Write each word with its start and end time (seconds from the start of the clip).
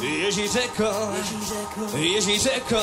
Ježíšeko, 0.00 0.90
Ježíšeko, 1.94 2.80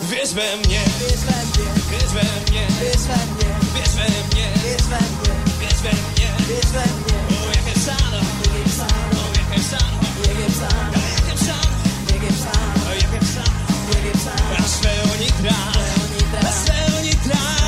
vyzve 0.00 0.56
mě, 0.56 0.82
vyzve 0.98 1.38
mě, 1.54 1.70
vyzve 1.90 2.22
mě, 2.50 2.66
vyzve 2.80 3.22
mě, 3.22 3.64
vyzve 3.74 4.06
mě, 4.32 4.52
vyzve 4.62 4.98
mě, 5.22 5.36
vyzve 5.58 5.90
mě, 5.92 6.34
vyzve 6.48 6.84
mě, 6.96 7.18
o 7.44 7.48
jak 7.48 7.66
je 7.66 7.72
psáno, 7.74 8.18
o 8.18 8.46
jak 8.46 8.58
je 8.58 8.64
psáno, 8.64 9.20
jak 9.38 9.50
je 9.52 9.60
psáno, 9.60 10.00
jak 10.28 10.38
je 10.38 11.34
psáno, 11.34 11.82
jak 12.12 12.22
je 12.22 12.30
psáno, 12.32 12.90
jak 12.90 13.12
je 13.12 13.20
psáno, 13.20 13.54
jak 13.94 14.04
je 14.04 14.12
psáno, 14.12 14.56
a 14.58 14.62
svého 14.68 15.14
nitra, 15.20 15.56
a 16.48 16.52
svého 16.52 17.00
nitra, 17.02 17.63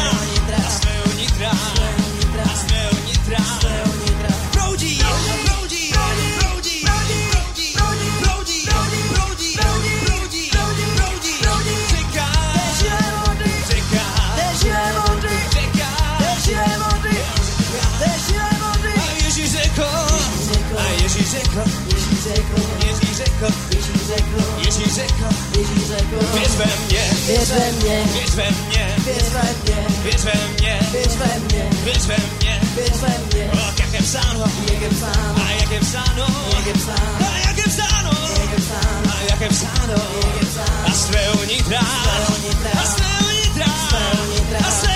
ve 26.66 26.76
mně, 26.86 27.02
věř 27.26 27.50
ve 27.50 27.70
mně, 27.70 28.04
věř 28.12 28.34
ve 28.34 28.50
mně, 28.50 28.96
věř 29.04 29.30
ve 29.32 29.42
mně, 29.62 29.88
věř 30.02 30.24
ve 30.24 30.32
mně, 30.58 30.80
věř 30.92 31.14
ve 31.16 31.38
mně, 31.38 31.70
věř 31.84 32.06
ve 32.06 32.16
mně, 32.16 32.60
věř 32.76 33.00
ve 33.00 33.14
mně. 33.26 33.50
Jak 33.78 33.92
je 33.92 34.02
psáno, 34.02 34.44
jak 34.72 34.80
je 34.82 34.88
psáno, 34.88 35.34
a 35.46 35.50
jak 35.50 35.70
je 35.70 35.80
psáno, 35.80 36.26
jak 36.56 36.66
je 36.66 36.74
psáno, 36.74 37.26
a 37.32 37.38
jak 37.38 37.58
je 37.58 37.64
psáno, 37.64 38.10
jak 38.40 38.50
je 38.52 38.58
psáno, 38.58 39.12
a 39.12 39.20
jak 39.30 39.40
je 39.40 39.48
psáno, 39.48 39.94
jak 40.24 40.34
je 40.40 40.46
psáno. 40.46 40.86
A 40.86 40.92
z 40.92 41.04
tvého 41.04 41.44
nitra, 41.44 41.80
a 41.80 41.84
z 41.84 42.02
tvého 42.04 42.38
nitra, 42.42 42.70
a 42.80 42.84
z 42.86 42.94
tvého 42.94 43.30
nitra, 44.32 44.58
a 44.66 44.70
z 44.70 44.80
tvého 44.80 44.95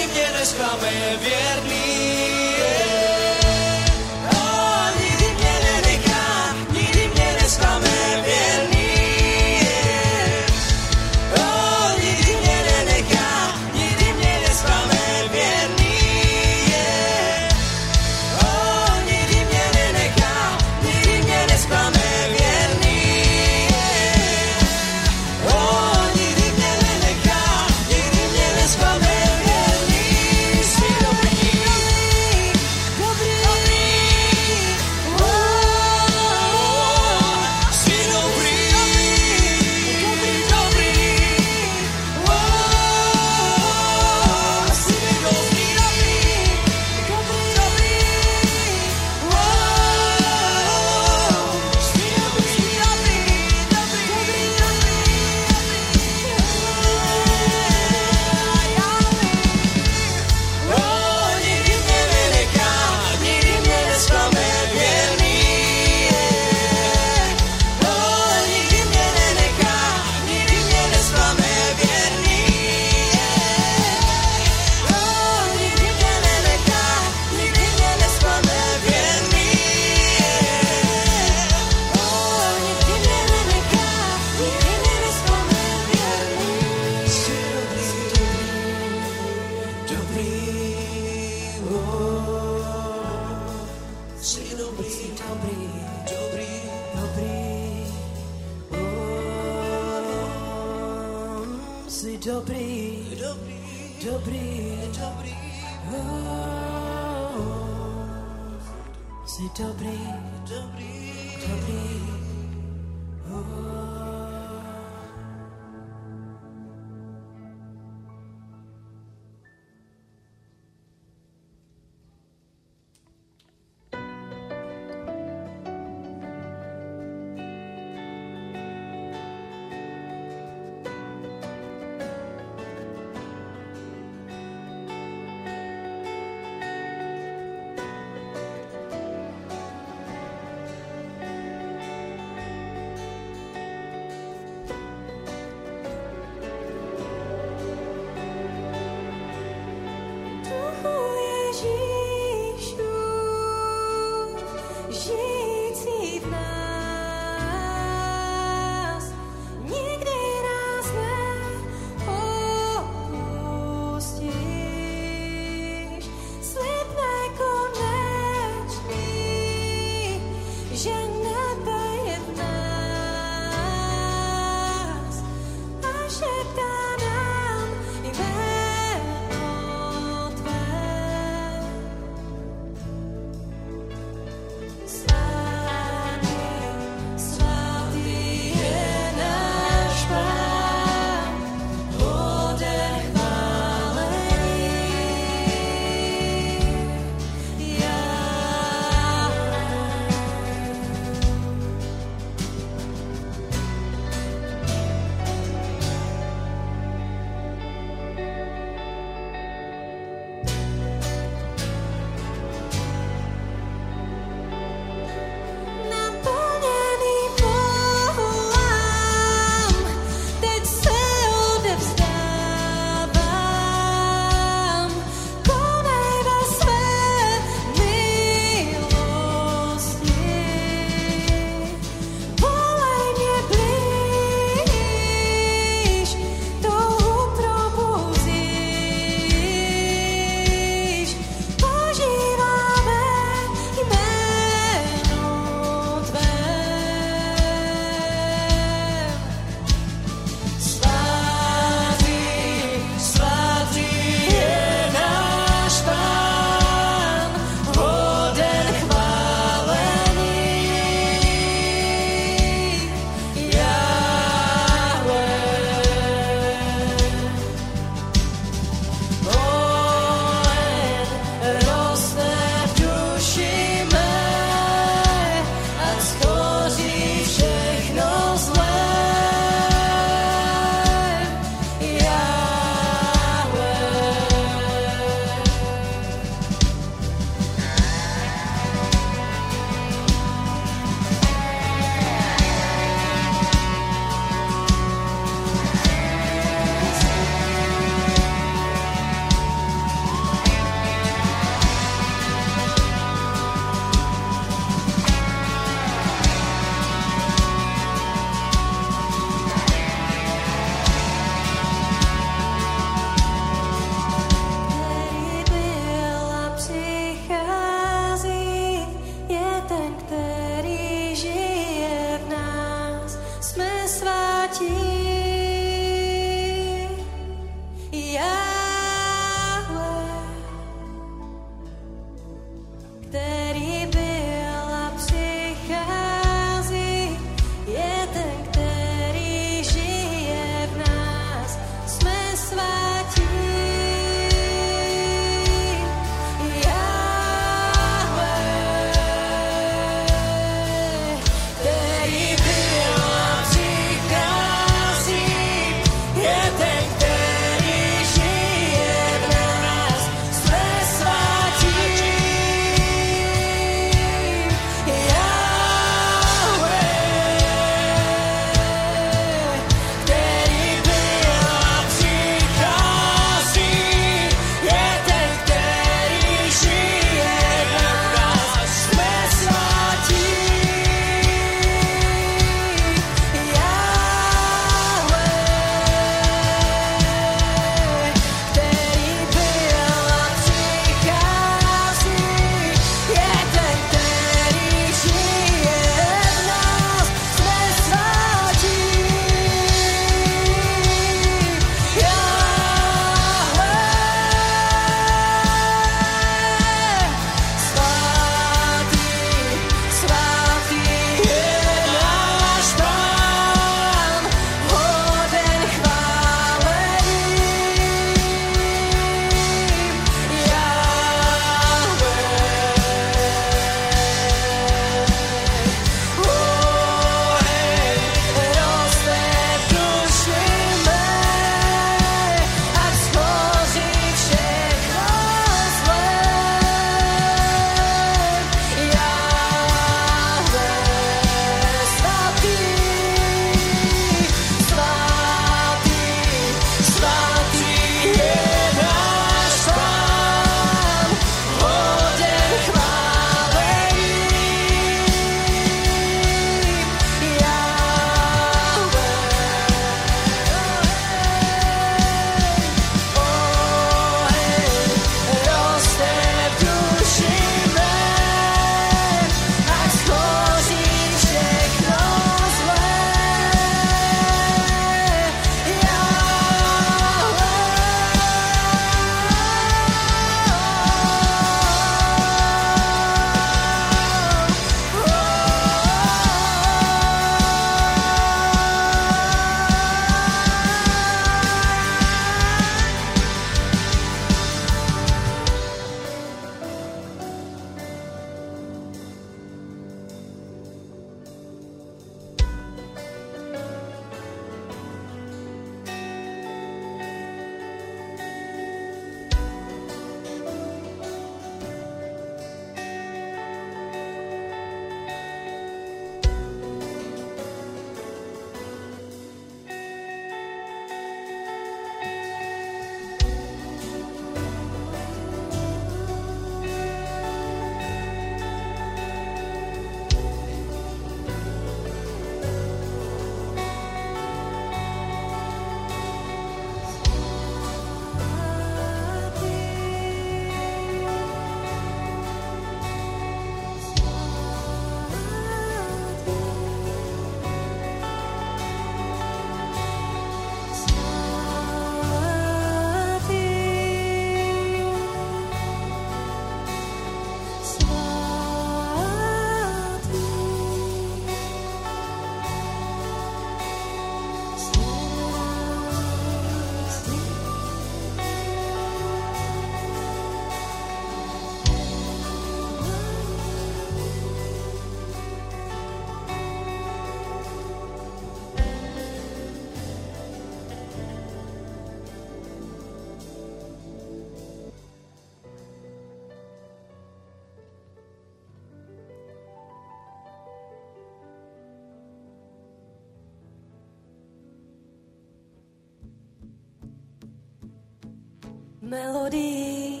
melodii, 598.92 600.00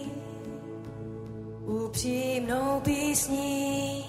upřímnou 1.64 2.80
písní, 2.84 4.04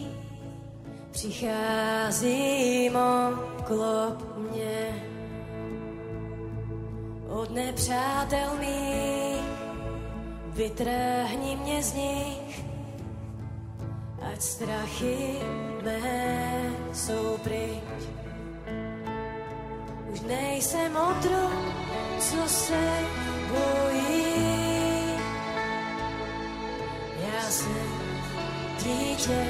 přicházím 1.11 2.95
oklop 2.95 4.37
mě. 4.37 5.03
Od 7.29 7.51
nepřátel 7.51 8.49
mých, 8.59 9.43
vytrhni 10.53 11.55
mě 11.55 11.83
z 11.83 11.93
nich, 11.93 12.65
ať 14.31 14.41
strachy 14.41 15.39
mé 15.83 16.61
jsou 16.93 17.37
pryč. 17.43 18.03
Už 20.13 20.21
nejsem 20.21 20.95
otrok, 20.95 21.53
co 22.19 22.49
se 22.49 22.99
bojí. 23.49 24.42
Jsem 27.53 27.93
dítě 28.83 29.45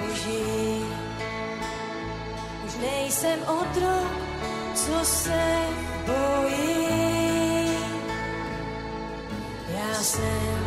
Boží. 0.00 0.84
Už 2.66 2.74
nejsem 2.80 3.38
otrok, 3.42 4.12
co 4.74 5.04
se 5.04 5.40
bojí. 6.06 6.88
Já 9.68 9.94
jsem 10.02 10.64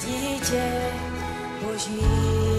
dítě. 0.00 0.92
Boží. 1.62 2.53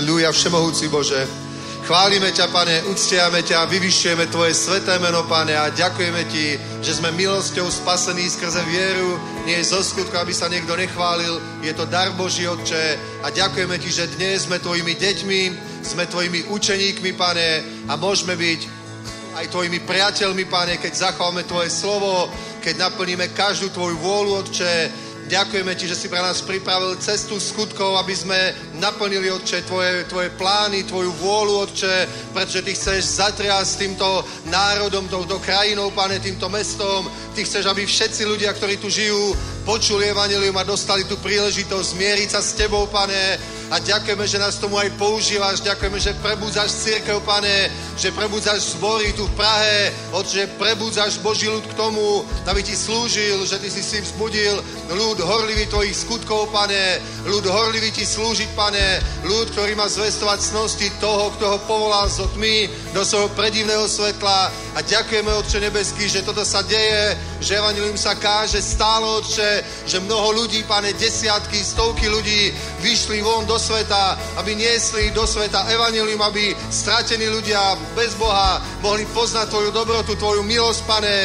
Halelúja, 0.00 0.32
Všemohúci 0.32 0.88
Bože. 0.88 1.28
Chválime 1.84 2.32
ťa, 2.32 2.48
Pane, 2.48 2.88
uctiame 2.88 3.44
ťa, 3.44 3.68
vyvyšujeme 3.68 4.32
Tvoje 4.32 4.56
sveté 4.56 4.96
meno, 4.96 5.28
Pane, 5.28 5.52
a 5.52 5.68
ďakujeme 5.68 6.24
Ti, 6.24 6.56
že 6.80 6.96
sme 6.96 7.12
milosťou 7.12 7.68
spasení 7.68 8.24
skrze 8.24 8.64
vieru, 8.64 9.20
nie 9.44 9.60
je 9.60 9.76
zo 9.76 9.84
skutku, 9.84 10.16
aby 10.16 10.32
sa 10.32 10.48
niekto 10.48 10.72
nechválil, 10.72 11.36
je 11.60 11.76
to 11.76 11.84
dar 11.84 12.08
Boží, 12.16 12.48
Otče, 12.48 12.96
a 13.20 13.28
ďakujeme 13.28 13.76
Ti, 13.76 13.90
že 13.92 14.08
dnes 14.16 14.48
sme 14.48 14.56
Tvojimi 14.56 14.96
deťmi, 14.96 15.40
sme 15.84 16.08
Tvojimi 16.08 16.48
učeníkmi, 16.48 17.12
Pane, 17.12 17.48
a 17.84 17.92
môžeme 18.00 18.40
byť 18.40 18.60
aj 19.36 19.52
Tvojimi 19.52 19.84
priateľmi, 19.84 20.48
Pane, 20.48 20.80
keď 20.80 21.12
zachováme 21.12 21.44
Tvoje 21.44 21.68
slovo, 21.68 22.32
keď 22.64 22.88
naplníme 22.88 23.36
každú 23.36 23.68
Tvoju 23.68 24.00
vôľu, 24.00 24.48
Otče, 24.48 24.72
Ďakujeme 25.30 25.78
Ti, 25.78 25.86
že 25.86 25.94
si 25.94 26.10
pre 26.10 26.18
nás 26.18 26.42
pripravil 26.42 26.98
cestu 26.98 27.38
skutkov, 27.38 27.94
aby 28.02 28.10
sme 28.18 28.50
naplnili, 28.82 29.30
Otče, 29.30 29.62
tvoje, 29.62 30.02
tvoje 30.10 30.26
plány, 30.34 30.82
Tvoju 30.82 31.14
vôľu, 31.22 31.70
Otče, 31.70 32.10
pretože 32.34 32.66
Ty 32.66 32.72
chceš 32.74 33.22
zatriasť 33.22 33.78
týmto 33.78 34.26
národom, 34.50 35.06
touto 35.06 35.38
krajinou, 35.38 35.94
Pane, 35.94 36.18
týmto 36.18 36.50
mestom. 36.50 37.06
Ty 37.30 37.46
chceš, 37.46 37.70
aby 37.70 37.86
všetci 37.86 38.26
ľudia, 38.26 38.50
ktorí 38.58 38.82
tu 38.82 38.90
žijú, 38.90 39.38
počuli 39.62 40.10
evanelium 40.10 40.56
a 40.58 40.66
dostali 40.66 41.06
tú 41.06 41.14
príležitosť 41.22 41.94
zmieriť 41.94 42.28
sa 42.34 42.42
s 42.42 42.58
Tebou, 42.58 42.90
Pane. 42.90 43.38
A 43.70 43.78
ďakujeme, 43.78 44.26
že 44.26 44.42
nás 44.42 44.58
tomu 44.58 44.82
aj 44.82 44.90
používaš. 44.98 45.62
Ďakujeme, 45.62 45.98
že 46.02 46.18
prebudzáš 46.18 46.74
církev, 46.82 47.22
Pane, 47.22 47.70
že 47.94 48.10
prebudzáš 48.10 48.74
zbory 48.74 49.14
tu 49.14 49.30
v 49.30 49.36
Prahe, 49.38 49.94
Otče, 50.10 50.42
že 50.42 50.50
prebudzáš 50.58 51.22
Boží 51.22 51.46
ľud 51.46 51.62
k 51.62 51.78
tomu, 51.78 52.26
aby 52.50 52.66
Ti 52.66 52.74
slúžil, 52.74 53.46
že 53.46 53.62
Ty 53.62 53.70
si 53.70 53.82
si 53.86 54.02
vzbudil 54.02 54.58
ľud 54.90 55.22
horlivý 55.22 55.70
Tvojich 55.70 55.96
skutkov, 56.06 56.50
Pane, 56.50 56.98
ľud 57.26 57.46
horlivý 57.46 57.94
Ti 57.94 58.02
slúžiť, 58.02 58.50
Pane, 58.58 58.98
ľud, 59.22 59.54
ktorý 59.54 59.78
má 59.78 59.86
zvestovať 59.86 60.38
cnosti 60.42 60.88
toho, 60.98 61.30
kto 61.38 61.44
ho 61.46 61.58
povolal 61.66 62.10
zo 62.10 62.26
tmy 62.34 62.66
do 62.90 63.06
svojho 63.06 63.30
predivného 63.38 63.86
svetla. 63.86 64.50
A 64.74 64.78
ďakujeme, 64.82 65.30
Otče 65.30 65.62
nebeský, 65.62 66.10
že 66.10 66.26
toto 66.26 66.42
sa 66.42 66.66
deje, 66.66 67.14
že 67.38 67.58
evanilium 67.58 67.94
sa 67.94 68.18
káže 68.18 68.58
stále, 68.58 69.06
Otče, 69.06 69.50
že 69.86 70.02
mnoho 70.02 70.42
ľudí, 70.42 70.66
Pane, 70.66 70.90
desiatky, 70.98 71.62
stovky 71.62 72.10
ľudí 72.10 72.50
vyšli 72.82 73.22
von 73.22 73.46
do 73.46 73.58
sveta, 73.58 74.18
aby 74.42 74.58
niesli 74.58 75.14
do 75.14 75.22
sveta 75.22 75.70
evanilium, 75.70 76.18
aby 76.26 76.50
stratení 76.70 77.30
ľudia 77.30 77.78
bez 77.94 78.18
Boha 78.18 78.58
mohli 78.82 79.06
poznať 79.14 79.46
Tvoju 79.54 79.70
dobrotu, 79.70 80.18
Tvoju 80.18 80.42
milosť, 80.42 80.80
Pane, 80.82 81.16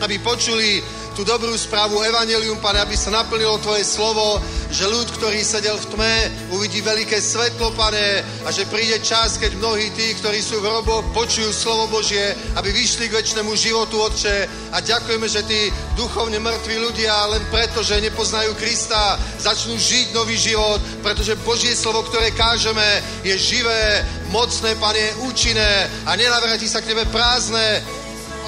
aby 0.00 0.16
počuli 0.24 0.99
tú 1.20 1.36
dobrú 1.36 1.52
správu 1.52 2.00
Evangelium, 2.00 2.64
Pane, 2.64 2.80
aby 2.80 2.96
sa 2.96 3.12
naplnilo 3.12 3.60
Tvoje 3.60 3.84
slovo, 3.84 4.40
že 4.72 4.88
ľud, 4.88 5.04
ktorý 5.20 5.44
sedel 5.44 5.76
v 5.76 5.92
tme, 5.92 6.14
uvidí 6.56 6.80
veľké 6.80 7.20
svetlo, 7.20 7.76
Pane, 7.76 8.24
a 8.40 8.48
že 8.48 8.64
príde 8.64 8.96
čas, 9.04 9.36
keď 9.36 9.52
mnohí 9.60 9.92
tí, 9.92 10.16
ktorí 10.16 10.40
sú 10.40 10.64
v 10.64 10.72
hroboch, 10.72 11.04
počujú 11.12 11.52
slovo 11.52 11.92
Božie, 11.92 12.32
aby 12.56 12.72
vyšli 12.72 13.12
k 13.12 13.20
väčšnému 13.20 13.52
životu, 13.52 14.00
Otče. 14.00 14.48
A 14.72 14.80
ďakujeme, 14.80 15.28
že 15.28 15.44
tí 15.44 15.68
duchovne 15.92 16.40
mŕtvi 16.40 16.80
ľudia 16.88 17.12
len 17.36 17.44
preto, 17.52 17.84
že 17.84 18.00
nepoznajú 18.00 18.56
Krista, 18.56 19.20
začnú 19.36 19.76
žiť 19.76 20.16
nový 20.16 20.40
život, 20.40 20.80
pretože 21.04 21.36
Božie 21.44 21.76
slovo, 21.76 22.00
ktoré 22.08 22.32
kážeme, 22.32 23.04
je 23.20 23.36
živé, 23.36 24.08
mocné, 24.32 24.72
Pane, 24.80 25.20
účinné 25.28 25.84
a 26.08 26.16
nenavráti 26.16 26.64
sa 26.64 26.80
k 26.80 26.96
Tebe 26.96 27.04
prázdne, 27.12 28.00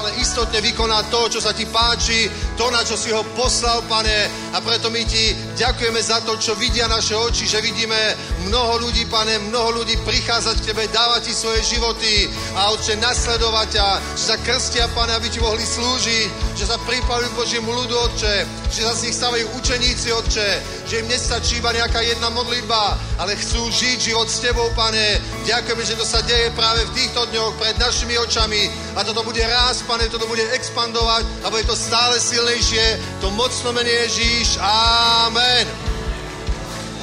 ale 0.02 0.18
istotne 0.18 0.58
vykoná 0.58 1.06
to, 1.14 1.30
čo 1.30 1.38
sa 1.38 1.54
ti 1.54 1.62
páči, 1.70 2.26
to, 2.62 2.70
na 2.70 2.86
čo 2.86 2.94
si 2.94 3.10
ho 3.10 3.26
poslal, 3.34 3.82
pane. 3.90 4.30
A 4.54 4.62
preto 4.62 4.86
my 4.86 5.02
ti 5.02 5.34
ďakujeme 5.58 5.98
za 5.98 6.22
to, 6.22 6.38
čo 6.38 6.54
vidia 6.54 6.86
naše 6.86 7.18
oči, 7.18 7.50
že 7.50 7.58
vidíme 7.58 7.98
mnoho 8.46 8.86
ľudí, 8.86 9.02
pane, 9.10 9.34
mnoho 9.50 9.82
ľudí 9.82 9.98
prichádzať 10.06 10.62
k 10.62 10.66
tebe, 10.70 10.86
dávať 10.94 11.26
ti 11.26 11.32
svoje 11.34 11.58
životy 11.66 12.30
a 12.54 12.70
Otče, 12.70 13.02
nasledovať 13.02 13.68
ťa, 13.74 13.88
že 14.14 14.24
sa 14.30 14.36
krstia, 14.38 14.86
pane, 14.94 15.10
aby 15.18 15.26
ti 15.26 15.42
mohli 15.42 15.66
slúžiť, 15.66 16.54
že 16.54 16.68
sa 16.70 16.78
pripravujú 16.86 17.34
Božiemu 17.34 17.72
ľudu, 17.74 17.94
Otče, 17.98 18.34
že 18.70 18.86
sa 18.86 18.94
z 18.94 19.10
nich 19.10 19.16
stavajú 19.18 19.44
učeníci, 19.58 20.14
Otče, 20.14 20.48
že 20.86 21.00
im 21.02 21.10
nestačí 21.10 21.58
iba 21.58 21.74
nejaká 21.74 21.98
jedna 22.06 22.30
modlitba, 22.30 22.94
ale 23.18 23.34
chcú 23.42 23.74
žiť 23.74 24.12
život 24.12 24.30
s 24.30 24.38
Tebou, 24.38 24.70
Pane. 24.78 25.18
Ďakujeme, 25.48 25.82
že 25.82 25.98
to 25.98 26.06
sa 26.06 26.22
deje 26.22 26.54
práve 26.54 26.86
v 26.86 26.94
týchto 26.94 27.26
dňoch 27.26 27.58
pred 27.58 27.74
našimi 27.80 28.14
očami 28.22 28.70
a 28.94 29.02
toto 29.02 29.26
bude 29.26 29.42
rásť, 29.42 29.88
Pane, 29.88 30.06
toto 30.12 30.30
bude 30.30 30.44
expandovať 30.52 31.24
a 31.42 31.50
bude 31.50 31.64
to 31.66 31.74
stále 31.74 32.14
silnejšie. 32.52 33.00
To 33.20 33.30
mocno 33.32 33.72
mene 33.72 33.88
Ježíš. 33.88 34.60
Amen. 34.60 35.66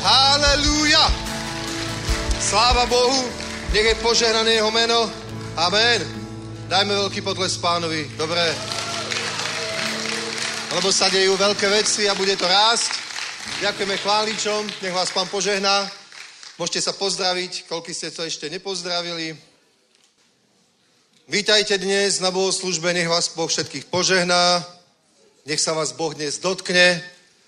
Halelúja. 0.02 1.10
Sláva 2.38 2.86
Bohu. 2.86 3.26
Nech 3.74 3.86
je 3.86 3.96
požehnané 3.96 4.62
jeho 4.62 4.72
meno. 4.72 5.10
Amen. 5.58 6.06
Dajme 6.70 6.94
veľký 6.94 7.26
potles 7.26 7.58
pánovi. 7.58 8.06
Dobre. 8.14 8.42
Lebo 10.70 10.94
sa 10.94 11.10
dejú 11.10 11.34
veľké 11.34 11.66
veci 11.74 12.06
a 12.06 12.14
bude 12.14 12.38
to 12.38 12.46
rásť. 12.46 12.94
Ďakujeme 13.66 13.98
chváličom. 13.98 14.62
Nech 14.86 14.94
vás 14.94 15.10
pán 15.10 15.26
požehná. 15.34 15.90
Môžete 16.62 16.86
sa 16.86 16.94
pozdraviť, 16.94 17.66
koľko 17.66 17.90
ste 17.90 18.14
to 18.14 18.22
ešte 18.22 18.54
nepozdravili. 18.54 19.34
Vítajte 21.30 21.78
dnes 21.78 22.22
na 22.22 22.30
bohoslužbe, 22.30 22.94
nech 22.94 23.10
vás 23.10 23.30
Boh 23.34 23.46
všetkých 23.46 23.86
požehná, 23.90 24.66
nech 25.50 25.58
sa 25.58 25.74
vás 25.74 25.98
Boh 25.98 26.14
dnes 26.14 26.38
dotkne, 26.38 27.02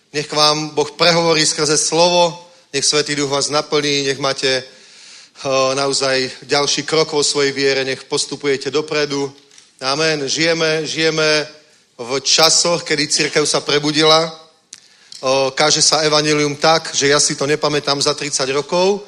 nech 0.10 0.26
vám 0.34 0.74
Boh 0.74 0.90
prehovorí 0.90 1.46
skrze 1.46 1.78
slovo, 1.78 2.34
nech 2.74 2.82
Svetý 2.82 3.14
Duch 3.14 3.30
vás 3.30 3.54
naplní, 3.54 4.10
nech 4.10 4.18
máte 4.18 4.64
uh, 5.46 5.78
naozaj 5.78 6.50
ďalší 6.50 6.82
krok 6.82 7.14
vo 7.14 7.22
svojej 7.22 7.54
viere, 7.54 7.86
nech 7.86 8.02
postupujete 8.10 8.74
dopredu. 8.74 9.30
Amen. 9.86 10.26
Žijeme, 10.26 10.82
žijeme 10.82 11.46
v 11.98 12.12
časoch, 12.26 12.82
kedy 12.82 13.06
církev 13.08 13.46
sa 13.46 13.62
prebudila. 13.62 14.34
Káže 15.54 15.86
sa 15.86 16.02
evanilium 16.02 16.58
tak, 16.58 16.98
že 16.98 17.14
ja 17.14 17.22
si 17.22 17.38
to 17.38 17.46
nepamätám 17.46 18.02
za 18.02 18.18
30 18.18 18.50
rokov. 18.50 19.06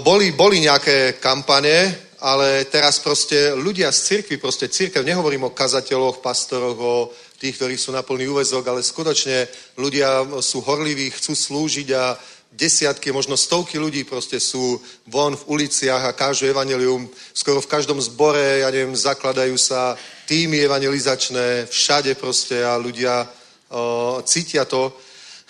Boli, 0.00 0.32
boli 0.32 0.64
nejaké 0.64 1.20
kampane, 1.20 2.08
ale 2.24 2.64
teraz 2.72 3.04
proste 3.04 3.52
ľudia 3.52 3.92
z 3.92 4.00
cirkvi, 4.00 4.40
proste 4.40 4.72
církev, 4.72 5.04
nehovorím 5.04 5.52
o 5.52 5.56
kazateľoch, 5.56 6.24
pastoroch, 6.24 6.78
o 6.80 6.96
tých, 7.42 7.58
ktorí 7.58 7.74
sú 7.74 7.90
na 7.90 8.06
plný 8.06 8.30
úvezok, 8.30 8.62
ale 8.70 8.86
skutočne 8.86 9.50
ľudia 9.74 10.22
sú 10.38 10.62
horliví, 10.62 11.10
chcú 11.10 11.34
slúžiť 11.34 11.88
a 11.90 12.14
desiatky, 12.54 13.10
možno 13.10 13.34
stovky 13.34 13.82
ľudí 13.82 14.06
proste 14.06 14.38
sú 14.38 14.78
von 15.10 15.34
v 15.34 15.46
uliciach 15.58 16.06
a 16.06 16.14
kážu 16.14 16.46
evanelium. 16.46 17.10
Skoro 17.34 17.58
v 17.58 17.66
každom 17.66 17.98
zbore, 17.98 18.62
ja 18.62 18.70
neviem, 18.70 18.94
zakladajú 18.94 19.58
sa 19.58 19.98
týmy 20.30 20.62
evangelizačné, 20.70 21.66
všade 21.66 22.14
proste 22.14 22.62
a 22.62 22.78
ľudia 22.78 23.26
o, 23.26 24.22
cítia 24.22 24.62
to, 24.62 24.94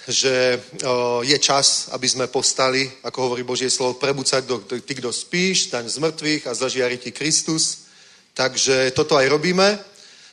že 0.09 0.57
o, 0.57 1.20
je 1.20 1.36
čas, 1.43 1.93
aby 1.93 2.09
sme 2.09 2.32
povstali, 2.32 2.88
ako 3.05 3.18
hovorí 3.20 3.43
Božie 3.45 3.68
slovo, 3.68 4.01
prebúcať 4.01 4.49
do, 4.49 4.64
ty, 4.64 4.93
kdo 4.97 5.12
spíš, 5.12 5.68
staň 5.68 5.93
z 5.93 6.01
mŕtvych 6.01 6.43
a 6.49 6.57
zažiari 6.57 6.97
ti 6.97 7.12
Kristus. 7.12 7.84
Takže 8.32 8.97
toto 8.97 9.18
aj 9.20 9.28
robíme. 9.28 9.91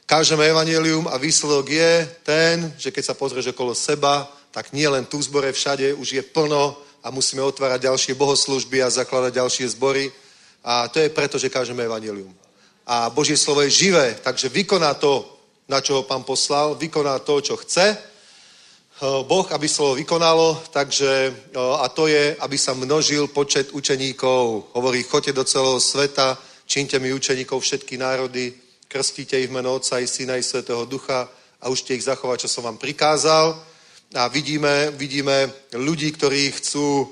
Kážeme 0.09 0.49
evanelium 0.49 1.05
a 1.05 1.21
výsledok 1.21 1.69
je 1.69 2.09
ten, 2.25 2.73
že 2.81 2.89
keď 2.89 3.03
sa 3.05 3.13
pozrieš 3.13 3.53
okolo 3.53 3.77
seba, 3.77 4.25
tak 4.49 4.73
nie 4.73 4.89
len 4.89 5.05
tu 5.05 5.21
v 5.21 5.29
zbore, 5.29 5.53
všade 5.53 5.93
už 5.93 6.09
je 6.17 6.23
plno 6.25 6.81
a 7.05 7.13
musíme 7.13 7.45
otvárať 7.45 7.85
ďalšie 7.85 8.17
bohoslužby 8.17 8.81
a 8.81 8.89
zakladať 8.89 9.37
ďalšie 9.37 9.69
zbory. 9.77 10.09
A 10.65 10.89
to 10.89 10.97
je 10.97 11.13
preto, 11.13 11.37
že 11.37 11.53
kážeme 11.53 11.85
evanelium. 11.85 12.33
A 12.89 13.13
Božie 13.13 13.37
slovo 13.37 13.61
je 13.61 13.69
živé, 13.69 14.17
takže 14.25 14.49
vykoná 14.49 14.97
to, 14.97 15.29
na 15.69 15.77
čo 15.77 16.01
ho 16.01 16.03
pán 16.09 16.25
poslal, 16.25 16.73
vykoná 16.73 17.21
to, 17.21 17.45
čo 17.45 17.61
chce. 17.61 17.93
Boh, 19.29 19.45
aby 19.53 19.69
slovo 19.69 19.93
vykonalo, 19.93 20.73
takže, 20.73 21.33
a 21.53 21.85
to 21.93 22.09
je, 22.09 22.33
aby 22.33 22.57
sa 22.57 22.73
množil 22.73 23.29
počet 23.29 23.69
učeníkov. 23.77 24.73
Hovorí, 24.73 25.05
choďte 25.05 25.37
do 25.37 25.45
celého 25.45 25.77
sveta, 25.77 26.33
čínte 26.65 26.97
mi 26.97 27.13
učeníkov 27.13 27.61
všetky 27.61 27.93
národy, 28.01 28.57
krstíte 28.89 29.37
ich 29.37 29.53
v 29.53 29.61
meno 29.61 29.77
Otca 29.77 30.01
i 30.01 30.09
Syna 30.09 30.33
i 30.35 30.43
Svetého 30.43 30.81
Ducha 30.89 31.29
a 31.61 31.69
učte 31.69 31.93
ich 31.93 32.09
zachovať, 32.09 32.49
čo 32.49 32.49
som 32.49 32.65
vám 32.65 32.81
prikázal. 32.81 33.53
A 34.17 34.25
vidíme, 34.33 34.89
vidíme 34.97 35.45
ľudí, 35.77 36.09
ktorí 36.17 36.49
chcú 36.57 37.05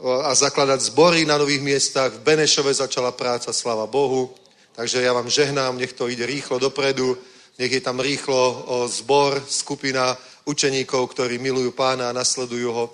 a 0.00 0.32
zakladať 0.32 0.88
zbory 0.88 1.28
na 1.28 1.36
nových 1.36 1.60
miestach. 1.60 2.16
V 2.16 2.24
Benešove 2.24 2.72
začala 2.72 3.12
práca, 3.12 3.52
sláva 3.52 3.84
Bohu. 3.84 4.32
Takže 4.72 5.04
ja 5.04 5.12
vám 5.12 5.28
žehnám, 5.28 5.76
nech 5.76 5.92
to 5.92 6.08
ide 6.08 6.24
rýchlo 6.24 6.56
dopredu, 6.56 7.18
nech 7.60 7.72
je 7.76 7.82
tam 7.84 8.00
rýchlo 8.00 8.64
zbor, 8.88 9.36
skupina 9.44 10.16
učeníkov, 10.48 11.12
ktorí 11.12 11.36
milujú 11.36 11.76
pána 11.76 12.08
a 12.08 12.16
nasledujú 12.16 12.72
ho. 12.72 12.86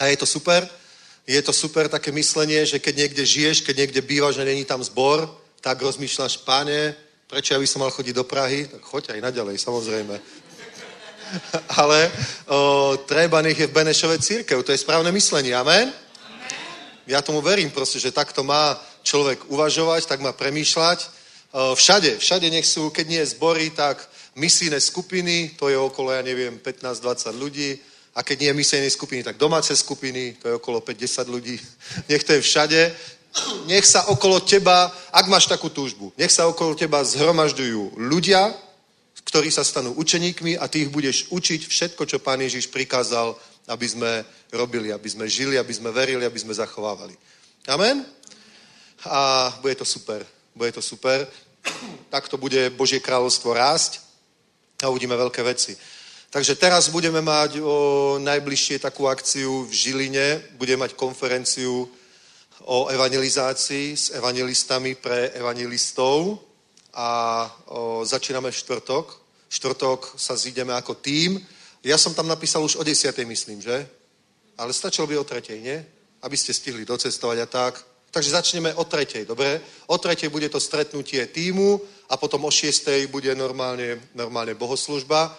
A 0.00 0.08
je 0.08 0.16
to 0.16 0.24
super. 0.24 0.64
Je 1.26 1.42
to 1.42 1.52
super 1.52 1.90
také 1.92 2.14
myslenie, 2.16 2.64
že 2.64 2.80
keď 2.80 2.94
niekde 2.96 3.24
žiješ, 3.26 3.60
keď 3.60 3.76
niekde 3.76 4.00
bývaš 4.00 4.40
a 4.40 4.48
není 4.48 4.64
tam 4.64 4.80
zbor, 4.80 5.28
tak 5.60 5.82
rozmýšľaš, 5.82 6.46
páne, 6.46 6.94
prečo 7.26 7.54
ja 7.54 7.60
by 7.60 7.66
som 7.66 7.82
mal 7.82 7.90
chodiť 7.90 8.14
do 8.14 8.24
Prahy? 8.24 8.66
Tak 8.70 8.82
choď 8.82 9.04
aj 9.18 9.20
naďalej, 9.20 9.58
samozrejme. 9.58 10.14
Ale 11.82 12.10
o, 12.46 12.94
treba, 13.02 13.42
nech 13.42 13.58
je 13.58 13.66
v 13.66 13.76
Benešove 13.76 14.18
církev. 14.18 14.62
To 14.62 14.72
je 14.72 14.78
správne 14.78 15.10
myslenie. 15.10 15.54
Amen? 15.54 15.90
Amen? 15.90 16.48
Ja 17.06 17.22
tomu 17.22 17.42
verím 17.42 17.70
proste, 17.70 17.98
že 17.98 18.14
takto 18.14 18.46
má 18.46 18.78
človek 19.02 19.50
uvažovať, 19.50 20.06
tak 20.06 20.22
má 20.22 20.30
premýšľať. 20.32 20.98
O, 21.50 21.74
všade, 21.74 22.22
všade 22.22 22.46
nech 22.50 22.66
sú, 22.66 22.90
keď 22.94 23.06
nie 23.10 23.22
zbory, 23.26 23.74
tak 23.74 23.98
misijné 24.38 24.78
skupiny, 24.80 25.58
to 25.58 25.68
je 25.68 25.78
okolo, 25.78 26.12
ja 26.14 26.22
neviem, 26.22 26.58
15-20 26.62 27.42
ľudí. 27.42 27.78
A 28.16 28.22
keď 28.22 28.48
nie 28.48 28.52
misijné 28.64 28.88
skupiny, 28.88 29.20
tak 29.22 29.36
domáce 29.36 29.76
skupiny, 29.76 30.40
to 30.40 30.48
je 30.48 30.54
okolo 30.54 30.80
5-10 30.80 31.28
ľudí. 31.28 31.60
Nech 32.08 32.24
to 32.24 32.32
je 32.32 32.40
všade. 32.40 32.80
Nech 33.66 33.84
sa 33.84 34.08
okolo 34.08 34.40
teba, 34.40 34.88
ak 35.12 35.26
máš 35.28 35.50
takú 35.50 35.68
túžbu, 35.68 36.12
nech 36.16 36.32
sa 36.32 36.48
okolo 36.48 36.72
teba 36.72 37.04
zhromažďujú 37.04 38.00
ľudia, 38.00 38.54
ktorí 39.26 39.50
sa 39.50 39.66
stanú 39.66 39.92
učeníkmi 39.98 40.56
a 40.56 40.70
ty 40.70 40.86
ich 40.86 40.90
budeš 40.94 41.26
učiť 41.34 41.66
všetko, 41.66 42.06
čo 42.06 42.22
pán 42.22 42.40
Ježiš 42.40 42.70
prikázal, 42.70 43.34
aby 43.66 43.86
sme 43.86 44.10
robili, 44.54 44.94
aby 44.94 45.08
sme 45.10 45.26
žili, 45.26 45.58
aby 45.58 45.74
sme 45.74 45.90
verili, 45.90 46.22
aby 46.22 46.38
sme 46.38 46.54
zachovávali. 46.54 47.18
Amen? 47.66 48.06
A 49.04 49.50
bude 49.58 49.74
to 49.74 49.84
super. 49.84 50.22
Bude 50.54 50.72
to 50.72 50.82
super. 50.82 51.26
Takto 52.08 52.38
bude 52.38 52.70
Božie 52.70 53.02
kráľovstvo 53.02 53.50
rásť 53.50 53.98
a 54.78 54.88
uvidíme 54.88 55.18
veľké 55.18 55.42
veci. 55.42 55.74
Takže 56.30 56.54
teraz 56.54 56.86
budeme 56.88 57.18
mať 57.18 57.58
o, 57.58 58.18
najbližšie 58.22 58.78
takú 58.78 59.10
akciu 59.10 59.66
v 59.66 59.72
Žiline. 59.72 60.26
Budeme 60.54 60.86
mať 60.86 60.94
konferenciu 60.94 61.90
o 62.66 62.90
evangelizácii 62.90 63.96
s 63.96 64.10
evangelistami 64.10 64.98
pre 64.98 65.30
evangelistov 65.38 66.42
a 66.94 67.08
o, 67.66 68.02
začíname 68.02 68.50
štvrtok. 68.50 69.06
Štvrtok 69.46 70.18
sa 70.18 70.34
zídeme 70.34 70.74
ako 70.74 70.98
tým. 70.98 71.38
Ja 71.86 71.94
som 71.94 72.14
tam 72.14 72.26
napísal 72.26 72.66
už 72.66 72.76
o 72.76 72.82
desiatej, 72.82 73.22
myslím, 73.22 73.62
že? 73.62 73.86
Ale 74.58 74.74
stačilo 74.74 75.06
by 75.06 75.14
o 75.14 75.28
tretej, 75.28 75.62
nie? 75.62 75.78
Aby 76.26 76.34
ste 76.34 76.50
stihli 76.50 76.82
docestovať 76.82 77.38
a 77.38 77.46
tak. 77.46 77.74
Takže 78.10 78.34
začneme 78.34 78.74
o 78.74 78.84
tretej, 78.88 79.28
dobre? 79.28 79.60
O 79.86 79.98
tretej 79.98 80.32
bude 80.32 80.48
to 80.48 80.58
stretnutie 80.58 81.22
týmu 81.30 81.78
a 82.10 82.16
potom 82.18 82.42
o 82.44 82.50
šiestej 82.50 83.06
bude 83.06 83.30
normálne, 83.38 84.10
normálne 84.16 84.58
bohoslužba. 84.58 85.38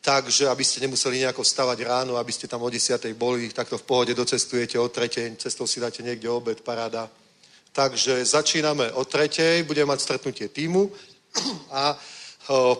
Takže, 0.00 0.48
aby 0.48 0.64
ste 0.64 0.80
nemuseli 0.80 1.18
nejako 1.18 1.44
stavať 1.44 1.78
ráno, 1.82 2.16
aby 2.16 2.32
ste 2.32 2.46
tam 2.46 2.62
o 2.62 2.70
desiatej 2.70 3.14
boli, 3.14 3.50
takto 3.50 3.78
v 3.78 3.82
pohode 3.82 4.14
docestujete 4.14 4.78
o 4.78 4.88
tretej, 4.88 5.34
cestou 5.36 5.66
si 5.66 5.80
dáte 5.80 6.02
niekde 6.02 6.30
obed, 6.30 6.62
paráda. 6.62 7.10
Takže 7.72 8.24
začíname 8.24 8.92
o 8.92 9.04
tretej, 9.04 9.62
budeme 9.62 9.92
mať 9.92 10.00
stretnutie 10.00 10.48
týmu 10.48 10.88
a 11.70 11.98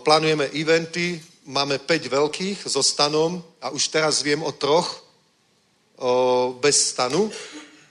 plánujeme 0.01 0.49
eventy, 0.55 1.21
máme 1.45 1.79
5 1.79 2.09
veľkých 2.09 2.57
so 2.67 2.83
stanom 2.83 3.43
a 3.61 3.69
už 3.69 3.87
teraz 3.87 4.21
viem 4.23 4.43
o 4.43 4.51
troch 4.51 5.03
o, 5.97 6.57
bez 6.59 6.95
stanu. 6.95 7.31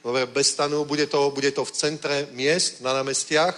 Dobre, 0.04 0.26
bez 0.26 0.50
stanu, 0.50 0.84
bude 0.84 1.06
to, 1.06 1.30
bude 1.30 1.50
to 1.50 1.64
v 1.64 1.72
centre 1.72 2.28
miest, 2.32 2.80
na 2.80 2.94
námestiach 2.94 3.54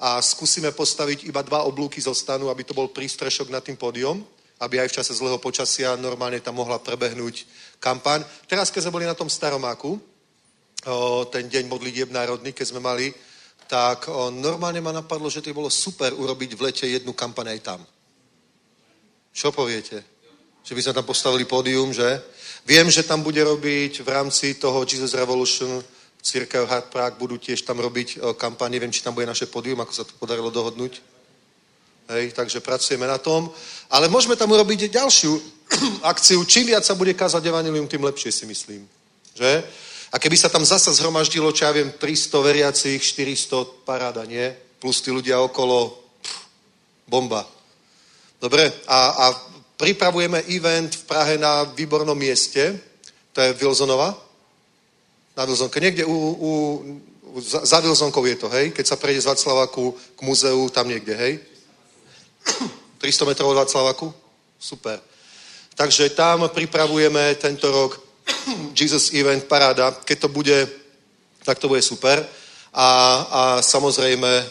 a 0.00 0.22
skúsime 0.24 0.72
postaviť 0.72 1.28
iba 1.28 1.44
dva 1.44 1.62
oblúky 1.68 2.00
zo 2.00 2.16
stanu, 2.16 2.48
aby 2.48 2.64
to 2.64 2.72
bol 2.72 2.88
prístrešok 2.88 3.52
nad 3.52 3.60
tým 3.60 3.76
pódium, 3.76 4.24
aby 4.60 4.80
aj 4.80 4.88
v 4.92 4.96
čase 5.00 5.12
zlého 5.16 5.40
počasia 5.40 5.96
normálne 5.96 6.40
tam 6.40 6.60
mohla 6.60 6.76
prebehnúť 6.76 7.48
kampaň. 7.80 8.24
Teraz, 8.44 8.68
keď 8.68 8.86
sme 8.86 9.00
boli 9.00 9.06
na 9.08 9.16
tom 9.16 9.32
staromáku, 9.32 9.96
ten 11.32 11.44
deň 11.48 11.64
modlitieb 11.68 12.12
národný, 12.12 12.52
keď 12.52 12.66
sme 12.72 12.80
mali, 12.80 13.12
tak 13.68 14.08
normálne 14.36 14.80
ma 14.80 14.92
napadlo, 14.92 15.30
že 15.30 15.40
to 15.40 15.56
bolo 15.56 15.72
super 15.72 16.12
urobiť 16.12 16.50
v 16.56 16.64
lete 16.68 16.86
jednu 16.88 17.12
kampaň 17.12 17.56
aj 17.56 17.60
tam. 17.60 17.80
Čo 19.32 19.52
poviete? 19.52 20.04
Že 20.60 20.74
by 20.76 20.80
sme 20.82 20.96
tam 20.96 21.06
postavili 21.06 21.44
pódium, 21.48 21.92
že? 21.92 22.20
Viem, 22.66 22.90
že 22.92 23.06
tam 23.06 23.24
bude 23.24 23.40
robiť 23.40 24.04
v 24.04 24.08
rámci 24.08 24.60
toho 24.60 24.84
Jesus 24.84 25.16
Revolution 25.16 25.80
Církev 26.20 26.68
Hard 26.68 26.92
Prague 26.92 27.16
budú 27.16 27.40
tiež 27.40 27.64
tam 27.64 27.80
robiť 27.80 28.20
o, 28.20 28.36
kampaň. 28.36 28.76
Neviem, 28.76 28.92
či 28.92 29.00
tam 29.00 29.16
bude 29.16 29.24
naše 29.24 29.48
pódium, 29.48 29.80
ako 29.80 29.92
sa 29.92 30.04
to 30.04 30.12
podarilo 30.20 30.52
dohodnúť. 30.52 31.00
Hej, 32.10 32.34
takže 32.34 32.58
pracujeme 32.58 33.06
na 33.06 33.22
tom. 33.22 33.46
Ale 33.86 34.10
môžeme 34.10 34.34
tam 34.34 34.50
urobiť 34.50 34.90
ďalšiu 34.90 35.30
akciu. 36.10 36.42
Čím 36.42 36.74
viac 36.74 36.82
sa 36.82 36.98
bude 36.98 37.14
kázať 37.14 37.46
evanilium, 37.46 37.86
tým 37.86 38.02
lepšie 38.02 38.34
si 38.34 38.44
myslím. 38.50 38.82
Že? 39.38 39.62
A 40.10 40.18
keby 40.18 40.34
sa 40.34 40.50
tam 40.50 40.66
zasa 40.66 40.90
zhromaždilo, 40.90 41.54
čo 41.54 41.70
ja 41.70 41.72
viem, 41.72 41.94
300 41.94 42.42
veriacich, 42.42 42.98
400 42.98 43.86
paráda, 43.86 44.26
nie? 44.26 44.50
Plus 44.82 44.98
tí 44.98 45.14
ľudia 45.14 45.38
okolo, 45.38 46.02
pff, 46.18 46.50
bomba. 47.06 47.46
Dobre, 48.42 48.66
a, 48.90 48.98
a 49.14 49.26
pripravujeme 49.78 50.50
event 50.50 50.90
v 50.90 51.06
Prahe 51.06 51.38
na 51.38 51.62
výbornom 51.62 52.18
mieste, 52.18 52.74
to 53.30 53.38
je 53.38 53.54
Vilzonova, 53.54 54.18
na 55.38 55.46
Vilzonke, 55.46 55.78
niekde 55.78 56.02
u, 56.02 56.16
u, 56.34 56.50
za, 57.38 57.62
za 57.62 57.78
Vilzonkou 57.78 58.26
je 58.26 58.36
to, 58.36 58.48
hej, 58.50 58.74
keď 58.74 58.84
sa 58.86 58.98
prejde 58.98 59.22
z 59.22 59.30
Václavaku 59.30 59.94
k 60.18 60.20
muzeu, 60.26 60.66
tam 60.74 60.90
niekde, 60.90 61.14
hej. 61.14 61.49
300 62.98 63.24
metrov 63.24 63.50
od 63.50 63.60
Václavaku? 63.64 64.14
Super. 64.58 65.00
Takže 65.74 66.10
tam 66.10 66.48
pripravujeme 66.48 67.34
tento 67.34 67.72
rok 67.72 68.00
Jesus 68.78 69.12
Event 69.12 69.44
Paráda. 69.44 69.90
Keď 70.04 70.18
to 70.18 70.28
bude, 70.28 70.68
tak 71.44 71.58
to 71.58 71.68
bude 71.68 71.82
super. 71.82 72.26
A, 72.70 72.88
a 73.30 73.42
samozrejme 73.62 74.46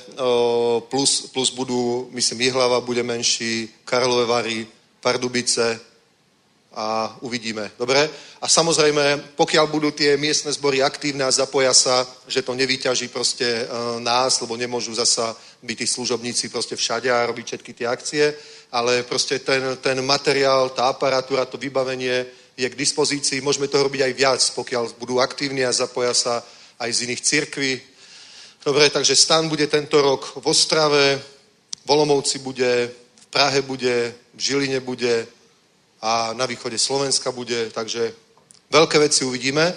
plus, 0.90 1.32
plus 1.32 1.50
budú, 1.50 2.10
myslím, 2.12 2.42
Jihlava 2.42 2.80
bude 2.82 3.04
menší, 3.04 3.70
Karlové 3.86 4.26
Vary, 4.26 4.68
Pardubice 5.00 5.80
a 6.76 7.18
uvidíme. 7.22 7.72
Dobre? 7.80 8.10
A 8.42 8.48
samozrejme, 8.48 9.36
pokiaľ 9.36 9.66
budú 9.68 9.92
tie 9.92 10.18
miestne 10.18 10.52
zbory 10.52 10.84
aktívne 10.84 11.24
a 11.24 11.32
zapoja 11.32 11.74
sa, 11.74 12.08
že 12.28 12.42
to 12.42 12.54
nevyťaží 12.54 13.08
proste 13.08 13.68
nás, 14.00 14.42
lebo 14.42 14.58
nemôžu 14.58 14.96
zasa 14.96 15.36
byť 15.60 15.78
tí 15.78 15.88
služobníci 15.88 16.50
proste 16.50 16.76
všade 16.76 17.12
a 17.12 17.26
robiť 17.28 17.46
všetky 17.46 17.72
tie 17.74 17.88
akcie, 17.88 18.26
ale 18.72 19.04
proste 19.04 19.40
ten, 19.40 19.78
ten 19.82 20.00
materiál, 20.06 20.70
tá 20.70 20.88
aparatúra, 20.88 21.46
to 21.46 21.58
vybavenie 21.58 22.26
je 22.58 22.68
k 22.70 22.80
dispozícii. 22.80 23.42
Môžeme 23.42 23.68
to 23.68 23.84
robiť 23.84 24.02
aj 24.04 24.14
viac, 24.14 24.42
pokiaľ 24.56 25.00
budú 25.00 25.20
aktívni 25.20 25.64
a 25.64 25.72
zapoja 25.72 26.14
sa 26.14 26.44
aj 26.80 26.90
z 26.92 27.02
iných 27.08 27.22
cirkví. 27.22 27.82
Dobre, 28.64 28.90
takže 28.90 29.16
stan 29.16 29.48
bude 29.48 29.68
tento 29.68 30.02
rok 30.02 30.36
v 30.36 30.46
Ostrave, 30.48 31.20
v 31.86 31.90
Olomouci 31.92 32.40
bude, 32.40 32.92
v 32.92 33.26
Prahe 33.32 33.62
bude, 33.62 34.16
v 34.36 34.40
Žiline 34.40 34.80
bude 34.80 35.28
a 36.02 36.34
na 36.34 36.46
východe 36.46 36.78
Slovenska 36.78 37.32
bude, 37.32 37.72
takže 37.72 38.14
veľké 38.72 39.00
veci 39.00 39.24
uvidíme. 39.26 39.76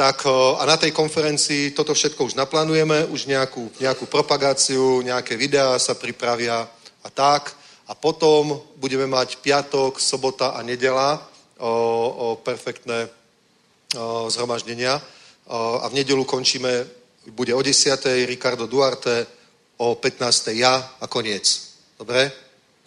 Tak 0.00 0.24
a 0.56 0.64
na 0.64 0.80
tej 0.80 0.96
konferencii 0.96 1.76
toto 1.76 1.92
všetko 1.92 2.24
už 2.24 2.32
naplánujeme, 2.32 3.04
už 3.12 3.28
nejakú, 3.28 3.68
nejakú 3.84 4.08
propagáciu, 4.08 5.04
nejaké 5.04 5.36
videá 5.36 5.76
sa 5.76 5.92
pripravia 5.92 6.64
a 7.04 7.08
tak. 7.12 7.52
a 7.84 7.92
potom 7.92 8.64
budeme 8.80 9.04
mať 9.04 9.44
piatok, 9.44 10.00
sobota 10.00 10.56
a 10.56 10.64
nedela 10.64 11.20
o, 11.60 11.68
o 12.16 12.26
perfektné 12.40 13.12
o, 13.92 14.30
zhromaždenia 14.32 14.96
o, 14.96 15.84
a 15.84 15.88
v 15.92 16.00
nedelu 16.00 16.24
končíme, 16.24 16.88
bude 17.36 17.52
o 17.52 17.60
10. 17.60 18.00
Ricardo 18.24 18.64
Duarte, 18.64 19.26
o 19.76 20.00
15. 20.00 20.48
ja 20.56 20.96
a 20.96 21.06
koniec. 21.12 21.44
Dobre? 22.00 22.32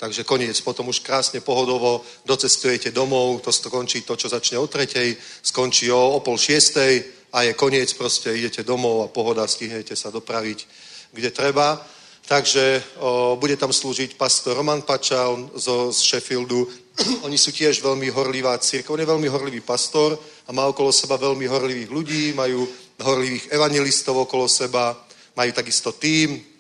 Takže 0.04 0.28
koniec, 0.28 0.60
potom 0.60 0.92
už 0.92 1.00
krásne 1.00 1.40
pohodovo 1.40 2.04
docestujete 2.28 2.92
domov, 2.92 3.40
to 3.40 3.56
skončí 3.56 4.04
to, 4.04 4.20
čo 4.20 4.28
začne 4.28 4.60
o 4.60 4.68
tretej, 4.68 5.16
skončí 5.40 5.88
o, 5.96 5.96
o 5.96 6.20
pol 6.20 6.36
šiestej 6.36 7.04
a 7.32 7.48
je 7.48 7.56
koniec, 7.56 7.88
proste 7.96 8.36
idete 8.36 8.68
domov 8.68 9.08
a 9.08 9.08
pohoda, 9.08 9.48
stihnete 9.48 9.96
sa 9.96 10.12
dopraviť, 10.12 10.68
kde 11.16 11.32
treba. 11.32 11.80
Takže 12.28 12.84
o, 13.00 13.40
bude 13.40 13.56
tam 13.56 13.72
slúžiť 13.72 14.20
pastor 14.20 14.60
Roman 14.60 14.84
Pačal 14.84 15.56
zo, 15.56 15.96
z 15.96 16.00
Sheffieldu. 16.04 16.68
Oni 17.26 17.40
sú 17.40 17.56
tiež 17.56 17.80
veľmi 17.80 18.12
horlivá 18.12 18.60
církev. 18.60 18.92
On 18.92 19.00
je 19.00 19.08
veľmi 19.08 19.32
horlivý 19.32 19.64
pastor 19.64 20.20
a 20.20 20.52
má 20.52 20.68
okolo 20.68 20.92
seba 20.92 21.16
veľmi 21.16 21.48
horlivých 21.48 21.88
ľudí, 21.88 22.36
majú 22.36 22.68
horlivých 23.00 23.56
evangelistov 23.56 24.20
okolo 24.28 24.52
seba, 24.52 25.00
majú 25.32 25.52
takisto 25.56 25.96
tým, 25.96 26.53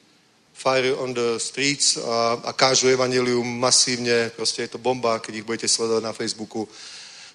Fire 0.54 0.96
on 0.96 1.14
the 1.14 1.42
Streets 1.42 1.98
a, 1.98 2.40
a 2.46 2.52
kážu 2.54 2.88
evanelium 2.88 3.44
masívne, 3.44 4.30
proste 4.38 4.64
je 4.64 4.78
to 4.78 4.78
bomba, 4.78 5.20
keď 5.20 5.34
ich 5.36 5.46
budete 5.46 5.68
sledovať 5.68 6.04
na 6.04 6.14
Facebooku. 6.14 6.70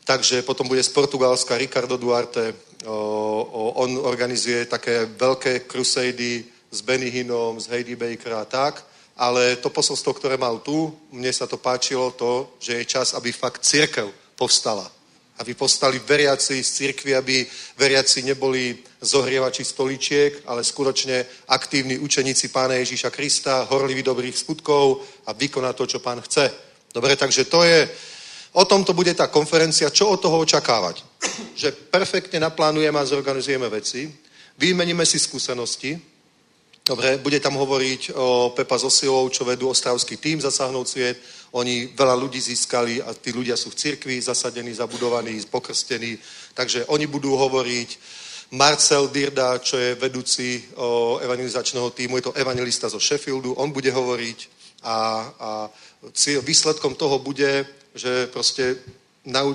Takže 0.07 0.43
potom 0.43 0.64
bude 0.64 0.83
z 0.83 0.89
Portugalska 0.89 1.59
Ricardo 1.59 1.99
Duarte, 2.01 2.55
o, 2.87 2.97
o, 3.45 3.62
on 3.85 3.99
organizuje 4.01 4.64
také 4.64 5.05
veľké 5.05 5.69
crusady 5.69 6.47
s 6.71 6.81
Benny 6.81 7.11
Hinnom, 7.11 7.61
s 7.61 7.69
Heidi 7.69 7.97
Baker 7.97 8.33
a 8.33 8.45
tak, 8.45 8.81
ale 9.19 9.59
to 9.61 9.69
posolstvo, 9.69 10.14
ktoré 10.14 10.39
mal 10.39 10.62
tu, 10.64 10.95
mne 11.12 11.33
sa 11.35 11.45
to 11.45 11.59
páčilo, 11.59 12.14
to, 12.16 12.57
že 12.62 12.81
je 12.81 12.85
čas, 12.87 13.12
aby 13.12 13.35
fakt 13.35 13.66
církev 13.66 14.09
povstala 14.39 14.97
aby 15.39 15.55
postali 15.55 15.99
veriaci 15.99 16.64
z 16.64 16.70
cirkvi, 16.70 17.14
aby 17.14 17.47
veriaci 17.78 18.22
neboli 18.22 18.78
zohrievači 19.01 19.64
stoličiek, 19.64 20.43
ale 20.47 20.66
skutočne 20.66 21.49
aktívni 21.49 21.99
učeníci 21.99 22.49
Pána 22.51 22.74
Ježíša 22.74 23.11
Krista, 23.11 23.66
horliví 23.70 24.03
dobrých 24.03 24.39
skutkov 24.39 25.03
a 25.26 25.32
vykonať 25.32 25.74
to, 25.76 25.84
čo 25.86 25.99
Pán 26.03 26.20
chce. 26.20 26.51
Dobre, 26.91 27.16
takže 27.16 27.45
to 27.47 27.62
je, 27.62 27.89
o 28.53 28.64
tom 28.64 28.84
to 28.84 28.93
bude 28.93 29.14
tá 29.14 29.30
konferencia, 29.30 29.95
čo 29.95 30.11
od 30.11 30.18
toho 30.18 30.43
očakávať. 30.43 31.07
Že 31.55 31.72
perfektne 31.95 32.43
naplánujeme 32.43 32.99
a 32.99 33.07
zorganizujeme 33.07 33.68
veci, 33.70 34.11
vymeníme 34.59 35.07
si 35.07 35.18
skúsenosti, 35.18 35.99
Dobre, 36.89 37.20
bude 37.20 37.36
tam 37.36 37.53
hovoriť 37.53 38.16
o 38.16 38.49
Pepa 38.57 38.80
Zosilov, 38.80 39.28
čo 39.28 39.45
vedú 39.45 39.68
ostravský 39.68 40.16
tým 40.16 40.41
zasáhnout 40.41 40.89
sviet, 40.89 41.20
oni 41.53 41.96
veľa 41.96 42.14
ľudí 42.14 42.40
získali 42.40 43.01
a 43.01 43.14
tí 43.14 43.32
ľudia 43.32 43.57
sú 43.57 43.70
v 43.72 43.80
cirkvi 43.80 44.20
zasadení, 44.20 44.74
zabudovaní, 44.74 45.40
pokrstení. 45.49 46.18
Takže 46.55 46.84
oni 46.92 47.07
budú 47.07 47.36
hovoriť. 47.36 47.99
Marcel 48.49 49.12
Dirda, 49.12 49.61
čo 49.61 49.76
je 49.76 49.92
vedúci 49.94 50.64
o, 50.72 51.20
evangelizačného 51.20 51.92
týmu, 51.92 52.16
je 52.16 52.32
to 52.32 52.36
evangelista 52.36 52.88
zo 52.88 52.96
Sheffieldu, 52.96 53.53
on 53.61 53.68
bude 53.68 53.92
hovoriť 53.92 54.38
a, 54.88 54.96
a 55.36 55.51
výsledkom 56.40 56.96
toho 56.96 57.20
bude, 57.20 57.68
že 57.92 58.26
proste 58.32 58.80
nau, 59.28 59.53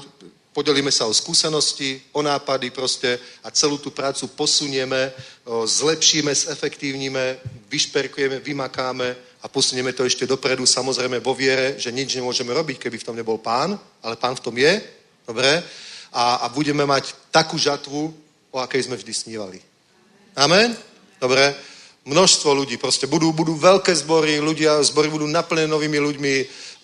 podelíme 0.54 0.94
sa 0.94 1.10
o 1.10 1.14
skúsenosti, 1.14 2.02
o 2.14 2.22
nápady 2.22 2.70
proste 2.70 3.18
a 3.42 3.50
celú 3.50 3.82
tú 3.82 3.90
prácu 3.90 4.30
posunieme, 4.38 5.10
zlepšíme, 5.66 6.30
zefektívnime, 6.30 7.42
vyšperkujeme, 7.74 8.40
vymakáme 8.40 9.18
a 9.44 9.52
posunieme 9.52 9.92
to 9.92 10.08
ešte 10.08 10.24
dopredu, 10.24 10.64
samozrejme 10.64 11.20
vo 11.20 11.36
viere, 11.36 11.76
že 11.76 11.92
nič 11.92 12.16
nemôžeme 12.16 12.56
robiť, 12.56 12.80
keby 12.80 12.98
v 12.98 13.08
tom 13.12 13.16
nebol 13.20 13.44
pán, 13.44 13.76
ale 14.00 14.16
pán 14.16 14.40
v 14.40 14.44
tom 14.44 14.56
je, 14.56 14.80
dobre? 15.28 15.60
A, 16.16 16.48
a 16.48 16.50
budeme 16.50 16.88
mať 16.88 17.12
takú 17.28 17.60
žatvu, 17.60 18.14
o 18.56 18.58
akej 18.64 18.88
sme 18.88 18.96
vždy 18.96 19.14
snívali. 19.14 19.60
Amen? 20.40 20.72
Dobre? 21.20 21.52
Množstvo 22.08 22.56
ľudí, 22.56 22.80
proste 22.80 23.08
budú, 23.08 23.36
budú 23.36 23.56
veľké 23.60 23.92
zbory, 23.96 24.40
ľudia, 24.40 24.80
zbory 24.84 25.12
budú 25.12 25.28
naplnené 25.28 25.68
novými 25.68 26.00
ľuďmi, 26.00 26.36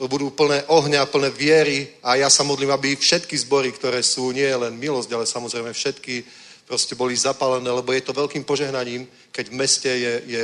budú 0.07 0.31
plné 0.31 0.63
ohňa, 0.67 1.11
plné 1.11 1.29
viery 1.31 1.91
a 2.03 2.15
ja 2.15 2.27
sa 2.31 2.43
modlím, 2.43 2.71
aby 2.71 2.95
všetky 2.95 3.35
zbory, 3.39 3.71
ktoré 3.71 4.03
sú, 4.03 4.31
nie 4.31 4.47
len 4.47 4.75
milosť, 4.79 5.11
ale 5.11 5.27
samozrejme 5.27 5.71
všetky, 5.75 6.23
proste 6.67 6.95
boli 6.95 7.15
zapálené, 7.15 7.67
lebo 7.67 7.91
je 7.91 8.03
to 8.03 8.15
veľkým 8.15 8.43
požehnaním, 8.47 9.07
keď 9.31 9.45
v 9.47 9.57
meste 9.59 9.91
je, 9.91 10.13
je 10.27 10.43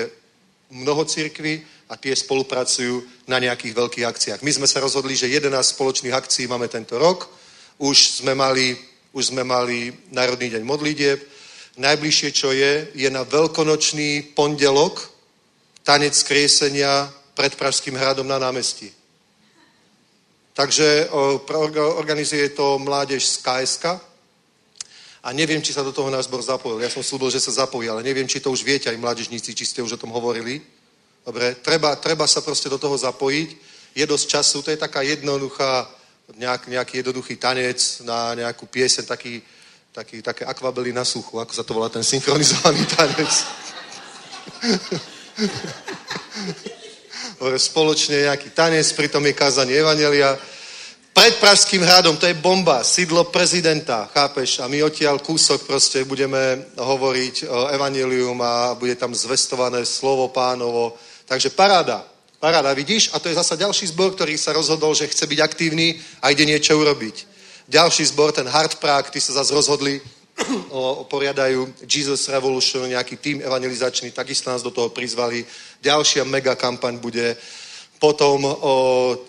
mnoho 0.69 1.05
církví 1.05 1.61
a 1.89 1.97
tie 1.97 2.15
spolupracujú 2.15 3.27
na 3.29 3.37
nejakých 3.37 3.73
veľkých 3.77 4.05
akciách. 4.05 4.41
My 4.41 4.51
sme 4.51 4.67
sa 4.67 4.81
rozhodli, 4.81 5.13
že 5.13 5.29
11 5.29 5.53
spoločných 5.53 6.13
akcií 6.13 6.49
máme 6.49 6.65
tento 6.67 6.97
rok. 6.97 7.29
Už 7.77 8.23
sme 8.23 8.33
mali, 8.33 8.73
už 9.13 9.35
sme 9.35 9.45
mali 9.45 9.93
Národný 10.09 10.49
deň 10.49 10.63
modlitieb. 10.65 11.19
Najbližšie, 11.77 12.29
čo 12.31 12.55
je, 12.55 12.89
je 12.95 13.09
na 13.11 13.27
veľkonočný 13.27 14.33
pondelok 14.33 15.11
tanec 15.85 16.15
skriesenia 16.17 17.11
pred 17.35 17.53
Pražským 17.53 17.93
hradom 17.93 18.25
na 18.25 18.39
námestí. 18.39 18.89
Takže 20.55 21.11
organizuje 21.99 22.49
to 22.55 22.79
mládež 22.79 23.27
z 23.27 23.37
KSK 23.43 24.14
a 25.25 25.33
neviem, 25.33 25.57
či 25.57 25.73
sa 25.73 25.81
do 25.81 25.89
toho 25.89 26.13
náš 26.13 26.29
zbor 26.29 26.45
zapojil. 26.45 26.85
Ja 26.85 26.93
som 26.93 27.01
slúbil, 27.01 27.33
že 27.33 27.41
sa 27.41 27.65
zapojí, 27.65 27.89
ale 27.89 28.05
neviem, 28.05 28.29
či 28.29 28.37
to 28.37 28.53
už 28.53 28.61
viete 28.61 28.93
aj 28.93 29.01
mládežníci, 29.01 29.57
či 29.57 29.65
ste 29.65 29.81
už 29.81 29.97
o 29.97 30.01
tom 30.01 30.13
hovorili. 30.13 30.61
Dobre, 31.25 31.57
treba, 31.65 31.97
treba 31.97 32.29
sa 32.29 32.45
proste 32.45 32.69
do 32.69 32.77
toho 32.77 32.93
zapojiť. 32.93 33.49
Je 33.97 34.05
dosť 34.05 34.25
času, 34.29 34.61
to 34.61 34.69
je 34.69 34.77
taká 34.77 35.01
jednoduchá, 35.01 35.89
nejak, 36.37 36.69
nejaký 36.69 37.01
jednoduchý 37.01 37.41
tanec 37.41 38.05
na 38.05 38.37
nejakú 38.37 38.69
piesen, 38.69 39.09
taký, 39.09 39.41
taký, 39.89 40.21
také 40.21 40.45
akvabely 40.45 40.93
na 40.93 41.01
suchu, 41.01 41.41
ako 41.41 41.53
sa 41.57 41.65
to 41.65 41.73
volá 41.73 41.89
ten 41.89 42.05
synchronizovaný 42.05 42.85
tanec. 42.93 43.33
Dobre, 47.41 47.57
spoločne 47.57 48.29
nejaký 48.29 48.53
tanec, 48.53 48.85
pritom 48.93 49.25
je 49.25 49.33
kázanie 49.33 49.73
Evangelia. 49.73 50.37
Pred 51.15 51.39
Pražským 51.39 51.79
hradom, 51.79 52.19
to 52.19 52.27
je 52.27 52.35
bomba, 52.35 52.83
sídlo 52.83 53.23
prezidenta, 53.31 54.11
chápeš? 54.11 54.59
A 54.59 54.67
my 54.67 54.83
odtiaľ 54.83 55.23
kúsok 55.23 55.63
proste 55.63 56.03
budeme 56.03 56.67
hovoriť 56.75 57.47
o 57.47 57.71
Evangelium 57.71 58.35
a 58.43 58.75
bude 58.75 58.99
tam 58.99 59.15
zvestované 59.15 59.87
slovo 59.87 60.27
pánovo 60.27 60.99
Takže 61.25 61.49
paráda. 61.49 62.05
Paráda, 62.39 62.73
vidíš? 62.73 63.09
A 63.13 63.19
to 63.19 63.29
je 63.29 63.35
zasa 63.35 63.55
ďalší 63.55 63.87
zbor, 63.87 64.13
ktorý 64.13 64.37
sa 64.37 64.53
rozhodol, 64.53 64.93
že 64.93 65.07
chce 65.09 65.25
byť 65.25 65.39
aktívny 65.41 65.97
a 66.21 66.29
ide 66.29 66.45
niečo 66.45 66.77
urobiť. 66.77 67.25
Ďalší 67.65 68.05
zbor, 68.13 68.31
ten 68.31 68.45
Hard 68.45 68.77
Prague, 68.77 69.09
tí 69.09 69.17
sa 69.17 69.33
zase 69.33 69.49
rozhodli, 69.53 69.97
poriadajú 71.09 71.73
Jesus 71.89 72.29
Revolution, 72.29 72.85
nejaký 72.85 73.17
tým 73.17 73.37
evangelizačný, 73.41 74.11
takisto 74.11 74.53
nás 74.53 74.61
do 74.61 74.69
toho 74.69 74.93
prizvali. 74.93 75.41
Ďalšia 75.81 76.29
mega 76.29 76.53
kampaň 76.53 77.01
bude. 77.01 77.33
Potom 77.95 78.43
o, 78.43 78.53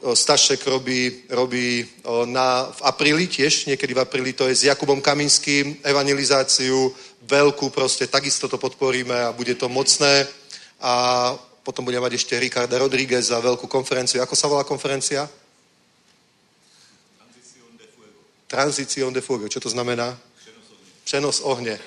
o 0.02 0.16
Stašek 0.16 0.66
robí, 0.66 1.22
robí 1.30 1.86
o, 2.02 2.26
na, 2.26 2.66
v 2.70 2.80
apríli, 2.82 3.30
tiež 3.30 3.70
niekedy 3.70 3.94
v 3.94 4.02
apríli, 4.02 4.32
to 4.34 4.50
je 4.50 4.54
s 4.54 4.66
Jakubom 4.66 5.00
Kaminským, 5.00 5.80
evangelizáciu 5.86 6.90
veľkú, 7.26 7.70
proste 7.70 8.06
takisto 8.06 8.48
to 8.48 8.58
podporíme 8.58 9.14
a 9.14 9.32
bude 9.32 9.54
to 9.54 9.68
mocné. 9.68 10.26
A 10.82 10.92
potom 11.66 11.82
budeme 11.82 12.06
mať 12.06 12.14
ešte 12.14 12.38
Ricarda 12.38 12.78
Rodríguez 12.78 13.34
za 13.34 13.42
veľkú 13.42 13.66
konferenciu. 13.66 14.22
Ako 14.22 14.38
sa 14.38 14.46
volá 14.46 14.62
konferencia? 14.62 15.26
Transición 18.46 19.10
de 19.10 19.20
fuego. 19.20 19.50
Čo 19.50 19.58
to 19.58 19.70
znamená? 19.70 20.14
Přenos 21.02 21.42
ohne. 21.42 21.78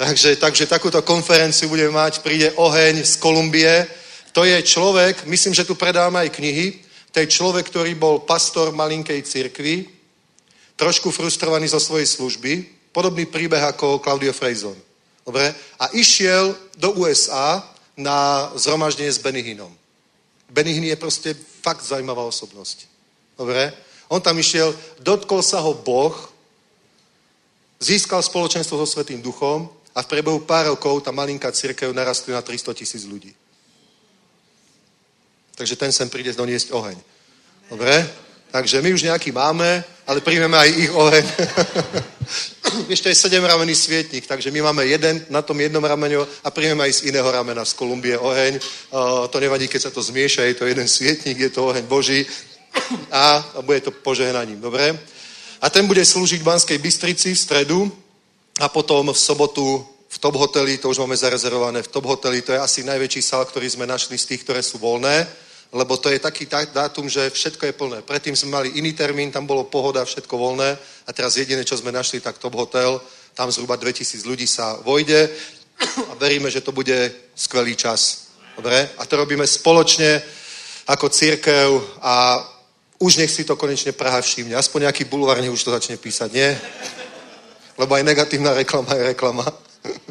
Takže, 0.00 0.36
takže 0.36 0.64
takúto 0.64 1.04
konferenciu 1.04 1.68
budeme 1.68 1.92
mať, 1.92 2.24
príde 2.24 2.48
oheň 2.56 3.04
z 3.04 3.20
Kolumbie. 3.20 3.84
To 4.32 4.46
je 4.46 4.62
človek, 4.62 5.26
myslím, 5.26 5.54
že 5.54 5.66
tu 5.66 5.74
predáme 5.74 6.22
aj 6.22 6.30
knihy, 6.30 6.78
to 7.10 7.20
je 7.20 7.26
človek, 7.26 7.66
ktorý 7.66 7.98
bol 7.98 8.22
pastor 8.22 8.70
malinkej 8.70 9.22
cirkvi, 9.26 9.90
trošku 10.78 11.10
frustrovaný 11.10 11.68
zo 11.68 11.82
svojej 11.82 12.06
služby, 12.06 12.52
podobný 12.94 13.26
príbeh 13.26 13.60
ako 13.74 13.98
Claudio 13.98 14.32
Frejzon. 14.32 14.78
Dobre? 15.26 15.52
A 15.78 15.90
išiel 15.92 16.54
do 16.78 16.94
USA 17.02 17.60
na 17.98 18.48
zhromaždenie 18.56 19.12
s 19.12 19.20
Benihinom. 19.20 19.70
Benihin 20.50 20.88
je 20.88 20.96
proste 20.96 21.30
fakt 21.62 21.84
zaujímavá 21.84 22.24
osobnosť. 22.24 22.88
Dobre? 23.38 23.70
On 24.10 24.18
tam 24.18 24.38
išiel, 24.38 24.74
dotkol 24.98 25.42
sa 25.42 25.62
ho 25.62 25.74
Boh, 25.74 26.14
získal 27.78 28.22
spoločenstvo 28.22 28.74
so 28.82 28.86
Svetým 28.86 29.22
duchom 29.22 29.70
a 29.94 30.02
v 30.02 30.10
priebehu 30.10 30.42
pár 30.42 30.66
rokov 30.66 31.06
tá 31.06 31.14
malinká 31.14 31.54
církev 31.54 31.94
narastla 31.94 32.38
na 32.38 32.42
300 32.42 32.74
tisíc 32.74 33.06
ľudí. 33.06 33.30
Takže 35.60 35.76
ten 35.76 35.92
sem 35.92 36.08
príde 36.08 36.32
doniesť 36.32 36.72
oheň. 36.72 36.96
Dobre? 37.68 37.92
Takže 38.48 38.80
my 38.80 38.96
už 38.96 39.12
nejaký 39.12 39.28
máme, 39.28 39.84
ale 40.08 40.24
príjmeme 40.24 40.56
aj 40.56 40.70
ich 40.72 40.88
oheň. 40.88 41.24
Ešte 42.96 43.12
je 43.12 43.20
sedem 43.20 43.44
ramený 43.44 43.76
svietnik, 43.76 44.24
takže 44.24 44.48
my 44.48 44.72
máme 44.72 44.88
jeden 44.88 45.20
na 45.28 45.44
tom 45.44 45.60
jednom 45.60 45.84
rameniu 45.84 46.24
a 46.40 46.48
príjmeme 46.48 46.88
aj 46.88 46.92
z 46.96 47.12
iného 47.12 47.28
ramena 47.28 47.60
z 47.68 47.76
Kolumbie 47.76 48.16
oheň. 48.16 48.56
Uh, 48.56 49.28
to 49.28 49.36
nevadí, 49.36 49.68
keď 49.68 49.80
sa 49.82 49.90
to 49.92 50.00
zmieša, 50.00 50.48
je 50.48 50.56
to 50.56 50.64
jeden 50.64 50.88
svietnik, 50.88 51.36
je 51.36 51.52
to 51.52 51.68
oheň 51.68 51.84
Boží 51.84 52.24
a 53.12 53.44
bude 53.60 53.84
to 53.84 53.92
požehnaním, 53.92 54.64
dobre? 54.64 54.96
A 55.60 55.68
ten 55.68 55.84
bude 55.84 56.00
slúžiť 56.00 56.40
v 56.40 56.48
Banskej 56.56 56.78
Bystrici 56.80 57.36
v 57.36 57.42
stredu 57.44 57.84
a 58.64 58.72
potom 58.72 59.12
v 59.12 59.18
sobotu 59.18 59.84
v 60.10 60.18
Top 60.18 60.34
Hoteli, 60.34 60.78
to 60.78 60.90
už 60.90 60.98
máme 60.98 61.16
zarezervované 61.16 61.82
v 61.82 61.92
Top 61.92 62.08
Hoteli, 62.08 62.42
to 62.42 62.52
je 62.52 62.58
asi 62.58 62.80
najväčší 62.82 63.22
sál, 63.22 63.46
ktorý 63.46 63.70
sme 63.70 63.86
našli 63.86 64.18
z 64.18 64.26
tých, 64.34 64.42
ktoré 64.42 64.58
sú 64.58 64.82
voľné, 64.82 65.22
lebo 65.72 65.96
to 65.96 66.10
je 66.10 66.18
taký 66.18 66.46
dátum, 66.50 67.08
že 67.08 67.30
všetko 67.30 67.66
je 67.66 67.72
plné. 67.72 67.98
Predtým 68.02 68.36
sme 68.36 68.50
mali 68.50 68.68
iný 68.74 68.92
termín, 68.92 69.30
tam 69.30 69.46
bolo 69.46 69.64
pohoda, 69.64 70.04
všetko 70.04 70.34
voľné 70.38 70.78
a 71.06 71.10
teraz 71.12 71.36
jediné, 71.36 71.64
čo 71.64 71.78
sme 71.78 71.94
našli, 71.94 72.20
tak 72.20 72.38
Top 72.38 72.54
Hotel, 72.54 73.00
tam 73.34 73.52
zhruba 73.52 73.76
2000 73.76 74.26
ľudí 74.26 74.46
sa 74.46 74.76
vojde 74.82 75.30
a 76.10 76.14
veríme, 76.18 76.50
že 76.50 76.60
to 76.60 76.72
bude 76.72 77.12
skvelý 77.34 77.76
čas. 77.76 78.30
Dobre? 78.56 78.90
A 78.98 79.06
to 79.06 79.16
robíme 79.16 79.46
spoločne 79.46 80.22
ako 80.90 81.08
církev 81.08 81.68
a 82.02 82.42
už 82.98 83.16
nech 83.16 83.30
si 83.30 83.46
to 83.46 83.56
konečne 83.56 83.96
Praha 83.96 84.20
všimne. 84.20 84.58
Aspoň 84.58 84.90
nejaký 84.90 85.04
bulvár 85.06 85.40
už 85.40 85.64
to 85.64 85.70
začne 85.70 85.96
písať, 85.96 86.30
nie? 86.34 86.50
Lebo 87.78 87.94
aj 87.94 88.04
negatívna 88.04 88.52
reklama 88.52 88.92
je 88.92 89.02
reklama. 89.14 89.46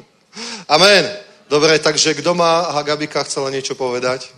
Amen. 0.75 1.05
Dobre, 1.49 1.77
takže 1.79 2.13
kto 2.13 2.33
má, 2.33 2.73
Hagabika 2.73 3.25
chcela 3.25 3.49
niečo 3.49 3.73
povedať? 3.73 4.29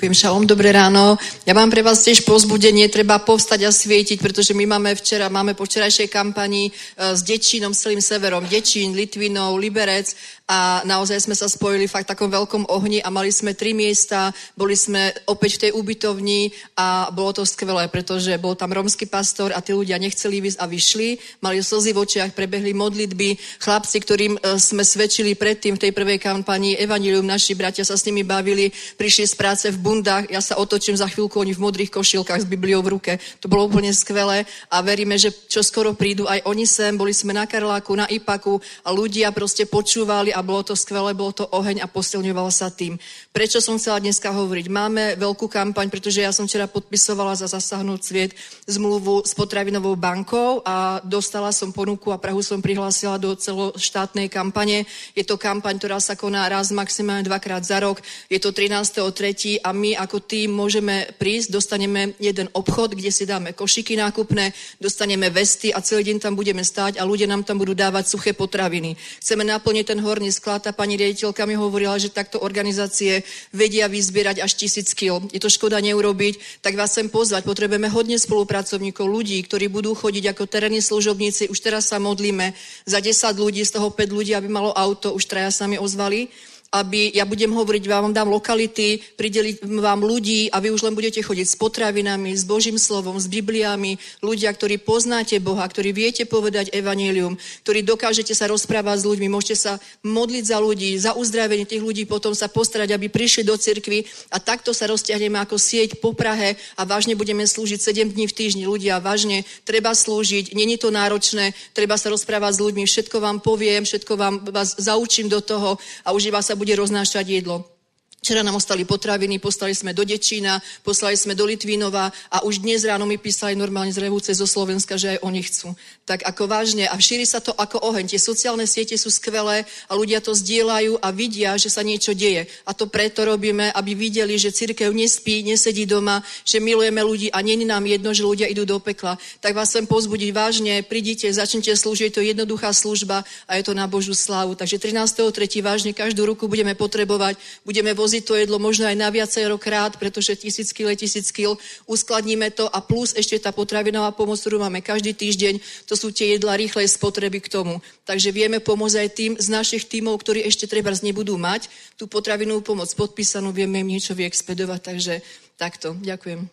Ďakujem, 0.00 0.16
šalom, 0.16 0.48
dobré 0.48 0.72
ráno. 0.72 1.20
Ja 1.44 1.52
mám 1.52 1.68
pre 1.68 1.84
vás 1.84 2.00
tiež 2.00 2.24
pozbudenie, 2.24 2.88
treba 2.88 3.20
povstať 3.20 3.68
a 3.68 3.70
svietiť, 3.70 4.16
pretože 4.16 4.56
my 4.56 4.64
máme 4.64 4.96
včera, 4.96 5.28
máme 5.28 5.52
po 5.52 5.68
včerajšej 5.68 6.08
kampanii 6.08 6.72
e, 6.72 7.12
s 7.12 7.20
Dečínom, 7.20 7.76
s 7.76 7.84
celým 7.84 8.00
severom, 8.00 8.48
Dečín, 8.48 8.96
Litvinou, 8.96 9.60
Liberec 9.60 10.08
a 10.50 10.82
naozaj 10.82 11.30
sme 11.30 11.38
sa 11.38 11.46
spojili 11.46 11.86
fakt 11.86 12.10
v 12.10 12.18
takom 12.18 12.26
veľkom 12.26 12.66
ohni 12.66 12.98
a 12.98 13.06
mali 13.06 13.30
sme 13.30 13.54
tri 13.54 13.70
miesta, 13.70 14.34
boli 14.58 14.74
sme 14.74 15.14
opäť 15.30 15.50
v 15.54 15.62
tej 15.62 15.72
ubytovni 15.78 16.50
a 16.74 17.06
bolo 17.14 17.38
to 17.38 17.46
skvelé, 17.46 17.86
pretože 17.86 18.34
bol 18.42 18.58
tam 18.58 18.74
romský 18.74 19.06
pastor 19.06 19.54
a 19.54 19.62
tí 19.62 19.70
ľudia 19.70 19.94
nechceli 20.02 20.42
ísť 20.42 20.58
a 20.58 20.66
vyšli, 20.66 21.38
mali 21.38 21.62
slzy 21.62 21.94
v 21.94 22.02
očiach, 22.02 22.34
prebehli 22.34 22.74
modlitby, 22.74 23.38
chlapci, 23.62 24.02
ktorým 24.02 24.42
e, 24.42 24.58
sme 24.58 24.82
svedčili 24.82 25.38
predtým 25.38 25.78
v 25.78 25.82
tej 25.86 25.92
prvej 25.94 26.18
kampanii 26.18 26.82
Evangelium, 26.82 27.30
naši 27.30 27.54
bratia 27.54 27.86
sa 27.86 27.94
s 27.94 28.02
nimi 28.10 28.26
bavili, 28.26 28.74
prišli 28.98 29.30
z 29.30 29.34
práce 29.38 29.66
v 29.70 29.78
bundách, 29.78 30.34
ja 30.34 30.42
sa 30.42 30.58
otočím 30.58 30.98
za 30.98 31.06
chvíľku, 31.06 31.38
oni 31.38 31.54
v 31.54 31.62
modrých 31.62 31.94
košilkách 31.94 32.42
s 32.42 32.50
Bibliou 32.50 32.82
v 32.82 32.98
ruke. 32.98 33.12
To 33.38 33.46
bolo 33.46 33.70
úplne 33.70 33.94
skvelé 33.94 34.50
a 34.66 34.82
veríme, 34.82 35.14
že 35.14 35.30
čo 35.30 35.62
skoro 35.62 35.94
prídu 35.94 36.26
aj 36.26 36.42
oni 36.42 36.66
sem, 36.66 36.98
boli 36.98 37.14
sme 37.14 37.30
na 37.30 37.46
Karláku, 37.46 37.94
na 37.94 38.10
Ipaku 38.10 38.58
a 38.82 38.90
ľudia 38.90 39.30
proste 39.30 39.62
počúvali 39.68 40.34
a 40.34 40.39
bolo 40.42 40.66
to 40.66 40.74
skvelé, 40.74 41.14
bolo 41.14 41.32
to 41.32 41.44
oheň 41.48 41.84
a 41.84 41.90
posilňoval 41.90 42.48
sa 42.50 42.72
tým. 42.72 42.96
Prečo 43.30 43.60
som 43.62 43.76
chcela 43.76 44.00
dneska 44.00 44.32
hovoriť? 44.32 44.66
Máme 44.66 45.14
veľkú 45.20 45.46
kampaň, 45.46 45.92
pretože 45.92 46.24
ja 46.24 46.32
som 46.32 46.48
včera 46.48 46.66
podpisovala 46.66 47.36
za 47.36 47.46
zasahnúť 47.46 48.00
sviet 48.00 48.32
zmluvu 48.64 49.22
s 49.26 49.36
potravinovou 49.36 49.94
bankou 49.94 50.64
a 50.64 51.04
dostala 51.04 51.52
som 51.52 51.74
ponuku 51.74 52.10
a 52.10 52.18
Prahu 52.18 52.40
som 52.40 52.64
prihlásila 52.64 53.20
do 53.20 53.36
celoštátnej 53.36 54.32
kampane. 54.32 54.88
Je 55.12 55.22
to 55.22 55.36
kampaň, 55.36 55.76
ktorá 55.76 55.98
sa 56.00 56.16
koná 56.16 56.48
raz 56.48 56.72
maximálne 56.72 57.26
dvakrát 57.26 57.62
za 57.62 57.82
rok. 57.82 58.00
Je 58.32 58.38
to 58.40 58.54
13.3 58.54 59.60
a 59.60 59.70
my 59.76 59.98
ako 59.98 60.18
tým 60.24 60.54
môžeme 60.54 61.10
prísť, 61.20 61.52
dostaneme 61.52 62.16
jeden 62.16 62.48
obchod, 62.56 62.96
kde 62.96 63.12
si 63.12 63.28
dáme 63.28 63.52
košiky 63.52 63.98
nákupné, 63.98 64.54
dostaneme 64.80 65.28
vesty 65.28 65.74
a 65.74 65.84
celý 65.84 66.10
deň 66.10 66.18
tam 66.24 66.34
budeme 66.38 66.64
stáť 66.64 66.96
a 66.96 67.04
ľudia 67.04 67.28
nám 67.28 67.44
tam 67.44 67.58
budú 67.60 67.76
dávať 67.76 68.08
suché 68.08 68.32
potraviny. 68.32 68.96
Chceme 69.20 69.44
naplniť 69.44 69.84
ten 69.84 70.00
horný 70.00 70.29
sklad 70.30 70.66
a 70.66 70.72
pani 70.72 70.96
riaditeľka 70.96 71.44
mi 71.44 71.58
hovorila, 71.58 71.98
že 71.98 72.14
takto 72.14 72.40
organizácie 72.40 73.22
vedia 73.50 73.90
vyzbierať 73.90 74.42
až 74.42 74.54
tisíc 74.54 74.94
kil. 74.94 75.26
Je 75.34 75.42
to 75.42 75.50
škoda 75.50 75.82
neurobiť, 75.82 76.62
tak 76.64 76.78
vás 76.78 76.94
chcem 76.94 77.10
pozvať. 77.10 77.44
Potrebujeme 77.44 77.90
hodne 77.90 78.16
spolupracovníkov, 78.16 79.06
ľudí, 79.06 79.42
ktorí 79.44 79.68
budú 79.68 79.92
chodiť 79.92 80.32
ako 80.32 80.46
terénni 80.46 80.80
služobníci. 80.80 81.50
Už 81.50 81.58
teraz 81.58 81.90
sa 81.90 81.98
modlíme 81.98 82.54
za 82.86 82.98
10 83.02 83.14
ľudí, 83.36 83.62
z 83.66 83.74
toho 83.76 83.90
5 83.92 84.16
ľudí, 84.16 84.32
aby 84.32 84.48
malo 84.48 84.70
auto, 84.72 85.12
už 85.12 85.26
traja 85.26 85.50
sa 85.50 85.68
mi 85.68 85.76
ozvali 85.76 86.32
aby, 86.70 87.10
ja 87.10 87.26
budem 87.26 87.50
hovoriť, 87.50 87.82
vám 87.90 88.14
dám 88.14 88.30
lokality, 88.30 89.02
prideliť 89.18 89.66
vám 89.66 90.06
ľudí 90.06 90.54
a 90.54 90.62
vy 90.62 90.70
už 90.70 90.86
len 90.86 90.94
budete 90.94 91.18
chodiť 91.18 91.42
s 91.42 91.58
potravinami, 91.58 92.30
s 92.30 92.46
Božím 92.46 92.78
slovom, 92.78 93.18
s 93.18 93.26
Bibliami, 93.26 93.98
ľudia, 94.22 94.54
ktorí 94.54 94.78
poznáte 94.78 95.42
Boha, 95.42 95.66
ktorí 95.66 95.90
viete 95.90 96.22
povedať 96.30 96.70
evanílium, 96.70 97.34
ktorí 97.66 97.82
dokážete 97.82 98.38
sa 98.38 98.46
rozprávať 98.46 99.02
s 99.02 99.08
ľuďmi, 99.10 99.26
môžete 99.26 99.58
sa 99.58 99.72
modliť 100.06 100.44
za 100.46 100.58
ľudí, 100.62 100.94
za 100.94 101.18
uzdravenie 101.18 101.66
tých 101.66 101.82
ľudí, 101.82 102.06
potom 102.06 102.38
sa 102.38 102.46
postarať, 102.46 102.94
aby 102.94 103.10
prišli 103.10 103.42
do 103.42 103.58
cirkvy 103.58 104.06
a 104.30 104.38
takto 104.38 104.70
sa 104.70 104.86
roztiahneme 104.86 105.42
ako 105.42 105.58
sieť 105.58 105.98
po 105.98 106.14
Prahe 106.14 106.54
a 106.78 106.86
vážne 106.86 107.18
budeme 107.18 107.42
slúžiť 107.50 107.82
7 107.82 108.14
dní 108.14 108.30
v 108.30 108.36
týždni. 108.36 108.70
Ľudia, 108.70 109.02
vážne, 109.02 109.42
treba 109.66 109.90
slúžiť, 109.90 110.54
není 110.54 110.78
to 110.78 110.94
náročné, 110.94 111.50
treba 111.74 111.98
sa 111.98 112.14
rozprávať 112.14 112.52
s 112.54 112.62
ľuďmi, 112.62 112.86
všetko 112.86 113.16
vám 113.18 113.42
poviem, 113.42 113.82
všetko 113.82 114.12
vám 114.14 114.34
vás 114.54 114.78
zaučím 114.78 115.26
do 115.26 115.42
toho 115.42 115.74
a 116.06 116.14
už 116.14 116.30
iba 116.30 116.38
sa 116.38 116.59
bude 116.60 116.76
roznášať 116.76 117.40
jedlo. 117.40 117.79
Včera 118.20 118.44
nám 118.44 118.60
ostali 118.60 118.84
potraviny, 118.84 119.40
poslali 119.40 119.72
sme 119.72 119.96
do 119.96 120.04
Dečína, 120.04 120.60
poslali 120.84 121.16
sme 121.16 121.32
do 121.32 121.48
Litvínova 121.48 122.12
a 122.28 122.44
už 122.44 122.60
dnes 122.60 122.84
ráno 122.84 123.08
mi 123.08 123.16
písali 123.16 123.56
normálne 123.56 123.96
z 123.96 124.04
Revúce 124.04 124.28
zo 124.36 124.44
Slovenska, 124.44 125.00
že 125.00 125.16
aj 125.16 125.24
oni 125.24 125.40
chcú. 125.40 125.72
Tak 126.04 126.28
ako 126.28 126.44
vážne 126.44 126.84
a 126.84 127.00
šíri 127.00 127.24
sa 127.24 127.40
to 127.40 127.56
ako 127.56 127.80
oheň. 127.80 128.12
Tie 128.12 128.20
sociálne 128.20 128.68
siete 128.68 128.92
sú 129.00 129.08
skvelé 129.08 129.64
a 129.88 129.96
ľudia 129.96 130.20
to 130.20 130.36
zdieľajú 130.36 131.00
a 131.00 131.08
vidia, 131.16 131.56
že 131.56 131.72
sa 131.72 131.80
niečo 131.80 132.12
deje. 132.12 132.44
A 132.68 132.76
to 132.76 132.92
preto 132.92 133.24
robíme, 133.24 133.72
aby 133.72 133.96
videli, 133.96 134.36
že 134.36 134.52
církev 134.52 134.92
nespí, 134.92 135.40
nesedí 135.40 135.88
doma, 135.88 136.20
že 136.44 136.60
milujeme 136.60 137.00
ľudí 137.00 137.32
a 137.32 137.40
není 137.40 137.64
nám 137.64 137.88
jedno, 137.88 138.12
že 138.12 138.28
ľudia 138.28 138.52
idú 138.52 138.68
do 138.68 138.76
pekla. 138.84 139.16
Tak 139.40 139.56
vás 139.56 139.72
chcem 139.72 139.88
pozbudiť 139.88 140.28
vážne, 140.36 140.84
prídite, 140.84 141.24
začnite 141.32 141.72
slúžiť, 141.72 142.12
to 142.12 142.20
je 142.20 142.36
jednoduchá 142.36 142.76
služba 142.76 143.24
a 143.48 143.56
je 143.56 143.64
to 143.64 143.72
na 143.72 143.88
Božú 143.88 144.12
slávu. 144.12 144.52
Takže 144.60 144.76
13.3. 144.76 145.32
vážne 145.64 145.96
každú 145.96 146.28
ruku 146.28 146.52
budeme 146.52 146.76
potrebovať, 146.76 147.40
budeme 147.64 147.96
voziť 147.96 148.09
voziť 148.10 148.26
to 148.26 148.34
jedlo 148.34 148.58
možno 148.58 148.90
aj 148.90 148.98
na 148.98 149.06
viacero 149.06 149.54
krát, 149.54 149.94
pretože 149.94 150.34
tisíc 150.34 150.74
je 150.74 150.96
tisíc 150.98 151.30
kil, 151.30 151.54
uskladníme 151.86 152.50
to 152.50 152.66
a 152.66 152.82
plus 152.82 153.14
ešte 153.14 153.38
tá 153.38 153.54
potravinová 153.54 154.10
pomoc, 154.10 154.42
ktorú 154.42 154.58
máme 154.58 154.82
každý 154.82 155.14
týždeň, 155.14 155.86
to 155.86 155.94
sú 155.94 156.10
tie 156.10 156.34
jedla 156.34 156.58
rýchlej 156.58 156.90
spotreby 156.90 157.38
k 157.38 157.54
tomu. 157.54 157.78
Takže 158.02 158.34
vieme 158.34 158.58
pomôcť 158.58 158.98
aj 158.98 159.08
tým 159.14 159.32
z 159.38 159.46
našich 159.46 159.86
tímov, 159.86 160.18
ktorí 160.18 160.42
ešte 160.42 160.66
treba 160.66 160.90
nebudú 160.90 161.38
mať 161.38 161.70
tú 161.94 162.10
potravinovú 162.10 162.74
pomoc 162.74 162.90
podpísanú, 162.98 163.54
vieme 163.54 163.78
im 163.78 163.94
niečo 163.94 164.18
vyexpedovať, 164.18 164.80
takže 164.82 165.14
takto. 165.54 165.94
Ďakujem. 166.02 166.50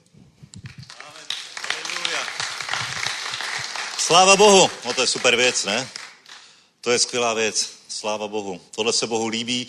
Sláva 3.98 4.38
Bohu, 4.38 4.70
no 4.86 4.94
to 4.94 5.02
je 5.02 5.10
super 5.10 5.34
věc, 5.34 5.66
ne? 5.66 5.90
To 6.86 6.94
je 6.94 7.00
skvělá 7.02 7.34
věc, 7.34 7.58
sláva 7.90 8.28
Bohu. 8.30 8.62
Tohle 8.78 8.94
se 8.94 9.08
Bohu 9.10 9.28
líbí. 9.28 9.68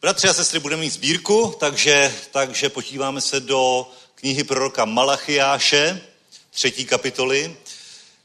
Bratři 0.00 0.28
a 0.28 0.34
sestry, 0.34 0.60
budeme 0.60 0.80
mít 0.80 0.92
sbírku, 0.92 1.54
takže, 1.60 2.14
takže 2.30 2.68
podíváme 2.68 3.20
se 3.20 3.40
do 3.40 3.90
knihy 4.14 4.44
proroka 4.44 4.84
Malachiáše, 4.84 6.00
třetí 6.50 6.84
kapitoly. 6.84 7.56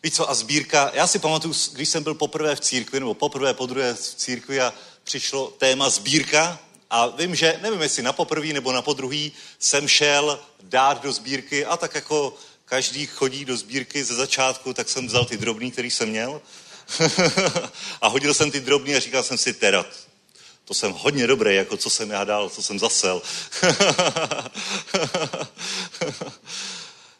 Víš 0.04 0.14
co, 0.14 0.30
a 0.30 0.34
sbírka, 0.34 0.92
já 0.94 1.08
si 1.08 1.20
pamatuju, 1.20 1.54
když 1.74 1.90
jsem 1.90 2.04
byl 2.04 2.14
poprvé 2.14 2.56
v 2.56 2.60
církvi, 2.60 3.00
nebo 3.00 3.14
poprvé, 3.14 3.54
po 3.54 3.66
druhé 3.66 3.94
v 3.94 4.00
církvi 4.00 4.62
a 4.62 4.74
přišlo 5.04 5.48
téma 5.58 5.90
sbírka 5.90 6.60
a 6.90 7.08
vím, 7.08 7.36
že, 7.36 7.60
nevím 7.62 7.82
jestli 7.82 8.04
na 8.04 8.14
poprvý 8.14 8.54
nebo 8.54 8.72
na 8.72 8.82
podruhý, 8.82 9.32
jsem 9.60 9.88
šel 9.88 10.40
dát 10.64 11.04
do 11.04 11.12
sbírky 11.12 11.66
a 11.66 11.78
tak 11.78 11.96
jako 11.96 12.36
každý 12.66 13.06
chodí 13.06 13.46
do 13.46 13.58
sbírky 13.58 14.04
ze 14.04 14.16
začátku, 14.16 14.74
tak 14.74 14.90
jsem 14.90 15.08
vzal 15.08 15.26
ty 15.26 15.38
drobný, 15.38 15.72
který 15.72 15.92
jsem 15.92 16.10
měl 16.10 16.42
a 18.02 18.08
hodil 18.08 18.34
jsem 18.34 18.52
ty 18.52 18.60
drobný 18.60 18.96
a 18.96 19.00
říkal 19.00 19.24
jsem 19.24 19.38
si, 19.38 19.54
teda, 19.54 19.86
to 20.66 20.74
jsem 20.74 20.92
hodně 20.92 21.28
dobrý, 21.28 21.56
jako 21.56 21.78
co 21.78 21.90
jsem 21.90 22.10
já 22.10 22.24
dal, 22.24 22.50
co 22.50 22.64
jsem 22.64 22.80
zasel. 22.80 23.22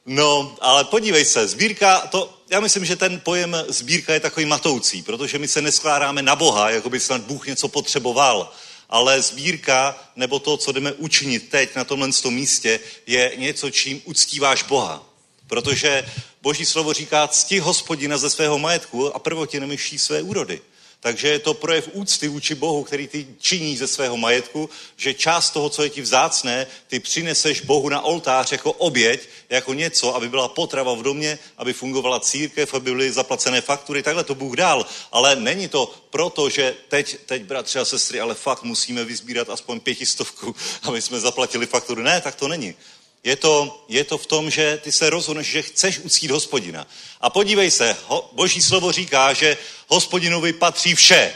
no, 0.06 0.58
ale 0.62 0.84
podívej 0.84 1.26
se, 1.26 1.48
sbírka, 1.48 2.00
to, 2.00 2.38
já 2.50 2.60
myslím, 2.60 2.86
že 2.86 2.96
ten 2.96 3.20
pojem 3.20 3.58
sbírka 3.68 4.14
je 4.14 4.20
takový 4.20 4.46
matoucí, 4.46 5.02
protože 5.02 5.40
my 5.40 5.48
se 5.48 5.62
neskládáme 5.62 6.22
na 6.22 6.36
Boha, 6.36 6.70
jako 6.70 6.90
by 6.90 7.00
snad 7.00 7.22
Bůh 7.22 7.48
něco 7.48 7.68
potřeboval. 7.68 8.54
Ale 8.90 9.22
sbírka, 9.22 10.00
nebo 10.16 10.40
to, 10.40 10.58
co 10.58 10.72
jdeme 10.72 10.94
učinit 10.94 11.50
teď 11.50 11.76
na 11.76 11.84
tomhle 11.84 12.10
místě, 12.30 12.80
je 13.08 13.34
něco, 13.36 13.70
čím 13.70 14.02
uctíváš 14.06 14.64
Boha. 14.64 15.04
Protože 15.48 16.06
Boží 16.42 16.66
slovo 16.66 16.94
říká, 16.94 17.28
cti 17.28 17.60
hospodina 17.60 18.18
ze 18.18 18.30
svého 18.30 18.60
majetku 18.60 19.16
a 19.16 19.20
prvotě 19.20 19.60
nemyší 19.60 20.00
své 20.00 20.22
úrody. 20.22 20.62
Takže 21.04 21.28
je 21.28 21.40
to 21.40 21.54
projev 21.54 21.90
úcty 21.94 22.28
vůči 22.28 22.56
Bohu, 22.56 22.84
který 22.84 23.08
ty 23.08 23.28
činí 23.40 23.78
ze 23.78 23.88
svého 23.88 24.18
majetku, 24.18 24.70
že 24.98 25.14
část 25.14 25.50
toho, 25.50 25.70
co 25.70 25.84
je 25.84 25.90
ti 25.90 26.02
vzácné, 26.02 26.68
ty 26.88 27.00
přineseš 27.00 27.62
Bohu 27.62 27.90
na 27.90 28.02
oltář 28.02 28.52
jako 28.52 28.72
oběť, 28.72 29.30
jako 29.50 29.74
něco, 29.74 30.16
aby 30.16 30.30
byla 30.30 30.48
potrava 30.48 30.94
v 30.94 31.04
domě, 31.04 31.40
aby 31.58 31.74
fungovala 31.74 32.20
církev, 32.20 32.74
aby 32.74 32.92
byly 32.92 33.12
zaplacené 33.12 33.62
faktury, 33.62 34.04
takhle 34.04 34.24
to 34.24 34.36
Bůh 34.36 34.56
dal. 34.56 34.86
Ale 35.12 35.36
není 35.36 35.68
to 35.68 35.94
proto, 36.10 36.50
že 36.50 36.76
teď, 36.88 37.18
teď 37.26 37.44
bratři 37.44 37.80
a 37.80 37.86
sestry, 37.86 38.20
ale 38.20 38.36
fakt 38.36 38.64
musíme 38.64 39.06
vyzbírat 39.06 39.50
aspoň 39.50 39.80
pětistovku, 39.80 40.56
aby 40.84 41.02
jsme 41.02 41.20
zaplatili 41.20 41.66
fakturu. 41.66 42.02
Ne, 42.02 42.22
tak 42.22 42.36
to 42.36 42.48
není. 42.48 42.76
Je 43.24 43.36
to, 43.36 43.86
je 43.88 44.04
to 44.04 44.18
v 44.18 44.26
tom, 44.26 44.50
že 44.50 44.80
ty 44.84 44.92
se 44.92 45.10
rozhodneš, 45.10 45.48
že 45.48 45.62
chceš 45.62 46.00
uctít 46.00 46.32
hospodina. 46.32 46.88
A 47.22 47.30
podívej 47.30 47.72
se, 47.72 47.98
ho, 48.08 48.30
boží 48.34 48.62
slovo 48.62 48.92
říká, 48.92 49.34
že 49.34 49.58
hospodinovi 49.88 50.54
patří 50.54 50.96
vše. 50.96 51.34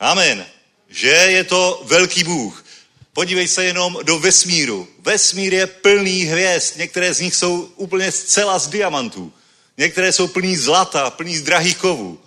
Amen. 0.00 0.46
Že 0.88 1.08
je 1.08 1.44
to 1.44 1.82
velký 1.84 2.24
Bůh. 2.24 2.64
Podívej 3.12 3.48
se 3.48 3.64
jenom 3.64 3.98
do 4.02 4.18
vesmíru. 4.18 4.88
Vesmír 4.98 5.54
je 5.54 5.66
plný 5.66 6.24
hvězd. 6.24 6.76
Některé 6.76 7.14
z 7.14 7.20
nich 7.20 7.34
jsou 7.34 7.72
úplně 7.76 8.12
zcela 8.12 8.58
z 8.58 8.68
diamantů. 8.68 9.32
Některé 9.78 10.12
jsou 10.12 10.26
plný 10.26 10.56
zlata, 10.56 11.10
plný 11.10 11.36
z 11.36 11.42
drahých 11.42 11.76
kovů. 11.76 12.20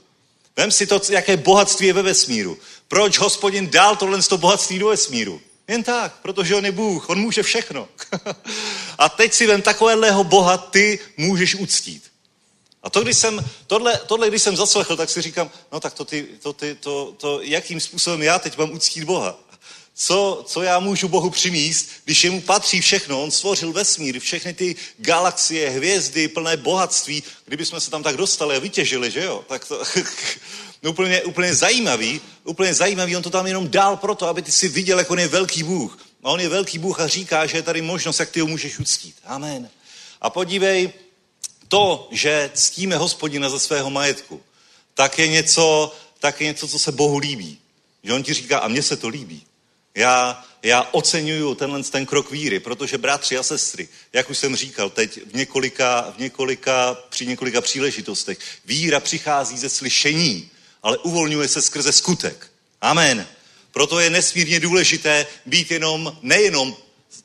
Vem 0.57 0.71
si 0.71 0.87
to, 0.87 1.01
jaké 1.09 1.37
bohatství 1.37 1.87
je 1.87 1.93
ve 1.93 2.01
vesmíru. 2.01 2.57
Proč 2.87 3.17
hospodin 3.17 3.69
dal 3.69 3.95
tohle 3.95 4.19
bohatství 4.37 4.79
do 4.79 4.87
vesmíru? 4.87 5.41
Jen 5.69 5.83
tak, 5.83 6.15
protože 6.21 6.55
on 6.55 6.65
je 6.65 6.71
Bůh, 6.71 7.09
on 7.09 7.19
může 7.19 7.43
všechno. 7.43 7.87
a 8.97 9.09
teď 9.09 9.33
si 9.33 9.47
vem 9.47 9.61
takového 9.61 10.23
Boha 10.23 10.57
ty 10.57 10.99
můžeš 11.17 11.55
uctít. 11.55 12.03
A 12.83 12.89
to, 12.89 13.01
když 13.01 13.17
jsem, 13.17 13.45
tohle, 13.67 13.99
tohle, 14.07 14.29
když 14.29 14.41
jsem 14.41 14.55
zaslechl, 14.55 14.97
tak 14.97 15.09
si 15.09 15.21
říkám, 15.21 15.51
no 15.71 15.79
tak 15.79 15.93
to, 15.93 16.05
ty, 16.05 16.27
to, 16.41 16.53
ty, 16.53 16.75
to, 16.75 17.13
to, 17.17 17.41
jakým 17.41 17.79
způsobem 17.79 18.21
já 18.21 18.39
teď 18.39 18.57
mám 18.57 18.71
uctít 18.71 19.03
Boha? 19.03 19.39
Co, 19.93 20.43
co 20.47 20.61
já 20.61 20.79
můžu 20.79 21.07
Bohu 21.07 21.29
přimíst, 21.29 21.89
když 22.05 22.23
jemu 22.23 22.41
patří 22.41 22.81
všechno? 22.81 23.23
On 23.23 23.31
stvořil 23.31 23.73
vesmír, 23.73 24.19
všechny 24.19 24.53
ty 24.53 24.75
galaxie, 24.97 25.69
hvězdy, 25.69 26.27
plné 26.27 26.57
bohatství. 26.57 27.23
Kdyby 27.45 27.65
jsme 27.65 27.79
se 27.79 27.91
tam 27.91 28.03
tak 28.03 28.17
dostali 28.17 28.55
a 28.55 28.59
vytěžili, 28.59 29.11
že 29.11 29.23
jo? 29.23 29.45
Tak 29.47 29.65
to, 29.65 29.83
no 30.83 30.89
úplně, 30.91 31.23
úplně 31.23 31.55
zajímavý, 31.55 32.21
úplně 32.43 32.73
zajímavý, 32.73 33.15
on 33.15 33.23
to 33.23 33.29
tam 33.29 33.47
jenom 33.47 33.69
dál 33.69 33.97
proto, 33.97 34.27
aby 34.27 34.41
ty 34.41 34.51
si 34.51 34.67
viděl, 34.67 34.99
jak 34.99 35.11
on 35.11 35.19
je 35.19 35.27
velký 35.27 35.63
Bůh. 35.63 35.99
A 36.23 36.29
on 36.29 36.39
je 36.39 36.49
velký 36.49 36.79
Bůh 36.79 36.99
a 36.99 37.07
říká, 37.07 37.45
že 37.45 37.57
je 37.57 37.61
tady 37.61 37.81
možnost, 37.81 38.19
jak 38.19 38.29
ty 38.29 38.39
ho 38.39 38.47
můžeš 38.47 38.79
uctít. 38.79 39.15
Amen. 39.25 39.69
A 40.21 40.29
podívej, 40.29 40.93
to, 41.67 42.07
že 42.11 42.51
ctíme 42.53 42.97
hospodina 42.97 43.49
ze 43.49 43.59
svého 43.59 43.89
majetku, 43.89 44.41
tak 44.93 45.19
je 45.19 45.27
něco, 45.27 45.95
tak 46.19 46.41
je 46.41 46.47
něco, 46.47 46.67
co 46.67 46.79
se 46.79 46.91
Bohu 46.91 47.17
líbí. 47.17 47.59
Že 48.03 48.13
on 48.13 48.23
ti 48.23 48.33
říká, 48.33 48.59
a 48.59 48.67
mně 48.67 48.83
se 48.83 48.97
to 48.97 49.07
líbí. 49.07 49.43
Já, 49.95 50.45
já 50.63 50.89
oceňuju 50.91 51.55
tenhle 51.55 51.83
ten 51.83 52.05
krok 52.05 52.31
víry, 52.31 52.59
protože 52.59 52.97
bratři 52.97 53.37
a 53.37 53.43
sestry, 53.43 53.87
jak 54.13 54.29
už 54.29 54.37
jsem 54.37 54.55
říkal 54.55 54.89
teď 54.89 55.19
v 55.31 55.33
několika, 55.33 56.13
v 56.17 56.19
několika, 56.19 56.97
při 57.09 57.25
několika 57.25 57.61
příležitostech, 57.61 58.37
víra 58.65 58.99
přichází 58.99 59.57
ze 59.57 59.69
slyšení, 59.69 60.49
ale 60.83 60.97
uvolňuje 60.97 61.47
se 61.47 61.61
skrze 61.61 61.91
skutek. 61.91 62.51
Amen. 62.81 63.27
Proto 63.71 63.99
je 63.99 64.09
nesmírně 64.09 64.59
důležité 64.59 65.27
být 65.45 65.71
jenom, 65.71 66.17
nejenom 66.21 66.75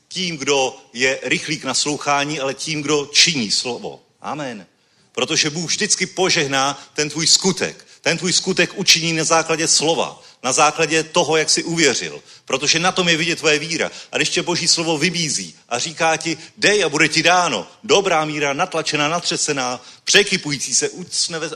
tím, 0.07 0.37
kdo 0.37 0.77
je 0.93 1.19
rychlý 1.23 1.59
k 1.59 1.63
naslouchání, 1.63 2.39
ale 2.39 2.53
tím, 2.53 2.81
kdo 2.81 3.05
činí 3.05 3.51
slovo. 3.51 4.01
Amen. 4.21 4.65
Protože 5.11 5.49
Bůh 5.49 5.69
vždycky 5.69 6.05
požehná 6.05 6.89
ten 6.93 7.09
tvůj 7.09 7.27
skutek. 7.27 7.85
Ten 8.01 8.17
tvůj 8.17 8.33
skutek 8.33 8.71
učiní 8.75 9.13
na 9.13 9.23
základě 9.23 9.67
slova, 9.67 10.21
na 10.45 10.51
základě 10.51 11.03
toho, 11.03 11.37
jak 11.37 11.49
jsi 11.49 11.63
uvěřil. 11.63 12.21
Protože 12.45 12.79
na 12.79 12.91
tom 12.91 13.09
je 13.09 13.17
vidět 13.17 13.39
tvoje 13.39 13.59
víra. 13.59 13.91
A 14.11 14.17
když 14.17 14.29
tě 14.29 14.41
Boží 14.41 14.67
slovo 14.67 14.97
vybízí 14.97 15.55
a 15.69 15.79
říká 15.79 16.17
ti, 16.17 16.37
dej 16.57 16.83
a 16.83 16.89
bude 16.89 17.07
ti 17.07 17.23
dáno, 17.23 17.67
dobrá 17.83 18.25
míra, 18.25 18.53
natlačená, 18.53 19.07
natřesená, 19.07 19.81
překypující 20.03 20.75
se, 20.75 20.89
ucne 20.89 21.39
ve, 21.39 21.49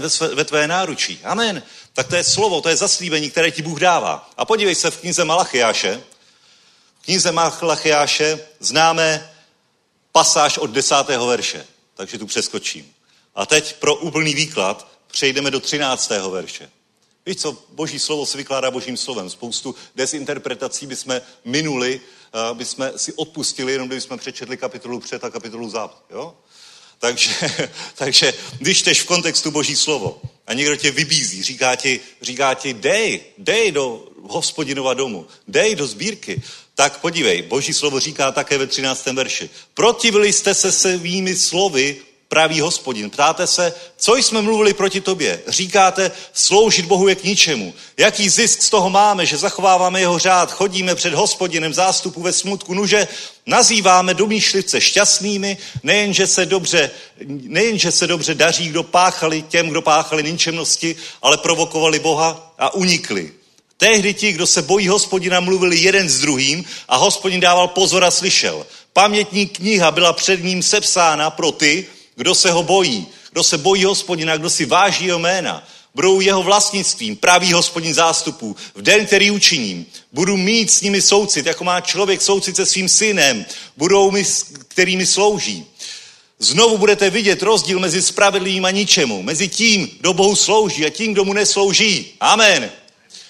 ve, 0.00 0.34
ve, 0.34 0.44
tvé 0.44 0.68
náručí. 0.68 1.20
Amen. 1.24 1.62
Tak 1.92 2.08
to 2.08 2.16
je 2.16 2.24
slovo, 2.24 2.60
to 2.60 2.68
je 2.68 2.76
zaslíbení, 2.76 3.30
které 3.30 3.50
ti 3.50 3.62
Bůh 3.62 3.80
dává. 3.80 4.30
A 4.36 4.44
podívej 4.44 4.74
se 4.74 4.90
v 4.90 4.96
knize 4.96 5.24
Malachiáše. 5.24 6.00
V 7.00 7.04
knize 7.04 7.32
Malachiáše 7.32 8.38
známe 8.60 9.30
pasáž 10.12 10.58
od 10.58 10.70
desátého 10.70 11.26
verše. 11.26 11.66
Takže 11.94 12.18
tu 12.18 12.26
přeskočím. 12.26 12.92
A 13.34 13.46
teď 13.46 13.76
pro 13.76 13.94
úplný 13.94 14.34
výklad 14.34 14.88
přejdeme 15.06 15.50
do 15.50 15.60
13. 15.60 16.10
verše. 16.30 16.70
Víš 17.26 17.36
co, 17.36 17.58
boží 17.68 17.98
slovo 17.98 18.26
se 18.26 18.38
vykládá 18.38 18.70
božím 18.70 18.96
slovem. 18.96 19.30
Spoustu 19.30 19.74
desinterpretací 19.94 20.86
bychom 20.86 21.20
minuli, 21.44 22.00
bychom 22.52 22.90
si 22.96 23.12
odpustili, 23.12 23.72
jenom 23.72 23.88
kdybychom 23.88 24.18
přečetli 24.18 24.56
kapitolu 24.56 25.00
před 25.00 25.24
a 25.24 25.30
kapitolu 25.30 25.70
záp. 25.70 26.04
Jo? 26.10 26.34
Takže, 26.98 27.30
takže 27.94 28.34
když 28.58 28.82
jdeš 28.82 29.02
v 29.02 29.06
kontextu 29.06 29.50
boží 29.50 29.76
slovo 29.76 30.20
a 30.46 30.54
někdo 30.54 30.76
tě 30.76 30.90
vybízí, 30.90 31.42
říká 31.42 31.76
ti, 31.76 32.00
říká 32.22 32.54
ti 32.54 32.74
dej, 32.74 33.20
dej 33.38 33.72
do 33.72 34.08
hospodinova 34.22 34.94
domu, 34.94 35.26
dej 35.48 35.74
do 35.74 35.86
sbírky, 35.86 36.42
tak 36.74 37.00
podívej, 37.00 37.42
boží 37.42 37.74
slovo 37.74 38.00
říká 38.00 38.32
také 38.32 38.58
ve 38.58 38.66
13. 38.66 39.06
verši. 39.06 39.50
Protivili 39.74 40.32
jste 40.32 40.54
se 40.54 40.72
svými 40.72 41.36
slovy 41.36 41.96
pravý 42.28 42.60
hospodin. 42.60 43.10
Ptáte 43.10 43.46
se, 43.46 43.72
co 43.96 44.16
jsme 44.16 44.42
mluvili 44.42 44.74
proti 44.74 45.00
tobě? 45.00 45.42
Říkáte, 45.48 46.10
sloužit 46.32 46.86
Bohu 46.86 47.08
je 47.08 47.14
k 47.14 47.24
ničemu. 47.24 47.74
Jaký 47.96 48.28
zisk 48.28 48.62
z 48.62 48.70
toho 48.70 48.90
máme, 48.90 49.26
že 49.26 49.36
zachováváme 49.36 50.00
jeho 50.00 50.18
řád, 50.18 50.52
chodíme 50.52 50.94
před 50.94 51.14
hospodinem 51.14 51.74
zástupu 51.74 52.22
ve 52.22 52.32
smutku, 52.32 52.74
nuže 52.74 53.08
nazýváme 53.46 54.14
domýšlivce 54.14 54.80
šťastnými, 54.80 55.56
nejenže 55.82 56.26
se 56.26 56.46
dobře, 56.46 56.90
nejenže 57.26 57.92
se 57.92 58.06
dobře 58.06 58.34
daří, 58.34 58.68
kdo 58.68 58.82
páchali 58.82 59.42
těm, 59.42 59.68
kdo 59.68 59.82
páchali 59.82 60.22
ničemnosti, 60.22 60.96
ale 61.22 61.38
provokovali 61.38 61.98
Boha 61.98 62.54
a 62.58 62.74
unikli. 62.74 63.32
Tehdy 63.76 64.14
ti, 64.14 64.32
kdo 64.32 64.46
se 64.46 64.62
bojí 64.62 64.88
hospodina, 64.88 65.40
mluvili 65.40 65.76
jeden 65.76 66.08
s 66.08 66.20
druhým 66.20 66.64
a 66.88 66.96
hospodin 66.96 67.40
dával 67.40 67.68
pozor 67.68 68.04
a 68.04 68.10
slyšel. 68.10 68.66
Pamětní 68.92 69.46
kniha 69.46 69.90
byla 69.90 70.12
před 70.12 70.44
ním 70.44 70.62
sepsána 70.62 71.30
pro 71.30 71.52
ty, 71.52 71.86
kdo 72.16 72.34
se 72.34 72.50
ho 72.50 72.62
bojí, 72.62 73.06
kdo 73.32 73.42
se 73.42 73.58
bojí 73.58 73.84
hospodina, 73.84 74.36
kdo 74.36 74.50
si 74.50 74.64
váží 74.64 75.04
jeho 75.04 75.18
jména. 75.18 75.68
Budou 75.94 76.20
jeho 76.20 76.42
vlastnictvím, 76.42 77.16
pravý 77.16 77.52
hospodin 77.52 77.94
zástupů. 77.94 78.56
V 78.74 78.82
den, 78.82 79.06
který 79.06 79.30
učiním, 79.30 79.86
budu 80.12 80.36
mít 80.36 80.70
s 80.70 80.80
nimi 80.80 81.02
soucit, 81.02 81.46
jako 81.46 81.64
má 81.64 81.80
člověk 81.80 82.22
soucit 82.22 82.56
se 82.56 82.66
svým 82.66 82.88
synem. 82.88 83.46
Budou 83.76 84.10
mi, 84.10 84.24
kterými 84.68 85.06
slouží. 85.06 85.66
Znovu 86.38 86.78
budete 86.78 87.10
vidět 87.10 87.42
rozdíl 87.42 87.78
mezi 87.78 88.02
spravedlivým 88.02 88.64
a 88.64 88.70
ničemu, 88.70 89.22
mezi 89.22 89.48
tím, 89.48 89.90
kdo 90.00 90.12
Bohu 90.12 90.36
slouží 90.36 90.86
a 90.86 90.90
tím, 90.90 91.12
kdo 91.12 91.24
mu 91.24 91.32
neslouží. 91.32 92.06
Amen. 92.20 92.70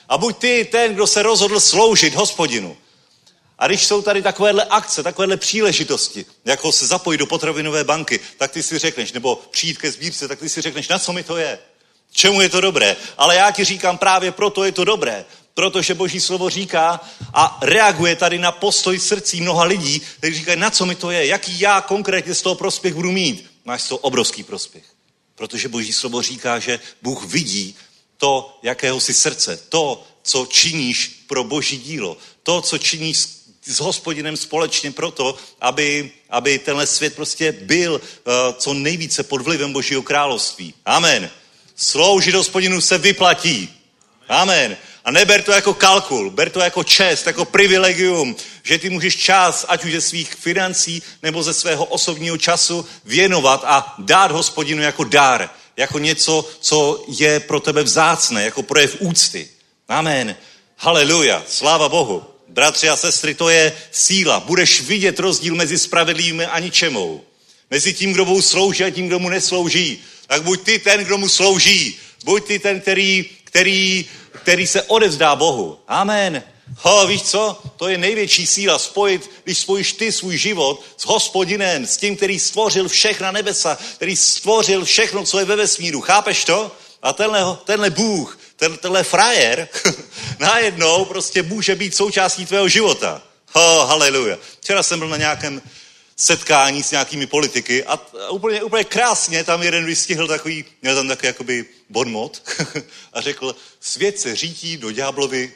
A 0.08 0.18
buď 0.18 0.36
ty 0.36 0.68
ten, 0.70 0.94
kdo 0.94 1.06
se 1.06 1.22
rozhodl 1.22 1.60
sloužit 1.60 2.14
hospodinu. 2.14 2.76
A 3.58 3.66
když 3.66 3.86
jsou 3.86 4.02
tady 4.02 4.22
takovéhle 4.22 4.64
akce, 4.64 5.02
takovéhle 5.02 5.36
příležitosti, 5.36 6.26
jako 6.44 6.72
se 6.72 6.86
zapojit 6.86 7.18
do 7.18 7.26
potravinové 7.26 7.84
banky, 7.84 8.20
tak 8.38 8.50
ty 8.50 8.62
si 8.62 8.78
řekneš, 8.78 9.12
nebo 9.12 9.42
přijít 9.50 9.78
ke 9.78 9.90
sbírce, 9.90 10.28
tak 10.28 10.38
ty 10.38 10.48
si 10.48 10.60
řekneš, 10.60 10.88
na 10.88 10.98
co 10.98 11.12
mi 11.12 11.22
to 11.22 11.36
je? 11.36 11.58
Čemu 12.12 12.40
je 12.40 12.48
to 12.48 12.60
dobré? 12.60 12.96
Ale 13.18 13.36
já 13.36 13.50
ti 13.50 13.64
říkám, 13.64 13.98
právě 13.98 14.32
proto 14.32 14.64
je 14.64 14.72
to 14.72 14.84
dobré. 14.84 15.24
Protože 15.54 15.94
Boží 15.94 16.20
slovo 16.20 16.50
říká 16.50 17.00
a 17.34 17.58
reaguje 17.62 18.16
tady 18.16 18.38
na 18.38 18.52
postoj 18.52 18.98
srdcí 18.98 19.40
mnoha 19.40 19.64
lidí, 19.64 20.00
kteří 20.18 20.34
říkají, 20.34 20.60
na 20.60 20.70
co 20.70 20.86
mi 20.86 20.94
to 20.94 21.10
je, 21.10 21.26
jaký 21.26 21.60
já 21.60 21.80
konkrétně 21.80 22.34
z 22.34 22.42
toho 22.42 22.54
prospěch 22.54 22.94
budu 22.94 23.12
mít. 23.12 23.50
Máš 23.64 23.88
toho 23.88 23.98
obrovský 23.98 24.42
prospěch. 24.42 24.84
Protože 25.34 25.68
Boží 25.68 25.92
slovo 25.92 26.22
říká, 26.22 26.58
že 26.58 26.80
Bůh 27.02 27.24
vidí 27.24 27.76
to, 28.16 28.58
jakého 28.62 29.00
si 29.00 29.14
srdce, 29.14 29.56
to, 29.68 30.04
co 30.22 30.46
činíš 30.46 31.24
pro 31.26 31.44
Boží 31.44 31.78
dílo, 31.78 32.16
to, 32.42 32.62
co 32.62 32.78
činíš 32.78 33.26
s 33.66 33.80
hospodinem 33.80 34.36
společně 34.36 34.90
proto, 34.90 35.36
aby, 35.60 36.10
aby 36.30 36.58
tenhle 36.58 36.86
svět 36.86 37.14
prostě 37.16 37.52
byl 37.52 37.92
uh, 37.92 38.32
co 38.58 38.74
nejvíce 38.74 39.22
pod 39.22 39.40
vlivem 39.42 39.72
Božího 39.72 40.02
království. 40.02 40.74
Amen. 40.86 41.30
Sloužit 41.76 42.34
hospodinu 42.34 42.80
se 42.80 42.98
vyplatí. 42.98 43.68
Amen. 44.28 44.76
A 45.04 45.10
neber 45.10 45.42
to 45.42 45.52
jako 45.52 45.74
kalkul, 45.74 46.30
ber 46.30 46.50
to 46.50 46.60
jako 46.60 46.84
čest, 46.84 47.26
jako 47.26 47.44
privilegium, 47.44 48.36
že 48.62 48.78
ty 48.78 48.90
můžeš 48.90 49.16
čas, 49.16 49.66
ať 49.68 49.84
už 49.84 49.92
ze 49.92 50.00
svých 50.00 50.34
financí 50.34 51.02
nebo 51.22 51.42
ze 51.42 51.54
svého 51.54 51.84
osobního 51.84 52.38
času, 52.38 52.86
věnovat 53.04 53.64
a 53.64 53.94
dát 53.98 54.30
hospodinu 54.30 54.82
jako 54.82 55.04
dar, 55.04 55.50
jako 55.76 55.98
něco, 55.98 56.48
co 56.60 57.04
je 57.08 57.40
pro 57.40 57.60
tebe 57.60 57.82
vzácné, 57.82 58.44
jako 58.44 58.62
projev 58.62 58.96
úcty. 58.98 59.48
Amen. 59.88 60.36
Haleluja. 60.76 61.42
Sláva 61.48 61.88
Bohu. 61.88 62.33
Bratři 62.54 62.88
a 62.88 62.96
sestry, 62.96 63.34
to 63.34 63.48
je 63.48 63.72
síla. 63.90 64.40
Budeš 64.40 64.80
vidět 64.80 65.18
rozdíl 65.18 65.54
mezi 65.54 65.78
spravedlivými 65.78 66.46
a 66.46 66.58
ničemou. 66.58 67.24
Mezi 67.70 67.94
tím, 67.94 68.12
kdo 68.12 68.24
mu 68.24 68.42
slouží 68.42 68.84
a 68.84 68.90
tím, 68.90 69.06
kdo 69.06 69.18
mu 69.18 69.28
neslouží. 69.28 70.02
Tak 70.26 70.42
buď 70.42 70.62
ty 70.62 70.78
ten, 70.78 71.04
kdo 71.04 71.18
mu 71.18 71.28
slouží. 71.28 71.98
Buď 72.24 72.44
ty 72.44 72.58
ten, 72.58 72.80
který, 72.80 73.24
který, 73.44 74.04
který 74.30 74.66
se 74.66 74.82
odevzdá 74.82 75.36
Bohu. 75.36 75.78
Amen. 75.88 76.42
Ho, 76.78 77.06
víš 77.06 77.22
co? 77.22 77.60
To 77.76 77.88
je 77.88 77.98
největší 77.98 78.46
síla 78.46 78.78
spojit, 78.78 79.30
když 79.44 79.58
spojíš 79.58 79.92
ty 79.92 80.12
svůj 80.12 80.38
život 80.38 80.82
s 80.96 81.06
hospodinem, 81.06 81.86
s 81.86 81.96
tím, 81.96 82.16
který 82.16 82.38
stvořil 82.38 82.88
všechna 82.88 83.32
nebesa, 83.32 83.78
který 83.94 84.16
stvořil 84.16 84.84
všechno, 84.84 85.24
co 85.24 85.38
je 85.38 85.44
ve 85.44 85.56
vesmíru. 85.56 86.00
Chápeš 86.00 86.44
to? 86.44 86.72
A 87.02 87.12
tenhle, 87.12 87.56
tenhle 87.64 87.90
Bůh, 87.90 88.38
tenhle 88.68 89.02
frajer, 89.02 89.68
najednou 90.38 91.04
prostě 91.04 91.42
může 91.42 91.74
být 91.74 91.94
součástí 91.94 92.46
tvého 92.46 92.68
života. 92.68 93.22
Ho, 93.52 93.86
haleluja. 93.86 94.38
Včera 94.60 94.82
jsem 94.82 94.98
byl 94.98 95.08
na 95.08 95.16
nějakém 95.16 95.62
setkání 96.16 96.82
s 96.82 96.90
nějakými 96.90 97.26
politiky 97.26 97.84
a 97.84 98.00
úplně, 98.30 98.62
úplně 98.62 98.84
krásně 98.84 99.44
tam 99.44 99.62
jeden 99.62 99.86
vystihl 99.86 100.28
takový, 100.28 100.64
měl 100.82 100.96
tam 100.96 101.08
takový 101.08 101.26
jakoby 101.26 101.64
bonmot 101.88 102.42
a 103.12 103.20
řekl, 103.20 103.56
svět 103.80 104.20
se 104.20 104.36
řítí 104.36 104.76
do 104.76 104.90
ďáblovy 104.90 105.52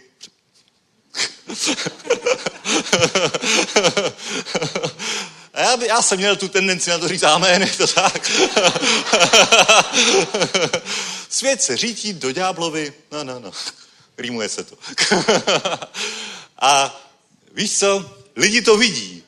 a 5.59 5.62
já, 5.62 5.76
by, 5.76 5.86
já 5.86 6.02
jsem 6.02 6.18
měl 6.18 6.36
tu 6.36 6.48
tendenci 6.48 6.90
na 6.90 6.98
to 6.98 7.09
říct 7.09 7.22
amen, 7.22 7.68
to 7.76 7.86
tak. 7.86 8.30
Svět 11.28 11.62
se 11.62 11.76
řítí 11.76 12.12
do 12.12 12.32
ďáblovy, 12.32 12.92
no, 13.12 13.24
no, 13.24 13.40
no, 13.40 13.52
rýmuje 14.18 14.48
se 14.48 14.64
to. 14.64 14.78
a 16.59 17.00
víš 17.52 17.78
co, 17.78 18.16
lidi 18.36 18.62
to 18.62 18.76
vidí. 18.76 19.22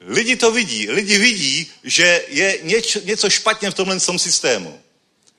Lidi 0.00 0.36
to 0.36 0.50
vidí. 0.50 0.90
Lidi 0.90 1.18
vidí, 1.18 1.72
že 1.84 2.24
je 2.28 2.58
něco 3.04 3.30
špatně 3.30 3.70
v 3.70 3.74
tomhle 3.74 4.00
systému 4.00 4.80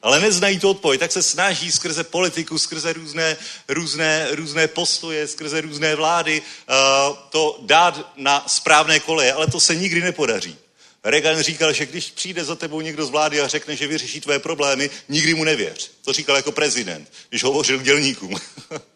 ale 0.01 0.19
neznají 0.19 0.59
tu 0.59 0.69
odpověď, 0.69 0.99
tak 0.99 1.11
se 1.11 1.23
snaží 1.23 1.71
skrze 1.71 2.03
politiku, 2.03 2.57
skrze 2.57 2.93
různé, 2.93 3.37
různé, 3.67 4.27
různé 4.31 4.67
postoje, 4.67 5.27
skrze 5.27 5.61
různé 5.61 5.95
vlády 5.95 6.41
uh, 6.41 7.17
to 7.29 7.59
dát 7.61 8.13
na 8.15 8.43
správné 8.47 8.99
koleje, 8.99 9.33
ale 9.33 9.47
to 9.47 9.59
se 9.59 9.75
nikdy 9.75 10.01
nepodaří. 10.01 10.57
Reagan 11.03 11.41
říkal, 11.41 11.73
že 11.73 11.85
když 11.85 12.11
přijde 12.11 12.43
za 12.43 12.55
tebou 12.55 12.81
někdo 12.81 13.05
z 13.05 13.09
vlády 13.09 13.41
a 13.41 13.47
řekne, 13.47 13.75
že 13.75 13.87
vyřeší 13.87 14.21
tvoje 14.21 14.39
problémy, 14.39 14.89
nikdy 15.09 15.33
mu 15.33 15.43
nevěř. 15.43 15.91
To 16.03 16.13
říkal 16.13 16.35
jako 16.35 16.51
prezident, 16.51 17.11
když 17.29 17.43
hovořil 17.43 17.79
k 17.79 17.83
dělníkům. 17.83 18.35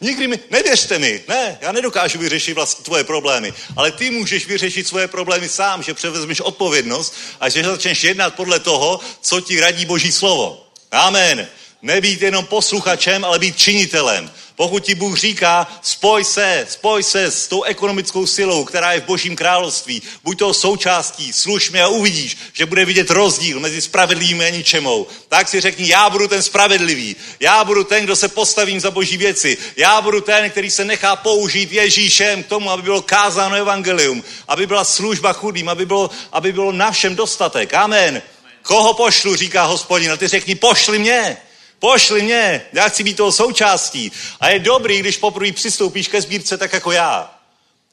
Nikdy 0.00 0.28
mi, 0.28 0.38
nevěřte 0.50 0.98
mi, 0.98 1.24
ne, 1.28 1.58
já 1.60 1.72
nedokážu 1.72 2.18
vyřešit 2.18 2.54
vlastně 2.54 2.84
tvoje 2.84 3.04
problémy, 3.04 3.52
ale 3.76 3.92
ty 3.92 4.10
můžeš 4.10 4.46
vyřešit 4.46 4.88
svoje 4.88 5.08
problémy 5.08 5.48
sám, 5.48 5.82
že 5.82 5.94
převezmeš 5.94 6.40
odpovědnost 6.40 7.14
a 7.40 7.48
že 7.48 7.64
začneš 7.64 8.04
jednat 8.04 8.34
podle 8.34 8.60
toho, 8.60 9.00
co 9.20 9.40
ti 9.40 9.60
radí 9.60 9.86
Boží 9.86 10.12
slovo. 10.12 10.66
Amen. 10.90 11.48
Nebýt 11.82 12.22
jenom 12.22 12.46
posluchačem, 12.46 13.24
ale 13.24 13.38
být 13.38 13.58
činitelem. 13.58 14.30
Pokud 14.56 14.84
ti 14.84 14.94
Bůh 14.94 15.18
říká, 15.18 15.66
spoj 15.82 16.24
se, 16.24 16.66
spoj 16.70 17.02
se 17.02 17.30
s 17.30 17.48
tou 17.48 17.62
ekonomickou 17.62 18.26
silou, 18.26 18.64
která 18.64 18.92
je 18.92 19.00
v 19.00 19.04
Božím 19.04 19.36
království, 19.36 20.02
buď 20.24 20.38
toho 20.38 20.54
součástí, 20.54 21.32
služ 21.32 21.70
mi 21.70 21.80
a 21.80 21.88
uvidíš, 21.88 22.36
že 22.52 22.66
bude 22.66 22.84
vidět 22.84 23.10
rozdíl 23.10 23.60
mezi 23.60 23.80
spravedlivým 23.80 24.40
a 24.40 24.48
ničemou. 24.48 25.06
Tak 25.28 25.48
si 25.48 25.60
řekni, 25.60 25.88
já 25.88 26.10
budu 26.10 26.28
ten 26.28 26.42
spravedlivý, 26.42 27.16
já 27.40 27.64
budu 27.64 27.84
ten, 27.84 28.04
kdo 28.04 28.16
se 28.16 28.28
postavím 28.28 28.80
za 28.80 28.90
Boží 28.90 29.16
věci, 29.16 29.58
já 29.76 30.00
budu 30.00 30.20
ten, 30.20 30.50
který 30.50 30.70
se 30.70 30.84
nechá 30.84 31.16
použít 31.16 31.72
Ježíšem 31.72 32.42
k 32.42 32.46
tomu, 32.46 32.70
aby 32.70 32.82
bylo 32.82 33.02
kázáno 33.02 33.56
evangelium, 33.56 34.24
aby 34.48 34.66
byla 34.66 34.84
služba 34.84 35.32
chudým, 35.32 35.68
aby 35.68 35.86
bylo, 35.86 36.10
aby 36.32 36.52
bylo 36.52 36.72
na 36.72 36.90
všem 36.90 37.16
dostatek. 37.16 37.74
Amen. 37.74 38.22
Koho 38.62 38.94
pošlu, 38.94 39.36
říká 39.36 39.64
hospodin, 39.64 40.12
a 40.12 40.16
ty 40.16 40.28
řekni, 40.28 40.54
pošli 40.54 40.98
mě. 40.98 41.36
Pošli 41.78 42.22
mě, 42.22 42.66
já 42.72 42.88
chci 42.88 43.02
být 43.02 43.16
toho 43.16 43.32
součástí. 43.32 44.12
A 44.40 44.48
je 44.48 44.58
dobrý, 44.58 45.00
když 45.00 45.16
poprvé 45.16 45.52
přistoupíš 45.52 46.08
ke 46.08 46.20
sbírce 46.22 46.58
tak 46.58 46.72
jako 46.72 46.92
já. 46.92 47.40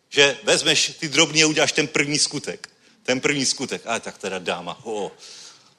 Že 0.10 0.38
vezmeš 0.44 0.92
ty 1.00 1.10
drobný 1.10 1.44
a 1.44 1.48
uděláš 1.48 1.72
ten 1.72 1.88
první 1.88 2.20
skutek. 2.20 2.70
Ten 3.04 3.20
první 3.20 3.46
skutek. 3.46 3.82
A 3.86 4.00
tak 4.00 4.18
teda 4.18 4.40
dáma. 4.40 4.80
Oh. 4.84 5.12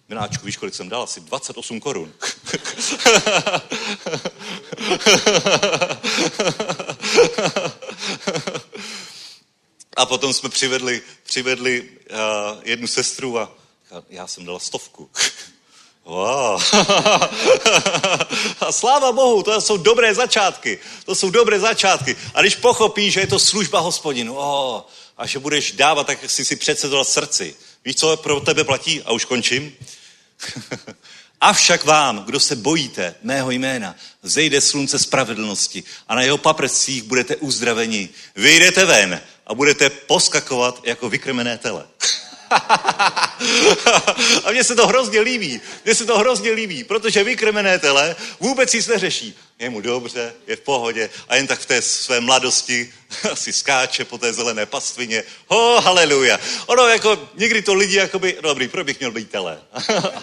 Miláčku, 0.09 0.47
víš, 0.47 0.57
kolik 0.57 0.75
jsem 0.75 0.89
dal? 0.89 1.03
Asi 1.03 1.21
28 1.21 1.81
korun. 1.81 2.13
a 9.97 10.07
potom 10.07 10.33
jsme 10.33 10.49
přivedli, 10.49 11.03
přivedli 11.23 11.81
uh, 11.83 11.89
jednu 12.63 12.87
sestru 12.87 13.39
a 13.39 13.57
já 14.09 14.27
jsem 14.27 14.45
dala 14.45 14.59
stovku. 14.59 15.11
Wow. 16.07 16.63
A 18.61 18.73
sláva 18.73 19.13
Bohu, 19.13 19.43
to 19.43 19.61
jsou 19.61 19.77
dobré 19.77 20.15
začátky. 20.15 20.79
To 21.05 21.15
jsou 21.15 21.31
dobré 21.31 21.61
začátky. 21.61 22.17
A 22.35 22.41
když 22.41 22.57
pochopíš, 22.57 23.15
že 23.15 23.21
je 23.21 23.27
to 23.27 23.39
služba 23.39 23.81
hospodinu, 23.81 24.35
oh, 24.37 24.83
a 25.19 25.27
že 25.27 25.39
budeš 25.39 25.73
dávat, 25.73 26.07
tak 26.07 26.31
si 26.31 26.45
si 26.45 26.57
předsedl 26.57 27.05
srdci. 27.05 27.55
Víš, 27.85 27.97
co 27.97 28.17
pro 28.17 28.41
tebe 28.41 28.65
platí? 28.65 29.03
A 29.03 29.13
už 29.13 29.25
končím. 29.25 29.73
Avšak 31.41 31.85
vám, 31.85 32.25
kdo 32.25 32.41
se 32.41 32.57
bojíte 32.57 33.15
mého 33.23 33.51
jména, 33.51 33.95
zejde 34.23 34.61
slunce 34.61 34.99
spravedlnosti 34.99 35.85
a 36.09 36.15
na 36.15 36.23
jeho 36.23 36.39
paprscích 36.39 37.03
budete 37.03 37.37
uzdraveni. 37.37 38.09
Vyjdete 38.37 38.85
ven 38.85 39.21
a 39.47 39.55
budete 39.55 39.91
poskakovat 39.91 40.81
jako 40.85 41.09
vykrmené 41.09 41.59
tele. 41.59 41.85
a 44.45 44.51
mně 44.51 44.65
se 44.65 44.75
to 44.75 44.87
hrozně 44.87 45.21
líbí. 45.21 45.61
Mně 45.85 45.95
se 45.95 46.05
to 46.05 46.19
hrozně 46.19 46.51
líbí, 46.51 46.85
protože 46.85 47.25
vykrmené 47.25 47.79
tele 47.79 48.17
vůbec 48.41 48.73
nic 48.73 48.87
neřeší. 48.87 49.37
Je 49.59 49.71
mu 49.71 49.81
dobře, 49.81 50.35
je 50.47 50.57
v 50.57 50.61
pohodě 50.61 51.11
a 51.29 51.37
jen 51.37 51.47
tak 51.47 51.61
v 51.61 51.67
té 51.67 51.83
své 51.83 52.21
mladosti 52.21 52.93
si 53.35 53.53
skáče 53.53 54.05
po 54.05 54.19
té 54.19 54.33
zelené 54.33 54.67
pastvině. 54.67 55.25
Ho, 55.47 55.81
haleluja. 55.81 56.41
Ono 56.67 56.87
jako, 56.87 57.29
někdy 57.35 57.63
to 57.63 57.75
lidi 57.75 57.97
jakoby, 57.97 58.37
dobrý, 58.41 58.69
proč 58.69 58.87
bych 58.87 58.99
měl 58.99 59.11
být 59.11 59.31
tele? 59.31 59.59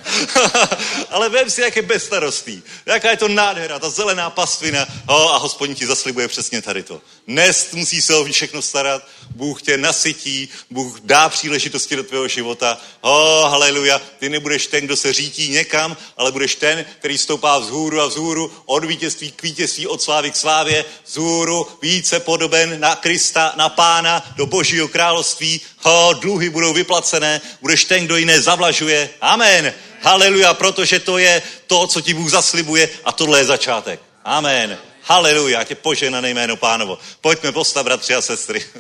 Ale 1.10 1.30
vem 1.30 1.50
si, 1.50 1.62
jak 1.62 1.76
je 1.76 1.82
bezstarostný. 1.82 2.64
Jaká 2.86 3.12
je 3.12 3.18
to 3.18 3.28
nádhera, 3.28 3.80
ta 3.80 3.90
zelená 3.90 4.30
pastvina. 4.30 4.88
Ho, 5.08 5.34
a 5.34 5.38
hospodin 5.38 5.76
ti 5.76 5.86
zaslibuje 5.86 6.28
přesně 6.28 6.62
tady 6.62 6.84
to. 6.84 7.02
Dnes 7.28 7.72
musí 7.72 8.02
se 8.02 8.16
o 8.16 8.26
všechno 8.26 8.62
starat, 8.62 9.08
Bůh 9.36 9.62
tě 9.62 9.78
nasytí, 9.78 10.50
Bůh 10.70 11.00
dá 11.00 11.30
příležitosti 11.30 11.96
do 11.96 12.04
tvého 12.04 12.28
života. 12.28 12.82
Ho, 13.02 13.42
haleluja. 13.50 14.02
Ty 14.20 14.30
nebudeš 14.30 14.68
ten, 14.68 14.86
kdo 14.86 14.98
se 14.98 15.14
řítí 15.14 15.50
někam, 15.50 15.98
ale 16.18 16.32
budeš 16.32 16.56
ten, 16.56 16.86
který 17.00 17.18
stoupá 17.18 17.60
vzhůru 17.60 18.02
a 18.02 18.08
vzhůru 18.08 18.52
od 18.66 18.86
vítězství 18.86 19.23
k 19.32 19.44
vítězství, 19.44 19.88
od 19.88 20.02
slávy 20.02 20.32
k 20.32 20.36
slávě, 20.36 20.86
vzhůru, 21.06 21.68
více 21.82 22.20
podoben 22.20 22.80
na 22.80 22.96
Krista, 22.96 23.54
na 23.56 23.70
Pána, 23.70 24.34
do 24.36 24.46
Božího 24.46 24.88
království. 24.88 25.62
Ho, 25.78 26.14
dluhy 26.14 26.50
budou 26.50 26.74
vyplacené, 26.74 27.42
budeš 27.62 27.86
ten, 27.86 28.06
kdo 28.06 28.18
jiné 28.18 28.42
zavlažuje. 28.42 29.10
Amen. 29.22 29.74
Haleluja, 30.02 30.54
protože 30.54 31.00
to 31.00 31.18
je 31.18 31.42
to, 31.68 31.88
co 31.88 32.02
ti 32.02 32.14
Bůh 32.14 32.32
zaslibuje 32.32 32.90
a 33.04 33.12
tohle 33.12 33.40
je 33.40 33.46
začátek. 33.46 34.00
Amen. 34.24 34.78
Haleluja, 35.04 35.64
tě 35.64 35.76
poženané 35.76 36.30
jméno 36.30 36.56
pánovo. 36.56 37.00
Pojďme 37.22 37.52
postav, 37.52 37.84
bratři 37.84 38.16
a 38.16 38.22
sestry. 38.22 38.66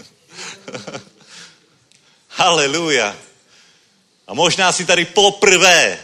Haleluja. 2.30 3.16
A 4.28 4.34
možná 4.34 4.72
si 4.72 4.86
tady 4.86 5.06
poprvé. 5.06 6.00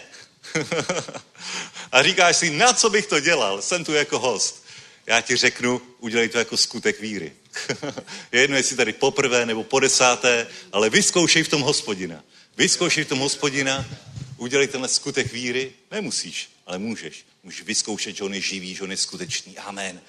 a 1.91 2.03
říkáš 2.03 2.37
si, 2.37 2.49
na 2.49 2.73
co 2.73 2.89
bych 2.89 3.05
to 3.05 3.19
dělal? 3.19 3.61
Jsem 3.61 3.85
tu 3.85 3.93
jako 3.93 4.19
host. 4.19 4.65
Já 5.05 5.21
ti 5.21 5.35
řeknu, 5.35 5.81
udělej 5.99 6.29
to 6.29 6.37
jako 6.37 6.57
skutek 6.57 6.99
víry. 7.01 7.33
je 8.31 8.41
jedno, 8.41 8.57
jestli 8.57 8.75
tady 8.75 8.93
poprvé 8.93 9.45
nebo 9.45 9.63
po 9.63 9.79
desáté, 9.79 10.47
ale 10.71 10.89
vyzkoušej 10.89 11.43
v 11.43 11.47
tom 11.47 11.61
hospodina. 11.61 12.23
Vyzkoušej 12.57 13.03
v 13.03 13.07
tom 13.07 13.19
hospodina, 13.19 13.85
udělej 14.37 14.67
tenhle 14.67 14.89
skutek 14.89 15.33
víry. 15.33 15.71
Nemusíš, 15.91 16.49
ale 16.65 16.79
můžeš. 16.79 17.25
Můžeš 17.43 17.61
vyzkoušet, 17.61 18.15
že 18.15 18.23
on 18.23 18.33
je 18.33 18.41
živý, 18.41 18.75
že 18.75 18.83
on 18.83 18.91
je 18.91 18.97
skutečný. 18.97 19.57
Amen. 19.57 20.01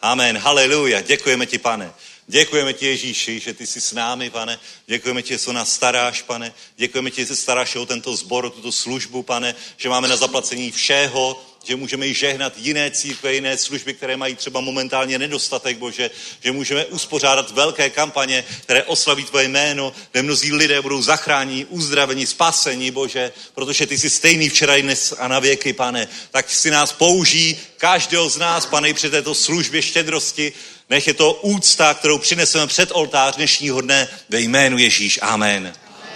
Amen. 0.00 0.38
Haleluja. 0.38 1.00
Děkujeme 1.00 1.46
ti, 1.46 1.58
pane. 1.58 1.92
Děkujeme 2.28 2.72
ti, 2.72 2.86
Ježíši, 2.86 3.40
že 3.40 3.54
ty 3.54 3.66
jsi 3.66 3.80
s 3.80 3.92
námi, 3.92 4.30
pane. 4.30 4.58
Děkujeme 4.86 5.22
ti, 5.22 5.28
že 5.28 5.38
se 5.38 5.52
nás 5.52 5.74
staráš, 5.74 6.22
pane. 6.22 6.54
Děkujeme 6.76 7.10
ti, 7.10 7.20
že 7.20 7.26
se 7.26 7.36
staráš 7.36 7.76
o 7.76 7.86
tento 7.86 8.16
zbor, 8.16 8.44
o 8.44 8.50
tuto 8.50 8.72
službu, 8.72 9.22
pane. 9.22 9.54
Že 9.76 9.88
máme 9.88 10.08
na 10.08 10.16
zaplacení 10.16 10.70
všeho, 10.70 11.55
že 11.66 11.76
můžeme 11.76 12.06
i 12.06 12.14
žehnat 12.14 12.52
jiné 12.56 12.90
církve, 12.90 13.34
jiné 13.34 13.56
služby, 13.56 13.94
které 13.94 14.16
mají 14.16 14.34
třeba 14.34 14.60
momentálně 14.60 15.18
nedostatek, 15.18 15.78
Bože, 15.78 16.10
že 16.44 16.52
můžeme 16.52 16.84
uspořádat 16.84 17.50
velké 17.50 17.90
kampaně, 17.90 18.44
které 18.62 18.82
oslaví 18.82 19.24
tvoje 19.24 19.48
jméno, 19.48 19.92
kde 20.12 20.22
mnozí 20.22 20.52
lidé 20.52 20.82
budou 20.82 21.02
zachráněni, 21.02 21.64
uzdraveni, 21.64 22.26
spaseni, 22.26 22.90
Bože, 22.90 23.32
protože 23.54 23.86
ty 23.86 23.98
jsi 23.98 24.10
stejný 24.10 24.48
včera 24.48 24.80
dnes 24.80 25.14
a 25.18 25.28
na 25.28 25.38
věky, 25.38 25.72
pane. 25.72 26.08
Tak 26.30 26.50
si 26.50 26.70
nás 26.70 26.92
použij, 26.92 27.56
každého 27.76 28.28
z 28.28 28.36
nás, 28.36 28.66
pane, 28.66 28.88
i 28.88 28.94
při 28.94 29.10
této 29.10 29.34
službě 29.34 29.82
štědrosti, 29.82 30.52
Nech 30.90 31.06
je 31.06 31.14
to 31.14 31.32
úcta, 31.32 31.94
kterou 31.94 32.18
přineseme 32.18 32.66
před 32.66 32.90
oltář 32.92 33.36
dnešního 33.36 33.80
dne 33.80 34.08
ve 34.28 34.40
jménu 34.40 34.78
Ježíš. 34.78 35.18
Amen. 35.22 35.72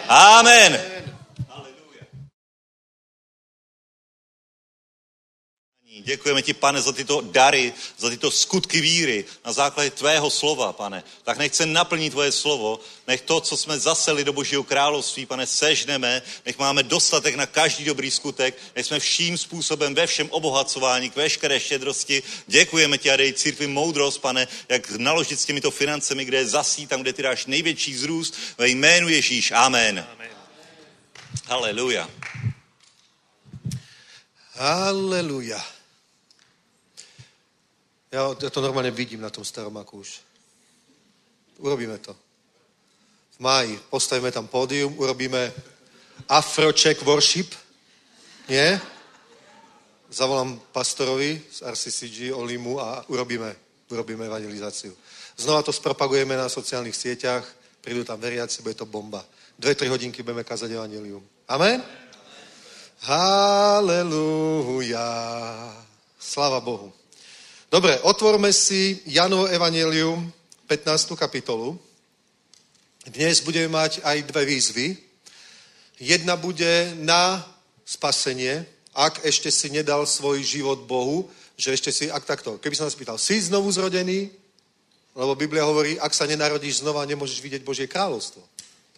Amen. 0.08 0.74
Amen. 0.74 0.99
Děkujeme 6.04 6.42
ti, 6.42 6.54
pane, 6.54 6.82
za 6.82 6.92
tyto 6.92 7.20
dary, 7.20 7.72
za 7.98 8.10
tyto 8.10 8.30
skutky 8.30 8.80
víry 8.80 9.24
na 9.44 9.52
základě 9.52 9.90
tvého 9.90 10.30
slova, 10.30 10.72
pane. 10.72 11.04
Tak 11.22 11.38
nech 11.38 11.54
se 11.54 11.66
naplní 11.66 12.10
tvoje 12.10 12.32
slovo, 12.32 12.80
nech 13.06 13.20
to, 13.20 13.40
co 13.40 13.56
jsme 13.56 13.78
zaseli 13.78 14.24
do 14.24 14.32
Božího 14.32 14.64
království, 14.64 15.26
pane, 15.26 15.46
sežneme, 15.46 16.22
nech 16.46 16.58
máme 16.58 16.82
dostatek 16.82 17.34
na 17.34 17.46
každý 17.46 17.84
dobrý 17.84 18.10
skutek, 18.10 18.58
nech 18.76 18.86
jsme 18.86 19.00
vším 19.00 19.38
způsobem 19.38 19.94
ve 19.94 20.06
všem 20.06 20.28
obohacování 20.30 21.10
k 21.10 21.16
veškeré 21.16 21.60
štědrosti. 21.60 22.22
Děkujeme 22.46 22.98
ti 22.98 23.10
a 23.10 23.16
dej 23.16 23.32
církvi 23.32 23.66
moudrost, 23.66 24.20
pane, 24.20 24.48
jak 24.68 24.90
naložit 24.90 25.40
s 25.40 25.44
těmito 25.44 25.70
financemi, 25.70 26.24
kde 26.24 26.38
je 26.38 26.46
zasí, 26.46 26.86
tam, 26.86 27.00
kde 27.02 27.12
ty 27.12 27.22
dáš 27.22 27.46
největší 27.46 27.92
vzrůst, 27.92 28.34
ve 28.58 28.68
jménu 28.68 29.08
Ježíš. 29.08 29.52
Amen. 29.52 30.06
Amen. 30.12 30.30
Haleluja. 31.46 32.08
Halleluja. 34.54 35.79
Ja, 38.10 38.34
to 38.34 38.58
normálne 38.58 38.90
vidím 38.90 39.22
na 39.22 39.30
tom 39.30 39.46
staromaku 39.46 40.02
už. 40.02 40.18
Urobíme 41.62 41.98
to. 42.02 42.10
V 43.38 43.38
máji 43.38 43.78
postavíme 43.86 44.34
tam 44.34 44.50
pódium, 44.50 44.98
urobíme 44.98 45.52
Afrocheck 46.26 47.02
Worship. 47.06 47.54
Nie? 48.50 48.80
Zavolám 50.10 50.58
pastorovi 50.74 51.38
z 51.50 51.62
RCCG 51.62 52.34
Olimu 52.34 52.82
a 52.82 53.04
urobíme, 53.06 53.56
urobíme 53.94 54.26
evangelizáciu. 54.26 54.90
Znova 55.38 55.62
to 55.62 55.72
spropagujeme 55.72 56.36
na 56.36 56.50
sociálnych 56.50 56.98
sieťach, 56.98 57.46
prídu 57.80 58.02
tam 58.04 58.18
veriaci, 58.20 58.62
bude 58.62 58.74
to 58.74 58.90
bomba. 58.90 59.24
Dve, 59.54 59.78
tri 59.78 59.86
hodinky 59.86 60.26
budeme 60.26 60.42
kázať 60.42 60.70
evangelium. 60.74 61.22
Amen? 61.46 61.78
Halleluja. 63.06 64.98
Sláva 66.18 66.60
Bohu. 66.60 66.99
Dobre, 67.70 67.94
otvorme 68.02 68.50
si 68.50 68.98
Janovo 69.06 69.46
Evangelium, 69.46 70.32
15. 70.66 71.14
kapitolu. 71.14 71.78
Dnes 73.06 73.38
budeme 73.46 73.70
mať 73.70 74.02
aj 74.02 74.26
dve 74.26 74.42
výzvy. 74.42 74.86
Jedna 76.02 76.34
bude 76.34 76.90
na 76.98 77.38
spasenie, 77.86 78.66
ak 78.90 79.22
ešte 79.22 79.54
si 79.54 79.70
nedal 79.70 80.02
svoj 80.02 80.42
život 80.42 80.82
Bohu, 80.82 81.30
že 81.54 81.70
ešte 81.70 81.94
si, 81.94 82.10
ak 82.10 82.26
takto, 82.26 82.58
keby 82.58 82.74
som 82.74 82.90
vás 82.90 82.98
pýtal, 82.98 83.22
si 83.22 83.38
znovu 83.38 83.70
zrodený? 83.70 84.34
Lebo 85.14 85.38
Biblia 85.38 85.62
hovorí, 85.62 85.94
ak 85.94 86.10
sa 86.10 86.26
nenarodíš 86.26 86.82
znova, 86.82 87.06
nemôžeš 87.06 87.38
vidieť 87.38 87.62
Božie 87.62 87.86
kráľovstvo. 87.86 88.42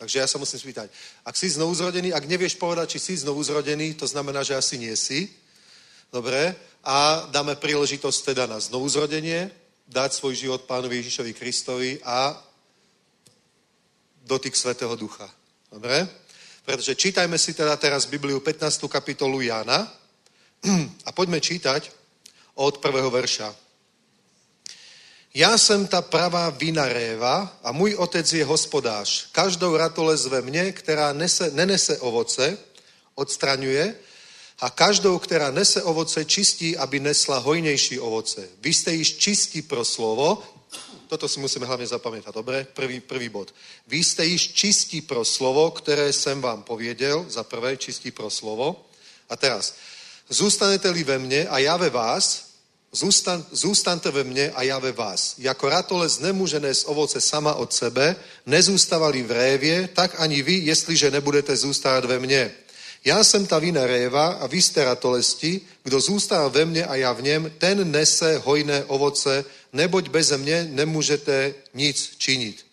Takže 0.00 0.16
ja 0.16 0.24
sa 0.24 0.40
musím 0.40 0.64
spýtať, 0.64 0.88
ak 1.28 1.36
si 1.36 1.52
znovu 1.52 1.76
zrodený, 1.76 2.16
ak 2.16 2.24
nevieš 2.24 2.56
povedať, 2.56 2.96
či 2.96 3.04
si 3.04 3.20
znovu 3.20 3.44
zrodený, 3.44 4.00
to 4.00 4.08
znamená, 4.08 4.40
že 4.40 4.56
asi 4.56 4.80
nie 4.80 4.96
si. 4.96 5.28
Dobre? 6.12 6.52
A 6.84 7.24
dáme 7.32 7.56
príležitosť 7.56 8.36
teda 8.36 8.44
na 8.44 8.60
znovu 8.60 8.84
zrodenie, 8.84 9.48
dať 9.88 10.12
svoj 10.12 10.34
život 10.36 10.68
pánovi 10.68 11.00
Ježišovi 11.00 11.32
Kristovi 11.32 11.90
a 12.04 12.36
dotyk 14.28 14.52
Svetého 14.52 14.92
Ducha. 14.92 15.24
Dobre? 15.72 16.04
Pretože 16.68 16.94
čítajme 16.94 17.40
si 17.40 17.56
teda 17.56 17.80
teraz 17.80 18.04
Bibliu 18.04 18.44
15. 18.44 18.92
kapitolu 18.92 19.40
Jána 19.40 19.88
a 21.08 21.10
poďme 21.16 21.40
čítať 21.40 21.88
od 22.60 22.78
prvého 22.78 23.10
verša. 23.10 23.56
Já 25.34 25.58
jsem 25.58 25.86
ta 25.86 26.02
pravá 26.02 26.50
vina 26.50 26.88
réva 26.88 27.56
a 27.64 27.72
můj 27.72 27.94
otec 27.94 28.32
je 28.32 28.44
hospodář. 28.44 29.32
Každou 29.32 29.76
ratolest 29.76 30.26
ve 30.26 30.42
mně, 30.42 30.72
která 30.72 31.12
nese, 31.12 31.50
nenese 31.50 31.98
ovoce, 31.98 32.58
odstraňuje 33.14 33.96
a 34.62 34.70
každou, 34.70 35.18
která 35.18 35.50
nese 35.50 35.82
ovoce, 35.82 36.24
čistí, 36.24 36.76
aby 36.76 37.00
nesla 37.00 37.38
hojnější 37.38 38.00
ovoce. 38.00 38.48
Vy 38.60 38.74
jste 38.74 38.94
již 38.94 39.16
čistí 39.16 39.62
pro 39.62 39.84
slovo, 39.84 40.42
toto 41.08 41.28
si 41.28 41.40
musíme 41.40 41.66
hlavně 41.66 41.86
zapamětat, 41.86 42.34
dobre? 42.34 42.66
Prvý, 42.74 43.00
prvý 43.00 43.28
bod. 43.28 43.54
Vy 43.86 44.04
jste 44.04 44.26
již 44.26 44.52
čistí 44.52 45.00
pro 45.00 45.24
slovo, 45.24 45.70
které 45.70 46.12
jsem 46.12 46.40
vám 46.40 46.62
pověděl, 46.62 47.26
za 47.28 47.42
prvé 47.42 47.76
čistí 47.76 48.10
pro 48.10 48.30
slovo. 48.30 48.86
A 49.28 49.36
teraz, 49.36 49.74
zůstanete-li 50.28 51.04
ve 51.04 51.18
mně 51.18 51.48
a 51.48 51.58
já 51.58 51.76
ve 51.76 51.90
vás, 51.90 52.52
Zůstan, 52.94 53.46
zůstaňte 53.50 54.10
ve 54.10 54.24
mně 54.24 54.50
a 54.50 54.62
já 54.62 54.78
ve 54.78 54.92
vás. 54.92 55.34
Jako 55.38 55.68
ratolec 55.68 56.18
nemůže 56.18 56.60
nést 56.60 56.84
ovoce 56.84 57.20
sama 57.20 57.54
od 57.54 57.72
sebe, 57.72 58.16
nezůstávali 58.46 59.22
v 59.22 59.30
révě, 59.30 59.88
tak 59.88 60.20
ani 60.20 60.42
vy, 60.42 60.52
jestliže 60.52 61.10
nebudete 61.10 61.56
zůstávat 61.56 62.04
ve 62.04 62.18
mně. 62.18 62.54
Já 63.04 63.24
jsem 63.24 63.46
ta 63.46 63.58
vina 63.58 63.86
réva 63.86 64.26
a 64.26 64.46
vy 64.46 64.62
jste 64.62 64.84
ratolesti, 64.84 65.60
kdo 65.82 66.00
zůstává 66.00 66.48
ve 66.48 66.64
mně 66.64 66.86
a 66.86 66.94
já 66.94 67.12
v 67.12 67.22
něm, 67.22 67.52
ten 67.58 67.90
nese 67.90 68.38
hojné 68.38 68.84
ovoce, 68.84 69.44
neboť 69.72 70.08
beze 70.08 70.38
mě 70.38 70.68
nemůžete 70.70 71.54
nic 71.74 72.12
činit. 72.18 72.66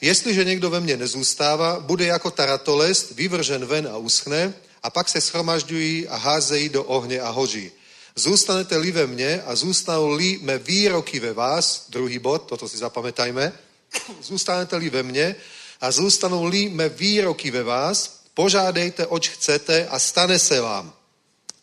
Jestliže 0.00 0.44
někdo 0.44 0.70
ve 0.70 0.80
mně 0.80 0.96
nezůstává, 0.96 1.80
bude 1.80 2.04
jako 2.04 2.30
ta 2.30 2.46
ratolest 2.46 3.10
vyvržen 3.10 3.64
ven 3.64 3.88
a 3.88 3.96
uschne, 3.96 4.54
a 4.82 4.90
pak 4.90 5.08
se 5.08 5.20
schromažďují 5.20 6.08
a 6.08 6.16
házejí 6.16 6.68
do 6.68 6.84
ohně 6.84 7.20
a 7.20 7.30
hoří. 7.30 7.70
Zůstanete-li 8.16 8.92
ve 8.92 9.06
mne 9.06 9.42
a 9.42 9.56
zůstanou-li 9.56 10.38
mé 10.42 10.58
výroky 10.58 11.20
ve 11.20 11.32
vás, 11.32 11.86
druhý 11.88 12.18
bod, 12.18 12.38
toto 12.38 12.68
si 12.68 12.78
zapamätajme, 12.78 13.52
zůstanete-li 14.22 14.90
ve 14.90 15.02
mne 15.02 15.34
a 15.80 15.90
zůstanou-li 15.90 16.68
mé 16.68 16.88
výroky 16.88 17.50
ve 17.50 17.62
vás, 17.62 18.23
požádejte, 18.34 19.06
oč 19.06 19.28
chcete 19.28 19.88
a 19.88 19.98
stane 19.98 20.38
se 20.38 20.60
vám. 20.60 20.92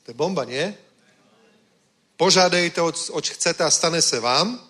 To 0.03 0.11
je 0.11 0.15
bomba, 0.15 0.45
nie? 0.45 0.77
Požádejte, 2.17 2.81
oč 3.11 3.29
chcete 3.29 3.63
a 3.63 3.71
stane 3.71 4.01
se 4.01 4.19
vám. 4.19 4.67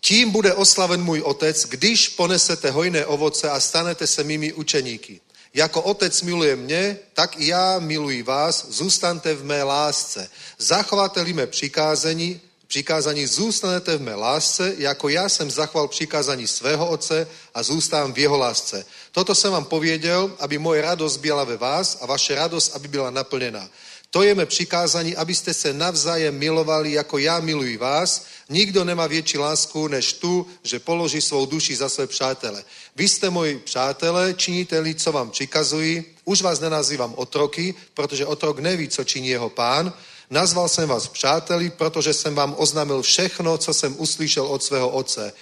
Tím 0.00 0.30
bude 0.30 0.54
oslaven 0.54 1.02
můj 1.02 1.20
otec, 1.20 1.64
když 1.64 2.08
ponesete 2.08 2.70
hojné 2.70 3.06
ovoce 3.06 3.50
a 3.50 3.60
stanete 3.60 4.06
se 4.06 4.24
mými 4.24 4.52
učeníky. 4.52 5.20
Jako 5.54 5.82
otec 5.82 6.22
miluje 6.22 6.56
mě, 6.56 6.98
tak 7.12 7.40
i 7.40 7.46
já 7.46 7.78
miluji 7.78 8.22
vás, 8.22 8.66
zůstaňte 8.68 9.34
v 9.34 9.44
mé 9.44 9.62
lásce. 9.62 10.30
Zachováte-li 10.58 11.32
mé 11.32 11.46
přikázání, 11.46 12.40
přikázání 12.66 13.26
zůstanete 13.26 13.96
v 13.96 14.00
mé 14.00 14.14
lásce, 14.14 14.74
jako 14.78 15.08
já 15.08 15.28
jsem 15.28 15.50
zachoval 15.50 15.88
přikázání 15.88 16.46
svého 16.46 16.88
otce 16.88 17.28
a 17.54 17.62
zůstávám 17.62 18.12
v 18.12 18.18
jeho 18.18 18.38
lásce. 18.38 18.84
Toto 19.14 19.34
jsem 19.34 19.52
vám 19.52 19.64
pověděl, 19.64 20.32
aby 20.38 20.58
moje 20.58 20.82
radost 20.82 21.16
byla 21.16 21.44
ve 21.44 21.56
vás 21.56 21.98
a 22.00 22.06
vaše 22.06 22.34
radost, 22.34 22.70
aby 22.74 22.88
byla 22.88 23.10
naplněna. 23.10 23.68
To 24.10 24.22
je 24.22 24.34
mé 24.34 24.46
přikázání, 24.46 25.16
abyste 25.16 25.54
se 25.54 25.72
navzájem 25.72 26.38
milovali, 26.38 26.92
jako 26.92 27.18
já 27.18 27.40
miluji 27.40 27.76
vás. 27.76 28.24
Nikdo 28.48 28.84
nemá 28.84 29.06
větší 29.06 29.38
lásku 29.38 29.88
než 29.88 30.12
tu, 30.12 30.46
že 30.62 30.78
položí 30.78 31.20
svou 31.20 31.46
duši 31.46 31.76
za 31.76 31.88
své 31.88 32.06
přátele. 32.06 32.64
Vy 32.96 33.08
jste 33.08 33.30
moji 33.30 33.58
přátelé, 33.58 34.34
činíte-li, 34.34 34.94
co 34.94 35.12
vám 35.12 35.30
přikazují. 35.30 36.04
Už 36.24 36.42
vás 36.42 36.60
nenazývám 36.60 37.14
otroky, 37.16 37.74
protože 37.94 38.26
otrok 38.26 38.58
neví, 38.58 38.88
co 38.88 39.04
činí 39.04 39.28
jeho 39.28 39.50
pán. 39.50 39.92
Nazval 40.30 40.68
jsem 40.68 40.88
vás 40.88 41.08
přáteli, 41.08 41.70
protože 41.70 42.14
jsem 42.14 42.34
vám 42.34 42.54
oznámil 42.58 43.02
všechno, 43.02 43.58
co 43.58 43.74
jsem 43.74 43.94
uslyšel 43.98 44.46
od 44.46 44.62
svého 44.62 44.88
otce. 44.88 45.32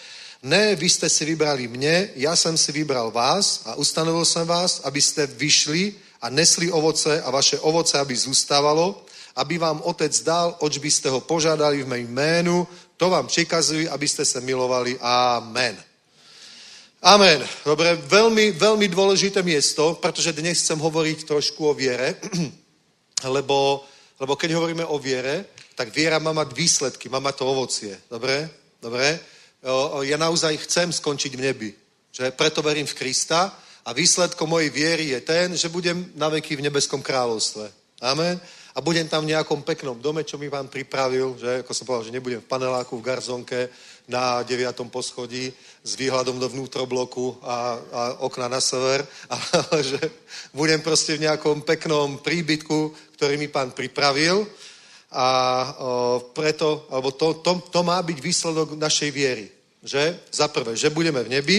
Ne, 0.43 0.75
vy 0.75 0.89
jste 0.89 1.09
si 1.09 1.25
vybrali 1.25 1.69
mě, 1.69 2.11
já 2.15 2.37
jsem 2.37 2.59
si 2.59 2.73
vybral 2.73 3.11
vás 3.11 3.63
a 3.65 3.75
ustanovil 3.75 4.25
jsem 4.25 4.47
vás, 4.47 4.81
abyste 4.85 5.27
vyšli 5.27 5.95
a 6.23 6.31
nesli 6.31 6.71
ovoce 6.71 7.23
a 7.23 7.31
vaše 7.31 7.59
ovoce, 7.59 7.99
aby 7.99 8.17
zůstávalo, 8.17 9.07
aby 9.37 9.59
vám 9.59 9.83
otec 9.85 10.21
dal, 10.21 10.57
oč 10.59 10.79
byste 10.79 11.11
ho 11.11 11.21
požádali 11.21 11.83
v 11.83 11.87
mém 11.87 12.07
jménu, 12.07 12.69
to 12.97 13.11
vám 13.11 13.27
přikazuji, 13.27 13.89
abyste 13.89 14.25
se 14.25 14.41
milovali. 14.41 14.99
Amen. 15.01 15.83
Amen. 17.03 17.43
Dobre, 17.65 17.95
veľmi, 17.95 18.55
veľmi 18.55 18.87
dôležité 18.87 19.43
miesto, 19.43 19.99
pretože 19.99 20.39
dnes 20.39 20.59
chcem 20.59 20.79
hovoriť 20.79 21.27
trošku 21.27 21.67
o 21.71 21.75
viere, 21.75 22.15
lebo, 23.27 23.83
lebo 24.23 24.39
keď 24.39 24.55
hovoríme 24.55 24.87
o 24.87 24.99
viere, 24.99 25.51
tak 25.75 25.95
viera 25.95 26.19
má 26.19 26.31
mať 26.31 26.55
výsledky, 26.55 27.11
má 27.11 27.19
mať 27.19 27.35
to 27.43 27.45
ovocie. 27.47 27.95
Dobre? 28.11 28.51
Dobre? 28.79 29.19
Ja 30.03 30.19
naozaj 30.19 30.67
chcem 30.67 30.91
skončiť 30.91 31.33
v 31.39 31.45
nebi. 31.47 31.71
Že 32.11 32.35
preto 32.35 32.61
verím 32.67 32.87
v 32.87 32.99
Krista 32.99 33.55
a 33.87 33.91
výsledkom 33.95 34.51
mojej 34.51 34.71
viery 34.75 35.15
je 35.15 35.21
ten, 35.23 35.55
že 35.55 35.71
budem 35.71 36.11
na 36.19 36.29
veky 36.29 36.59
v 36.59 36.67
nebeskom 36.67 36.99
kráľovstve. 36.99 37.71
Amen. 38.03 38.43
A 38.75 38.81
budem 38.81 39.07
tam 39.07 39.23
v 39.23 39.37
nejakom 39.37 39.63
peknom 39.63 40.01
dome, 40.01 40.25
čo 40.25 40.41
mi 40.41 40.49
vám 40.49 40.67
pripravil, 40.67 41.37
že 41.39 41.61
ako 41.63 41.73
som 41.77 41.85
povedal, 41.87 42.09
že 42.09 42.17
nebudem 42.17 42.41
v 42.41 42.51
paneláku, 42.51 42.99
v 42.99 43.07
garzonke, 43.07 43.69
na 44.11 44.43
deviatom 44.43 44.91
poschodí 44.91 45.55
s 45.85 45.95
výhľadom 45.95 46.43
do 46.43 46.51
vnútrobloku 46.51 47.39
a, 47.47 47.79
a 47.79 48.01
okna 48.27 48.51
na 48.51 48.59
sever, 48.59 49.07
ale 49.31 49.79
že 49.79 50.01
budem 50.51 50.83
proste 50.83 51.15
v 51.15 51.31
nejakom 51.31 51.63
peknom 51.63 52.19
príbytku, 52.19 53.15
ktorý 53.15 53.39
mi 53.39 53.47
pán 53.47 53.71
pripravil 53.71 54.43
a 55.13 55.27
preto, 56.33 56.89
alebo 56.89 57.13
to, 57.13 57.45
to, 57.45 57.61
to 57.69 57.81
má 57.85 58.01
byť 58.01 58.19
výsledok 58.19 58.69
našej 58.81 59.11
viery. 59.13 59.47
Že? 59.85 60.33
Za 60.33 60.49
prvé, 60.49 60.73
že 60.73 60.95
budeme 60.95 61.21
v 61.21 61.33
nebi 61.37 61.59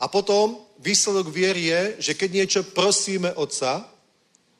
a 0.00 0.08
potom 0.08 0.56
výsledok 0.80 1.28
viery 1.28 1.68
je, 1.68 1.82
že 2.10 2.12
keď 2.16 2.30
niečo 2.32 2.60
prosíme 2.72 3.36
Otca 3.36 3.84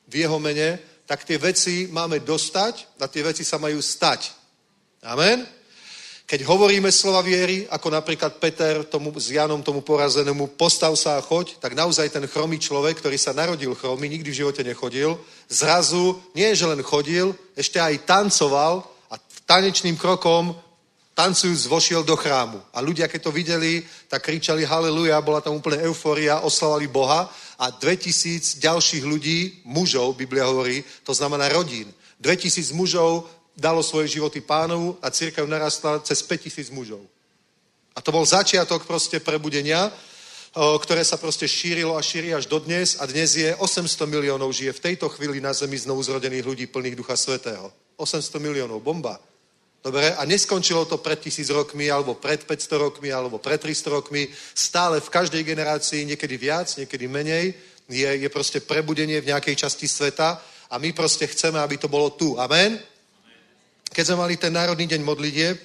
v 0.05 0.15
jeho 0.27 0.37
mene, 0.37 0.77
tak 1.09 1.25
tie 1.25 1.41
veci 1.41 1.89
máme 1.91 2.21
dostať 2.21 3.01
a 3.01 3.09
tie 3.09 3.25
veci 3.25 3.43
sa 3.43 3.57
majú 3.57 3.81
stať. 3.81 4.31
Amen? 5.03 5.43
Keď 6.31 6.47
hovoríme 6.47 6.95
slova 6.95 7.27
viery, 7.27 7.67
ako 7.67 7.91
napríklad 7.91 8.39
Peter 8.39 8.87
tomu, 8.87 9.11
s 9.19 9.35
Janom 9.35 9.67
tomu 9.67 9.83
porazenému, 9.83 10.55
postav 10.55 10.95
sa 10.95 11.19
a 11.19 11.25
choď, 11.25 11.59
tak 11.59 11.75
naozaj 11.75 12.07
ten 12.07 12.23
chromý 12.31 12.63
človek, 12.63 13.03
ktorý 13.03 13.19
sa 13.19 13.35
narodil 13.35 13.75
chromý, 13.75 14.07
nikdy 14.07 14.31
v 14.31 14.39
živote 14.47 14.63
nechodil, 14.63 15.19
zrazu 15.51 16.17
nie, 16.33 16.55
že 16.55 16.65
len 16.71 16.81
chodil, 16.81 17.35
ešte 17.59 17.83
aj 17.83 18.07
tancoval 18.07 18.87
a 19.11 19.19
tanečným 19.45 19.99
krokom 19.99 20.55
tancujúc 21.19 21.67
vošiel 21.67 22.07
do 22.07 22.17
chrámu. 22.17 22.63
A 22.73 22.81
ľudia, 22.81 23.11
keď 23.11 23.21
to 23.29 23.35
videli, 23.35 23.85
tak 24.09 24.25
kričali 24.25 24.65
haleluja, 24.65 25.21
bola 25.21 25.43
tam 25.43 25.59
úplne 25.59 25.83
euforia, 25.85 26.41
oslavali 26.41 26.87
Boha 26.87 27.29
a 27.59 27.67
2000 27.69 28.63
ďalších 28.63 29.05
ľudí, 29.05 29.61
mužov, 29.69 30.17
Biblia 30.17 30.49
hovorí, 30.49 30.81
to 31.05 31.13
znamená 31.13 31.51
rodín. 31.53 31.93
2000 32.23 32.73
mužov 32.73 33.29
dalo 33.53 33.83
svoje 33.83 34.17
životy 34.17 34.41
pánovu 34.41 34.97
a 35.03 35.11
církev 35.13 35.45
narastla 35.45 36.01
cez 36.01 36.25
5000 36.25 36.73
mužov. 36.73 37.05
A 37.93 38.01
to 38.01 38.15
bol 38.15 38.25
začiatok 38.25 38.87
proste 38.87 39.21
prebudenia, 39.21 39.93
ktoré 40.55 41.07
sa 41.07 41.15
proste 41.15 41.47
šírilo 41.47 41.95
a 41.95 42.03
šíri 42.03 42.35
až 42.35 42.51
dodnes 42.51 42.99
a 42.99 43.07
dnes 43.07 43.39
je 43.39 43.55
800 43.55 44.11
miliónov 44.11 44.51
žije 44.51 44.75
v 44.75 44.85
tejto 44.91 45.07
chvíli 45.07 45.39
na 45.39 45.55
zemi 45.55 45.79
znovu 45.79 46.03
zrodených 46.03 46.47
ľudí 46.47 46.67
plných 46.67 46.99
Ducha 46.99 47.15
Svetého. 47.15 47.71
800 47.95 48.43
miliónov, 48.43 48.83
bomba. 48.83 49.23
Dobre, 49.81 50.13
a 50.13 50.27
neskončilo 50.29 50.85
to 50.85 51.01
pred 51.01 51.23
tisíc 51.23 51.49
rokmi, 51.49 51.89
alebo 51.89 52.19
pred 52.19 52.45
500 52.45 52.85
rokmi, 52.85 53.09
alebo 53.09 53.39
pred 53.39 53.57
300 53.63 53.97
rokmi. 53.97 54.29
Stále 54.53 55.01
v 55.01 55.09
každej 55.09 55.41
generácii, 55.41 56.05
niekedy 56.05 56.37
viac, 56.37 56.69
niekedy 56.77 57.09
menej, 57.09 57.55
je, 57.89 58.11
je 58.21 58.29
proste 58.29 58.61
prebudenie 58.61 59.23
v 59.23 59.31
nejakej 59.33 59.57
časti 59.57 59.89
sveta 59.89 60.37
a 60.71 60.75
my 60.79 60.93
proste 60.93 61.27
chceme, 61.27 61.59
aby 61.59 61.79
to 61.79 61.89
bolo 61.89 62.11
tu. 62.13 62.37
Amen? 62.37 62.79
Keď 63.91 64.05
sme 64.05 64.23
mali 64.23 64.35
ten 64.37 64.53
Národný 64.53 64.87
deň 64.87 65.03
modlitieb, 65.03 65.57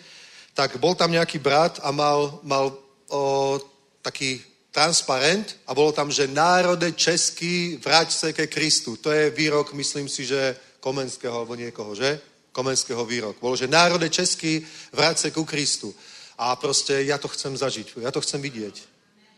tak 0.56 0.80
bol 0.80 0.96
tam 0.96 1.12
nejaký 1.12 1.38
brat 1.38 1.84
a 1.84 1.92
mal, 1.92 2.40
mal 2.42 2.72
o, 3.12 3.60
taký 4.02 4.42
transparent 4.76 5.56
a 5.68 5.72
bolo 5.72 5.96
tam, 5.96 6.12
že 6.12 6.28
národe 6.28 6.92
český, 6.92 7.80
vrať 7.80 8.12
se 8.12 8.34
ke 8.34 8.48
Kristu. 8.48 9.00
To 9.00 9.12
je 9.12 9.32
výrok, 9.32 9.74
myslím 9.74 10.10
si, 10.12 10.28
že 10.28 10.56
Komenského 10.84 11.32
alebo 11.32 11.56
niekoho, 11.56 11.96
že? 11.96 12.20
Komenského 12.52 13.06
výrok. 13.08 13.40
Bolo, 13.40 13.56
že 13.56 13.72
národe 13.72 14.10
český, 14.10 14.68
vrať 14.92 15.18
se 15.20 15.32
ku 15.32 15.48
Kristu. 15.48 15.96
A 16.38 16.56
proste 16.60 17.08
ja 17.08 17.16
to 17.16 17.32
chcem 17.32 17.56
zažiť, 17.56 18.04
ja 18.04 18.12
to 18.12 18.20
chcem 18.20 18.44
vidieť. 18.44 18.76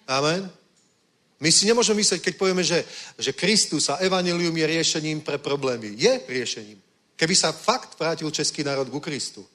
Amen? 0.10 0.50
My 1.38 1.54
si 1.54 1.70
nemôžeme 1.70 2.02
myslieť, 2.02 2.18
keď 2.18 2.34
povieme, 2.34 2.66
že, 2.66 2.82
že 3.22 3.38
Kristus 3.38 3.94
a 3.94 4.02
Evangelium 4.02 4.58
je 4.58 4.66
riešením 4.66 5.22
pre 5.22 5.38
problémy. 5.38 5.94
Je 5.94 6.18
riešením. 6.26 6.82
Keby 7.14 7.36
sa 7.38 7.54
fakt 7.54 7.94
vrátil 7.94 8.26
český 8.34 8.66
národ 8.66 8.90
ku 8.90 8.98
Kristu, 8.98 9.46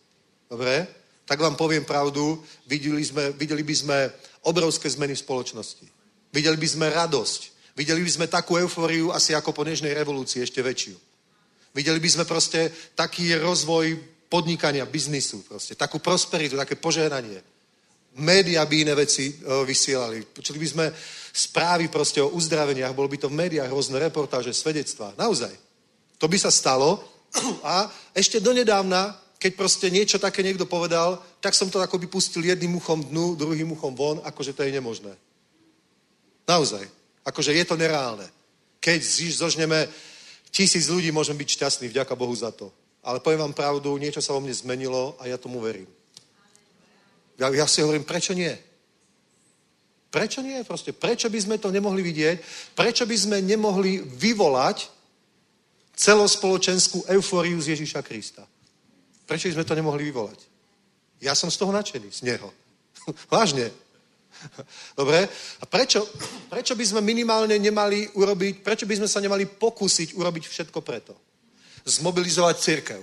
dobre, 0.47 1.02
tak 1.33 1.41
vám 1.41 1.57
poviem 1.57 1.81
pravdu, 1.81 2.37
videli, 2.69 3.01
sme, 3.01 3.33
videli 3.33 3.65
by 3.65 3.73
sme 3.73 3.99
obrovské 4.45 4.85
zmeny 4.85 5.17
v 5.17 5.25
spoločnosti. 5.25 5.89
Videli 6.29 6.61
by 6.61 6.69
sme 6.69 6.93
radosť. 6.93 7.41
Videli 7.73 8.05
by 8.05 8.11
sme 8.13 8.27
takú 8.29 8.61
eufóriu 8.61 9.09
asi 9.17 9.33
ako 9.33 9.57
po 9.57 9.65
nežnej 9.65 9.97
revolúcii, 9.97 10.45
ešte 10.45 10.61
väčšiu. 10.61 10.93
Videli 11.73 11.97
by 12.05 12.09
sme 12.13 12.25
proste 12.29 12.69
taký 12.93 13.33
rozvoj 13.41 13.97
podnikania, 14.29 14.85
biznisu, 14.85 15.41
proste, 15.49 15.73
takú 15.73 16.05
prosperitu, 16.05 16.53
také 16.53 16.77
požehnanie. 16.77 17.41
Média 18.21 18.61
by 18.69 18.77
iné 18.85 18.93
veci 18.93 19.33
o, 19.33 19.65
vysielali. 19.65 20.29
Počuli 20.29 20.61
by 20.61 20.69
sme 20.69 20.85
správy 21.33 21.89
proste 21.89 22.21
o 22.21 22.29
uzdraveniach, 22.29 22.93
bolo 22.93 23.09
by 23.09 23.25
to 23.25 23.33
v 23.33 23.41
médiách 23.41 23.73
rôzne 23.73 23.97
reportáže, 23.97 24.53
svedectvá. 24.53 25.17
Naozaj. 25.17 25.57
To 26.21 26.29
by 26.29 26.37
sa 26.37 26.53
stalo 26.53 27.01
a 27.65 27.89
ešte 28.13 28.37
donedávna, 28.37 29.17
keď 29.43 29.59
proste 29.59 29.91
niečo 29.91 30.23
také 30.23 30.47
niekto 30.47 30.71
povedal, 30.71 31.19
tak 31.43 31.51
som 31.59 31.67
to 31.67 31.83
ako 31.83 31.99
by 31.99 32.07
pustil 32.07 32.47
jedným 32.47 32.79
uchom 32.79 33.03
dnu, 33.03 33.35
druhým 33.35 33.75
uchom 33.75 33.91
von, 33.91 34.23
akože 34.23 34.55
to 34.55 34.63
je 34.63 34.71
nemožné. 34.71 35.11
Naozaj. 36.47 36.87
Akože 37.27 37.51
je 37.51 37.67
to 37.67 37.75
nereálne. 37.75 38.23
Keď 38.79 39.03
zožneme 39.35 39.91
tisíc 40.55 40.87
ľudí, 40.87 41.11
môžem 41.11 41.35
byť 41.35 41.49
šťastný, 41.59 41.91
vďaka 41.91 42.15
Bohu 42.15 42.31
za 42.39 42.55
to. 42.55 42.71
Ale 43.03 43.19
poviem 43.19 43.43
vám 43.51 43.59
pravdu, 43.59 43.99
niečo 43.99 44.23
sa 44.23 44.31
vo 44.31 44.39
mne 44.39 44.55
zmenilo 44.55 45.19
a 45.19 45.27
ja 45.27 45.35
tomu 45.35 45.59
verím. 45.59 45.91
Ja, 47.35 47.51
ja 47.51 47.67
si 47.67 47.83
hovorím, 47.83 48.07
prečo 48.07 48.31
nie? 48.39 48.55
Prečo 50.07 50.39
nie? 50.39 50.63
Proste, 50.63 50.95
prečo 50.95 51.27
by 51.27 51.39
sme 51.43 51.57
to 51.59 51.75
nemohli 51.75 51.99
vidieť? 51.99 52.37
Prečo 52.79 53.11
by 53.11 53.17
sme 53.19 53.43
nemohli 53.43 54.07
vyvolať 54.07 54.87
celospoločenskú 55.99 57.11
eufóriu 57.11 57.59
z 57.59 57.75
Ježíša 57.75 58.07
Krista? 58.07 58.47
Prečo 59.27 59.49
by 59.49 59.55
sme 59.57 59.69
to 59.69 59.79
nemohli 59.79 60.03
vyvolať? 60.11 60.39
Ja 61.23 61.39
som 61.39 61.51
z 61.51 61.59
toho 61.63 61.71
nadšený, 61.71 62.09
z 62.11 62.21
neho. 62.27 62.51
Vážne. 63.33 63.71
Dobre? 64.99 65.29
A 65.61 65.65
prečo, 65.67 66.03
prečo 66.51 66.75
by 66.75 66.85
sme 66.87 67.01
minimálne 67.01 67.59
nemali 67.59 68.11
urobiť, 68.15 68.63
prečo 68.63 68.87
by 68.87 68.99
sme 69.03 69.09
sa 69.09 69.23
nemali 69.23 69.47
pokúsiť 69.47 70.19
urobiť 70.19 70.45
všetko 70.49 70.79
preto? 70.83 71.15
Zmobilizovať 71.87 72.57
církev. 72.59 73.01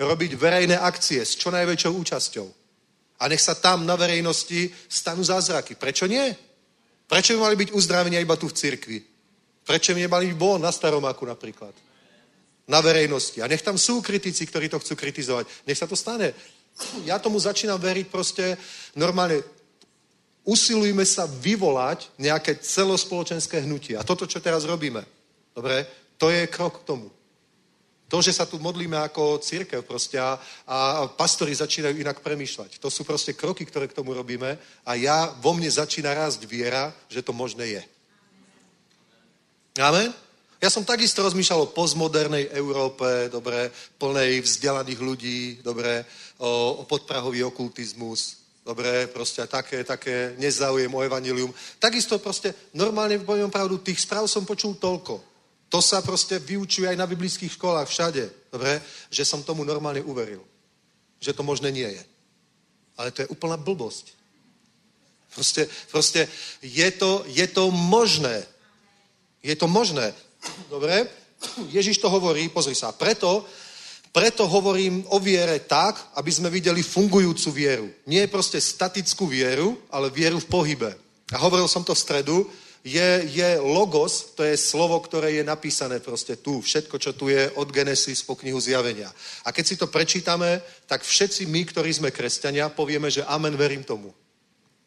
Robiť 0.00 0.32
verejné 0.36 0.76
akcie 0.80 1.20
s 1.20 1.36
čo 1.36 1.52
najväčšou 1.52 1.92
účasťou. 1.92 2.48
A 3.20 3.28
nech 3.28 3.40
sa 3.40 3.52
tam 3.52 3.84
na 3.84 4.00
verejnosti 4.00 4.72
stanú 4.88 5.20
zázraky. 5.20 5.76
Prečo 5.76 6.08
nie? 6.08 6.32
Prečo 7.04 7.36
by 7.36 7.40
mali 7.40 7.56
byť 7.60 7.70
uzdravenia 7.76 8.20
iba 8.20 8.36
tu 8.40 8.48
v 8.48 8.56
cirkvi? 8.56 8.98
Prečo 9.60 9.92
by 9.92 10.08
nemali 10.08 10.32
byť 10.32 10.36
bon 10.40 10.56
na 10.56 10.72
Staromáku 10.72 11.28
napríklad? 11.28 11.89
Na 12.70 12.78
verejnosti. 12.78 13.42
A 13.42 13.50
nech 13.50 13.66
tam 13.66 13.74
sú 13.74 13.98
kritici, 13.98 14.46
ktorí 14.46 14.70
to 14.70 14.78
chcú 14.78 14.94
kritizovať. 14.94 15.66
Nech 15.66 15.74
sa 15.74 15.90
to 15.90 15.98
stane. 15.98 16.30
Ja 17.02 17.18
tomu 17.18 17.42
začínam 17.42 17.82
veriť 17.82 18.06
proste 18.06 18.54
normálne. 18.94 19.42
Usilujme 20.46 21.02
sa 21.02 21.26
vyvolať 21.26 22.14
nejaké 22.16 22.62
celospoločenské 22.62 23.66
hnutie. 23.66 23.98
A 23.98 24.06
toto, 24.06 24.24
čo 24.24 24.38
teraz 24.38 24.64
robíme, 24.64 25.02
dobre, 25.50 25.84
to 26.14 26.30
je 26.30 26.46
krok 26.46 26.80
k 26.80 26.86
tomu. 26.94 27.10
To, 28.10 28.18
že 28.18 28.34
sa 28.34 28.42
tu 28.42 28.58
modlíme 28.58 28.98
ako 28.98 29.38
církev 29.38 29.86
proste 29.86 30.18
a, 30.18 30.34
a 30.66 31.06
pastori 31.06 31.54
začínajú 31.54 31.94
inak 31.94 32.18
premýšľať. 32.26 32.82
To 32.82 32.90
sú 32.90 33.06
proste 33.06 33.38
kroky, 33.38 33.62
ktoré 33.62 33.86
k 33.86 33.94
tomu 33.94 34.10
robíme 34.14 34.58
a 34.82 34.90
ja, 34.98 35.30
vo 35.38 35.54
mne 35.54 35.70
začína 35.70 36.10
rásť 36.10 36.42
viera, 36.42 36.90
že 37.06 37.22
to 37.22 37.30
možné 37.30 37.78
je. 37.78 37.82
Amen? 39.78 40.10
Ja 40.60 40.68
som 40.68 40.84
takisto 40.84 41.24
rozmýšľal 41.24 41.64
o 41.64 41.72
postmodernej 41.72 42.52
Európe, 42.52 43.32
dobre, 43.32 43.72
plnej 43.96 44.44
vzdelaných 44.44 45.00
ľudí, 45.00 45.40
dobre, 45.64 46.04
o, 46.36 46.80
o 46.80 46.82
podprahový 46.84 47.48
okultizmus, 47.48 48.44
dobre, 48.60 49.08
proste 49.08 49.40
také, 49.48 49.80
také 49.88 50.36
nezáujem 50.36 50.92
o 50.92 51.00
evanilium. 51.00 51.48
Takisto 51.80 52.20
proste, 52.20 52.52
normálne 52.76 53.16
poviem 53.24 53.48
pravdu, 53.48 53.80
tých 53.80 54.04
správ 54.04 54.28
som 54.28 54.44
počul 54.44 54.76
toľko. 54.76 55.24
To 55.72 55.80
sa 55.80 56.04
proste 56.04 56.36
vyučuje 56.36 56.92
aj 56.92 56.98
na 56.98 57.08
biblických 57.08 57.56
školách, 57.56 57.88
všade, 57.88 58.52
dobre, 58.52 58.84
že 59.08 59.24
som 59.24 59.40
tomu 59.40 59.64
normálne 59.64 60.04
uveril. 60.04 60.44
Že 61.24 61.40
to 61.40 61.42
možné 61.42 61.72
nie 61.72 61.88
je. 61.88 62.04
Ale 63.00 63.16
to 63.16 63.24
je 63.24 63.32
úplná 63.32 63.56
blbosť. 63.56 64.12
Proste, 65.32 65.64
proste 65.88 66.28
je, 66.60 66.88
to, 66.92 67.24
je 67.32 67.46
to 67.48 67.72
možné. 67.72 68.44
Je 69.40 69.56
to 69.56 69.64
možné. 69.64 70.12
Dobre? 70.70 71.06
Ježiš 71.72 71.98
to 71.98 72.12
hovorí, 72.12 72.48
pozri 72.52 72.76
sa. 72.76 72.92
Preto, 72.92 73.48
preto 74.12 74.44
hovorím 74.44 75.06
o 75.14 75.18
viere 75.22 75.62
tak, 75.64 76.12
aby 76.18 76.30
sme 76.32 76.52
videli 76.52 76.82
fungujúcu 76.82 77.48
vieru. 77.52 77.86
Nie 78.06 78.28
proste 78.28 78.60
statickú 78.60 79.24
vieru, 79.30 79.78
ale 79.88 80.12
vieru 80.12 80.40
v 80.42 80.50
pohybe. 80.50 80.90
A 81.30 81.38
hovoril 81.38 81.70
som 81.70 81.86
to 81.86 81.94
v 81.94 82.02
stredu, 82.02 82.36
je, 82.80 83.28
je 83.28 83.60
logos, 83.60 84.32
to 84.32 84.40
je 84.40 84.56
slovo, 84.56 84.96
ktoré 85.04 85.36
je 85.36 85.44
napísané 85.44 86.00
proste 86.00 86.40
tu. 86.40 86.64
Všetko, 86.64 86.96
čo 86.96 87.12
tu 87.12 87.28
je 87.28 87.52
od 87.60 87.68
Genesis 87.68 88.24
po 88.24 88.36
knihu 88.40 88.56
Zjavenia. 88.56 89.12
A 89.44 89.52
keď 89.52 89.64
si 89.66 89.76
to 89.76 89.86
prečítame, 89.92 90.64
tak 90.88 91.04
všetci 91.04 91.44
my, 91.44 91.60
ktorí 91.68 91.92
sme 91.92 92.08
kresťania, 92.08 92.72
povieme, 92.72 93.12
že 93.12 93.24
amen, 93.28 93.52
verím 93.56 93.84
tomu. 93.84 94.16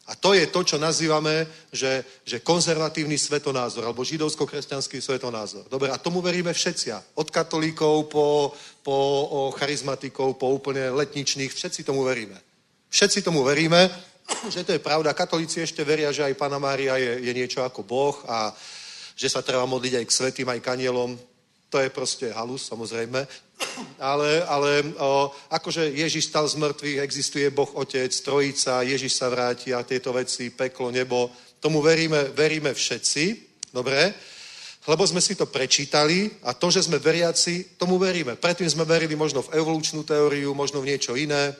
A 0.03 0.19
to 0.19 0.35
je 0.35 0.43
to, 0.51 0.67
čo 0.67 0.75
nazývame, 0.75 1.47
že, 1.71 2.03
že 2.27 2.43
konzervatívny 2.43 3.15
svetonázor, 3.15 3.88
alebo 3.88 4.03
židovsko-kresťanský 4.03 4.99
svetonázor. 4.99 5.71
Dobre, 5.71 5.95
a 5.95 5.97
tomu 5.97 6.19
veríme 6.19 6.51
všetci. 6.51 7.15
Od 7.15 7.31
katolíkov 7.31 8.11
po, 8.11 8.51
po 8.84 8.95
o 9.31 9.39
charizmatikov, 9.55 10.35
po 10.35 10.51
úplne 10.51 10.91
letničných, 10.91 11.47
všetci 11.47 11.88
tomu 11.88 12.03
veríme. 12.03 12.35
Všetci 12.91 13.23
tomu 13.23 13.47
veríme, 13.47 13.88
že 14.51 14.67
to 14.67 14.75
je 14.75 14.84
pravda. 14.84 15.15
Katolíci 15.15 15.63
ešte 15.63 15.88
veria, 15.88 16.11
že 16.11 16.27
aj 16.27 16.35
Pana 16.35 16.59
Mária 16.59 16.99
je, 16.99 17.23
je 17.23 17.31
niečo 17.31 17.63
ako 17.63 17.88
Boh 17.88 18.19
a 18.27 18.51
že 19.15 19.31
sa 19.31 19.39
treba 19.39 19.63
modliť 19.63 20.03
aj 20.03 20.05
k 20.05 20.15
svetým, 20.19 20.47
aj 20.51 20.59
k 20.59 20.71
anielom. 20.75 21.15
To 21.71 21.80
je 21.80 21.89
proste 21.89 22.27
halus, 22.35 22.67
samozrejme. 22.67 23.23
Ale, 23.99 24.44
ale 24.44 24.94
o, 24.99 25.31
akože 25.49 25.95
Ježiš 25.95 26.27
stal 26.27 26.48
z 26.48 26.60
mŕtvych, 26.60 26.99
existuje 26.99 27.48
Boh 27.49 27.72
Otec, 27.76 28.11
Trojica, 28.11 28.84
Ježiš 28.84 29.15
sa 29.15 29.31
vráti 29.31 29.72
a 29.72 29.84
tieto 29.84 30.11
veci, 30.11 30.52
peklo, 30.52 30.91
nebo, 30.91 31.31
tomu 31.64 31.80
veríme, 31.80 32.35
veríme 32.35 32.76
všetci. 32.76 33.23
Dobre? 33.73 34.14
lebo 34.84 35.07
sme 35.07 35.23
si 35.23 35.35
to 35.40 35.48
prečítali 35.48 36.27
a 36.44 36.52
to, 36.52 36.68
že 36.68 36.91
sme 36.91 36.99
veriaci, 36.99 37.80
tomu 37.80 37.95
veríme. 37.95 38.35
Predtým 38.35 38.68
sme 38.68 38.84
verili 38.84 39.15
možno 39.15 39.40
v 39.40 39.56
evolučnú 39.56 40.03
teóriu, 40.03 40.52
možno 40.52 40.84
v 40.84 40.91
niečo 40.91 41.15
iné, 41.15 41.56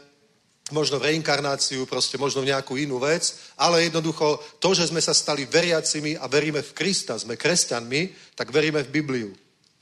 možno 0.72 1.00
v 1.00 1.12
reinkarnáciu, 1.12 1.88
proste 1.88 2.20
možno 2.20 2.44
v 2.44 2.52
nejakú 2.52 2.76
inú 2.76 3.00
vec, 3.00 3.36
ale 3.56 3.88
jednoducho 3.88 4.40
to, 4.60 4.76
že 4.76 4.92
sme 4.92 5.00
sa 5.00 5.16
stali 5.16 5.48
veriacimi 5.48 6.20
a 6.20 6.28
veríme 6.28 6.60
v 6.60 6.76
Krista, 6.76 7.16
sme 7.16 7.40
kresťanmi, 7.40 8.36
tak 8.36 8.52
veríme 8.52 8.84
v 8.84 8.92
Bibliu. 8.92 9.32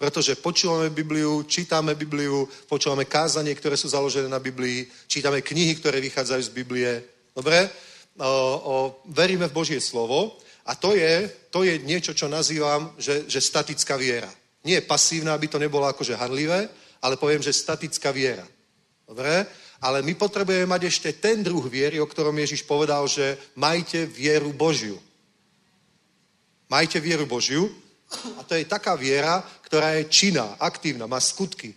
Pretože 0.02 0.34
počúvame 0.34 0.90
Bibliu, 0.90 1.46
čítame 1.46 1.94
Bibliu, 1.94 2.50
počúvame 2.66 3.06
kázanie, 3.06 3.54
ktoré 3.54 3.78
sú 3.78 3.86
založené 3.86 4.26
na 4.26 4.42
Biblii, 4.42 4.90
čítame 5.06 5.46
knihy, 5.46 5.78
ktoré 5.78 6.02
vychádzajú 6.02 6.42
z 6.42 6.56
Biblie. 6.58 6.90
Dobre? 7.38 7.70
O, 8.18 8.26
o, 8.26 8.76
veríme 9.14 9.46
v 9.46 9.54
Božie 9.54 9.78
slovo 9.78 10.42
a 10.66 10.74
to 10.74 10.98
je, 10.98 11.30
to 11.54 11.62
je 11.62 11.78
niečo, 11.86 12.18
čo 12.18 12.26
nazývam, 12.26 12.98
že, 12.98 13.30
že 13.30 13.38
statická 13.38 13.94
viera. 13.94 14.34
Nie 14.66 14.82
pasívna, 14.82 15.38
aby 15.38 15.46
to 15.46 15.62
nebolo 15.62 15.86
akože 15.86 16.18
hanlivé, 16.18 16.66
ale 16.98 17.22
poviem, 17.22 17.46
že 17.46 17.54
statická 17.54 18.10
viera. 18.10 18.50
Dobre? 19.06 19.46
Ale 19.86 20.02
my 20.02 20.18
potrebujeme 20.18 20.66
mať 20.66 20.82
ešte 20.90 21.10
ten 21.14 21.46
druh 21.46 21.70
viery, 21.70 22.02
o 22.02 22.10
ktorom 22.10 22.34
Ježiš 22.42 22.66
povedal, 22.66 23.06
že 23.06 23.38
majte 23.54 24.10
vieru 24.10 24.50
Božiu. 24.50 24.98
Majte 26.74 26.98
vieru 26.98 27.30
Božiu 27.30 27.70
a 28.12 28.44
to 28.44 28.56
je 28.56 28.68
taká 28.68 28.96
viera, 29.00 29.40
ktorá 29.64 29.96
je 29.98 30.12
činná, 30.12 30.60
aktívna, 30.60 31.08
má 31.08 31.20
skutky. 31.20 31.72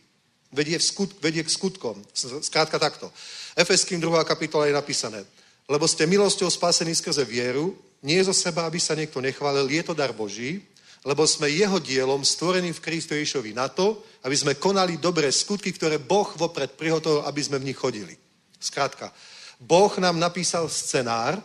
Vedie, 0.54 0.78
v 0.78 0.84
skut, 0.86 1.18
vedie 1.18 1.42
k 1.42 1.50
skutkom. 1.50 1.98
Skrátka 2.42 2.78
takto. 2.78 3.10
Efeským 3.58 3.98
2. 3.98 4.22
kapitola 4.22 4.66
je 4.66 4.74
napísané. 4.74 5.22
Lebo 5.66 5.86
ste 5.88 6.06
milosťou 6.06 6.50
spasení 6.50 6.94
skrze 6.94 7.24
vieru, 7.24 7.74
nie 8.04 8.20
zo 8.20 8.36
seba, 8.36 8.68
aby 8.68 8.76
sa 8.76 8.92
niekto 8.92 9.22
nechválil, 9.22 9.64
je 9.70 9.82
to 9.82 9.94
dar 9.96 10.12
Boží, 10.12 10.60
lebo 11.04 11.24
sme 11.24 11.48
jeho 11.48 11.80
dielom 11.80 12.24
stvorení 12.24 12.72
v 12.72 12.82
Kristu 12.84 13.14
Ježišovi 13.14 13.56
na 13.56 13.68
to, 13.68 14.02
aby 14.24 14.36
sme 14.36 14.60
konali 14.60 14.96
dobré 15.00 15.32
skutky, 15.32 15.72
ktoré 15.72 16.00
Boh 16.00 16.28
vopred 16.36 16.76
prihotovil, 16.76 17.24
aby 17.24 17.40
sme 17.44 17.60
v 17.60 17.72
nich 17.72 17.78
chodili. 17.78 18.16
Skrátka, 18.60 19.12
Boh 19.60 19.92
nám 20.00 20.18
napísal 20.18 20.68
scenár 20.68 21.40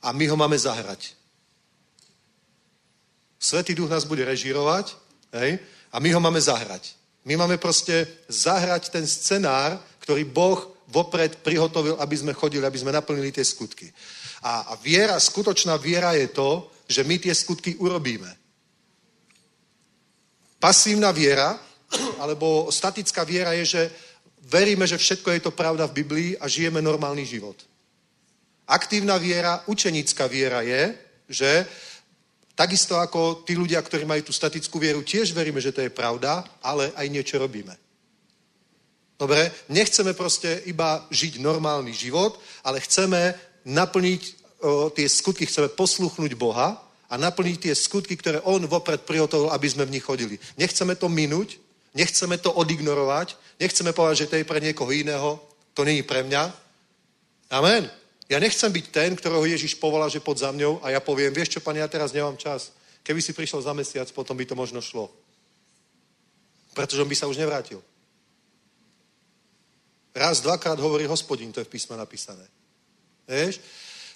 a 0.00 0.08
my 0.12 0.24
ho 0.28 0.36
máme 0.36 0.56
zahrať. 0.56 1.17
Svetý 3.38 3.74
duch 3.74 3.90
nás 3.90 4.04
bude 4.04 4.26
režírovať 4.26 4.98
hej, 5.32 5.62
a 5.94 5.96
my 6.02 6.10
ho 6.12 6.20
máme 6.20 6.42
zahrať. 6.42 6.98
My 7.24 7.38
máme 7.38 7.56
proste 7.58 8.06
zahrať 8.28 8.90
ten 8.90 9.06
scenár, 9.06 9.78
ktorý 10.02 10.26
Boh 10.26 10.74
vopred 10.88 11.38
prihotovil, 11.44 12.00
aby 12.00 12.16
sme 12.16 12.32
chodili, 12.32 12.64
aby 12.66 12.78
sme 12.78 12.92
naplnili 12.92 13.30
tie 13.32 13.44
skutky. 13.44 13.92
A, 14.42 14.72
a 14.72 14.78
viera, 14.80 15.20
skutočná 15.20 15.76
viera 15.76 16.16
je 16.16 16.28
to, 16.32 16.70
že 16.88 17.04
my 17.04 17.18
tie 17.18 17.34
skutky 17.34 17.76
urobíme. 17.76 18.32
Pasívna 20.58 21.12
viera, 21.12 21.54
alebo 22.18 22.72
statická 22.72 23.22
viera 23.22 23.52
je, 23.60 23.64
že 23.64 23.82
veríme, 24.48 24.86
že 24.86 24.98
všetko 24.98 25.30
je 25.30 25.40
to 25.40 25.52
pravda 25.52 25.86
v 25.86 25.96
Biblii 26.02 26.30
a 26.40 26.48
žijeme 26.48 26.82
normálny 26.82 27.28
život. 27.28 27.56
Aktívna 28.68 29.20
viera, 29.20 29.62
učenická 29.68 30.26
viera 30.26 30.64
je, 30.64 30.96
že 31.28 31.68
takisto 32.58 32.98
ako 32.98 33.46
tí 33.46 33.54
ľudia, 33.54 33.78
ktorí 33.78 34.02
majú 34.02 34.26
tú 34.26 34.34
statickú 34.34 34.82
vieru, 34.82 35.06
tiež 35.06 35.30
veríme, 35.30 35.62
že 35.62 35.70
to 35.70 35.86
je 35.86 35.94
pravda, 35.94 36.42
ale 36.58 36.90
aj 36.98 37.06
niečo 37.06 37.38
robíme. 37.38 37.70
Dobre? 39.14 39.50
Nechceme 39.70 40.10
proste 40.14 40.66
iba 40.66 41.06
žiť 41.10 41.38
normálny 41.38 41.94
život, 41.94 42.42
ale 42.66 42.82
chceme 42.82 43.34
naplniť 43.62 44.22
o, 44.58 44.90
tie 44.90 45.06
skutky, 45.06 45.46
chceme 45.46 45.70
posluchnúť 45.70 46.34
Boha 46.34 46.82
a 47.06 47.14
naplniť 47.14 47.70
tie 47.70 47.74
skutky, 47.78 48.18
ktoré 48.18 48.42
On 48.42 48.62
vopred 48.66 49.06
prihotovil, 49.06 49.54
aby 49.54 49.66
sme 49.70 49.86
v 49.86 49.98
nich 49.98 50.06
chodili. 50.06 50.38
Nechceme 50.58 50.98
to 50.98 51.06
minúť, 51.06 51.58
nechceme 51.94 52.38
to 52.42 52.50
odignorovať, 52.54 53.38
nechceme 53.58 53.94
povedať, 53.94 54.26
že 54.26 54.28
to 54.30 54.38
je 54.38 54.46
pre 54.46 54.58
niekoho 54.58 54.90
iného, 54.90 55.38
to 55.74 55.86
není 55.86 56.02
pre 56.02 56.22
mňa. 56.26 56.42
Amen. 57.54 57.90
Ja 58.28 58.36
nechcem 58.36 58.68
byť 58.68 58.86
ten, 58.92 59.16
ktorého 59.16 59.48
Ježiš 59.48 59.80
povolá, 59.80 60.04
že 60.12 60.20
pod 60.20 60.36
za 60.36 60.52
mňou 60.52 60.84
a 60.84 60.92
ja 60.92 61.00
poviem, 61.00 61.32
vieš 61.32 61.56
čo, 61.56 61.60
pane, 61.64 61.80
ja 61.80 61.88
teraz 61.88 62.12
nemám 62.12 62.36
čas. 62.36 62.76
Keby 63.00 63.24
si 63.24 63.32
prišiel 63.32 63.64
za 63.64 63.72
mesiac, 63.72 64.04
potom 64.12 64.36
by 64.36 64.44
to 64.44 64.52
možno 64.52 64.84
šlo. 64.84 65.08
Pretože 66.76 67.00
on 67.00 67.08
by 67.08 67.16
sa 67.16 67.24
už 67.24 67.40
nevrátil. 67.40 67.80
Raz, 70.12 70.44
dvakrát 70.44 70.76
hovorí 70.76 71.08
hospodin, 71.08 71.48
to 71.56 71.64
je 71.64 71.68
v 71.68 71.72
písme 71.72 71.96
napísané. 71.96 72.44
Vieš? 73.24 73.64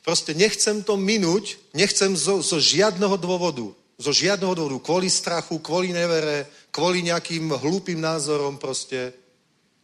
Proste 0.04 0.34
nechcem 0.34 0.82
to 0.82 0.98
minúť, 0.98 1.56
nechcem 1.72 2.12
zo, 2.12 2.42
zo 2.42 2.58
žiadneho 2.58 3.16
dôvodu, 3.16 3.70
zo 3.96 4.12
žiadneho 4.12 4.52
dôvodu, 4.52 4.82
kvôli 4.82 5.06
strachu, 5.06 5.62
kvôli 5.62 5.94
nevere, 5.94 6.50
kvôli 6.74 7.06
nejakým 7.06 7.54
hlúpým 7.54 8.02
názorom 8.02 8.58
proste. 8.58 9.14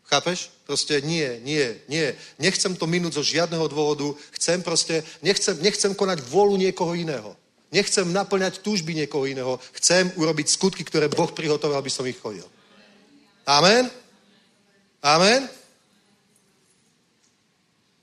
Chápeš? 0.08 0.48
Proste 0.64 1.04
nie, 1.04 1.40
nie, 1.44 1.76
nie. 1.84 2.16
Nechcem 2.40 2.72
to 2.72 2.88
minúť 2.88 3.20
zo 3.20 3.24
žiadneho 3.24 3.68
dôvodu, 3.68 4.08
chcem 4.40 4.64
proste, 4.64 5.04
nechcem, 5.20 5.52
nechcem 5.60 5.92
konať 5.92 6.24
vôľu 6.24 6.56
niekoho 6.56 6.96
iného. 6.96 7.36
Nechcem 7.68 8.08
naplňať 8.08 8.64
túžby 8.64 8.96
niekoho 8.96 9.28
iného. 9.28 9.60
Chcem 9.76 10.08
urobiť 10.16 10.48
skutky, 10.48 10.80
ktoré 10.88 11.12
Boh 11.12 11.28
prihotovil, 11.28 11.76
aby 11.76 11.92
som 11.92 12.08
ich 12.08 12.16
chodil. 12.16 12.44
Amen? 13.44 13.92
Amen? 15.04 15.44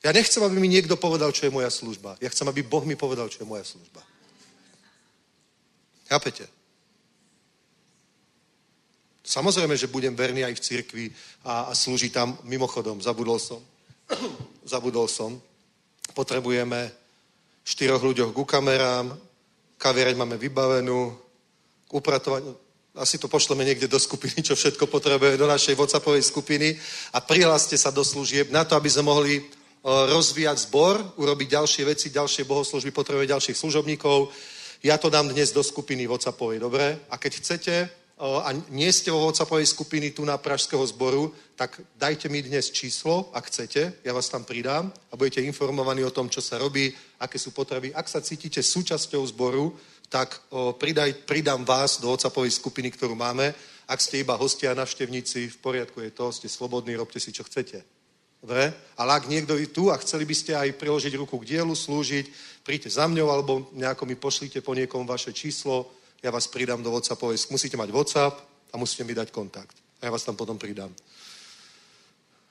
Ja 0.06 0.14
nechcem, 0.14 0.46
aby 0.46 0.62
mi 0.62 0.70
niekto 0.70 0.94
povedal, 0.94 1.34
čo 1.34 1.50
je 1.50 1.54
moja 1.54 1.74
služba. 1.74 2.14
Ja 2.22 2.30
chcem, 2.30 2.46
aby 2.46 2.62
Boh 2.62 2.86
mi 2.86 2.94
povedal, 2.94 3.26
čo 3.26 3.42
je 3.42 3.50
moja 3.50 3.66
služba. 3.66 4.06
Chápete? 6.06 6.46
Samozrejme, 9.26 9.74
že 9.74 9.90
budem 9.90 10.14
verný 10.14 10.46
aj 10.46 10.54
v 10.54 10.64
cirkvi 10.64 11.06
a, 11.42 11.68
a 11.68 11.72
slúži 11.74 12.14
tam 12.14 12.38
mimochodom. 12.46 13.02
Zabudol 13.02 13.42
som. 13.42 13.58
Zabudol 14.72 15.10
som. 15.10 15.42
Potrebujeme 16.14 16.94
štyroch 17.66 18.06
ľuďoch 18.06 18.30
ku 18.38 18.46
kamerám, 18.46 19.18
kaviareň 19.82 20.16
máme 20.16 20.38
vybavenú, 20.38 21.18
k 21.90 21.92
upratovaniu. 21.92 22.54
Asi 22.96 23.18
to 23.18 23.28
pošleme 23.28 23.66
niekde 23.66 23.92
do 23.92 24.00
skupiny, 24.00 24.40
čo 24.46 24.56
všetko 24.56 24.88
potrebuje, 24.88 25.36
do 25.36 25.50
našej 25.50 25.76
WhatsAppovej 25.76 26.24
skupiny 26.24 26.78
a 27.12 27.20
prihláste 27.20 27.76
sa 27.76 27.92
do 27.92 28.06
služieb 28.06 28.54
na 28.54 28.64
to, 28.64 28.78
aby 28.78 28.88
sme 28.88 29.10
mohli 29.10 29.44
rozvíjať 29.86 30.70
zbor, 30.70 30.98
urobiť 31.18 31.48
ďalšie 31.60 31.84
veci, 31.86 32.08
ďalšie 32.10 32.48
bohoslužby, 32.48 32.90
potrebuje 32.96 33.30
ďalších 33.30 33.58
služobníkov. 33.58 34.32
Ja 34.82 34.98
to 34.98 35.10
dám 35.10 35.30
dnes 35.30 35.52
do 35.52 35.62
skupiny 35.62 36.08
WhatsAppovej, 36.08 36.58
dobre? 36.62 36.86
A 37.10 37.18
keď 37.18 37.32
chcete 37.42 37.74
a 38.16 38.56
nie 38.72 38.88
ste 38.96 39.12
vo 39.12 39.28
WhatsAppovej 39.28 39.68
skupiny 39.68 40.16
tu 40.16 40.24
na 40.24 40.40
Pražského 40.40 40.88
zboru, 40.88 41.36
tak 41.60 41.84
dajte 42.00 42.32
mi 42.32 42.40
dnes 42.40 42.72
číslo, 42.72 43.28
ak 43.36 43.52
chcete, 43.52 44.00
ja 44.04 44.12
vás 44.16 44.32
tam 44.32 44.48
pridám 44.48 44.88
a 45.12 45.20
budete 45.20 45.44
informovaní 45.44 46.00
o 46.04 46.16
tom, 46.16 46.32
čo 46.32 46.40
sa 46.40 46.56
robí, 46.56 46.96
aké 47.20 47.36
sú 47.36 47.52
potreby. 47.52 47.92
Ak 47.92 48.08
sa 48.08 48.24
cítite 48.24 48.64
súčasťou 48.64 49.20
zboru, 49.36 49.76
tak 50.08 50.40
pridaj, 50.80 51.28
pridám 51.28 51.68
vás 51.68 52.00
do 52.00 52.08
WhatsAppovej 52.08 52.56
skupiny, 52.56 52.88
ktorú 52.96 53.20
máme. 53.20 53.52
Ak 53.84 54.00
ste 54.00 54.24
iba 54.24 54.40
hostia 54.40 54.72
a 54.72 54.80
navštevníci, 54.80 55.52
v 55.52 55.58
poriadku 55.60 56.00
je 56.00 56.16
to, 56.16 56.32
ste 56.32 56.48
slobodní, 56.48 56.96
robte 56.96 57.20
si, 57.20 57.36
čo 57.36 57.44
chcete. 57.44 57.84
Dobre? 58.40 58.72
Ale 58.96 59.12
ak 59.12 59.28
niekto 59.28 59.60
je 59.60 59.68
tu 59.68 59.92
a 59.92 60.00
chceli 60.00 60.24
by 60.24 60.36
ste 60.38 60.56
aj 60.56 60.80
priložiť 60.80 61.20
ruku 61.20 61.36
k 61.44 61.58
dielu, 61.58 61.76
slúžiť, 61.76 62.26
príďte 62.64 62.96
za 62.96 63.12
mňou 63.12 63.28
alebo 63.28 63.68
nejako 63.76 64.08
mi 64.08 64.16
pošlite 64.16 64.64
po 64.64 64.72
niekom 64.72 65.04
vaše 65.04 65.36
číslo, 65.36 65.92
ja 66.26 66.34
vás 66.34 66.50
pridám 66.50 66.82
do 66.82 66.90
WhatsAppovej. 66.90 67.54
Musíte 67.54 67.78
mať 67.78 67.94
WhatsApp 67.94 68.34
a 68.74 68.82
musíte 68.82 69.06
mi 69.06 69.14
dať 69.14 69.30
kontakt. 69.30 69.78
A 70.02 70.10
ja 70.10 70.12
vás 70.12 70.26
tam 70.26 70.34
potom 70.34 70.58
pridám. 70.58 70.90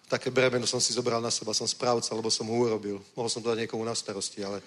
Také 0.06 0.30
bremeno 0.30 0.62
som 0.62 0.78
si 0.78 0.94
zobral 0.94 1.18
na 1.18 1.34
seba, 1.34 1.50
som 1.50 1.66
správca, 1.66 2.14
lebo 2.14 2.30
som 2.30 2.46
ho 2.46 2.54
urobil. 2.54 3.02
Mohol 3.18 3.30
som 3.34 3.42
to 3.42 3.50
dať 3.50 3.66
niekomu 3.66 3.82
na 3.82 3.98
starosti, 3.98 4.46
ale 4.46 4.62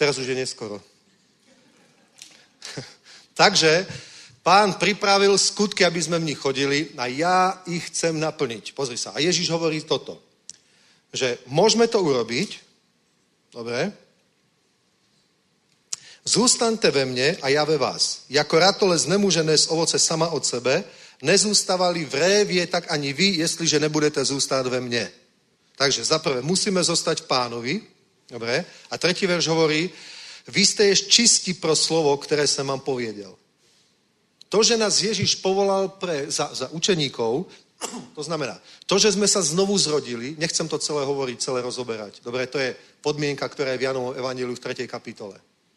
teraz 0.00 0.16
už 0.16 0.32
je 0.32 0.40
neskoro. 0.40 0.80
Takže 3.44 3.84
Pán 4.46 4.78
pripravil 4.78 5.34
skutky, 5.34 5.82
aby 5.82 5.98
sme 5.98 6.22
v 6.22 6.30
nich 6.30 6.38
chodili 6.38 6.94
a 6.94 7.10
ja 7.10 7.66
ich 7.66 7.90
chcem 7.90 8.14
naplniť. 8.14 8.78
Pozri 8.78 8.94
sa. 8.94 9.10
A 9.10 9.18
Ježiš 9.18 9.50
hovorí 9.50 9.82
toto, 9.82 10.22
že 11.10 11.42
môžeme 11.50 11.90
to 11.90 11.98
urobiť, 11.98 12.62
dobre, 13.50 13.90
zústaňte 16.26 16.90
ve 16.90 17.06
mne 17.06 17.38
a 17.40 17.48
ja 17.48 17.64
ve 17.64 17.78
vás. 17.78 18.26
Jako 18.28 18.58
ratolec 18.58 19.06
nemůže 19.06 19.46
z 19.58 19.66
ovoce 19.70 19.98
sama 19.98 20.28
od 20.28 20.46
sebe, 20.46 20.84
nezústavali 21.22 22.04
v 22.04 22.14
révie, 22.14 22.66
tak 22.66 22.92
ani 22.92 23.12
vy, 23.12 23.40
jestliže 23.40 23.80
nebudete 23.80 24.24
zůstat 24.24 24.66
ve 24.66 24.80
mne. 24.80 25.08
Takže 25.76 26.04
zaprvé 26.04 26.42
musíme 26.42 26.84
zostať 26.84 27.22
v 27.22 27.26
pánovi, 27.30 27.74
dobre, 28.30 28.64
a 28.90 28.98
tretí 28.98 29.26
verš 29.26 29.46
hovorí, 29.48 29.90
vy 30.48 30.66
ste 30.66 30.84
ještě 30.84 31.10
čistí 31.10 31.54
pro 31.54 31.76
slovo, 31.76 32.16
které 32.16 32.46
jsem 32.46 32.66
vám 32.66 32.80
poviedel. 32.80 33.34
To, 34.48 34.62
že 34.62 34.76
nás 34.76 35.02
Ježiš 35.02 35.34
povolal 35.34 35.88
pre, 35.88 36.30
za, 36.30 36.50
za 36.54 36.68
učeníkov, 36.70 37.46
to 38.14 38.22
znamená, 38.22 38.60
to, 38.86 38.98
že 38.98 39.12
sme 39.12 39.28
sa 39.28 39.42
znovu 39.42 39.78
zrodili, 39.78 40.38
nechcem 40.38 40.68
to 40.68 40.78
celé 40.78 41.04
hovoriť, 41.04 41.40
celé 41.40 41.60
rozoberať. 41.62 42.22
Dobre, 42.22 42.46
to 42.46 42.58
je 42.58 42.76
podmienka, 43.02 43.48
ktorá 43.48 43.74
je 43.74 43.78
v 43.78 43.86
Janovom 43.90 44.14
Evangeliu 44.14 44.54
v 44.54 44.64
3. 44.64 44.86
kapitole. 44.86 45.36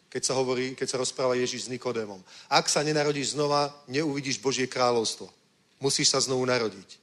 Keď 0.09 0.21
sa, 0.25 0.33
hovorí, 0.33 0.73
keď 0.73 0.87
sa 0.89 0.97
rozpráva 0.97 1.37
Ježiš 1.37 1.69
s 1.69 1.71
Nikodémom. 1.71 2.19
Ak 2.49 2.65
sa 2.65 2.81
nenarodíš 2.81 3.37
znova, 3.37 3.69
neuvidíš 3.85 4.41
Božie 4.41 4.65
kráľovstvo. 4.65 5.29
Musíš 5.79 6.11
sa 6.11 6.19
znovu 6.19 6.43
narodiť. 6.49 6.97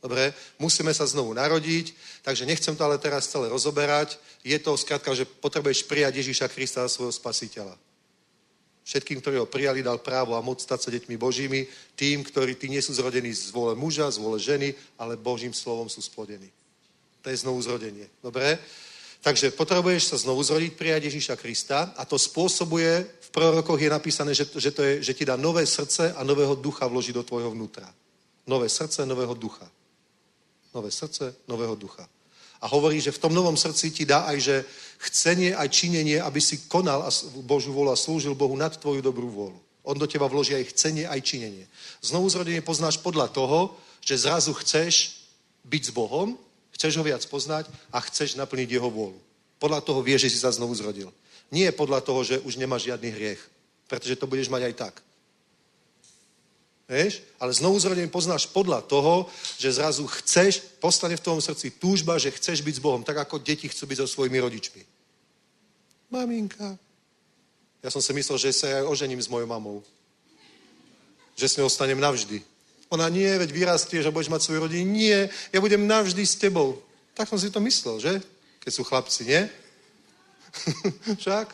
Dobre, 0.00 0.32
musíme 0.60 0.92
sa 0.94 1.04
znovu 1.08 1.32
narodiť, 1.34 1.92
takže 2.22 2.46
nechcem 2.46 2.76
to 2.76 2.84
ale 2.84 3.00
teraz 3.00 3.28
celé 3.28 3.48
rozoberať. 3.48 4.16
Je 4.44 4.56
to 4.58 4.76
skrátka, 4.76 5.12
že 5.14 5.24
potrebuješ 5.24 5.84
prijať 5.84 6.20
Ježíša 6.20 6.48
Krista 6.48 6.84
za 6.84 6.94
svojho 6.94 7.12
spasiteľa. 7.12 7.74
Všetkým, 8.86 9.18
ktorí 9.18 9.42
ho 9.42 9.50
prijali, 9.50 9.82
dal 9.82 9.98
právo 9.98 10.38
a 10.38 10.44
moc 10.44 10.62
stať 10.62 10.80
sa 10.86 10.94
deťmi 10.94 11.18
Božími, 11.18 11.66
tým, 11.98 12.22
ktorí 12.22 12.54
tí 12.54 12.70
nie 12.70 12.78
sú 12.78 12.94
zrodení 12.94 13.34
z 13.34 13.50
vole 13.50 13.74
muža, 13.74 14.06
z 14.14 14.22
vole 14.22 14.38
ženy, 14.38 14.78
ale 14.94 15.18
Božím 15.18 15.50
slovom 15.50 15.90
sú 15.90 15.98
splodení. 15.98 16.54
To 17.26 17.34
je 17.34 17.42
znovu 17.42 17.58
zrodenie. 17.66 18.06
Dobre? 18.22 18.62
Takže 19.26 19.58
potrebuješ 19.58 20.14
sa 20.14 20.22
znovu 20.22 20.38
zrodiť, 20.38 20.78
prijať 20.78 21.10
Ježíša 21.10 21.34
Krista 21.34 21.90
a 21.98 22.06
to 22.06 22.14
spôsobuje, 22.14 23.02
v 23.02 23.28
prorokoch 23.34 23.74
je 23.74 23.90
napísané, 23.90 24.30
že, 24.30 24.46
že, 24.54 24.70
to 24.70 24.86
je, 24.86 25.02
že 25.02 25.18
ti 25.18 25.26
dá 25.26 25.34
nové 25.34 25.66
srdce 25.66 26.14
a 26.14 26.22
nového 26.22 26.54
ducha 26.54 26.86
vloží 26.86 27.10
do 27.10 27.26
tvojho 27.26 27.50
vnútra. 27.50 27.90
Nové 28.46 28.70
srdce, 28.70 29.02
nového 29.02 29.34
ducha. 29.34 29.66
Nové 30.70 30.94
srdce, 30.94 31.34
nového 31.50 31.74
ducha. 31.74 32.06
A 32.62 32.70
hovorí, 32.70 33.02
že 33.02 33.10
v 33.10 33.18
tom 33.18 33.34
novom 33.34 33.58
srdci 33.58 33.90
ti 33.90 34.06
dá 34.06 34.30
aj, 34.30 34.38
že 34.38 34.56
chcenie, 35.02 35.58
aj 35.58 35.74
činenie, 35.74 36.22
aby 36.22 36.38
si 36.38 36.70
konal 36.70 37.02
a 37.02 37.10
Božú 37.42 37.74
volu 37.74 37.90
a 37.90 37.98
slúžil 37.98 38.38
Bohu 38.38 38.54
nad 38.54 38.78
tvoju 38.78 39.02
dobrú 39.02 39.26
vôľu. 39.26 39.58
On 39.90 39.98
do 39.98 40.06
teba 40.06 40.30
vloží 40.30 40.54
aj 40.54 40.70
chcenie, 40.70 41.02
aj 41.02 41.18
činenie. 41.26 41.66
Znovu 41.98 42.30
zrodenie 42.30 42.62
poznáš 42.62 43.02
podľa 43.02 43.34
toho, 43.34 43.74
že 44.06 44.22
zrazu 44.22 44.54
chceš 44.54 45.18
byť 45.66 45.82
s 45.82 45.90
Bohom, 45.90 46.38
chceš 46.76 47.00
ho 47.00 47.04
viac 47.04 47.24
poznať 47.24 47.72
a 47.88 47.98
chceš 48.04 48.36
naplniť 48.36 48.76
jeho 48.76 48.92
vôľu. 48.92 49.16
Podľa 49.56 49.80
toho 49.80 50.04
vieš, 50.04 50.28
že 50.28 50.36
si 50.36 50.38
sa 50.44 50.52
znovu 50.52 50.76
zrodil. 50.76 51.08
Nie 51.48 51.72
podľa 51.72 52.04
toho, 52.04 52.20
že 52.20 52.44
už 52.44 52.60
nemáš 52.60 52.84
žiadny 52.84 53.08
hriech, 53.08 53.40
pretože 53.88 54.20
to 54.20 54.28
budeš 54.28 54.52
mať 54.52 54.62
aj 54.68 54.74
tak. 54.76 54.94
Vieš? 56.86 57.18
Ale 57.42 57.50
znovu 57.50 57.80
zrodenie 57.82 58.06
poznáš 58.06 58.46
podľa 58.46 58.78
toho, 58.84 59.26
že 59.58 59.74
zrazu 59.74 60.06
chceš, 60.06 60.62
postane 60.78 61.18
v 61.18 61.24
tvojom 61.24 61.42
srdci 61.42 61.74
túžba, 61.82 62.14
že 62.20 62.30
chceš 62.30 62.62
byť 62.62 62.78
s 62.78 62.84
Bohom, 62.84 63.02
tak 63.02 63.18
ako 63.18 63.42
deti 63.42 63.66
chcú 63.66 63.90
byť 63.90 63.98
so 64.04 64.06
svojimi 64.06 64.38
rodičmi. 64.38 64.82
Maminka. 66.12 66.78
Ja 67.82 67.90
som 67.90 67.98
si 67.98 68.14
myslel, 68.14 68.38
že 68.38 68.54
sa 68.54 68.82
aj 68.82 68.86
ožením 68.86 69.18
s 69.18 69.26
mojou 69.26 69.50
mamou. 69.50 69.82
Že 71.34 71.46
s 71.48 71.56
ňou 71.58 71.66
ostanem 71.66 71.98
navždy. 71.98 72.38
Ona 72.94 73.10
nie, 73.10 73.26
veď 73.26 73.50
vyrastieš 73.50 74.06
a 74.06 74.14
budeš 74.14 74.30
mať 74.30 74.42
svoju 74.46 74.60
rodinu. 74.62 74.86
Nie, 74.86 75.26
ja 75.50 75.58
budem 75.58 75.86
navždy 75.90 76.22
s 76.22 76.38
tebou. 76.38 76.78
Tak 77.18 77.26
som 77.26 77.38
si 77.38 77.50
to 77.50 77.58
myslel, 77.58 77.98
že? 77.98 78.22
Keď 78.62 78.72
sú 78.72 78.86
chlapci, 78.86 79.26
nie? 79.26 79.42
Však? 81.22 81.50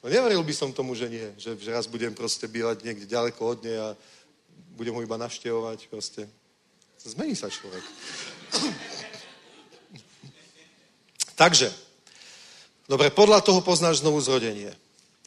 No 0.00 0.08
neveril 0.08 0.40
by 0.40 0.54
som 0.56 0.72
tomu, 0.72 0.96
že 0.96 1.08
nie. 1.12 1.28
Že, 1.36 1.60
že 1.60 1.70
raz 1.72 1.84
budem 1.84 2.16
proste 2.16 2.48
bývať 2.48 2.84
niekde 2.84 3.04
ďaleko 3.04 3.40
od 3.44 3.58
nej 3.64 3.76
a 3.76 3.96
budem 4.76 4.96
ho 4.96 5.04
iba 5.04 5.20
navštevovať, 5.20 5.88
proste. 5.92 6.28
Zmení 7.04 7.36
sa 7.36 7.52
človek. 7.52 7.84
Takže, 11.40 11.68
dobre, 12.88 13.12
podľa 13.12 13.44
toho 13.44 13.60
poznáš 13.60 14.00
znovu 14.00 14.24
zrodenie. 14.24 14.72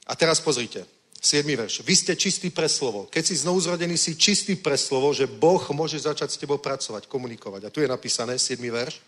A 0.09 0.15
teraz 0.17 0.41
pozrite, 0.41 0.87
7. 1.21 1.43
verš. 1.55 1.81
Vy 1.81 1.95
ste 1.95 2.13
čistí 2.15 2.49
pre 2.49 2.69
slovo. 2.69 3.09
Keď 3.09 3.23
si 3.25 3.35
znovu 3.41 3.59
zrodený, 3.61 3.97
si 3.97 4.15
čistý 4.15 4.55
pre 4.55 4.77
slovo, 4.77 5.13
že 5.13 5.25
Boh 5.25 5.61
môže 5.73 5.97
začať 5.99 6.29
s 6.31 6.39
tebou 6.39 6.61
pracovať, 6.61 7.09
komunikovať. 7.09 7.61
A 7.65 7.73
tu 7.73 7.81
je 7.81 7.89
napísané, 7.89 8.37
7. 8.37 8.61
verš. 8.61 9.01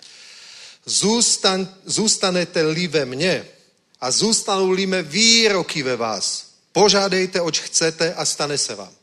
Zústan, 0.85 1.69
zústanete-li 1.85 2.87
ve 2.87 3.05
mne 3.05 3.45
a 3.99 4.07
zústanú-li 4.11 4.87
me 4.87 5.03
výroky 5.03 5.83
ve 5.83 5.95
vás, 5.95 6.55
požádejte, 6.71 7.41
oč 7.41 7.59
chcete 7.67 8.13
a 8.15 8.25
stane 8.25 8.57
se 8.57 8.75
vám. 8.75 8.93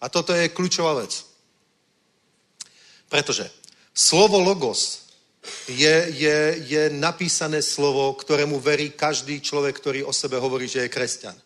A 0.00 0.08
toto 0.08 0.32
je 0.32 0.48
kľúčová 0.48 0.94
vec. 0.94 1.24
Pretože 3.08 3.50
slovo 3.94 4.40
logos 4.40 5.08
je, 5.68 5.96
je, 6.16 6.38
je 6.66 6.82
napísané 6.90 7.62
slovo, 7.62 8.12
ktorému 8.14 8.60
verí 8.60 8.90
každý 8.90 9.40
človek, 9.40 9.76
ktorý 9.76 10.00
o 10.04 10.12
sebe 10.12 10.36
hovorí, 10.36 10.68
že 10.68 10.86
je 10.86 10.92
kresťan. 10.92 11.36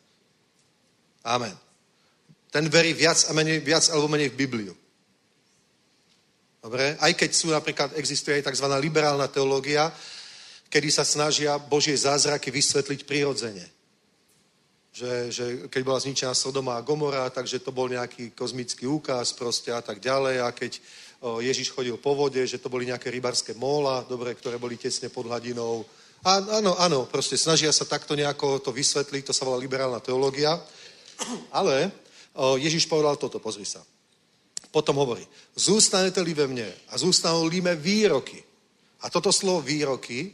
Amen. 1.24 1.54
Ten 2.52 2.68
verí 2.68 2.92
viac, 2.92 3.26
a 3.28 3.32
menej, 3.32 3.64
viac 3.64 3.88
alebo 3.90 4.10
menej 4.10 4.30
v 4.34 4.38
Bibliu. 4.44 4.74
Dobre? 6.62 6.94
Aj 7.00 7.12
keď 7.14 7.30
sú 7.32 7.50
napríklad, 7.50 7.96
existuje 7.98 8.38
aj 8.38 8.52
tzv. 8.52 8.66
liberálna 8.78 9.26
teológia, 9.26 9.90
kedy 10.70 10.88
sa 10.90 11.02
snažia 11.02 11.58
Božie 11.58 11.96
zázraky 11.96 12.50
vysvetliť 12.50 13.02
prirodzene 13.02 13.66
že, 14.92 15.32
že 15.32 15.44
keď 15.72 15.82
bola 15.88 15.98
zničená 16.04 16.36
Sodoma 16.36 16.76
a 16.76 16.84
Gomora, 16.84 17.32
takže 17.32 17.64
to 17.64 17.72
bol 17.72 17.88
nejaký 17.88 18.36
kozmický 18.36 18.84
úkaz 18.84 19.32
proste 19.32 19.72
a 19.72 19.80
tak 19.80 20.04
ďalej 20.04 20.44
a 20.44 20.52
keď 20.52 20.72
Ježiš 21.40 21.72
chodil 21.72 21.96
po 21.96 22.12
vode, 22.12 22.44
že 22.44 22.60
to 22.60 22.68
boli 22.68 22.84
nejaké 22.84 23.08
rybarské 23.08 23.56
móla, 23.56 24.04
dobre, 24.04 24.36
ktoré 24.36 24.60
boli 24.60 24.76
tesne 24.76 25.08
pod 25.08 25.32
hladinou. 25.32 25.86
A, 26.22 26.60
áno, 26.60 26.76
áno, 26.76 27.08
proste 27.08 27.40
snažia 27.40 27.72
sa 27.72 27.88
takto 27.88 28.12
nejako 28.12 28.60
to 28.60 28.70
vysvetliť, 28.74 29.22
to 29.24 29.32
sa 29.32 29.48
volá 29.48 29.56
liberálna 29.56 30.02
teológia. 30.02 30.60
Ale 31.50 31.92
o, 32.34 32.56
Ježiš 32.56 32.88
povedal 32.88 33.16
toto, 33.16 33.38
pozri 33.38 33.64
sa. 33.64 33.84
Potom 34.72 34.96
hovorí, 34.96 35.22
zústanete-li 35.52 36.32
ve 36.32 36.46
mne 36.48 36.68
a 36.88 36.96
zústanú-li 36.96 37.60
me 37.60 37.76
výroky. 37.76 38.40
A 39.04 39.10
toto 39.12 39.28
slovo 39.28 39.60
výroky 39.60 40.32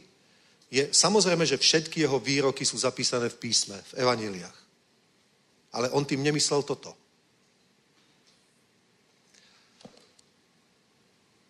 je 0.71 0.87
samozrejme, 0.93 1.43
že 1.43 1.57
všetky 1.57 2.05
jeho 2.05 2.21
výroky 2.21 2.63
sú 2.63 2.77
zapísané 2.77 3.27
v 3.27 3.39
písme, 3.41 3.75
v 3.75 3.93
evaníliách. 4.05 4.57
Ale 5.73 5.89
on 5.91 6.05
tým 6.05 6.23
nemyslel 6.23 6.63
toto. 6.63 6.95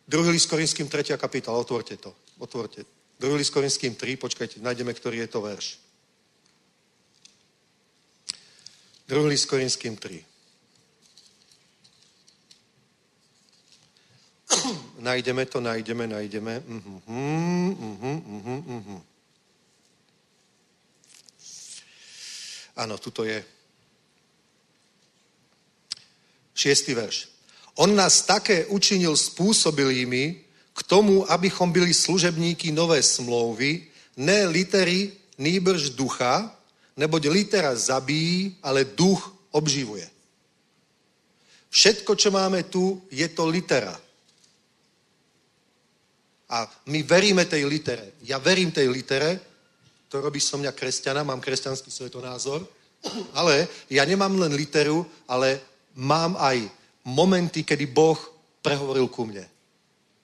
Druhý 0.10 0.34
list 0.34 0.50
Korinským 0.50 0.90
3. 0.90 1.14
kapitál, 1.22 1.54
otvorte 1.62 1.94
to. 2.02 2.16
Otvorte. 2.42 2.82
Druhý 3.20 3.38
list 3.38 3.54
Korinským 3.54 3.94
3, 3.94 4.18
počkajte, 4.18 4.58
nájdeme, 4.58 4.90
ktorý 4.96 5.22
je 5.22 5.30
to 5.30 5.40
verš. 5.46 5.78
Druhý 9.10 9.30
list 9.30 9.46
Korinským 9.46 9.98
3. 9.98 10.26
nájdeme 15.00 15.46
to, 15.46 15.62
nájdeme, 15.62 16.08
nájdeme. 16.08 16.60
Uh-huh, 16.60 17.02
uh-huh, 17.08 19.02
je. 23.24 23.46
Šiestý 26.54 26.94
verš. 26.94 27.34
On 27.82 27.96
nás 27.96 28.22
také 28.22 28.66
učinil 28.70 29.18
spôsobilými 29.18 30.38
k 30.74 30.80
tomu, 30.86 31.26
abychom 31.32 31.72
byli 31.72 31.94
služebníky 31.94 32.72
nové 32.72 33.02
smlouvy, 33.04 33.88
ne 34.22 34.46
litery, 34.46 35.12
nýbrž 35.38 35.90
ducha, 35.98 36.59
neboť 37.00 37.32
litera 37.32 37.72
zabíjí, 37.72 38.60
ale 38.60 38.84
duch 38.84 39.24
obživuje. 39.56 40.04
Všetko, 41.72 42.12
čo 42.20 42.30
máme 42.36 42.68
tu, 42.68 43.00
je 43.08 43.24
to 43.32 43.48
litera. 43.48 43.96
A 46.50 46.66
my 46.90 47.00
veríme 47.06 47.46
tej 47.46 47.64
litere. 47.70 48.20
Ja 48.26 48.42
verím 48.42 48.74
tej 48.74 48.90
litere, 48.90 49.40
to 50.10 50.18
robí 50.18 50.42
som 50.42 50.60
mňa 50.60 50.74
kresťana, 50.74 51.22
mám 51.22 51.40
kresťanský 51.40 51.94
svetonázor, 51.94 52.66
ale 53.38 53.70
ja 53.88 54.04
nemám 54.04 54.34
len 54.42 54.58
literu, 54.58 55.06
ale 55.30 55.62
mám 55.94 56.34
aj 56.42 56.66
momenty, 57.06 57.62
kedy 57.62 57.86
Boh 57.86 58.18
prehovoril 58.66 59.08
ku 59.08 59.30
mne. 59.30 59.46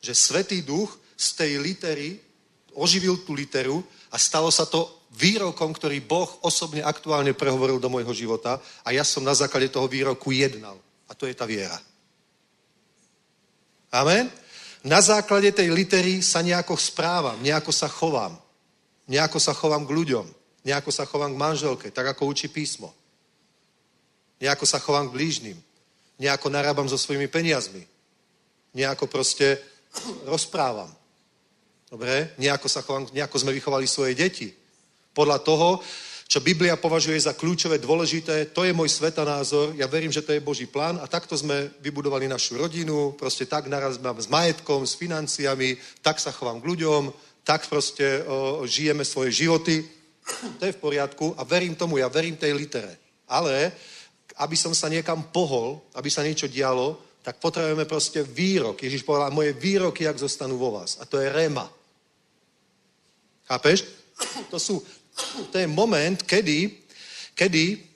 Že 0.01 0.13
Svetý 0.17 0.65
duch 0.65 0.97
z 1.13 1.27
tej 1.37 1.51
litery 1.61 2.19
oživil 2.73 3.21
tú 3.21 3.37
literu 3.37 3.85
a 4.11 4.17
stalo 4.17 4.49
sa 4.49 4.65
to 4.65 5.04
výrokom, 5.15 5.71
ktorý 5.71 6.03
Boh 6.03 6.27
osobne 6.43 6.83
aktuálne 6.83 7.31
prehovoril 7.31 7.79
do 7.79 7.87
môjho 7.87 8.11
života 8.11 8.59
a 8.83 8.91
ja 8.91 9.03
som 9.07 9.23
na 9.23 9.33
základe 9.33 9.71
toho 9.71 9.87
výroku 9.87 10.35
jednal. 10.35 10.75
A 11.07 11.15
to 11.15 11.25
je 11.25 11.33
tá 11.33 11.47
viera. 11.47 11.79
Amen? 13.95 14.27
Na 14.85 15.01
základe 15.01 15.49
tej 15.55 15.71
litery 15.73 16.21
sa 16.21 16.43
nejako 16.45 16.77
správam, 16.77 17.41
nejako 17.41 17.71
sa 17.71 17.87
chovám. 17.87 18.37
Nejako 19.07 19.39
sa 19.39 19.53
chovám 19.53 19.85
k 19.85 19.95
ľuďom. 19.95 20.25
Nejako 20.65 20.91
sa 20.91 21.05
chovám 21.05 21.33
k 21.33 21.41
manželke, 21.41 21.87
tak 21.93 22.05
ako 22.13 22.25
učí 22.25 22.49
písmo. 22.49 22.93
Nejako 24.41 24.65
sa 24.65 24.81
chovám 24.81 25.09
k 25.09 25.15
blížnym. 25.15 25.57
Nejako 26.19 26.49
narábam 26.49 26.89
so 26.89 26.97
svojimi 26.97 27.29
peniazmi. 27.29 27.85
Nejako 28.73 29.07
proste 29.07 29.61
rozprávam. 30.25 30.91
Dobre? 31.89 32.33
Nejako, 32.41 32.67
sa 32.67 32.81
chovám, 32.81 33.07
nejako 33.13 33.37
sme 33.39 33.55
vychovali 33.55 33.87
svoje 33.87 34.17
deti. 34.17 34.51
Podľa 35.15 35.39
toho, 35.39 35.79
čo 36.27 36.43
Biblia 36.43 36.75
považuje 36.75 37.15
za 37.15 37.37
kľúčové, 37.37 37.79
dôležité, 37.79 38.51
to 38.51 38.67
je 38.67 38.73
môj 38.75 38.91
svetanázor, 38.91 39.77
ja 39.79 39.87
verím, 39.87 40.11
že 40.11 40.25
to 40.25 40.35
je 40.35 40.43
Boží 40.43 40.67
plán 40.67 40.99
a 40.99 41.07
takto 41.07 41.37
sme 41.37 41.71
vybudovali 41.79 42.27
našu 42.27 42.59
rodinu, 42.59 43.15
proste 43.15 43.47
tak 43.47 43.71
naraz 43.71 44.01
mám 44.01 44.19
s 44.19 44.27
majetkom, 44.27 44.83
s 44.83 44.97
financiami, 44.97 45.77
tak 46.03 46.19
sa 46.19 46.35
chovám 46.35 46.59
k 46.59 46.67
ľuďom, 46.67 47.13
tak 47.45 47.69
proste 47.69 48.25
o, 48.25 48.65
žijeme 48.65 49.05
svoje 49.05 49.31
životy. 49.31 49.85
To 50.59 50.65
je 50.65 50.73
v 50.73 50.81
poriadku 50.81 51.37
a 51.37 51.45
verím 51.45 51.77
tomu, 51.77 52.01
ja 52.01 52.09
verím 52.09 52.35
tej 52.35 52.57
litere. 52.57 52.97
Ale 53.29 53.71
aby 54.41 54.57
som 54.57 54.73
sa 54.73 54.89
niekam 54.89 55.29
pohol, 55.29 55.79
aby 55.93 56.09
sa 56.09 56.25
niečo 56.25 56.49
dialo, 56.49 56.97
tak 57.21 57.37
potrebujeme 57.37 57.85
proste 57.85 58.21
výrok. 58.21 58.81
Ježiš 58.81 59.05
povedal, 59.05 59.31
moje 59.31 59.53
výroky, 59.53 60.03
jak 60.03 60.17
zostanú 60.17 60.57
vo 60.57 60.77
vás. 60.77 60.97
A 61.01 61.05
to 61.05 61.17
je 61.21 61.29
rema. 61.29 61.69
Chápeš? 63.45 63.85
To, 64.51 64.57
sú, 64.59 64.81
to 65.51 65.57
je 65.57 65.67
moment, 65.67 66.23
kedy, 66.23 66.71
kedy 67.35 67.95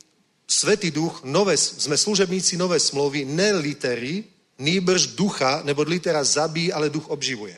Svetý 0.50 0.90
duch, 0.90 1.22
nové, 1.30 1.54
sme 1.54 1.94
služebníci 1.94 2.58
nové 2.58 2.82
smlouvy, 2.82 3.22
ne 3.22 3.54
litery, 3.62 4.26
nýbrž 4.58 5.14
ducha, 5.14 5.62
nebo 5.62 5.86
litera 5.86 6.26
zabíjí, 6.26 6.74
ale 6.74 6.90
duch 6.90 7.06
obživuje. 7.06 7.54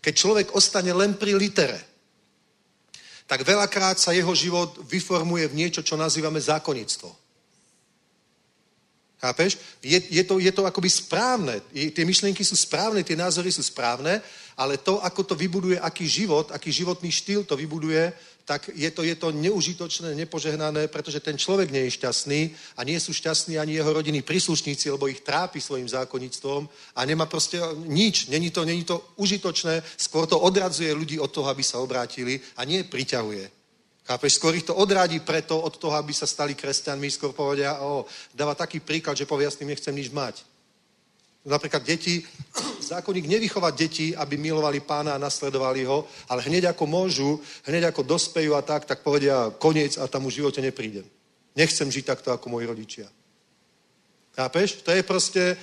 Keď 0.00 0.12
človek 0.16 0.56
ostane 0.56 0.88
len 0.96 1.20
pri 1.20 1.36
litere, 1.36 1.76
tak 3.28 3.44
veľakrát 3.44 4.00
sa 4.00 4.16
jeho 4.16 4.32
život 4.32 4.72
vyformuje 4.88 5.52
v 5.52 5.54
niečo, 5.54 5.84
čo 5.84 6.00
nazývame 6.00 6.40
zákonnictvo. 6.40 7.12
Chápeš? 9.20 9.60
Je, 9.84 10.00
je, 10.08 10.24
to, 10.24 10.40
je 10.40 10.52
to 10.52 10.64
akoby 10.64 10.88
správne. 10.88 11.60
Je, 11.76 11.92
tie 11.92 12.08
myšlienky 12.08 12.40
sú 12.44 12.56
správne, 12.56 13.04
tie 13.04 13.16
názory 13.20 13.52
sú 13.52 13.60
správne, 13.60 14.20
ale 14.56 14.80
to, 14.80 14.96
ako 15.00 15.24
to 15.28 15.34
vybuduje, 15.36 15.76
aký 15.76 16.08
život, 16.08 16.52
aký 16.52 16.72
životný 16.72 17.12
štýl 17.12 17.44
to 17.44 17.56
vybuduje, 17.56 18.12
tak 18.44 18.68
je 18.76 18.90
to, 18.92 19.02
je 19.02 19.16
to 19.16 19.32
neužitočné, 19.32 20.14
nepožehnané, 20.14 20.88
pretože 20.88 21.20
ten 21.20 21.40
človek 21.40 21.72
nie 21.72 21.88
je 21.88 21.96
šťastný 21.96 22.40
a 22.76 22.84
nie 22.84 23.00
sú 23.00 23.16
šťastní 23.16 23.56
ani 23.56 23.80
jeho 23.80 23.92
rodinní 23.92 24.20
príslušníci, 24.20 24.92
lebo 24.92 25.08
ich 25.08 25.24
trápi 25.24 25.60
svojim 25.60 25.88
zákonnictvom 25.88 26.68
a 26.96 27.00
nemá 27.08 27.24
proste 27.24 27.56
nič. 27.88 28.28
Není 28.28 28.52
to, 28.52 28.64
není 28.68 28.84
to 28.84 29.00
užitočné, 29.16 29.80
skôr 29.96 30.28
to 30.28 30.36
odradzuje 30.36 30.92
ľudí 30.92 31.16
od 31.16 31.32
toho, 31.32 31.48
aby 31.48 31.64
sa 31.64 31.80
obrátili 31.80 32.36
a 32.60 32.68
nie 32.68 32.84
priťahuje. 32.84 33.48
Chápeš? 34.04 34.36
Skôr 34.36 34.52
ich 34.52 34.68
to 34.68 34.76
odradí 34.76 35.24
preto 35.24 35.56
od 35.56 35.80
toho, 35.80 35.96
aby 35.96 36.12
sa 36.12 36.28
stali 36.28 36.52
kresťanmi, 36.52 37.08
skôr 37.08 37.32
povedia, 37.32 37.80
o, 37.80 38.04
dáva 38.36 38.52
taký 38.52 38.84
príklad, 38.84 39.16
že 39.16 39.24
povie, 39.24 39.48
ja 39.48 39.52
s 39.52 39.56
tým 39.56 39.72
nechcem 39.72 39.96
nič 39.96 40.12
mať. 40.12 40.44
Napríklad 41.44 41.84
deti, 41.84 42.24
zákonník 42.92 43.28
nevychovať 43.28 43.72
deti, 43.76 44.06
aby 44.16 44.40
milovali 44.40 44.80
pána 44.80 45.14
a 45.14 45.20
nasledovali 45.20 45.84
ho, 45.84 46.08
ale 46.28 46.40
hneď 46.48 46.72
ako 46.72 46.84
môžu, 46.88 47.40
hneď 47.68 47.92
ako 47.92 48.02
dospejú 48.02 48.56
a 48.56 48.64
tak, 48.64 48.88
tak 48.88 49.04
povedia 49.04 49.52
koniec 49.60 50.00
a 50.00 50.08
tam 50.08 50.24
už 50.24 50.32
v 50.32 50.40
živote 50.40 50.60
neprídem. 50.64 51.04
Nechcem 51.52 51.86
žiť 51.86 52.04
takto 52.04 52.32
ako 52.32 52.48
moji 52.48 52.66
rodičia. 52.66 53.06
Chápeš? 54.34 54.82
To 54.82 54.90
je 54.90 55.02
proste, 55.06 55.56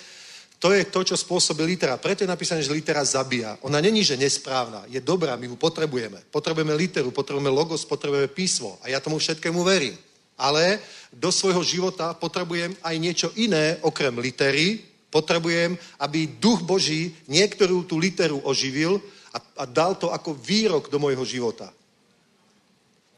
to 0.61 0.71
je 0.71 0.85
to, 0.85 1.03
čo 1.03 1.17
spôsobí 1.17 1.65
litera. 1.65 1.97
Preto 1.97 2.23
je 2.23 2.29
napísané, 2.29 2.61
že 2.63 2.71
litera 2.71 3.03
zabíja. 3.03 3.57
Ona 3.65 3.81
není, 3.81 4.05
že 4.05 4.15
nesprávna. 4.15 4.85
Je 4.87 5.01
dobrá, 5.01 5.35
my 5.35 5.49
ju 5.49 5.57
potrebujeme. 5.57 6.21
Potrebujeme 6.31 6.77
literu, 6.77 7.11
potrebujeme 7.11 7.49
logos, 7.49 7.83
potrebujeme 7.83 8.29
písmo. 8.29 8.79
A 8.85 8.93
ja 8.93 9.03
tomu 9.03 9.17
všetkému 9.17 9.65
verím. 9.65 9.97
Ale 10.37 10.79
do 11.11 11.33
svojho 11.33 11.65
života 11.65 12.13
potrebujem 12.13 12.77
aj 12.85 12.95
niečo 13.01 13.27
iné, 13.35 13.81
okrem 13.81 14.15
litery, 14.21 14.90
Potrebujem, 15.11 15.75
aby 15.99 16.39
duch 16.39 16.63
Boží 16.63 17.11
niektorú 17.27 17.83
tú 17.83 17.99
literu 17.99 18.39
oživil 18.47 19.03
a, 19.35 19.37
a 19.59 19.63
dal 19.67 19.99
to 19.99 20.07
ako 20.07 20.33
výrok 20.39 20.87
do 20.87 20.97
môjho 21.03 21.27
života. 21.27 21.67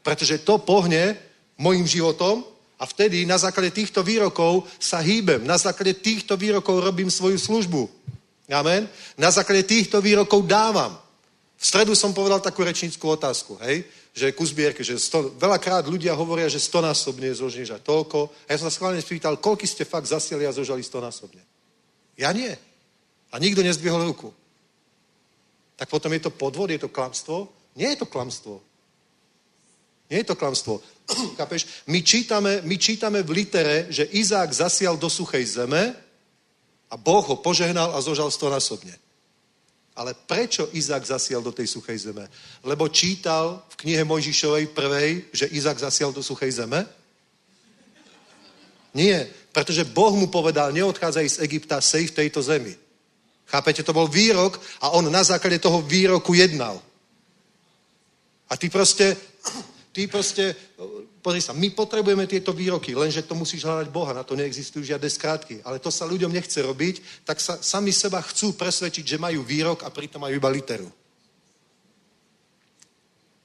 Pretože 0.02 0.42
to 0.42 0.58
pohne 0.58 1.14
môjim 1.54 1.86
životom 1.86 2.42
a 2.76 2.84
vtedy 2.84 3.22
na 3.22 3.38
základe 3.38 3.70
týchto 3.70 4.02
výrokov 4.02 4.66
sa 4.82 4.98
hýbem. 4.98 5.46
Na 5.46 5.54
základe 5.54 5.94
týchto 6.02 6.34
výrokov 6.34 6.82
robím 6.82 7.08
svoju 7.08 7.38
službu. 7.38 7.86
Amen. 8.50 8.90
Na 9.16 9.30
základe 9.30 9.62
týchto 9.62 10.02
výrokov 10.02 10.44
dávam. 10.44 10.98
V 11.56 11.64
stredu 11.64 11.94
som 11.94 12.12
povedal 12.12 12.42
takú 12.44 12.60
rečníckú 12.60 13.08
otázku, 13.08 13.56
hej, 13.64 13.86
že 14.12 14.34
ku 14.36 14.44
zbierke, 14.44 14.84
že 14.84 15.00
sto, 15.00 15.32
veľakrát 15.38 15.88
ľudia 15.88 16.12
hovoria, 16.12 16.50
že 16.50 16.60
stonásobne 16.60 17.32
zožneš 17.32 17.72
a 17.72 17.80
toľko. 17.80 18.28
A 18.44 18.52
ja 18.52 18.60
som 18.60 18.68
sa 18.68 18.74
schválne 18.74 19.00
spýtal, 19.00 19.40
koľko 19.40 19.64
ste 19.64 19.88
fakt 19.88 20.10
zasieli 20.10 20.44
a 20.44 20.52
zožali 20.52 20.84
stonásobne. 20.84 21.53
Ja 22.18 22.32
nie. 22.32 22.54
A 23.34 23.38
nikto 23.42 23.62
nezdvihol 23.62 24.06
ruku. 24.06 24.30
Tak 25.74 25.90
potom 25.90 26.12
je 26.14 26.22
to 26.22 26.30
podvod, 26.30 26.70
je 26.70 26.78
to 26.78 26.88
klamstvo? 26.88 27.50
Nie 27.74 27.94
je 27.94 27.96
to 27.96 28.06
klamstvo. 28.06 28.62
Nie 30.10 30.22
je 30.22 30.30
to 30.30 30.38
klamstvo. 30.38 30.78
Kapeš? 31.38 31.66
My 31.90 32.02
čítame, 32.02 32.62
my 32.62 32.76
čítame 32.78 33.22
v 33.22 33.30
litere, 33.30 33.90
že 33.90 34.06
Izák 34.06 34.52
zasial 34.52 34.94
do 34.96 35.10
suchej 35.10 35.46
zeme 35.46 35.94
a 36.90 36.94
Boh 36.94 37.26
ho 37.26 37.36
požehnal 37.42 37.90
a 37.90 37.98
zožal 37.98 38.30
stonásobne. 38.30 38.94
Ale 39.94 40.14
prečo 40.14 40.70
Izák 40.74 41.06
zasial 41.06 41.42
do 41.42 41.54
tej 41.54 41.66
suchej 41.66 41.98
zeme? 41.98 42.26
Lebo 42.62 42.90
čítal 42.90 43.62
v 43.70 43.78
knihe 43.86 44.02
Mojžišovej 44.06 44.74
prvej, 44.74 45.30
že 45.30 45.50
Izák 45.50 45.78
zasial 45.78 46.10
do 46.14 46.22
suchej 46.22 46.62
zeme? 46.62 46.86
Nie. 48.94 49.26
Pretože 49.54 49.86
Boh 49.86 50.10
mu 50.18 50.26
povedal, 50.26 50.74
neodchádzaj 50.74 51.38
z 51.38 51.40
Egypta, 51.46 51.78
sej 51.78 52.10
v 52.10 52.16
tejto 52.26 52.42
zemi. 52.42 52.74
Chápete, 53.46 53.86
to 53.86 53.94
bol 53.94 54.10
výrok 54.10 54.58
a 54.82 54.90
on 54.98 55.06
na 55.06 55.22
základe 55.22 55.62
toho 55.62 55.78
výroku 55.78 56.34
jednal. 56.34 56.82
A 58.50 58.58
ty 58.58 58.66
proste, 58.66 59.14
ty 59.94 60.10
proste, 60.10 60.58
pozri 61.22 61.38
sa, 61.38 61.54
my 61.54 61.70
potrebujeme 61.70 62.26
tieto 62.26 62.50
výroky, 62.50 62.98
lenže 62.98 63.22
to 63.22 63.38
musíš 63.38 63.62
hľadať 63.62 63.94
Boha, 63.94 64.10
na 64.10 64.26
to 64.26 64.34
neexistujú 64.34 64.82
žiadne 64.82 65.06
skrátky. 65.06 65.62
Ale 65.62 65.78
to 65.78 65.94
sa 65.94 66.02
ľuďom 66.02 66.34
nechce 66.34 66.58
robiť, 66.58 67.22
tak 67.22 67.38
sa 67.38 67.54
sami 67.62 67.94
seba 67.94 68.18
chcú 68.26 68.58
presvedčiť, 68.58 69.06
že 69.06 69.22
majú 69.22 69.46
výrok 69.46 69.86
a 69.86 69.94
pritom 69.94 70.18
majú 70.18 70.34
iba 70.34 70.50
literu. 70.50 70.90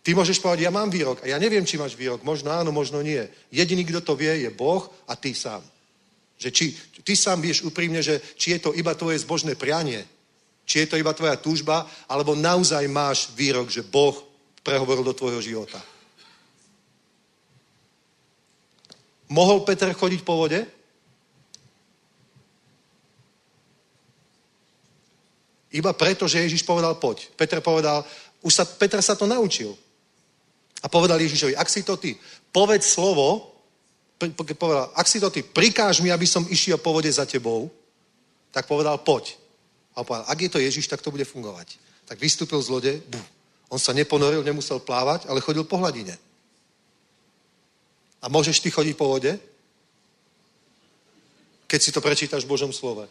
Ty 0.02 0.18
môžeš 0.18 0.42
povedať, 0.42 0.66
ja 0.66 0.74
mám 0.74 0.90
výrok 0.90 1.22
a 1.22 1.30
ja 1.30 1.38
neviem, 1.38 1.68
či 1.70 1.78
máš 1.78 1.94
výrok. 1.94 2.26
Možno 2.26 2.50
áno, 2.50 2.74
možno 2.74 2.98
nie. 3.06 3.22
Jediný, 3.54 3.86
kto 3.86 4.02
to 4.02 4.14
vie, 4.18 4.42
je 4.42 4.50
Boh 4.50 4.90
a 5.06 5.14
ty 5.14 5.38
sám. 5.38 5.62
Že 6.40 6.50
či, 6.56 6.66
ty 7.04 7.14
sám 7.20 7.44
vieš 7.44 7.68
úprimne, 7.68 8.00
že 8.00 8.24
či 8.40 8.56
je 8.56 8.60
to 8.64 8.72
iba 8.72 8.96
tvoje 8.96 9.20
zbožné 9.20 9.60
prianie, 9.60 10.08
či 10.64 10.86
je 10.86 10.88
to 10.88 10.96
iba 10.96 11.12
tvoja 11.12 11.36
túžba, 11.36 11.84
alebo 12.08 12.32
naozaj 12.32 12.88
máš 12.88 13.28
výrok, 13.36 13.68
že 13.68 13.84
Boh 13.84 14.16
prehovoril 14.64 15.04
do 15.04 15.12
tvojho 15.12 15.44
života. 15.44 15.84
Mohol 19.30 19.68
Peter 19.68 19.92
chodiť 19.94 20.22
po 20.24 20.40
vode? 20.40 20.64
Iba 25.70 25.94
preto, 25.94 26.26
že 26.26 26.42
Ježiš 26.42 26.66
povedal 26.66 26.98
poď. 26.98 27.30
Peter 27.38 27.62
povedal, 27.62 28.02
už 28.42 28.54
sa, 28.54 28.66
Peter 28.66 28.98
sa 29.06 29.14
to 29.14 29.30
naučil. 29.30 29.78
A 30.82 30.90
povedal 30.90 31.22
Ježišovi, 31.22 31.54
ak 31.54 31.70
si 31.70 31.86
to 31.86 32.00
ty, 32.00 32.18
povedz 32.50 32.90
slovo 32.90 33.59
povedal, 34.60 34.92
ak 34.96 35.08
si 35.08 35.20
to 35.20 35.32
ty, 35.32 35.44
prikáž 35.44 36.04
mi, 36.04 36.12
aby 36.12 36.28
som 36.28 36.44
išiel 36.52 36.78
po 36.78 36.92
vode 36.92 37.08
za 37.08 37.24
tebou, 37.24 37.72
tak 38.52 38.68
povedal, 38.68 39.00
poď. 39.00 39.40
A 39.96 40.04
povedal, 40.04 40.26
ak 40.28 40.40
je 40.42 40.50
to 40.52 40.60
Ježiš, 40.60 40.88
tak 40.92 41.02
to 41.02 41.12
bude 41.12 41.24
fungovať. 41.24 41.80
Tak 42.06 42.20
vystúpil 42.20 42.60
z 42.62 42.70
lode, 42.70 42.94
bú. 43.08 43.20
On 43.70 43.80
sa 43.80 43.94
neponoril, 43.94 44.44
nemusel 44.44 44.82
plávať, 44.82 45.30
ale 45.30 45.46
chodil 45.46 45.64
po 45.64 45.78
hladine. 45.78 46.18
A 48.20 48.28
môžeš 48.28 48.60
ty 48.60 48.74
chodiť 48.74 48.98
po 48.98 49.08
vode? 49.08 49.40
Keď 51.70 51.80
si 51.80 51.94
to 51.94 52.02
prečítaš 52.02 52.44
v 52.44 52.52
Božom 52.52 52.74
slove. 52.74 53.08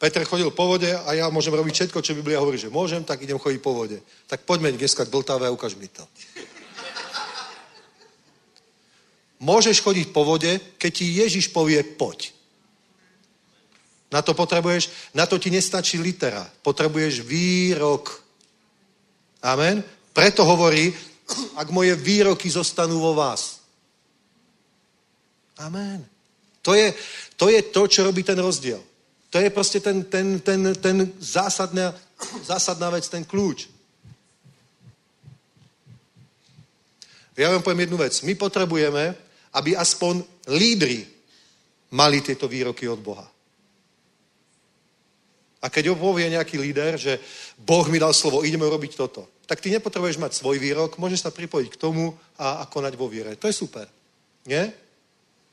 Peter 0.00 0.24
chodil 0.24 0.48
po 0.48 0.64
vode 0.64 0.88
a 0.88 1.12
ja 1.12 1.28
môžem 1.28 1.52
robiť 1.52 1.74
všetko, 1.74 2.00
čo 2.00 2.16
Biblia 2.16 2.40
hovorí, 2.40 2.56
že 2.56 2.72
môžem, 2.72 3.04
tak 3.04 3.20
idem 3.20 3.36
chodiť 3.36 3.60
po 3.60 3.76
vode. 3.76 4.00
Tak 4.24 4.48
poďme 4.48 4.72
dneska 4.72 5.04
k 5.04 5.12
Vltave 5.12 5.44
a 5.44 5.52
ukáž 5.52 5.76
mi 5.76 5.92
to. 5.92 6.06
Môžeš 9.40 9.80
chodiť 9.80 10.12
po 10.12 10.24
vode, 10.28 10.60
keď 10.76 10.90
ti 10.92 11.16
Ježiš 11.16 11.48
povie 11.48 11.80
poď. 11.80 12.36
Na 14.12 14.20
to 14.20 14.34
potrebuješ, 14.34 14.90
na 15.14 15.24
to 15.24 15.38
ti 15.38 15.48
nestačí 15.48 15.96
litera. 15.96 16.44
Potrebuješ 16.60 17.24
výrok. 17.24 18.20
Amen. 19.40 19.80
Preto 20.12 20.44
hovorí, 20.44 20.92
ak 21.56 21.70
moje 21.70 21.94
výroky 21.96 22.50
zostanú 22.50 23.00
vo 23.00 23.14
vás. 23.14 23.64
Amen. 25.62 26.04
To 26.60 26.74
je, 26.74 26.92
to 27.36 27.48
je 27.48 27.62
to, 27.72 27.86
čo 27.86 28.04
robí 28.04 28.20
ten 28.20 28.36
rozdiel. 28.36 28.82
To 29.30 29.38
je 29.38 29.48
proste 29.48 29.80
ten, 29.80 30.04
ten, 30.04 30.40
ten, 30.42 30.74
ten 30.74 30.96
zásadná, 31.22 31.94
zásadná 32.44 32.90
vec, 32.90 33.08
ten 33.08 33.24
kľúč. 33.24 33.70
Ja 37.38 37.48
vám 37.54 37.62
poviem 37.62 37.88
jednu 37.88 37.96
vec. 37.96 38.20
My 38.26 38.34
potrebujeme 38.34 39.29
aby 39.54 39.76
aspoň 39.76 40.22
lídry 40.46 41.06
mali 41.90 42.22
tieto 42.22 42.46
výroky 42.46 42.86
od 42.86 43.02
Boha. 43.02 43.26
A 45.60 45.68
keď 45.68 45.92
povie 45.92 46.32
nejaký 46.32 46.56
líder, 46.56 46.96
že 46.96 47.20
Boh 47.60 47.84
mi 47.92 48.00
dal 48.00 48.16
slovo, 48.16 48.40
ideme 48.40 48.64
robiť 48.64 48.96
toto, 48.96 49.28
tak 49.44 49.60
ty 49.60 49.68
nepotrebuješ 49.68 50.16
mať 50.16 50.32
svoj 50.32 50.56
výrok, 50.56 50.96
môžeš 50.96 51.26
sa 51.26 51.34
pripojiť 51.34 51.68
k 51.74 51.80
tomu 51.80 52.16
a, 52.40 52.62
a 52.62 52.70
konať 52.70 52.94
vo 52.96 53.10
viere. 53.10 53.36
To 53.36 53.50
je 53.50 53.52
super. 53.52 53.84
Nie? 54.48 54.72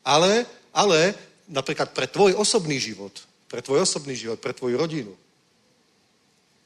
Ale, 0.06 0.48
ale 0.72 1.12
napríklad 1.52 1.92
pre 1.92 2.08
tvoj 2.08 2.40
osobný 2.40 2.80
život, 2.80 3.12
pre 3.52 3.60
tvoj 3.60 3.84
osobný 3.84 4.16
život, 4.16 4.40
pre 4.40 4.56
tvoju 4.56 4.80
rodinu, 4.80 5.12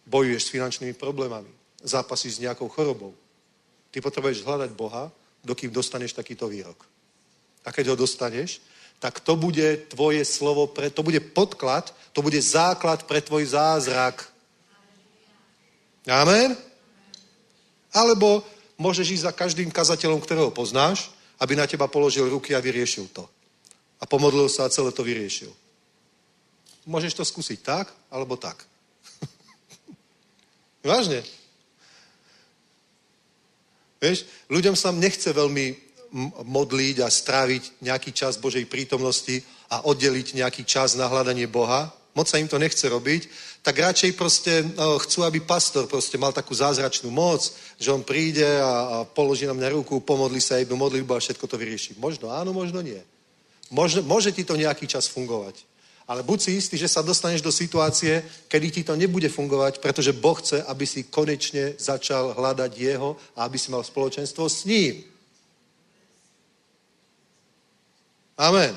bojuješ 0.06 0.44
s 0.46 0.54
finančnými 0.54 0.94
problémami, 0.94 1.50
zápasíš 1.82 2.38
s 2.38 2.44
nejakou 2.46 2.70
chorobou. 2.70 3.16
Ty 3.90 4.06
potrebuješ 4.06 4.46
hľadať 4.46 4.72
Boha 4.78 5.10
dokým 5.42 5.74
dostaneš 5.74 6.14
takýto 6.14 6.46
výrok. 6.46 6.78
A 7.66 7.70
keď 7.70 7.94
ho 7.94 7.96
dostaneš, 7.96 8.62
tak 9.02 9.18
to 9.20 9.34
bude 9.34 9.90
tvoje 9.90 10.22
slovo, 10.26 10.70
pre, 10.70 10.94
to 10.94 11.02
bude 11.02 11.18
podklad, 11.34 11.90
to 12.14 12.22
bude 12.22 12.38
základ 12.38 13.04
pre 13.10 13.22
tvoj 13.22 13.50
zázrak. 13.50 14.30
Amen? 16.06 16.54
Alebo 17.94 18.46
môžeš 18.78 19.22
ísť 19.22 19.26
za 19.26 19.34
každým 19.34 19.70
kazateľom, 19.74 20.22
ktorého 20.22 20.54
poznáš, 20.54 21.10
aby 21.42 21.58
na 21.58 21.66
teba 21.66 21.90
položil 21.90 22.30
ruky 22.30 22.54
a 22.54 22.62
vyriešil 22.62 23.10
to. 23.10 23.26
A 24.02 24.06
pomodlil 24.06 24.50
sa 24.50 24.66
a 24.66 24.74
celé 24.74 24.94
to 24.94 25.02
vyriešil. 25.02 25.50
Môžeš 26.86 27.18
to 27.18 27.26
skúsiť 27.26 27.62
tak, 27.62 27.94
alebo 28.10 28.38
tak. 28.38 28.66
Vážne. 30.86 31.22
Vieš, 34.02 34.26
ľuďom 34.50 34.74
sa 34.74 34.90
nechce 34.90 35.30
veľmi 35.30 35.91
modliť 36.44 37.00
a 37.02 37.08
stráviť 37.08 37.84
nejaký 37.84 38.12
čas 38.12 38.36
Božej 38.36 38.68
prítomnosti 38.68 39.40
a 39.72 39.88
oddeliť 39.88 40.36
nejaký 40.36 40.68
čas 40.68 41.00
na 41.00 41.08
hľadanie 41.08 41.48
Boha. 41.48 41.88
Moc 42.12 42.28
sa 42.28 42.36
im 42.36 42.48
to 42.52 42.60
nechce 42.60 42.84
robiť, 42.84 43.32
tak 43.64 43.80
radšej 43.80 44.20
proste 44.20 44.68
no, 44.76 45.00
chcú, 45.00 45.24
aby 45.24 45.40
pastor 45.40 45.88
proste 45.88 46.20
mal 46.20 46.36
takú 46.36 46.52
zázračnú 46.52 47.08
moc, 47.08 47.40
že 47.80 47.88
on 47.88 48.04
príde 48.04 48.44
a, 48.44 49.08
položí 49.08 49.48
na 49.48 49.56
mňa 49.56 49.72
ruku, 49.72 50.04
pomodlí 50.04 50.44
sa 50.44 50.60
jednu 50.60 50.76
modlitbu 50.76 51.16
a 51.16 51.24
všetko 51.24 51.48
to 51.48 51.56
vyrieši. 51.56 51.96
Možno 51.96 52.36
áno, 52.36 52.52
možno 52.52 52.84
nie. 52.84 53.00
Možno, 53.72 54.04
môže 54.04 54.36
ti 54.36 54.44
to 54.44 54.60
nejaký 54.60 54.92
čas 54.92 55.08
fungovať. 55.08 55.64
Ale 56.12 56.28
buď 56.28 56.40
si 56.42 56.52
istý, 56.60 56.76
že 56.76 56.92
sa 56.92 57.00
dostaneš 57.00 57.40
do 57.40 57.56
situácie, 57.56 58.20
kedy 58.52 58.68
ti 58.68 58.82
to 58.84 59.00
nebude 59.00 59.32
fungovať, 59.32 59.80
pretože 59.80 60.12
Boh 60.12 60.36
chce, 60.36 60.60
aby 60.68 60.84
si 60.84 61.08
konečne 61.08 61.80
začal 61.80 62.36
hľadať 62.36 62.72
Jeho 62.76 63.16
a 63.40 63.48
aby 63.48 63.56
si 63.56 63.72
mal 63.72 63.80
spoločenstvo 63.80 64.52
s 64.52 64.68
ním. 64.68 65.11
Amen. 68.42 68.74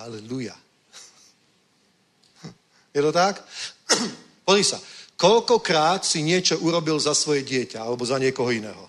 Halleluja. 0.00 0.56
Je 2.96 3.00
to 3.04 3.12
tak? 3.12 3.44
Pozri 4.48 4.64
sa. 4.64 4.80
Koľkokrát 5.20 6.00
si 6.00 6.24
niečo 6.24 6.56
urobil 6.64 6.96
za 6.96 7.12
svoje 7.12 7.44
dieťa 7.44 7.84
alebo 7.84 8.08
za 8.08 8.16
niekoho 8.16 8.48
iného? 8.48 8.88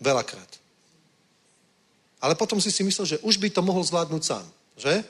Veľakrát. 0.00 0.48
Ale 2.24 2.32
potom 2.40 2.56
si 2.56 2.72
si 2.72 2.80
myslel, 2.80 3.06
že 3.06 3.20
už 3.20 3.36
by 3.36 3.52
to 3.52 3.60
mohol 3.60 3.84
zvládnuť 3.84 4.22
sám. 4.24 4.46
Že? 4.80 5.04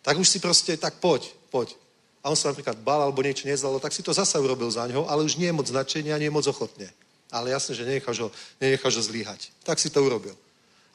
Tak 0.00 0.16
už 0.16 0.24
si 0.24 0.40
proste, 0.40 0.72
tak 0.80 0.96
poď, 1.04 1.28
poď. 1.52 1.76
A 2.24 2.32
on 2.32 2.36
sa 2.36 2.48
napríklad 2.48 2.80
bal 2.80 3.04
alebo 3.04 3.20
niečo 3.20 3.44
nezvládol, 3.44 3.84
tak 3.84 3.92
si 3.92 4.00
to 4.00 4.16
zasa 4.16 4.40
urobil 4.40 4.72
za 4.72 4.88
ňo, 4.88 5.04
ale 5.04 5.20
už 5.20 5.36
nie 5.36 5.52
je 5.52 5.58
moc 5.60 5.68
značenia, 5.68 6.16
nie 6.16 6.32
je 6.32 6.34
moc 6.34 6.48
ochotne. 6.48 6.88
Ale 7.28 7.52
jasne, 7.52 7.76
že 7.76 7.84
nenecháš 7.84 8.24
ho, 8.24 8.28
nenecháš 8.56 8.96
ho 8.96 9.04
zlíhať. 9.04 9.52
Tak 9.68 9.76
si 9.76 9.92
to 9.92 10.00
urobil. 10.00 10.32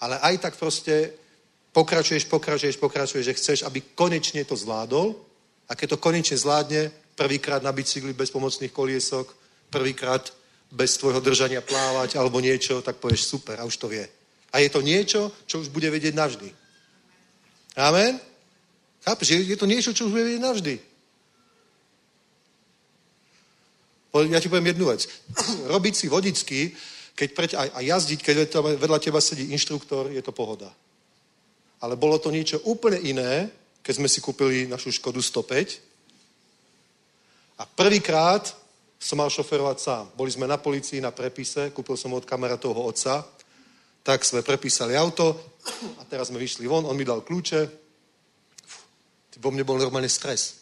Ale 0.02 0.18
aj 0.18 0.50
tak 0.50 0.58
proste 0.58 1.14
pokračuješ, 1.74 2.26
pokračuješ, 2.26 2.78
pokračuješ, 2.78 3.26
že 3.26 3.38
chceš, 3.38 3.60
aby 3.64 3.82
konečne 3.96 4.46
to 4.46 4.56
zvládol 4.56 5.16
a 5.70 5.76
keď 5.76 5.96
to 5.96 6.04
konečne 6.04 6.38
zvládne, 6.38 6.92
prvýkrát 7.16 7.64
na 7.64 7.72
bicykli 7.72 8.14
bez 8.14 8.32
pomocných 8.32 8.72
koliesok, 8.72 9.36
prvýkrát 9.70 10.34
bez 10.72 10.98
tvojho 10.98 11.22
držania 11.22 11.62
plávať 11.62 12.16
alebo 12.16 12.40
niečo, 12.40 12.82
tak 12.82 12.98
povieš 12.98 13.26
super 13.26 13.60
a 13.60 13.66
už 13.66 13.78
to 13.78 13.88
vie. 13.90 14.06
A 14.54 14.60
je 14.60 14.70
to 14.70 14.82
niečo, 14.82 15.32
čo 15.46 15.62
už 15.62 15.70
bude 15.70 15.90
vedieť 15.90 16.14
navždy. 16.16 16.50
Amen? 17.78 18.18
Chápeš? 19.06 19.30
Je 19.30 19.58
to 19.58 19.70
niečo, 19.70 19.94
čo 19.94 20.10
už 20.10 20.12
bude 20.12 20.26
vedieť 20.26 20.42
navždy. 20.42 20.76
Ja 24.34 24.42
ti 24.42 24.50
poviem 24.50 24.74
jednu 24.74 24.90
vec. 24.90 25.06
Robiť 25.74 25.94
si 25.94 26.06
vodický 26.10 26.74
keď 27.20 27.30
preť, 27.36 27.52
a, 27.60 27.62
a 27.76 27.80
jazdiť, 27.84 28.20
keď 28.24 28.36
vedľa 28.80 29.00
teba 29.04 29.20
sedí 29.20 29.52
inštruktor, 29.52 30.08
je 30.16 30.24
to 30.24 30.32
pohoda. 30.32 30.72
Ale 31.80 31.96
bolo 31.96 32.20
to 32.20 32.32
niečo 32.32 32.60
úplne 32.68 33.00
iné, 33.00 33.48
keď 33.80 33.94
sme 33.96 34.12
si 34.12 34.20
kúpili 34.20 34.68
našu 34.68 34.92
Škodu 34.92 35.24
105. 35.24 35.80
A 37.60 37.64
prvýkrát 37.68 38.56
som 39.00 39.16
mal 39.16 39.32
šoferovať 39.32 39.78
sám. 39.80 40.06
Boli 40.16 40.28
sme 40.32 40.44
na 40.44 40.60
policii 40.60 41.00
na 41.00 41.16
prepise, 41.16 41.72
kúpil 41.72 41.96
som 41.96 42.12
od 42.12 42.28
kamarátovho 42.28 42.84
otca, 42.84 43.24
tak 44.04 44.28
sme 44.28 44.44
prepísali 44.44 44.96
auto 45.00 45.56
a 46.00 46.04
teraz 46.04 46.28
sme 46.28 46.40
vyšli 46.40 46.68
von, 46.68 46.84
on 46.84 46.96
mi 46.96 47.08
dal 47.08 47.24
kľúče. 47.24 47.62
Vo 49.40 49.56
mne 49.56 49.64
bol 49.64 49.80
normálne 49.80 50.12
stres. 50.12 50.60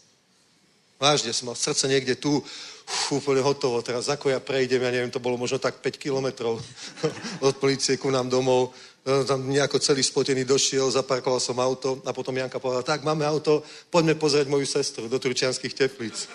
Vážne, 1.01 1.33
som 1.33 1.49
mal 1.49 1.57
srdce 1.57 1.89
niekde 1.89 2.17
tu, 2.17 2.37
uf, 2.41 3.09
úplne 3.09 3.41
hotovo. 3.41 3.81
Teraz 3.81 4.05
ako 4.09 4.29
ja 4.29 4.37
prejdem, 4.37 4.81
ja 4.81 4.93
neviem, 4.93 5.09
to 5.09 5.21
bolo 5.21 5.37
možno 5.37 5.57
tak 5.57 5.81
5 5.81 5.97
kilometrov 5.97 6.61
od 7.47 7.55
policie 7.57 7.97
ku 7.97 8.13
nám 8.13 8.29
domov. 8.29 8.73
No, 9.07 9.23
tam 9.23 9.47
nejako 9.47 9.79
celý 9.79 10.03
spotený 10.03 10.43
došiel, 10.43 10.91
zaparkoval 10.91 11.39
som 11.39 11.55
auto 11.63 12.03
a 12.03 12.11
potom 12.11 12.35
Janka 12.35 12.59
povedala, 12.59 12.83
tak 12.83 13.07
máme 13.07 13.23
auto, 13.23 13.63
poďme 13.87 14.19
pozrieť 14.19 14.51
moju 14.51 14.67
sestru 14.67 15.07
do 15.07 15.15
Turčianských 15.15 15.71
teplíc. 15.71 16.27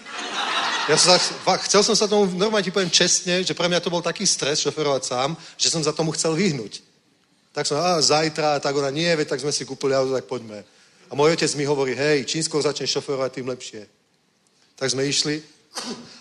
Ja 0.89 0.97
som 0.97 1.13
sa, 1.13 1.21
chcel 1.69 1.85
som 1.85 1.93
sa 1.93 2.09
tomu, 2.09 2.33
normálne 2.33 2.65
ti 2.65 2.73
poviem 2.73 2.89
čestne, 2.89 3.45
že 3.45 3.53
pre 3.53 3.69
mňa 3.69 3.85
to 3.85 3.93
bol 3.93 4.01
taký 4.01 4.25
stres 4.25 4.65
šoferovať 4.65 5.05
sám, 5.05 5.37
že 5.61 5.69
som 5.69 5.85
za 5.85 5.93
tomu 5.93 6.17
chcel 6.17 6.33
vyhnúť. 6.33 6.81
Tak 7.53 7.69
som, 7.69 7.77
a 7.77 8.01
zajtra, 8.01 8.57
tak 8.57 8.73
ona 8.73 8.89
nie, 8.89 9.13
veď 9.13 9.37
tak 9.37 9.45
sme 9.45 9.53
si 9.53 9.69
kúpili 9.69 9.93
auto, 9.93 10.17
tak 10.17 10.25
poďme. 10.25 10.65
A 11.07 11.13
môj 11.13 11.37
otec 11.37 11.53
mi 11.61 11.69
hovorí, 11.69 11.93
hej, 11.93 12.25
čím 12.25 12.41
skôr 12.41 12.65
začneš 12.65 12.97
šoferovať, 12.97 13.37
tým 13.37 13.53
lepšie. 13.53 13.85
Tak 14.81 14.97
sme 14.97 15.05
išli 15.05 15.45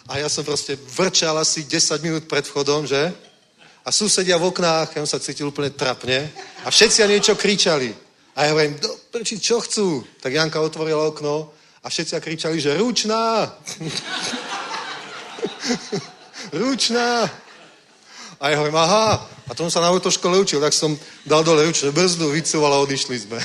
a 0.07 0.19
ja 0.19 0.27
som 0.27 0.43
proste 0.43 0.75
vrčal 0.75 1.35
asi 1.39 1.63
10 1.63 2.03
minút 2.03 2.23
pred 2.27 2.43
vchodom, 2.43 2.83
že? 2.87 3.30
A 3.81 3.89
susedia 3.89 4.37
v 4.37 4.53
oknách, 4.53 4.93
ja 4.93 5.01
som 5.01 5.17
sa 5.17 5.25
cítil 5.25 5.49
úplne 5.49 5.73
trapne. 5.73 6.29
A 6.61 6.69
všetci 6.69 7.01
niečo 7.09 7.33
kričali. 7.33 7.89
A 8.37 8.45
ja 8.45 8.53
hovorím, 8.53 8.77
prči, 9.09 9.41
čo 9.41 9.57
chcú? 9.59 10.05
Tak 10.21 10.33
Janka 10.33 10.61
otvorila 10.61 11.07
okno 11.09 11.49
a 11.81 11.89
všetci 11.89 12.21
kričali, 12.21 12.61
že 12.61 12.77
ručná! 12.77 13.41
ručná! 16.61 17.25
A 18.41 18.49
ja 18.49 18.57
hovorím, 18.61 18.77
aha. 18.77 19.29
A 19.49 19.53
tom 19.57 19.71
sa 19.73 19.81
na 19.81 19.89
autoškole 19.89 20.39
učil, 20.39 20.61
tak 20.61 20.73
som 20.73 20.99
dal 21.25 21.43
dole 21.43 21.65
ručnú 21.65 21.91
brzdu, 21.91 22.31
vycúval 22.31 22.73
a 22.73 22.79
odišli 22.85 23.19
sme. 23.19 23.37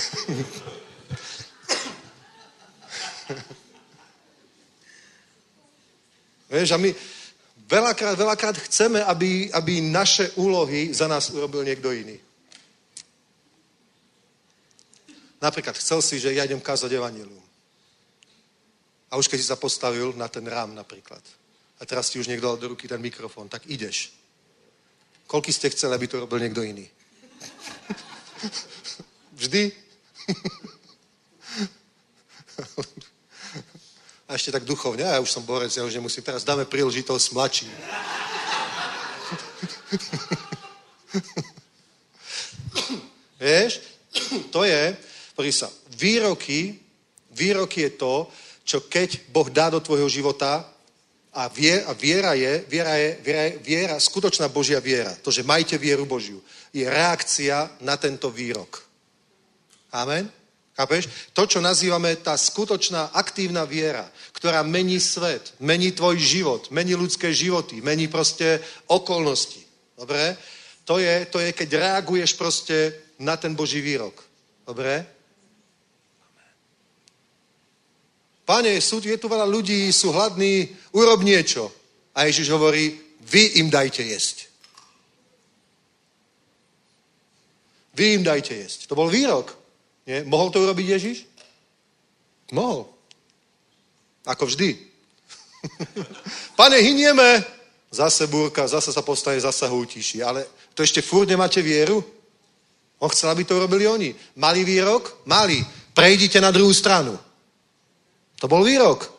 Vieš, 6.46 6.70
a 6.72 6.78
my 6.78 6.94
veľakrát, 7.68 8.18
veľakrát 8.18 8.56
chceme, 8.70 9.02
aby, 9.02 9.52
aby 9.52 9.80
naše 9.80 10.30
úlohy 10.38 10.94
za 10.94 11.09
nás 11.10 11.30
urobil 11.30 11.62
niekto 11.62 11.93
iný. 11.93 12.18
Napríklad 15.43 15.76
chcel 15.76 16.02
si, 16.02 16.18
že 16.18 16.32
ja 16.32 16.44
idem 16.48 16.60
kázať 16.60 16.93
evanílium. 16.97 17.47
A 19.10 19.16
už 19.20 19.28
keď 19.28 19.38
si 19.38 19.47
sa 19.47 19.56
postavil 19.60 20.12
na 20.16 20.28
ten 20.28 20.47
rám 20.47 20.74
napríklad. 20.74 21.22
A 21.78 21.84
teraz 21.84 22.10
ti 22.10 22.18
už 22.18 22.26
niekto 22.26 22.47
dal 22.48 22.56
do 22.56 22.68
ruky 22.72 22.88
ten 22.88 23.01
mikrofón, 23.01 23.48
tak 23.48 23.66
ideš. 23.68 24.12
Koľko 25.26 25.52
ste 25.52 25.70
chceli, 25.70 25.94
aby 25.94 26.06
to 26.09 26.20
robil 26.22 26.38
niekto 26.40 26.62
iný? 26.62 26.88
Vždy? 29.38 29.70
A 34.26 34.34
ešte 34.34 34.50
tak 34.50 34.66
duchovne, 34.66 35.06
ja 35.06 35.22
už 35.22 35.30
som 35.30 35.46
borec, 35.46 35.70
ja 35.70 35.86
už 35.86 35.94
nemusím, 35.94 36.26
teraz 36.26 36.42
dáme 36.42 36.66
príležitosť 36.66 37.26
mladším. 37.30 37.70
Vieš, 43.38 43.80
to 44.50 44.66
je, 44.66 44.96
pozri 45.38 45.52
sa, 45.54 45.70
výroky, 45.94 46.74
výroky 47.30 47.86
je 47.86 47.90
to, 47.94 48.26
čo 48.66 48.90
keď 48.90 49.30
Boh 49.30 49.46
dá 49.46 49.70
do 49.70 49.78
tvojho 49.78 50.10
života 50.10 50.66
a, 51.30 51.46
vie, 51.46 51.78
a 51.86 51.94
viera, 51.94 52.34
je, 52.34 52.64
viera 52.66 52.98
je, 52.98 53.10
viera 53.22 53.42
je, 53.46 53.52
viera, 53.62 53.94
skutočná 54.00 54.50
Božia 54.50 54.82
viera, 54.82 55.14
to, 55.22 55.30
že 55.30 55.46
majte 55.46 55.78
vieru 55.78 56.02
Božiu, 56.02 56.42
je 56.74 56.82
reakcia 56.82 57.78
na 57.86 57.94
tento 57.94 58.26
výrok. 58.32 58.82
Amen? 59.94 60.26
Chápeš? 60.76 61.32
To, 61.32 61.48
čo 61.48 61.64
nazývame 61.64 62.20
tá 62.20 62.36
skutočná 62.36 63.16
aktívna 63.16 63.64
viera, 63.64 64.04
ktorá 64.36 64.60
mení 64.60 65.00
svet, 65.00 65.56
mení 65.56 65.96
tvoj 65.96 66.20
život, 66.20 66.68
mení 66.68 66.92
ľudské 66.92 67.32
životy, 67.32 67.80
mení 67.80 68.12
proste 68.12 68.60
okolnosti. 68.84 69.64
Dobre? 69.96 70.36
To 70.84 71.00
je, 71.00 71.24
to 71.32 71.40
je, 71.40 71.56
keď 71.56 71.68
reaguješ 71.80 72.36
proste 72.36 72.92
na 73.16 73.40
ten 73.40 73.56
Boží 73.56 73.80
výrok. 73.80 74.20
Dobre? 74.68 75.06
Pane, 78.46 78.78
sú, 78.78 79.00
je 79.02 79.16
tu 79.18 79.26
veľa 79.26 79.48
ľudí, 79.48 79.90
sú 79.90 80.12
hladní, 80.12 80.70
urob 80.92 81.24
niečo. 81.24 81.72
A 82.14 82.28
Ježiš 82.28 82.52
hovorí, 82.52 82.94
vy 83.26 83.58
im 83.64 83.72
dajte 83.72 84.06
jesť. 84.06 84.46
Vy 87.96 88.20
im 88.20 88.22
dajte 88.22 88.54
jesť. 88.54 88.86
To 88.86 88.94
bol 88.94 89.10
výrok. 89.10 89.65
Nie? 90.06 90.22
Mohol 90.22 90.48
to 90.54 90.62
urobiť 90.62 90.86
Ježiš? 90.86 91.16
Mohol. 92.54 92.86
Ako 94.26 94.46
vždy. 94.46 94.78
Pane, 96.58 96.78
hynieme. 96.78 97.42
Zase 97.90 98.26
búrka, 98.26 98.66
zase 98.66 98.92
sa 98.92 99.02
postane, 99.02 99.40
zase 99.40 99.66
ho 99.66 99.76
utíši. 99.78 100.22
Ale 100.22 100.46
to 100.74 100.82
ešte 100.82 101.02
furt 101.02 101.26
nemáte 101.26 101.62
vieru? 101.62 102.02
On 102.98 103.10
chcel, 103.10 103.30
aby 103.30 103.44
to 103.44 103.58
robili 103.58 103.86
oni. 103.86 104.14
Mali 104.38 104.64
výrok? 104.64 105.26
Mali. 105.26 105.60
Prejdite 105.94 106.40
na 106.40 106.50
druhú 106.54 106.72
stranu. 106.72 107.18
To 108.40 108.46
bol 108.48 108.64
výrok. 108.64 109.10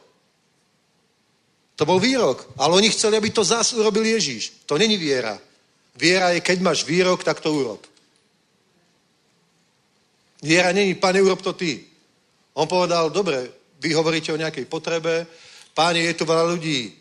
To 1.77 1.84
bol 1.85 1.99
výrok. 2.01 2.47
Ale 2.57 2.73
oni 2.73 2.89
chceli, 2.89 3.18
aby 3.18 3.30
to 3.30 3.43
zás 3.43 3.73
urobil 3.73 4.05
Ježíš. 4.05 4.65
To 4.65 4.77
není 4.77 4.97
viera. 4.97 5.38
Viera 5.97 6.30
je, 6.34 6.41
keď 6.41 6.57
máš 6.61 6.85
výrok, 6.85 7.23
tak 7.26 7.41
to 7.41 7.53
urob. 7.53 7.81
Viera 10.41 10.72
není, 10.72 10.95
pane, 10.95 11.22
urob 11.22 11.41
to 11.41 11.53
ty. 11.53 11.85
On 12.53 12.68
povedal, 12.68 13.09
dobre, 13.09 13.49
vy 13.80 13.93
hovoríte 13.93 14.34
o 14.34 14.38
nejakej 14.38 14.65
potrebe, 14.65 15.27
páne, 15.73 16.01
je 16.01 16.14
tu 16.14 16.26
veľa 16.26 16.45
ľudí, 16.49 16.93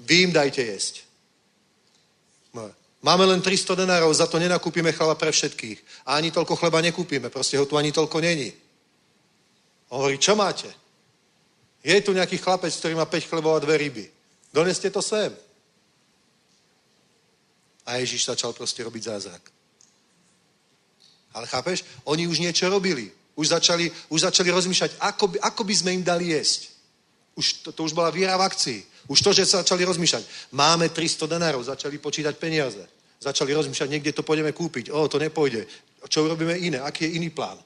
vy 0.00 0.30
im 0.30 0.32
dajte 0.32 0.62
jesť. 0.62 1.02
No. 2.54 2.70
Máme 3.02 3.26
len 3.26 3.42
300 3.42 3.74
denárov, 3.76 4.14
za 4.14 4.26
to 4.26 4.38
nenakúpime 4.38 4.92
chleba 4.92 5.14
pre 5.14 5.30
všetkých. 5.30 6.06
A 6.06 6.18
ani 6.18 6.30
toľko 6.30 6.54
chleba 6.58 6.82
nekúpime, 6.82 7.30
proste 7.30 7.58
ho 7.58 7.66
tu 7.66 7.74
ani 7.78 7.92
toľko 7.92 8.18
není. 8.20 8.52
On 9.90 10.02
hovorí, 10.02 10.18
čo 10.18 10.34
máte? 10.34 10.70
Je 11.86 11.94
tu 12.02 12.10
nejaký 12.10 12.38
chlapec, 12.42 12.74
ktorý 12.74 12.98
má 12.98 13.06
5 13.06 13.30
chlebov 13.30 13.56
a 13.56 13.62
dve 13.62 13.78
ryby. 13.78 14.10
Doneste 14.50 14.90
to 14.90 14.98
sem. 15.02 15.30
A 17.86 18.02
Ježiš 18.02 18.26
začal 18.26 18.50
proste 18.50 18.82
robiť 18.82 19.02
zázrak. 19.06 19.55
Ale 21.36 21.44
chápeš? 21.44 21.84
Oni 22.08 22.24
už 22.24 22.40
niečo 22.40 22.64
robili. 22.72 23.12
Už 23.36 23.52
začali, 23.52 23.92
už 24.08 24.24
začali 24.24 24.48
rozmýšľať, 24.48 24.96
ako 24.96 25.36
by, 25.36 25.36
ako 25.44 25.62
by 25.68 25.74
sme 25.76 25.90
im 26.00 26.02
dali 26.02 26.32
jesť. 26.32 26.72
Už, 27.36 27.60
to, 27.60 27.68
to 27.76 27.84
už 27.84 27.92
bola 27.92 28.08
viera 28.08 28.32
v 28.40 28.48
akcii. 28.48 28.80
Už 29.12 29.20
to, 29.20 29.36
že 29.36 29.44
sa 29.44 29.60
začali 29.60 29.84
rozmýšľať. 29.84 30.24
Máme 30.56 30.88
300 30.88 31.28
denárov, 31.28 31.60
začali 31.60 32.00
počítať 32.00 32.32
peniaze. 32.40 32.80
Začali 33.20 33.52
rozmýšľať, 33.52 33.92
niekde 33.92 34.16
to 34.16 34.24
pôjdeme 34.24 34.56
kúpiť. 34.56 34.88
O, 34.88 35.04
to 35.04 35.20
nepôjde. 35.20 35.68
Čo 36.08 36.24
urobíme 36.24 36.56
iné? 36.56 36.80
Aký 36.80 37.04
je 37.04 37.20
iný 37.20 37.28
plán? 37.28 37.60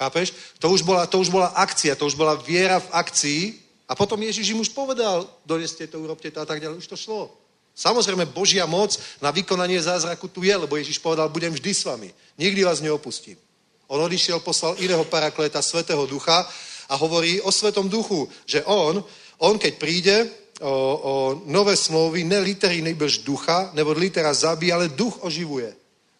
Chápeš? 0.00 0.32
To 0.64 0.72
už, 0.72 0.80
bola, 0.80 1.04
to 1.04 1.20
už 1.20 1.28
bola 1.28 1.52
akcia, 1.52 1.92
to 1.92 2.08
už 2.08 2.16
bola 2.16 2.40
viera 2.40 2.80
v 2.80 2.88
akcii 2.96 3.42
a 3.84 3.92
potom 3.92 4.16
Ježiš 4.22 4.56
im 4.56 4.60
už 4.64 4.72
povedal, 4.72 5.28
doneste 5.44 5.84
to, 5.84 6.00
urobte 6.00 6.30
to 6.30 6.40
a 6.40 6.46
tak 6.48 6.60
ďalej. 6.60 6.80
Už 6.80 6.88
to 6.88 6.96
šlo. 6.96 7.34
Samozrejme, 7.78 8.26
Božia 8.34 8.66
moc 8.66 8.98
na 9.22 9.30
vykonanie 9.30 9.78
zázraku 9.78 10.26
tu 10.26 10.42
je, 10.42 10.50
lebo 10.50 10.74
Ježiš 10.74 10.98
povedal, 10.98 11.30
budem 11.30 11.54
vždy 11.54 11.70
s 11.70 11.86
vami. 11.86 12.10
Nikdy 12.34 12.66
vás 12.66 12.82
neopustím. 12.82 13.38
On 13.86 14.02
odišiel, 14.02 14.42
poslal 14.42 14.74
iného 14.82 15.06
parakleta, 15.06 15.62
Svetého 15.62 16.02
Ducha 16.10 16.42
a 16.90 16.94
hovorí 16.98 17.38
o 17.40 17.54
Svetom 17.54 17.86
Duchu, 17.86 18.26
že 18.50 18.66
on, 18.66 18.98
on 19.38 19.54
keď 19.62 19.72
príde 19.78 20.26
o, 20.58 20.74
o 20.98 21.14
nové 21.46 21.78
smlouvy, 21.78 22.26
ne 22.26 22.42
litery 22.42 22.82
nejbrž 22.82 23.22
ducha, 23.22 23.70
nebo 23.78 23.94
litera 23.94 24.34
zabí, 24.34 24.74
ale 24.74 24.90
duch 24.90 25.22
oživuje. 25.22 25.70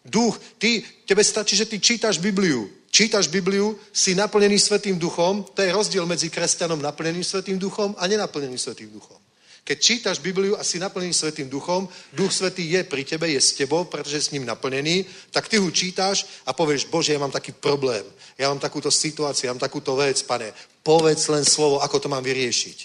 Duch, 0.05 0.39
ty, 0.57 0.79
tebe 1.03 1.23
stačí, 1.23 1.59
že 1.59 1.67
ty 1.67 1.79
čítaš 1.79 2.23
Bibliu. 2.23 2.71
Čítaš 2.89 3.27
Bibliu, 3.27 3.75
si 3.93 4.15
naplnený 4.15 4.59
Svetým 4.59 4.95
duchom, 4.95 5.45
to 5.53 5.61
je 5.61 5.75
rozdiel 5.75 6.07
medzi 6.07 6.31
kresťanom 6.31 6.79
naplneným 6.81 7.23
Svetým 7.23 7.59
duchom 7.59 7.93
a 7.99 8.07
nenaplneným 8.07 8.57
Svetým 8.57 8.89
duchom. 8.89 9.19
Keď 9.63 9.77
čítaš 9.77 10.17
Bibliu 10.17 10.57
a 10.57 10.63
si 10.65 10.81
naplnený 10.81 11.13
Svetým 11.13 11.45
duchom, 11.45 11.85
Duch 12.13 12.33
Svetý 12.33 12.65
je 12.65 12.81
pri 12.83 13.05
tebe, 13.05 13.29
je 13.29 13.37
s 13.37 13.53
tebou, 13.53 13.85
pretože 13.85 14.15
je 14.17 14.25
s 14.25 14.33
ním 14.33 14.45
naplnený, 14.45 15.05
tak 15.29 15.45
ty 15.45 15.61
ho 15.61 15.69
čítaš 15.69 16.25
a 16.45 16.53
povieš, 16.57 16.89
Bože, 16.89 17.13
ja 17.13 17.21
mám 17.21 17.29
taký 17.29 17.53
problém, 17.53 18.01
ja 18.33 18.49
mám 18.49 18.57
takúto 18.57 18.89
situáciu, 18.89 19.45
ja 19.45 19.53
mám 19.53 19.61
takúto 19.61 19.93
vec, 19.93 20.25
pane, 20.25 20.49
povedz 20.81 21.29
len 21.29 21.45
slovo, 21.45 21.85
ako 21.85 22.01
to 22.01 22.09
mám 22.09 22.25
vyriešiť. 22.25 22.77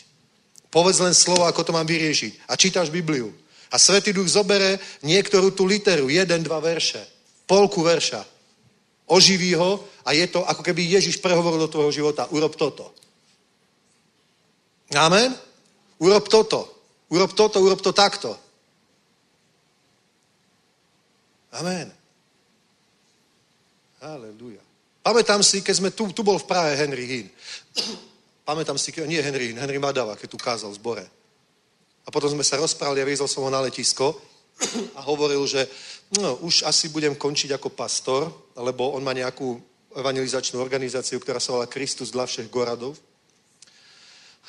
Povedz 0.68 1.00
len 1.00 1.14
slovo, 1.14 1.48
ako 1.48 1.62
to 1.64 1.72
mám 1.72 1.86
vyriešiť. 1.86 2.50
A 2.50 2.58
čítaš 2.58 2.90
Bibliu. 2.90 3.32
A 3.70 3.78
Svetý 3.78 4.12
Duch 4.12 4.28
zobere 4.28 4.76
niektorú 5.06 5.56
tú 5.56 5.64
literu, 5.64 6.12
jeden, 6.12 6.42
dva 6.42 6.60
verše, 6.60 7.00
polku 7.46 7.80
verša. 7.80 8.26
Oživí 9.06 9.54
ho 9.54 9.84
a 10.04 10.12
je 10.12 10.26
to, 10.26 10.44
ako 10.44 10.60
keby 10.60 10.84
Ježiš 10.84 11.20
prehovoril 11.20 11.64
do 11.64 11.72
tvojho 11.72 11.92
života. 11.92 12.28
Urob 12.28 12.56
toto. 12.56 12.92
Amen? 14.92 15.32
Urob 15.98 16.26
toto. 16.28 16.66
Urob 17.10 17.32
toto, 17.32 17.60
urob 17.62 17.80
to 17.80 17.92
takto. 17.92 18.34
Amen. 21.54 21.92
Halleluja. 24.02 24.60
Pamätám 25.04 25.44
si, 25.44 25.62
keď 25.62 25.74
sme 25.76 25.90
tu, 25.92 26.10
tu 26.10 26.26
bol 26.26 26.40
v 26.40 26.48
Prahe 26.48 26.74
Henry 26.74 27.06
Hinn. 27.06 27.28
Pamätám 28.48 28.76
si, 28.76 28.90
nie 29.06 29.22
Henry 29.22 29.52
Hinn, 29.52 29.60
Henry 29.60 29.78
Madava, 29.78 30.16
keď 30.16 30.28
tu 30.28 30.38
kázal 30.40 30.72
v 30.74 30.78
zbore. 30.80 31.04
A 32.04 32.08
potom 32.12 32.28
sme 32.28 32.44
sa 32.44 32.60
rozprávali 32.60 33.00
a 33.00 33.08
vyzval 33.08 33.30
som 33.30 33.44
ho 33.46 33.50
na 33.52 33.62
letisko 33.64 34.16
a 34.98 35.00
hovoril, 35.04 35.46
že 35.46 35.64
no, 36.18 36.42
už 36.44 36.66
asi 36.66 36.90
budem 36.90 37.14
končiť 37.14 37.56
ako 37.56 37.72
pastor, 37.72 38.28
lebo 38.58 38.92
on 38.92 39.04
má 39.04 39.14
nejakú 39.14 39.56
evangelizačnú 39.94 40.58
organizáciu, 40.58 41.22
ktorá 41.22 41.38
sa 41.38 41.54
volá 41.54 41.70
Kristus 41.70 42.10
dla 42.10 42.26
všech 42.26 42.50
Goradov. 42.50 42.98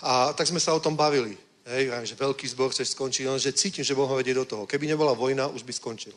A 0.02 0.34
tak 0.36 0.48
sme 0.48 0.60
sa 0.60 0.76
o 0.76 0.84
tom 0.84 0.96
bavili. 0.96 1.38
Hej, 1.66 1.90
že 2.06 2.16
veľký 2.20 2.46
zbor 2.46 2.70
chceš 2.70 2.94
skončiť, 2.94 3.26
no, 3.26 3.42
že 3.42 3.56
cítim, 3.56 3.82
že 3.82 3.98
Boh 3.98 4.06
ho 4.06 4.20
vedie 4.20 4.38
do 4.38 4.46
toho. 4.46 4.70
Keby 4.70 4.86
nebola 4.86 5.18
vojna, 5.18 5.50
už 5.50 5.66
by 5.66 5.74
skončil. 5.74 6.14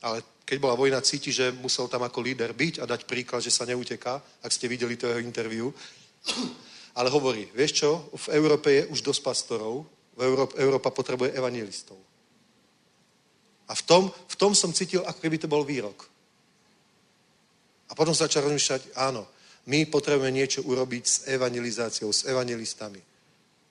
Ale 0.00 0.22
keď 0.48 0.56
bola 0.56 0.78
vojna, 0.78 1.04
cíti, 1.04 1.28
že 1.28 1.52
musel 1.52 1.84
tam 1.90 2.06
ako 2.06 2.24
líder 2.24 2.56
byť 2.56 2.80
a 2.80 2.88
dať 2.88 3.04
príklad, 3.04 3.44
že 3.44 3.52
sa 3.52 3.68
neuteká, 3.68 4.22
ak 4.40 4.54
ste 4.54 4.70
videli 4.70 4.96
to 4.96 5.04
jeho 5.04 5.20
interviu. 5.20 5.74
Ale 6.98 7.12
hovorí, 7.12 7.46
vieš 7.52 7.84
čo, 7.84 8.08
v 8.16 8.40
Európe 8.40 8.72
je 8.72 8.82
už 8.88 9.04
dosť 9.04 9.20
pastorov, 9.22 9.86
v 10.16 10.22
Európe, 10.24 10.56
Európa 10.58 10.90
potrebuje 10.90 11.36
evangelistov. 11.36 12.00
A 13.68 13.76
v 13.76 13.82
tom, 13.84 14.02
v 14.10 14.36
tom 14.40 14.56
som 14.56 14.72
cítil, 14.72 15.04
ako 15.04 15.20
keby 15.20 15.38
to 15.38 15.46
bol 15.46 15.62
výrok. 15.62 16.08
A 17.86 17.94
potom 17.94 18.16
začal 18.16 18.48
rozmýšľať, 18.48 18.96
áno, 18.96 19.28
my 19.68 19.84
potrebujeme 19.92 20.32
niečo 20.32 20.64
urobiť 20.64 21.04
s 21.04 21.16
evangelizáciou, 21.28 22.08
s 22.08 22.24
evangelistami. 22.24 23.04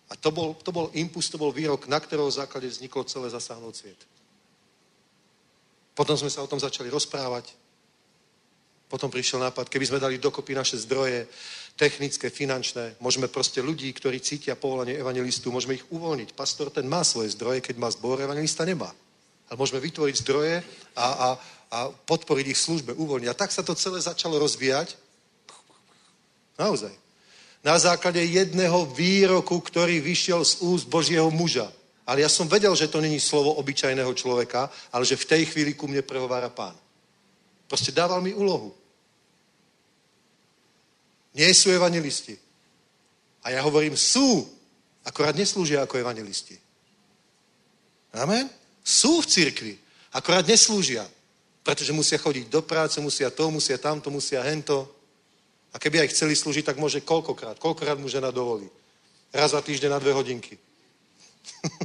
A 0.07 0.13
to 0.15 0.29
bol, 0.31 0.53
to 0.61 0.71
bol 0.71 0.93
impuls, 0.93 1.27
to 1.27 1.41
bol 1.41 1.51
výrok, 1.51 1.89
na 1.89 1.99
ktorého 1.99 2.29
základe 2.31 2.69
vzniklo 2.69 3.03
celé 3.03 3.27
zasáhnout 3.33 3.75
sviet. 3.75 3.97
Potom 5.97 6.13
sme 6.13 6.29
sa 6.29 6.45
o 6.45 6.47
tom 6.47 6.61
začali 6.61 6.93
rozprávať. 6.93 7.51
Potom 8.87 9.11
prišiel 9.11 9.41
nápad, 9.43 9.67
keby 9.67 9.85
sme 9.89 9.99
dali 9.99 10.21
dokopy 10.21 10.55
naše 10.55 10.79
zdroje, 10.79 11.27
technické, 11.75 12.29
finančné, 12.29 12.95
môžeme 13.03 13.27
proste 13.27 13.59
ľudí, 13.59 13.91
ktorí 13.91 14.21
cítia 14.23 14.55
povolanie 14.55 14.95
evangelistu, 14.95 15.51
môžeme 15.51 15.75
ich 15.75 15.85
uvoľniť. 15.91 16.33
Pastor 16.37 16.71
ten 16.71 16.87
má 16.87 17.03
svoje 17.03 17.35
zdroje, 17.35 17.59
keď 17.59 17.75
má 17.77 17.89
zbor, 17.91 18.21
evangelista 18.21 18.63
nemá. 18.63 18.93
Ale 19.49 19.59
môžeme 19.59 19.83
vytvoriť 19.83 20.15
zdroje 20.23 20.63
a, 20.95 21.05
a, 21.05 21.27
a 21.73 21.77
podporiť 21.91 22.45
ich 22.53 22.59
službe, 22.61 22.95
uvoľniť. 22.95 23.29
A 23.29 23.37
tak 23.37 23.51
sa 23.51 23.65
to 23.65 23.75
celé 23.75 23.99
začalo 23.99 24.39
rozvíjať. 24.39 24.95
Naozaj 26.57 27.07
na 27.67 27.75
základe 27.75 28.23
jedného 28.23 28.85
výroku, 28.95 29.59
ktorý 29.59 29.99
vyšiel 29.99 30.45
z 30.45 30.63
úst 30.63 30.88
Božieho 30.88 31.27
muža. 31.27 31.67
Ale 32.07 32.23
ja 32.23 32.31
som 32.31 32.47
vedel, 32.47 32.71
že 32.71 32.88
to 32.88 33.03
není 33.03 33.19
slovo 33.19 33.59
obyčajného 33.59 34.13
človeka, 34.15 34.71
ale 34.95 35.03
že 35.03 35.19
v 35.19 35.27
tej 35.27 35.43
chvíli 35.51 35.75
ku 35.75 35.91
mne 35.91 35.99
prehovára 35.99 36.47
pán. 36.47 36.71
Proste 37.67 37.91
dával 37.91 38.23
mi 38.23 38.31
úlohu. 38.31 38.71
Nie 41.35 41.51
sú 41.51 41.67
evangelisti. 41.67 42.39
A 43.43 43.51
ja 43.51 43.59
hovorím, 43.67 43.99
sú. 43.99 44.47
Akorát 45.03 45.35
neslúžia 45.35 45.84
ako 45.84 45.99
evangelisti. 45.99 46.55
Amen? 48.15 48.47
Sú 48.79 49.19
v 49.19 49.27
cirkvi. 49.27 49.75
Akorát 50.15 50.47
neslúžia. 50.47 51.03
Pretože 51.67 51.91
musia 51.91 52.15
chodiť 52.15 52.47
do 52.47 52.63
práce, 52.63 52.95
musia 53.03 53.27
to, 53.27 53.51
musia 53.51 53.75
tamto, 53.75 54.07
musia 54.07 54.39
hento. 54.47 54.88
A 55.73 55.80
keby 55.80 56.03
aj 56.03 56.11
chceli 56.15 56.34
slúžiť, 56.35 56.65
tak 56.72 56.80
môže 56.80 57.03
koľkokrát. 57.03 57.60
Koľkokrát 57.60 57.99
mu 57.99 58.07
žena 58.07 58.31
dovolí. 58.31 58.69
Raz 59.34 59.52
za 59.52 59.61
týždeň 59.61 59.91
na 59.91 59.99
dve 59.99 60.15
hodinky. 60.15 60.57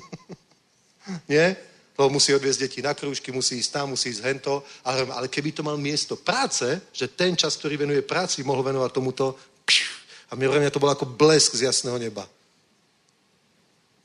Nie? 1.32 1.56
To 1.98 2.08
musí 2.08 2.32
odviezť 2.32 2.60
deti 2.66 2.80
na 2.80 2.96
krúžky, 2.96 3.28
musí 3.34 3.60
ísť 3.60 3.70
tam, 3.72 3.92
musí 3.92 4.08
ísť 4.10 4.24
hento. 4.24 4.64
Ale, 4.80 5.28
keby 5.28 5.52
to 5.52 5.62
mal 5.62 5.76
miesto 5.76 6.16
práce, 6.16 6.80
že 6.92 7.12
ten 7.12 7.36
čas, 7.36 7.56
ktorý 7.60 7.76
venuje 7.84 8.00
práci, 8.00 8.40
mohol 8.42 8.64
venovať 8.64 8.90
tomuto, 8.90 9.36
a 10.32 10.36
mi 10.36 10.48
to 10.48 10.80
bolo 10.80 10.96
ako 10.96 11.04
blesk 11.04 11.60
z 11.60 11.68
jasného 11.68 12.00
neba. 12.00 12.24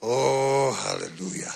Ó, 0.03 0.11
oh, 0.11 0.69
halleluja. 0.75 1.55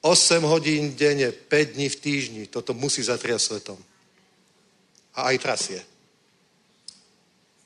8 0.00 0.40
hodín 0.52 0.96
denne, 0.96 1.36
5 1.36 1.76
dní 1.76 1.92
v 1.92 2.00
týždni. 2.00 2.42
Toto 2.48 2.72
musí 2.72 3.04
zatriať 3.04 3.40
svetom. 3.40 3.76
A 5.14 5.30
aj 5.30 5.36
trasie. 5.42 5.80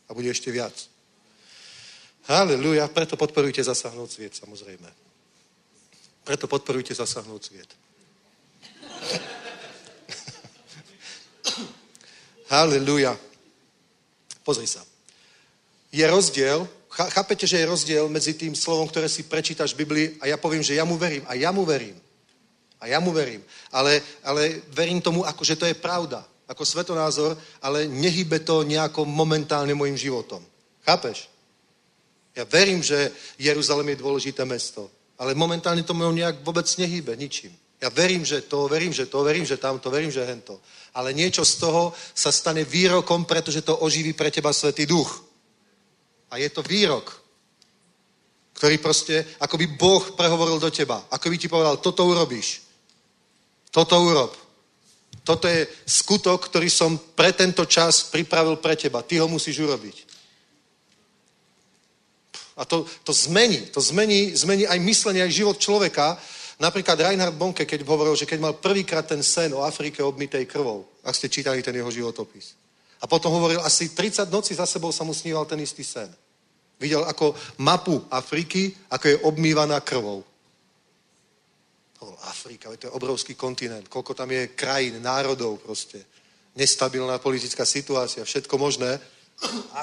A 0.08 0.14
bude 0.14 0.30
ešte 0.30 0.50
viac. 0.52 0.72
Halleluja, 2.24 2.88
preto 2.88 3.16
podporujte 3.20 3.60
zasahnúť 3.60 4.10
sviet, 4.10 4.32
samozrejme. 4.32 4.88
Preto 6.24 6.48
podporujte 6.48 6.96
zasahnúť 6.96 7.42
sviet. 7.44 7.68
Halleluja. 12.52 13.12
Pozri 14.40 14.64
sa. 14.64 14.80
Je 15.92 16.04
rozdiel, 16.08 16.64
Chápete, 16.94 17.42
že 17.42 17.58
je 17.58 17.66
rozdiel 17.66 18.06
medzi 18.06 18.38
tým 18.38 18.54
slovom, 18.54 18.86
ktoré 18.86 19.10
si 19.10 19.26
prečítaš 19.26 19.74
v 19.74 19.82
Biblii 19.82 20.06
a 20.22 20.30
ja 20.30 20.38
poviem, 20.38 20.62
že 20.62 20.78
ja 20.78 20.86
mu 20.86 20.94
verím. 20.94 21.26
A 21.26 21.34
ja 21.34 21.50
mu 21.50 21.66
verím. 21.66 21.98
A 22.78 22.86
ja 22.86 23.02
mu 23.02 23.10
verím. 23.10 23.42
Ale, 23.74 23.98
ale 24.22 24.62
verím 24.70 25.02
tomu, 25.02 25.26
ako, 25.26 25.42
že 25.42 25.58
to 25.58 25.66
je 25.66 25.74
pravda. 25.74 26.22
Ako 26.48 26.64
svetonázor, 26.64 27.36
ale 27.64 27.88
nehybe 27.88 28.44
to 28.44 28.62
nejako 28.62 29.08
momentálne 29.08 29.72
môjim 29.72 29.96
životom. 29.96 30.44
Chápeš? 30.84 31.32
Ja 32.36 32.44
verím, 32.44 32.82
že 32.82 33.14
Jeruzalem 33.38 33.94
je 33.94 34.02
dôležité 34.02 34.44
mesto. 34.44 34.90
Ale 35.18 35.38
momentálne 35.38 35.86
to 35.86 35.94
mnou 35.94 36.10
nejak 36.10 36.42
vôbec 36.42 36.66
nehýbe 36.76 37.14
ničím. 37.16 37.54
Ja 37.80 37.88
verím, 37.88 38.24
že 38.24 38.42
to, 38.42 38.68
verím, 38.68 38.92
že 38.92 39.06
to, 39.06 39.22
verím, 39.22 39.46
že 39.46 39.56
tamto, 39.56 39.90
verím, 39.90 40.10
že 40.10 40.24
hento. 40.24 40.60
Ale 40.94 41.12
niečo 41.14 41.44
z 41.44 41.54
toho 41.56 41.92
sa 42.14 42.32
stane 42.32 42.64
výrokom, 42.64 43.24
pretože 43.24 43.62
to 43.62 43.76
oživí 43.76 44.12
pre 44.12 44.30
teba 44.30 44.52
Svetý 44.52 44.86
Duch. 44.86 45.22
A 46.30 46.36
je 46.40 46.50
to 46.50 46.62
výrok, 46.62 47.06
ktorý 48.54 48.78
proste, 48.78 49.26
ako 49.38 49.54
by 49.58 49.66
Boh 49.78 50.02
prehovoril 50.16 50.58
do 50.58 50.70
teba. 50.70 51.06
Ako 51.10 51.30
by 51.30 51.36
ti 51.38 51.48
povedal, 51.48 51.76
toto 51.78 52.06
urobíš. 52.06 52.62
Toto 53.70 53.98
urob. 54.02 54.43
Toto 55.24 55.48
je 55.48 55.64
skutok, 55.88 56.52
ktorý 56.52 56.68
som 56.68 57.00
pre 57.16 57.32
tento 57.32 57.64
čas 57.64 58.04
pripravil 58.12 58.60
pre 58.60 58.76
teba. 58.76 59.00
Ty 59.00 59.24
ho 59.24 59.28
musíš 59.28 59.64
urobiť. 59.64 59.96
A 62.60 62.62
to, 62.68 62.86
to 63.02 63.12
zmení, 63.12 63.72
to 63.72 63.80
zmení, 63.80 64.36
zmení 64.36 64.68
aj 64.68 64.78
myslenie, 64.78 65.24
aj 65.24 65.32
život 65.32 65.56
človeka. 65.58 66.20
Napríklad 66.60 67.00
Reinhard 67.00 67.34
Bonke, 67.34 67.66
keď 67.66 67.82
hovoril, 67.82 68.14
že 68.14 68.28
keď 68.28 68.38
mal 68.38 68.54
prvýkrát 68.54 69.02
ten 69.02 69.24
sen 69.24 69.50
o 69.56 69.64
Afrike 69.64 70.04
obmitej 70.04 70.46
krvou, 70.46 70.86
ak 71.02 71.16
ste 71.16 71.32
čítali 71.32 71.64
ten 71.64 71.74
jeho 71.74 71.90
životopis. 71.90 72.54
A 73.02 73.10
potom 73.10 73.32
hovoril, 73.32 73.58
asi 73.64 73.90
30 73.90 74.30
nocí 74.30 74.54
za 74.54 74.68
sebou 74.68 74.92
sa 74.92 75.02
mu 75.02 75.16
sníval 75.16 75.48
ten 75.48 75.58
istý 75.58 75.82
sen. 75.82 76.06
Videl 76.78 77.02
ako 77.04 77.34
mapu 77.58 78.06
Afriky, 78.12 78.76
ako 78.92 79.04
je 79.08 79.16
obmývaná 79.24 79.80
krvou. 79.80 80.22
Hovoril, 82.04 82.20
Afrika, 82.28 82.68
to 82.76 82.86
je 82.86 82.92
obrovský 82.92 83.32
kontinent, 83.32 83.88
koľko 83.88 84.12
tam 84.12 84.28
je 84.28 84.52
krajín, 84.52 85.00
národov 85.00 85.56
proste. 85.64 86.04
Nestabilná 86.52 87.16
politická 87.16 87.64
situácia, 87.64 88.28
všetko 88.28 88.60
možné. 88.60 89.00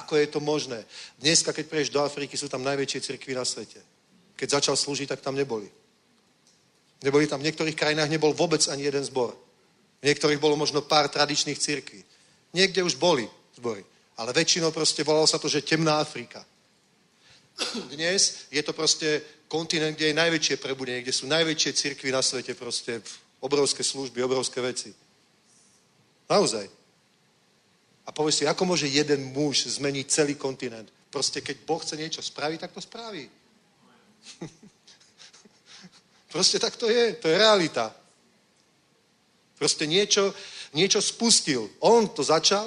Ako 0.05 0.15
je 0.21 0.27
to 0.29 0.39
možné? 0.39 0.85
Dneska, 1.17 1.49
keď 1.49 1.65
prejdeš 1.65 1.89
do 1.89 2.05
Afriky, 2.05 2.37
sú 2.37 2.45
tam 2.45 2.61
najväčšie 2.61 3.01
cirkvy 3.01 3.33
na 3.33 3.41
svete. 3.41 3.81
Keď 4.37 4.61
začal 4.61 4.77
slúžiť, 4.77 5.09
tak 5.09 5.25
tam 5.25 5.33
neboli. 5.33 5.65
Neboli 7.01 7.25
tam, 7.25 7.41
v 7.41 7.49
niektorých 7.49 7.73
krajinách 7.73 8.13
nebol 8.13 8.37
vôbec 8.37 8.61
ani 8.69 8.85
jeden 8.85 9.01
zbor. 9.01 9.33
V 10.01 10.05
niektorých 10.05 10.37
bolo 10.37 10.53
možno 10.53 10.85
pár 10.85 11.09
tradičných 11.09 11.57
cirkví. 11.57 12.05
Niekde 12.53 12.85
už 12.85 13.01
boli 13.01 13.25
zbory. 13.57 13.81
Ale 14.21 14.29
väčšinou 14.29 14.69
proste 14.69 15.01
volalo 15.01 15.25
sa 15.25 15.41
to, 15.41 15.49
že 15.49 15.65
temná 15.65 15.97
Afrika. 15.97 16.45
Dnes 17.89 18.47
je 18.51 18.63
to 18.63 18.73
proste 18.73 19.21
kontinent, 19.47 19.95
kde 19.95 20.07
je 20.11 20.21
najväčšie 20.21 20.55
prebudenie, 20.57 21.01
kde 21.01 21.13
sú 21.13 21.27
najväčšie 21.27 21.71
cirkvy 21.73 22.11
na 22.11 22.21
svete, 22.23 22.55
proste 22.55 23.01
obrovské 23.39 23.83
služby, 23.83 24.23
obrovské 24.23 24.61
veci. 24.61 24.95
Naozaj. 26.29 26.69
A 28.07 28.09
povieš 28.11 28.35
si, 28.35 28.47
ako 28.47 28.65
môže 28.65 28.87
jeden 28.87 29.35
muž 29.35 29.67
zmeniť 29.67 30.05
celý 30.07 30.35
kontinent? 30.35 30.87
Proste 31.11 31.43
keď 31.43 31.57
Boh 31.67 31.81
chce 31.83 31.99
niečo 31.99 32.21
spraviť, 32.23 32.59
tak 32.63 32.71
to 32.71 32.81
spraví. 32.81 33.27
Proste 36.31 36.59
tak 36.59 36.79
to 36.79 36.87
je. 36.87 37.13
To 37.19 37.27
je 37.27 37.35
realita. 37.37 37.91
Proste 39.59 39.85
niečo, 39.85 40.33
niečo 40.73 41.03
spustil. 41.03 41.69
On 41.83 42.07
to 42.07 42.23
začal, 42.23 42.65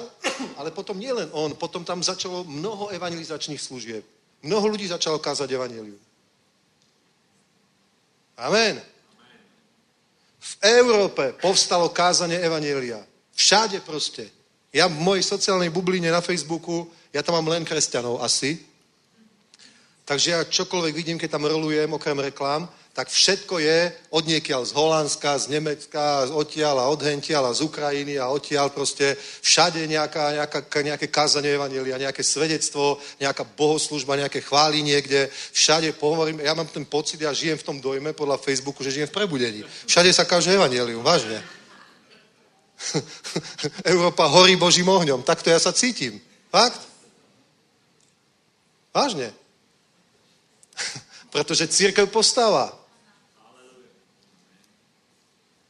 ale 0.55 0.71
potom 0.71 0.95
nielen 0.95 1.27
on, 1.33 1.57
potom 1.57 1.83
tam 1.83 1.99
začalo 1.99 2.45
mnoho 2.45 2.93
evangelizačných 2.93 3.59
služieb. 3.59 4.05
Mnoho 4.45 4.77
ľudí 4.77 4.85
začalo 4.85 5.17
kázať 5.17 5.49
evangelium. 5.49 5.97
Amen. 8.37 8.77
V 10.37 10.53
Európe 10.61 11.33
povstalo 11.41 11.89
kázanie 11.89 12.37
evangelia. 12.37 13.01
Všade 13.33 13.81
proste. 13.81 14.29
Ja 14.69 14.85
v 14.85 15.01
mojej 15.01 15.25
sociálnej 15.25 15.73
bubline 15.73 16.13
na 16.13 16.21
Facebooku, 16.21 16.85
ja 17.09 17.25
tam 17.25 17.41
mám 17.41 17.57
len 17.57 17.65
kresťanov 17.65 18.21
asi. 18.21 18.61
Takže 20.05 20.27
ja 20.29 20.45
čokoľvek 20.45 20.93
vidím, 20.93 21.17
keď 21.17 21.41
tam 21.41 21.49
rolujem, 21.49 21.89
okrem 21.89 22.19
reklám, 22.29 22.69
tak 22.95 23.11
všetko 23.11 23.59
je 23.59 23.91
od 24.07 24.23
niekiaľ 24.23 24.63
z 24.63 24.71
Holandska, 24.71 25.35
z 25.35 25.51
Nemecka, 25.51 26.31
odtiaľ 26.31 26.79
a 26.79 26.87
odhentiaľ 26.95 27.51
a 27.51 27.57
z 27.57 27.67
Ukrajiny 27.67 28.15
a 28.15 28.31
odtiaľ 28.31 28.71
proste 28.71 29.19
všade 29.19 29.83
nejaká, 29.83 30.31
nejaká, 30.31 30.79
nejaké 30.79 31.07
kázanie 31.11 31.59
evanelia, 31.59 31.99
nejaké 31.99 32.23
svedectvo, 32.23 32.95
nejaká 33.19 33.43
bohoslužba, 33.59 34.15
nejaké 34.15 34.39
chvály 34.39 34.79
niekde. 34.79 35.27
Všade 35.51 35.91
pohovorím, 35.99 36.39
ja 36.39 36.55
mám 36.55 36.71
ten 36.71 36.87
pocit, 36.87 37.19
ja 37.19 37.35
žijem 37.35 37.59
v 37.59 37.67
tom 37.67 37.83
dojme 37.83 38.15
podľa 38.15 38.39
Facebooku, 38.39 38.79
že 38.79 38.95
žijem 38.95 39.11
v 39.11 39.17
prebudení. 39.19 39.67
Všade 39.91 40.15
sa 40.15 40.23
káže 40.23 40.55
evanelium, 40.55 41.03
vážne. 41.03 41.43
Európa 43.91 44.23
horí 44.31 44.55
Božím 44.55 44.87
ohňom. 44.87 45.19
Takto 45.19 45.51
ja 45.51 45.59
sa 45.59 45.75
cítim. 45.75 46.23
Fakt? 46.47 46.79
Vážne. 48.95 49.35
Pretože 51.35 51.67
církev 51.67 52.07
postáva. 52.07 52.84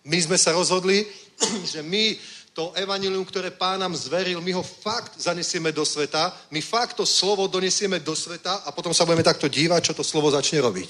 My 0.06 0.22
sme 0.22 0.38
sa 0.38 0.54
rozhodli, 0.54 1.06
že 1.74 1.82
my 1.82 2.18
to 2.56 2.72
evanilium, 2.80 3.28
ktoré 3.28 3.52
pán 3.52 3.84
nám 3.84 3.92
zveril, 4.00 4.40
my 4.40 4.52
ho 4.56 4.64
fakt 4.64 5.20
zanesieme 5.20 5.76
do 5.76 5.84
sveta, 5.84 6.32
my 6.56 6.64
fakt 6.64 6.96
to 6.96 7.04
slovo 7.04 7.52
donesieme 7.52 8.00
do 8.00 8.16
sveta 8.16 8.64
a 8.64 8.72
potom 8.72 8.96
sa 8.96 9.04
budeme 9.04 9.28
takto 9.28 9.52
dívať, 9.52 9.92
čo 9.92 9.94
to 9.94 10.08
slovo 10.08 10.32
začne 10.32 10.64
robiť. 10.64 10.90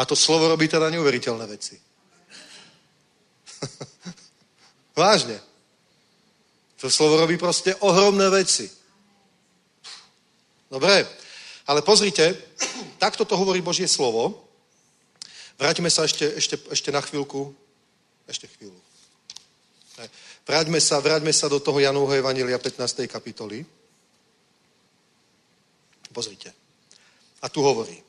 A 0.00 0.08
to 0.08 0.16
slovo 0.16 0.48
robí 0.48 0.72
teda 0.72 0.88
neuveriteľné 0.88 1.44
veci. 1.44 1.76
Vážne. 4.96 5.36
To 6.80 6.88
slovo 6.88 7.20
robí 7.20 7.36
proste 7.36 7.76
ohromné 7.84 8.32
veci. 8.32 8.72
Dobre, 10.72 11.04
ale 11.68 11.84
pozrite, 11.84 12.32
takto 13.04 13.28
to 13.28 13.36
hovorí 13.36 13.60
Božie 13.60 13.84
slovo. 13.84 14.48
Vráťme 15.60 15.92
sa 15.92 16.08
ešte, 16.08 16.24
ešte, 16.24 16.56
ešte 16.72 16.88
na 16.88 17.04
chvíľku. 17.04 17.52
Ešte 18.32 18.48
chvíľu. 18.48 18.80
Vráťme 20.48 20.80
sa, 20.80 21.04
vráťme 21.04 21.36
sa 21.36 21.52
do 21.52 21.60
toho 21.60 21.76
Janovho 21.76 22.16
Evanília 22.16 22.56
15. 22.56 23.04
kapitoly. 23.04 23.60
Pozrite. 26.08 26.48
A 27.44 27.52
tu 27.52 27.60
hovorí. 27.60 28.00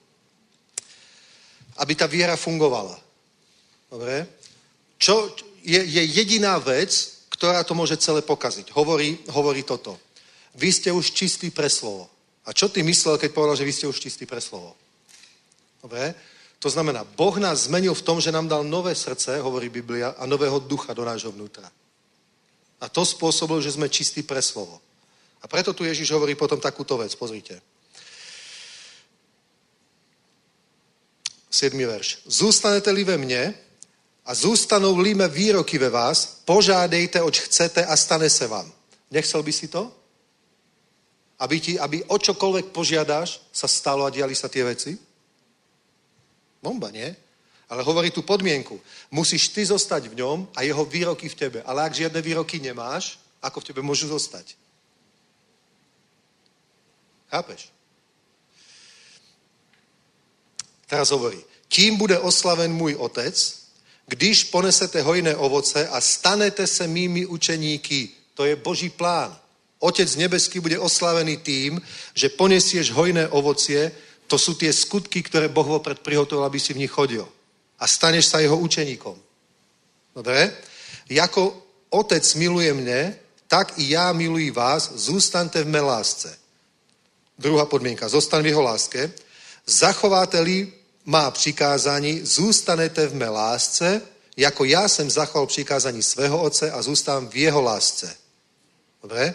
Aby 1.76 2.00
tá 2.00 2.08
viera 2.08 2.40
fungovala. 2.40 2.96
Dobre? 3.92 4.24
Čo, 4.96 5.36
je, 5.60 5.84
je 5.84 6.04
jediná 6.16 6.56
vec, 6.56 7.20
ktorá 7.28 7.68
to 7.68 7.76
môže 7.76 8.00
celé 8.00 8.24
pokaziť. 8.24 8.72
Hovorí, 8.72 9.20
hovorí 9.28 9.68
toto. 9.68 10.00
Vy 10.56 10.72
ste 10.72 10.90
už 10.96 11.12
čistí 11.12 11.52
pre 11.52 11.68
slovo. 11.68 12.08
A 12.48 12.56
čo 12.56 12.72
ty 12.72 12.80
myslel, 12.80 13.20
keď 13.20 13.32
povedal, 13.36 13.60
že 13.60 13.68
vy 13.68 13.74
ste 13.76 13.90
už 13.92 14.00
čistí 14.00 14.24
pre 14.24 14.40
slovo? 14.40 14.76
Dobre? 15.84 16.16
To 16.64 16.72
znamená, 16.72 17.04
Boh 17.04 17.36
nás 17.44 17.68
zmenil 17.68 17.92
v 17.92 18.02
tom, 18.02 18.24
že 18.24 18.32
nám 18.32 18.48
dal 18.48 18.64
nové 18.64 18.96
srdce, 18.96 19.36
hovorí 19.44 19.68
Biblia, 19.68 20.16
a 20.16 20.24
nového 20.24 20.64
ducha 20.64 20.96
do 20.96 21.04
nášho 21.04 21.28
vnútra. 21.32 21.68
A 22.80 22.88
to 22.88 23.04
spôsobilo, 23.04 23.60
že 23.60 23.76
sme 23.76 23.92
čistí 23.92 24.24
pre 24.24 24.40
slovo. 24.40 24.80
A 25.44 25.48
preto 25.52 25.76
tu 25.76 25.84
Ježiš 25.84 26.16
hovorí 26.16 26.40
potom 26.40 26.56
takúto 26.56 26.96
vec. 26.96 27.12
Pozrite. 27.20 27.60
7. 31.52 31.76
verš. 31.76 32.24
Zústanete-li 32.32 33.04
ve 33.04 33.20
mne 33.20 33.52
a 34.24 34.32
zústanou-li 34.32 35.20
me 35.20 35.28
výroky 35.28 35.76
ve 35.76 35.92
vás, 35.92 36.48
požádejte, 36.48 37.20
oč 37.20 37.44
chcete 37.44 37.84
a 37.84 37.92
stane 38.00 38.32
se 38.32 38.48
vám. 38.48 38.72
Nechcel 39.12 39.44
by 39.44 39.52
si 39.52 39.68
to? 39.68 39.92
Aby, 41.44 41.60
ti, 41.60 41.74
aby 41.76 42.08
o 42.08 42.16
čokoľvek 42.16 42.72
požiadaš, 42.72 43.44
sa 43.52 43.68
stalo 43.68 44.08
a 44.08 44.14
diali 44.16 44.32
sa 44.32 44.48
tie 44.48 44.64
veci? 44.64 45.13
Bomba, 46.64 46.88
nie? 46.92 47.12
Ale 47.68 47.84
hovorí 47.84 48.12
tu 48.12 48.24
podmienku. 48.24 48.80
Musíš 49.12 49.52
ty 49.52 49.66
zostať 49.66 50.08
v 50.08 50.24
ňom 50.24 50.48
a 50.56 50.64
jeho 50.64 50.86
výroky 50.88 51.28
v 51.28 51.36
tebe. 51.36 51.60
Ale 51.68 51.84
ak 51.84 52.00
žiadne 52.00 52.22
výroky 52.24 52.64
nemáš, 52.64 53.20
ako 53.44 53.60
v 53.60 53.68
tebe 53.68 53.82
môžu 53.84 54.08
zostať? 54.08 54.56
Chápeš? 57.28 57.68
Teraz 60.88 61.10
hovorí, 61.10 61.42
tím 61.68 61.98
bude 61.98 62.20
oslaven 62.20 62.74
můj 62.74 62.96
otec, 62.96 63.34
když 64.08 64.44
ponesete 64.44 65.02
hojné 65.02 65.36
ovoce 65.36 65.88
a 65.88 66.02
stanete 66.02 66.68
se 66.68 66.88
mými 66.88 67.26
učeníky. 67.26 68.10
To 68.34 68.46
je 68.46 68.56
Boží 68.56 68.90
plán. 68.90 69.40
Otec 69.80 70.16
nebeský 70.16 70.60
bude 70.60 70.80
oslavený 70.80 71.38
tým, 71.38 71.82
že 72.14 72.30
ponesieš 72.30 72.92
hojné 72.92 73.28
ovocie, 73.28 73.92
to 74.28 74.38
sú 74.40 74.56
tie 74.58 74.74
skutky, 74.74 75.24
ktoré 75.24 75.48
Boh 75.50 75.66
vopred 75.66 76.00
prihotovil, 76.00 76.44
aby 76.46 76.60
si 76.60 76.74
v 76.74 76.86
nich 76.86 76.92
chodil. 76.92 77.28
A 77.80 77.88
staneš 77.88 78.32
sa 78.32 78.40
jeho 78.40 78.58
učeníkom. 78.58 79.16
Dobre? 80.16 80.54
Jako 81.10 81.54
otec 81.90 82.24
miluje 82.36 82.74
mne, 82.74 83.16
tak 83.48 83.78
i 83.78 83.94
ja 83.94 84.10
miluji 84.14 84.50
vás, 84.50 84.94
zústante 84.96 85.62
v 85.62 85.70
mé 85.70 85.82
lásce. 85.82 86.32
Druhá 87.38 87.66
podmienka. 87.66 88.10
Zostan 88.10 88.42
v 88.42 88.50
jeho 88.50 88.62
láske. 88.62 89.12
Zachováte-li 89.66 90.74
má 91.06 91.32
přikázání, 91.32 92.22
zůstanete 92.24 93.08
v 93.08 93.16
mé 93.16 93.30
lásce, 93.30 94.02
jako 94.38 94.66
já 94.66 94.88
jsem 94.88 95.10
zachoval 95.10 95.48
přikázání 95.48 96.04
svého 96.04 96.42
otce 96.42 96.72
a 96.72 96.82
zůstávám 96.82 97.28
v 97.28 97.36
jeho 97.36 97.62
lásce. 97.62 98.16
Dobre? 99.02 99.34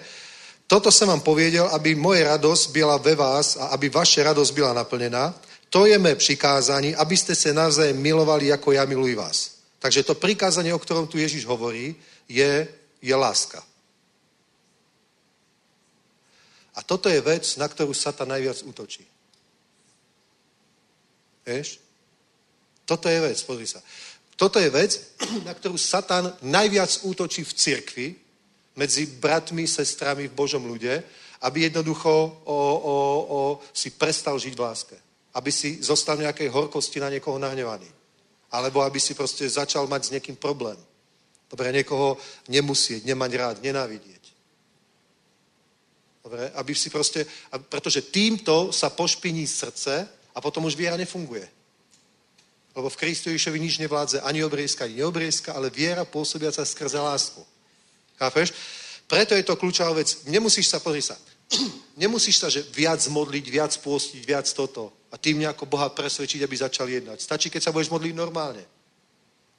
Toto 0.69 0.93
jsem 0.93 1.09
vám 1.09 1.21
pověděl, 1.21 1.67
aby 1.67 1.95
moje 1.95 2.25
radost 2.25 2.67
byla 2.67 2.97
ve 2.97 3.15
vás 3.15 3.57
a 3.57 3.67
aby 3.67 3.89
vaše 3.89 4.23
radost 4.23 4.51
byla 4.51 4.73
naplněna. 4.73 5.35
To 5.71 5.87
je 5.87 5.99
mé 5.99 6.15
přikázání, 6.15 6.97
abyste 6.97 7.35
se 7.35 7.55
navzájem 7.55 7.97
milovali, 7.97 8.47
jako 8.47 8.73
já 8.73 8.85
miluji 8.85 9.15
vás. 9.15 9.59
Takže 9.79 10.03
to 10.03 10.15
prikázanie, 10.15 10.75
o 10.75 10.79
ktorom 10.79 11.07
tu 11.07 11.19
Ježiš 11.19 11.47
hovorí, 11.49 11.97
je, 12.29 12.69
je 13.03 13.15
láska. 13.15 13.65
A 16.75 16.83
toto 16.83 17.09
je 17.09 17.21
vec, 17.21 17.57
na 17.57 17.65
ktorú 17.65 17.97
Satan 17.97 18.29
najviac 18.29 18.61
útočí. 18.63 19.09
Vieš? 21.49 21.81
Toto 22.85 23.09
je 23.09 23.21
vec, 23.25 23.41
pozri 23.43 23.65
sa. 23.65 23.81
Toto 24.37 24.61
je 24.61 24.69
vec, 24.69 25.01
na 25.49 25.57
ktorú 25.57 25.81
Satan 25.81 26.37
najviac 26.45 27.09
útočí 27.09 27.41
v 27.41 27.57
cirkvi, 27.57 28.09
medzi 28.79 29.11
bratmi, 29.19 29.67
sestrami 29.67 30.31
v 30.31 30.39
Božom 30.39 30.63
ľude, 30.63 31.03
aby 31.43 31.67
jednoducho 31.67 32.11
o, 32.47 32.55
o, 32.55 32.97
o, 33.27 33.41
si 33.75 33.91
prestal 33.91 34.39
žiť 34.39 34.55
v 34.55 34.63
láske. 34.63 34.97
Aby 35.35 35.51
si 35.51 35.83
zostal 35.83 36.15
v 36.15 36.31
nejakej 36.31 36.49
horkosti 36.49 37.03
na 37.03 37.11
niekoho 37.11 37.43
nahnevaný. 37.43 37.91
Alebo 38.55 38.83
aby 38.87 39.03
si 39.03 39.19
proste 39.19 39.45
začal 39.51 39.91
mať 39.91 40.09
s 40.09 40.13
niekým 40.15 40.39
problém. 40.39 40.79
Dobre, 41.51 41.75
niekoho 41.75 42.17
nemusieť, 42.47 43.03
nemať 43.03 43.31
rád, 43.35 43.57
nenávidieť. 43.61 44.25
Dobre, 46.23 46.51
aby 46.55 46.73
si 46.75 46.91
proste, 46.93 47.25
pretože 47.73 48.05
týmto 48.13 48.71
sa 48.71 48.93
pošpiní 48.93 49.47
srdce 49.47 50.07
a 50.35 50.39
potom 50.39 50.69
už 50.69 50.77
viera 50.77 50.97
nefunguje. 50.97 51.49
Lebo 52.77 52.93
v 52.93 53.01
Kristu 53.01 53.33
Ježišovi 53.33 53.59
nič 53.59 53.81
nevládze 53.83 54.21
ani 54.21 54.45
obriezka, 54.45 54.85
ani 54.85 55.01
neobriezka, 55.03 55.51
ale 55.57 55.73
viera 55.73 56.05
pôsobiaca 56.05 56.63
skrze 56.63 57.01
lásku. 57.01 57.43
Chápeš? 58.19 58.53
Preto 59.09 59.33
je 59.33 59.47
to 59.47 59.57
kľúčová 59.57 59.97
vec. 59.97 60.29
Nemusíš 60.29 60.69
sa, 60.69 60.83
pozri 60.83 61.01
sa, 61.01 61.17
nemusíš 62.03 62.37
sa, 62.43 62.53
že 62.53 62.67
viac 62.75 63.01
modliť, 63.09 63.45
viac 63.49 63.73
pôstiť, 63.81 64.23
viac 64.27 64.45
toto 64.53 64.93
a 65.09 65.17
tým 65.17 65.41
nejako 65.41 65.65
Boha 65.65 65.89
presvedčiť, 65.89 66.45
aby 66.45 66.57
začal 66.57 66.89
jednať. 66.89 67.19
Stačí, 67.21 67.49
keď 67.49 67.63
sa 67.65 67.73
budeš 67.73 67.89
modliť 67.89 68.13
normálne. 68.13 68.61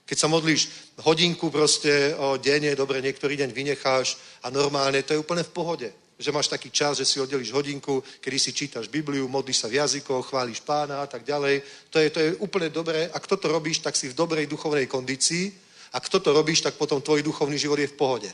Keď 0.05 0.17
sa 0.17 0.29
modlíš 0.29 0.69
hodinku 1.05 1.53
proste 1.53 2.13
o 2.17 2.37
denne, 2.37 2.73
dobre, 2.73 3.01
niektorý 3.01 3.37
deň 3.37 3.49
vynecháš 3.53 4.17
a 4.41 4.49
normálne, 4.49 5.05
to 5.05 5.13
je 5.13 5.21
úplne 5.21 5.45
v 5.45 5.53
pohode. 5.53 5.89
Že 6.19 6.33
máš 6.33 6.49
taký 6.49 6.69
čas, 6.73 6.97
že 6.97 7.05
si 7.05 7.21
oddelíš 7.21 7.53
hodinku, 7.53 8.03
kedy 8.21 8.37
si 8.41 8.51
čítaš 8.53 8.89
Bibliu, 8.89 9.29
modlíš 9.29 9.65
sa 9.65 9.67
v 9.69 9.77
jazykoch, 9.81 10.33
chválíš 10.33 10.65
pána 10.65 11.05
a 11.05 11.07
tak 11.07 11.23
ďalej. 11.23 11.61
To 11.93 11.97
je, 12.01 12.07
to 12.09 12.19
je 12.19 12.29
úplne 12.41 12.69
dobré. 12.69 13.09
Ak 13.13 13.29
toto 13.29 13.47
robíš, 13.47 13.79
tak 13.85 13.95
si 13.95 14.09
v 14.09 14.17
dobrej 14.17 14.49
duchovnej 14.49 14.89
kondícii. 14.89 15.53
Ak 15.93 16.09
toto 16.09 16.33
robíš, 16.33 16.61
tak 16.65 16.73
potom 16.73 17.01
tvoj 17.01 17.21
duchovný 17.21 17.57
život 17.57 17.79
je 17.79 17.87
v 17.87 17.97
pohode. 17.97 18.29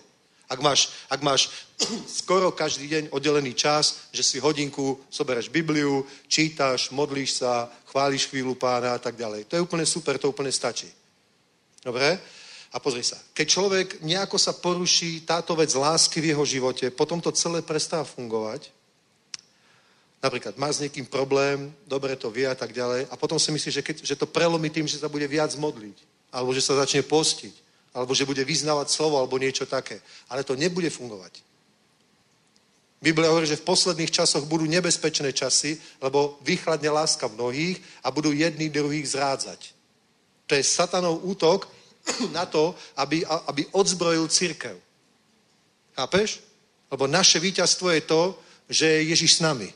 Ak 0.46 0.62
máš, 0.62 0.94
ak 1.10 1.22
máš 1.26 1.50
skoro 2.22 2.54
každý 2.54 2.88
deň 2.88 3.04
oddelený 3.10 3.54
čas, 3.58 4.10
že 4.14 4.22
si 4.22 4.38
hodinku 4.38 5.02
sobereš 5.10 5.50
Bibliu, 5.50 6.06
čítaš, 6.30 6.94
modlíš 6.94 7.42
sa, 7.42 7.70
chváliš 7.90 8.30
chvíľu 8.30 8.54
pána 8.56 8.94
a 8.94 9.02
tak 9.02 9.18
ďalej. 9.18 9.50
To 9.50 9.56
je 9.58 9.66
úplne 9.66 9.86
super, 9.86 10.18
to 10.22 10.30
úplne 10.30 10.54
stačí. 10.54 10.90
Dobre? 11.82 12.20
A 12.74 12.78
pozri 12.78 13.02
sa. 13.02 13.18
Keď 13.34 13.48
človek 13.50 13.88
nejako 14.04 14.38
sa 14.38 14.54
poruší 14.54 15.26
táto 15.26 15.56
vec 15.56 15.74
lásky 15.74 16.22
v 16.22 16.36
jeho 16.36 16.46
živote, 16.46 16.86
potom 16.92 17.18
to 17.22 17.32
celé 17.34 17.66
prestáva 17.66 18.06
fungovať. 18.06 18.70
Napríklad 20.22 20.58
má 20.58 20.70
s 20.74 20.82
niekým 20.82 21.06
problém, 21.06 21.74
dobre 21.86 22.18
to 22.18 22.34
vie 22.34 22.46
a 22.50 22.58
tak 22.58 22.74
ďalej. 22.74 23.08
A 23.10 23.16
potom 23.18 23.38
si 23.38 23.54
myslí, 23.54 23.70
že, 23.72 23.82
keď, 23.82 23.96
že 24.04 24.18
to 24.18 24.26
prelomí 24.26 24.70
tým, 24.70 24.90
že 24.90 24.98
sa 24.98 25.10
bude 25.10 25.26
viac 25.30 25.54
modliť. 25.56 25.98
Alebo 26.34 26.54
že 26.54 26.66
sa 26.66 26.76
začne 26.76 27.06
postiť 27.06 27.65
alebo 27.96 28.12
že 28.12 28.28
bude 28.28 28.44
vyznávať 28.44 28.92
slovo, 28.92 29.16
alebo 29.16 29.40
niečo 29.40 29.64
také. 29.64 30.04
Ale 30.28 30.44
to 30.44 30.60
nebude 30.60 30.92
fungovať. 30.92 31.40
Biblia 33.00 33.32
hovorí, 33.32 33.48
že 33.48 33.62
v 33.62 33.70
posledných 33.70 34.12
časoch 34.12 34.44
budú 34.44 34.68
nebezpečné 34.68 35.32
časy, 35.32 35.80
lebo 36.04 36.36
vychladne 36.44 36.90
láska 36.92 37.32
mnohých 37.32 37.80
a 38.04 38.12
budú 38.12 38.36
jedný 38.36 38.68
druhých 38.68 39.08
zrádzať. 39.08 39.72
To 40.48 40.56
je 40.56 40.64
satanov 40.64 41.24
útok 41.24 41.72
na 42.38 42.44
to, 42.46 42.76
aby, 43.00 43.24
aby 43.26 43.64
odzbrojil 43.72 44.28
církev. 44.28 44.76
Chápeš? 45.96 46.44
Lebo 46.92 47.08
naše 47.08 47.40
víťazstvo 47.40 47.90
je 47.96 48.02
to, 48.02 48.22
že 48.70 48.86
je 48.86 49.08
Ježiš 49.16 49.40
s 49.40 49.44
nami. 49.46 49.70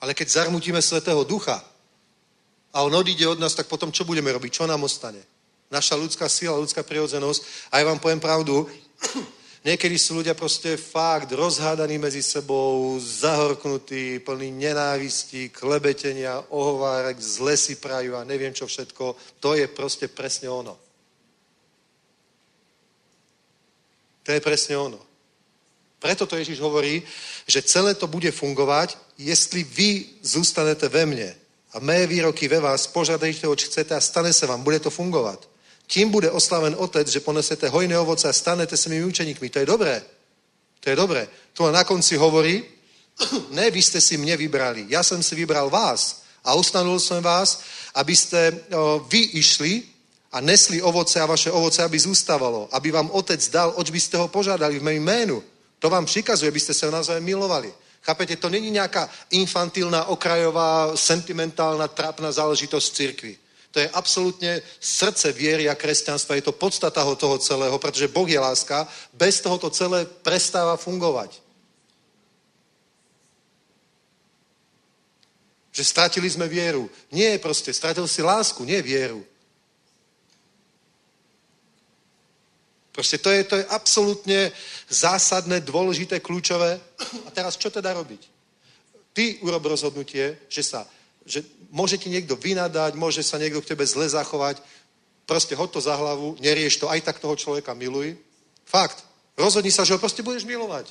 Ale 0.00 0.14
keď 0.14 0.28
zarmutíme 0.28 0.82
Svetého 0.82 1.24
Ducha, 1.24 1.64
a 2.76 2.82
on 2.84 2.94
odíde 2.94 3.24
od 3.24 3.40
nás, 3.40 3.56
tak 3.56 3.72
potom 3.72 3.88
čo 3.88 4.04
budeme 4.04 4.28
robiť? 4.28 4.52
Čo 4.52 4.68
nám 4.68 4.84
ostane? 4.84 5.24
Naša 5.72 5.96
ľudská 5.96 6.28
sila, 6.28 6.60
ľudská 6.60 6.84
prirodzenosť. 6.84 7.72
A 7.72 7.80
ja 7.80 7.88
vám 7.88 7.96
poviem 7.96 8.20
pravdu, 8.20 8.68
niekedy 9.68 9.96
sú 9.96 10.20
ľudia 10.20 10.36
proste 10.36 10.76
fakt 10.76 11.32
rozhádaní 11.32 11.96
medzi 11.96 12.20
sebou, 12.20 13.00
zahorknutí, 13.00 14.20
plní 14.20 14.52
nenávistí, 14.52 15.48
klebetenia, 15.48 16.44
ohovárek, 16.52 17.16
zle 17.16 17.56
si 17.56 17.80
prajú 17.80 18.12
a 18.12 18.28
neviem 18.28 18.52
čo 18.52 18.68
všetko. 18.68 19.16
To 19.40 19.56
je 19.56 19.64
proste 19.72 20.12
presne 20.12 20.52
ono. 20.52 20.76
To 24.28 24.36
je 24.36 24.40
presne 24.44 24.76
ono. 24.76 25.00
Preto 25.96 26.28
to 26.28 26.36
Ježiš 26.36 26.60
hovorí, 26.60 27.00
že 27.48 27.64
celé 27.64 27.96
to 27.96 28.04
bude 28.04 28.28
fungovať, 28.36 29.00
jestli 29.16 29.64
vy 29.64 30.04
zůstanete 30.20 30.92
ve 30.92 31.06
mne 31.06 31.45
a 31.76 31.78
mé 31.80 32.06
výroky 32.06 32.48
ve 32.48 32.60
vás, 32.60 32.88
požadejte, 32.88 33.44
oč 33.44 33.68
chcete 33.68 33.92
a 33.94 34.00
stane 34.00 34.32
se 34.32 34.46
vám, 34.46 34.62
bude 34.64 34.80
to 34.80 34.90
fungovat. 34.90 35.48
Tím 35.86 36.10
bude 36.10 36.30
oslaven 36.30 36.74
Otec, 36.78 37.08
že 37.08 37.20
ponesete 37.20 37.68
hojné 37.68 37.98
ovoce 37.98 38.28
a 38.28 38.32
stanete 38.32 38.76
se 38.76 38.88
mými 38.88 39.04
učeníkmi. 39.04 39.50
To 39.50 39.58
je 39.58 39.66
dobré. 39.66 40.02
To 40.80 40.90
je 40.90 40.96
dobré. 40.96 41.28
Tu 41.52 41.70
na 41.70 41.84
konci 41.84 42.16
hovorí, 42.16 42.64
ne, 43.50 43.70
vy 43.70 43.82
ste 43.82 44.00
si 44.00 44.16
mne 44.16 44.40
vybrali, 44.40 44.88
ja 44.88 45.04
som 45.04 45.20
si 45.20 45.36
vybral 45.36 45.68
vás 45.68 46.24
a 46.40 46.56
ustanovil 46.56 47.00
som 47.00 47.20
vás, 47.20 47.60
aby 47.92 48.16
ste 48.16 48.56
o, 48.72 49.04
vy 49.12 49.36
išli 49.36 49.84
a 50.32 50.40
nesli 50.40 50.80
ovoce 50.80 51.20
a 51.20 51.28
vaše 51.28 51.52
ovoce, 51.52 51.84
aby 51.84 52.00
zústavalo, 52.00 52.72
aby 52.72 52.88
vám 52.88 53.12
Otec 53.12 53.40
dal, 53.52 53.76
oč 53.76 53.92
by 53.92 54.00
ste 54.00 54.16
ho 54.16 54.32
požádali 54.32 54.80
v 54.80 54.82
mém 54.82 55.00
jménu. 55.04 55.44
To 55.78 55.92
vám 55.92 56.08
přikazuje, 56.08 56.48
aby 56.48 56.60
ste 56.60 56.72
sa 56.72 56.88
navzájem 56.88 57.24
milovali. 57.24 57.68
Chápete, 58.06 58.38
to 58.38 58.46
není 58.46 58.70
nejaká 58.70 59.10
infantilná, 59.34 60.06
okrajová, 60.14 60.94
sentimentálna, 60.94 61.90
trápna 61.90 62.30
záležitosť 62.30 62.94
církvy. 62.94 63.34
To 63.74 63.82
je 63.82 63.90
absolútne 63.90 64.62
srdce 64.78 65.34
viery 65.34 65.66
a 65.66 65.74
kresťanstva. 65.74 66.38
Je 66.38 66.46
to 66.46 66.54
podstata 66.54 67.02
toho 67.02 67.36
celého, 67.42 67.74
pretože 67.82 68.06
Boh 68.06 68.30
je 68.30 68.38
láska. 68.38 68.86
Bez 69.10 69.42
toho 69.42 69.58
to 69.58 69.74
celé 69.74 70.06
prestáva 70.22 70.78
fungovať. 70.78 71.34
Že 75.74 75.82
stratili 75.84 76.30
sme 76.30 76.46
vieru. 76.46 76.86
Nie, 77.10 77.42
proste, 77.42 77.74
stratil 77.74 78.06
si 78.06 78.22
lásku, 78.22 78.62
nie 78.62 78.78
vieru. 78.86 79.26
Proste 82.96 83.20
to 83.20 83.28
je, 83.28 83.44
to 83.44 83.60
je 83.60 83.68
absolútne 83.68 84.48
zásadné, 84.88 85.60
dôležité, 85.60 86.24
kľúčové. 86.24 86.80
A 87.26 87.28
teraz 87.28 87.60
čo 87.60 87.68
teda 87.68 87.92
robiť? 87.92 88.24
Ty 89.12 89.36
urob 89.44 89.68
rozhodnutie, 89.68 90.40
že 90.48 90.64
sa, 90.64 90.88
že 91.28 91.44
môže 91.68 92.00
ti 92.00 92.08
niekto 92.08 92.40
vynadať, 92.40 92.96
môže 92.96 93.20
sa 93.20 93.36
niekto 93.36 93.60
k 93.60 93.76
tebe 93.76 93.84
zle 93.84 94.08
zachovať, 94.08 94.64
proste 95.28 95.52
hoď 95.52 95.76
to 95.76 95.80
za 95.84 95.92
hlavu, 95.92 96.40
nerieš 96.40 96.80
to, 96.80 96.88
aj 96.88 97.04
tak 97.04 97.20
toho 97.20 97.36
človeka 97.36 97.76
miluj. 97.76 98.16
Fakt. 98.64 99.04
Rozhodni 99.36 99.68
sa, 99.68 99.84
že 99.84 99.92
ho 99.92 100.00
proste 100.00 100.24
budeš 100.24 100.48
milovať. 100.48 100.88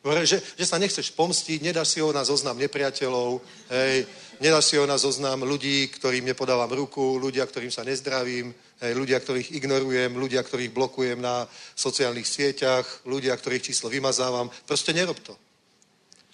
Že, 0.00 0.40
že 0.56 0.64
sa 0.64 0.80
nechceš 0.80 1.12
pomstiť, 1.12 1.60
nedáš 1.60 1.92
si 1.92 2.00
ho 2.00 2.08
na 2.08 2.24
zoznam 2.24 2.56
nepriateľov, 2.56 3.44
hej, 3.68 4.08
nedáš 4.40 4.72
si 4.72 4.80
ho 4.80 4.88
na 4.88 4.96
zoznam 4.96 5.44
ľudí, 5.44 5.92
ktorým 5.92 6.24
nepodávam 6.24 6.72
ruku, 6.72 7.20
ľudia, 7.20 7.44
ktorým 7.44 7.68
sa 7.68 7.84
nezdravím, 7.84 8.56
ľudia, 8.80 9.20
ktorých 9.20 9.52
ignorujem, 9.60 10.16
ľudia, 10.16 10.40
ktorých 10.40 10.72
blokujem 10.72 11.20
na 11.20 11.44
sociálnych 11.76 12.24
sieťach, 12.24 13.04
ľudia, 13.04 13.36
ktorých 13.36 13.68
číslo 13.72 13.92
vymazávam. 13.92 14.48
Proste 14.64 14.96
nerob 14.96 15.20
to. 15.20 15.36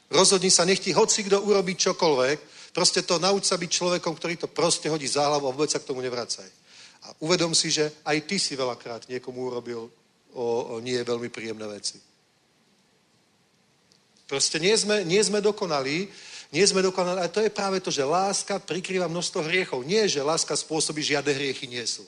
Rozhodni 0.06 0.54
sa, 0.54 0.62
nech 0.62 0.78
ti 0.78 0.94
hoci 0.94 1.26
kto 1.26 1.42
urobí 1.42 1.74
čokoľvek, 1.74 2.70
proste 2.70 3.02
to 3.02 3.18
nauč 3.18 3.50
sa 3.50 3.58
byť 3.58 3.70
človekom, 3.70 4.14
ktorý 4.14 4.34
to 4.38 4.46
proste 4.46 4.86
hodí 4.86 5.10
za 5.10 5.26
hlavu 5.26 5.50
a 5.50 5.54
vôbec 5.54 5.66
sa 5.66 5.82
k 5.82 5.88
tomu 5.90 5.98
nevracaj. 5.98 6.46
A 7.10 7.10
uvedom 7.26 7.50
si, 7.50 7.74
že 7.74 7.90
aj 8.06 8.22
ty 8.30 8.38
si 8.38 8.54
veľakrát 8.54 9.10
niekomu 9.10 9.50
urobil 9.50 9.90
o, 10.34 10.46
o 10.70 10.74
nie 10.78 11.02
veľmi 11.02 11.26
príjemné 11.26 11.66
veci. 11.66 11.98
Proste 14.26 14.58
nie 14.62 14.74
sme, 14.78 15.02
nie 15.02 15.22
sme 15.22 15.42
dokonalí, 15.42 16.06
nie 16.54 16.64
sme 16.66 16.82
dokonalí, 16.82 17.26
ale 17.26 17.34
to 17.34 17.42
je 17.42 17.50
práve 17.50 17.82
to, 17.82 17.90
že 17.90 18.06
láska 18.06 18.62
prikrýva 18.62 19.10
množstvo 19.10 19.42
hriechov. 19.42 19.82
Nie, 19.82 20.06
že 20.06 20.22
láska 20.22 20.54
spôsobí 20.54 21.02
žiadne 21.02 21.34
hriechy 21.34 21.66
nie 21.66 21.82
sú. 21.82 22.06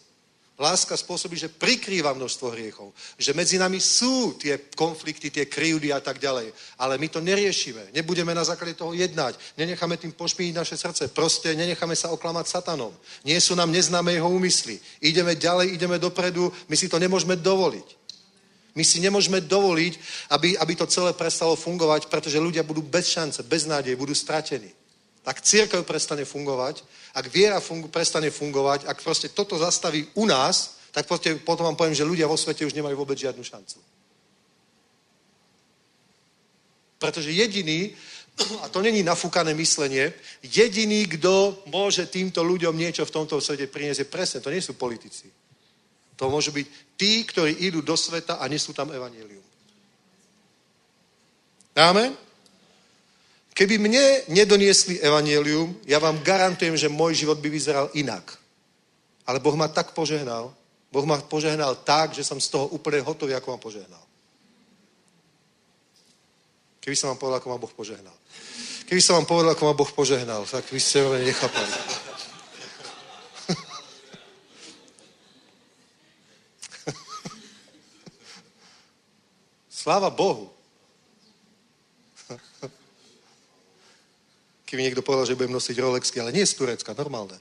Láska 0.59 0.99
spôsobí, 0.99 1.39
že 1.39 1.47
prikrýva 1.47 2.19
množstvo 2.19 2.51
hriechov. 2.51 2.91
Že 3.15 3.31
medzi 3.31 3.57
nami 3.63 3.79
sú 3.79 4.35
tie 4.43 4.59
konflikty, 4.75 5.31
tie 5.31 5.47
kryjúdy 5.47 5.95
a 5.95 6.03
tak 6.03 6.19
ďalej. 6.19 6.51
Ale 6.83 6.99
my 6.99 7.07
to 7.07 7.23
neriešime. 7.23 7.95
Nebudeme 7.95 8.35
na 8.35 8.43
základe 8.43 8.75
toho 8.75 8.91
jednať. 8.91 9.39
Nenecháme 9.55 9.95
tým 9.95 10.11
pošpíniť 10.19 10.55
naše 10.59 10.75
srdce. 10.75 11.15
Proste 11.15 11.55
nenecháme 11.55 11.95
sa 11.95 12.11
oklamať 12.11 12.51
satanom. 12.51 12.91
Nie 13.23 13.39
sú 13.39 13.55
nám 13.55 13.71
neznáme 13.71 14.19
jeho 14.19 14.27
úmysly. 14.27 14.83
Ideme 14.99 15.39
ďalej, 15.39 15.79
ideme 15.79 15.95
dopredu. 15.95 16.51
My 16.67 16.75
si 16.75 16.91
to 16.91 16.99
nemôžeme 16.99 17.39
dovoliť. 17.39 17.99
My 18.75 18.83
si 18.83 18.99
nemôžeme 18.99 19.39
dovoliť, 19.39 19.95
aby, 20.35 20.59
aby 20.59 20.73
to 20.75 20.91
celé 20.91 21.15
prestalo 21.15 21.55
fungovať, 21.55 22.11
pretože 22.11 22.39
ľudia 22.39 22.67
budú 22.67 22.83
bez 22.83 23.11
šance, 23.11 23.43
bez 23.47 23.67
nádeje, 23.67 23.99
budú 23.99 24.15
stratení. 24.15 24.75
Ak 25.29 25.45
církev 25.45 25.85
prestane 25.85 26.25
fungovať, 26.25 26.81
ak 27.13 27.29
viera 27.29 27.61
fungu, 27.61 27.93
prestane 27.93 28.33
fungovať, 28.33 28.89
ak 28.89 29.05
proste 29.05 29.29
toto 29.29 29.61
zastaví 29.61 30.09
u 30.17 30.25
nás, 30.25 30.81
tak 30.89 31.05
proste 31.05 31.37
potom 31.37 31.69
vám 31.69 31.77
poviem, 31.77 31.93
že 31.93 32.09
ľudia 32.09 32.25
vo 32.25 32.41
svete 32.41 32.65
už 32.65 32.73
nemajú 32.73 32.97
vôbec 32.97 33.21
žiadnu 33.21 33.45
šancu. 33.45 33.77
Pretože 36.97 37.29
jediný, 37.29 37.93
a 38.65 38.73
to 38.73 38.81
není 38.81 39.05
nafúkané 39.05 39.53
myslenie, 39.53 40.17
jediný, 40.41 41.05
kto 41.05 41.61
môže 41.69 42.09
týmto 42.09 42.41
ľuďom 42.41 42.73
niečo 42.73 43.05
v 43.05 43.13
tomto 43.13 43.37
svete 43.37 43.69
priniesť, 43.69 44.09
je 44.09 44.09
presne, 44.09 44.41
to 44.41 44.49
nie 44.49 44.65
sú 44.65 44.81
politici. 44.81 45.29
To 46.17 46.33
môžu 46.33 46.57
byť 46.57 46.67
tí, 46.97 47.23
ktorí 47.29 47.69
idú 47.69 47.85
do 47.85 48.01
sveta 48.01 48.41
a 48.41 48.49
nesú 48.49 48.73
tam 48.73 48.91
evanílium. 48.97 49.45
Amen? 51.77 52.28
Keby 53.59 53.75
mne 53.75 54.31
nedoniesli 54.31 55.03
evanílium, 55.03 55.83
ja 55.83 55.99
vám 55.99 56.23
garantujem, 56.23 56.79
že 56.79 56.87
môj 56.87 57.27
život 57.27 57.43
by 57.43 57.51
vyzeral 57.51 57.91
inak. 57.91 58.39
Ale 59.27 59.43
Boh 59.43 59.59
ma 59.59 59.67
tak 59.67 59.99
požehnal, 59.99 60.55
Boh 60.95 61.03
ma 61.03 61.19
požehnal 61.19 61.75
tak, 61.83 62.15
že 62.15 62.23
som 62.23 62.39
z 62.39 62.55
toho 62.55 62.71
úplne 62.71 63.03
hotový, 63.03 63.35
ako 63.35 63.51
ma 63.51 63.59
požehnal. 63.59 63.99
Keby 66.79 66.95
som 66.95 67.11
vám 67.11 67.19
povedal, 67.19 67.43
ako 67.43 67.51
ma 67.51 67.59
Boh 67.59 67.75
požehnal. 67.75 68.15
Keby 68.87 69.03
som 69.03 69.19
vám 69.19 69.27
povedal, 69.27 69.59
ako 69.59 69.67
ma 69.67 69.75
Boh 69.75 69.91
požehnal, 69.91 70.47
tak 70.47 70.71
vy 70.71 70.79
ste 70.79 71.03
veľmi 71.03 71.27
nechápali. 71.27 71.67
Sláva 79.83 80.15
Bohu. 80.15 80.58
Keby 84.69 84.85
niekto 84.85 85.01
povedal, 85.01 85.25
že 85.25 85.33
budem 85.33 85.57
nosiť 85.57 85.81
Rolexky, 85.81 86.21
ale 86.21 86.29
nie 86.29 86.45
z 86.45 86.53
Turecka, 86.53 86.93
normálne. 86.93 87.41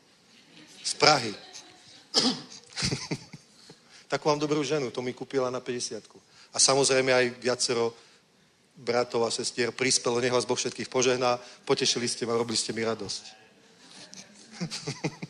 Z 0.80 0.96
Prahy. 0.96 1.36
Takú 4.12 4.32
mám 4.32 4.40
dobrú 4.40 4.64
ženu, 4.64 4.88
to 4.96 5.04
mi 5.04 5.12
kúpila 5.12 5.52
na 5.52 5.60
50 5.60 6.00
A 6.56 6.58
samozrejme 6.58 7.12
aj 7.12 7.36
viacero 7.44 7.92
bratov 8.80 9.28
a 9.28 9.32
sestier 9.34 9.76
prispelo, 9.76 10.24
nech 10.24 10.32
vás 10.32 10.48
Boh 10.48 10.56
všetkých 10.56 10.88
požehná, 10.88 11.36
potešili 11.68 12.08
ste 12.08 12.24
ma, 12.24 12.40
robili 12.40 12.56
ste 12.56 12.72
mi 12.72 12.88
radosť. 12.88 13.24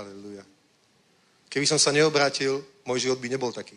Aleluja. 0.00 0.48
Keby 1.52 1.66
som 1.68 1.76
sa 1.76 1.92
neobrátil, 1.92 2.64
môj 2.88 3.04
život 3.04 3.20
by 3.20 3.28
nebol 3.28 3.52
taký. 3.52 3.76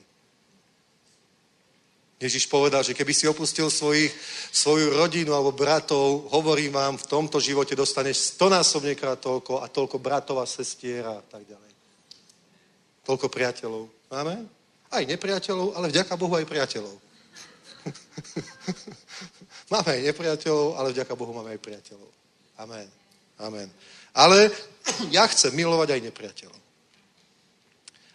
Ježiš 2.23 2.47
povedal, 2.47 2.79
že 2.87 2.95
keby 2.95 3.11
si 3.11 3.27
opustil 3.27 3.67
svojich, 3.67 4.15
svoju 4.47 4.95
rodinu 4.95 5.35
alebo 5.35 5.51
bratov, 5.51 6.31
hovorím 6.31 6.71
vám, 6.71 6.95
v 6.95 7.09
tomto 7.11 7.43
živote 7.43 7.75
dostaneš 7.75 8.39
stonásobne 8.39 8.95
krát 8.95 9.19
toľko 9.19 9.59
a 9.59 9.67
toľko 9.67 9.99
bratov 9.99 10.39
a 10.39 10.47
sestier 10.47 11.03
a 11.03 11.19
tak 11.19 11.43
ďalej. 11.43 11.71
Toľko 13.03 13.27
priateľov. 13.27 13.83
Máme? 14.07 14.47
Aj 14.87 15.03
nepriateľov, 15.03 15.75
ale 15.75 15.91
vďaka 15.91 16.15
Bohu 16.15 16.31
aj 16.39 16.47
priateľov. 16.47 16.95
máme 19.73 19.89
aj 19.99 20.01
nepriateľov, 20.07 20.67
ale 20.79 20.95
vďaka 20.95 21.13
Bohu 21.19 21.35
máme 21.35 21.51
aj 21.51 21.59
priateľov. 21.59 22.09
Amen. 22.63 22.87
Amen. 23.43 23.67
Ale 24.15 24.47
ja 25.17 25.27
chcem 25.27 25.51
milovať 25.51 25.99
aj 25.99 26.01
nepriateľov. 26.07 26.59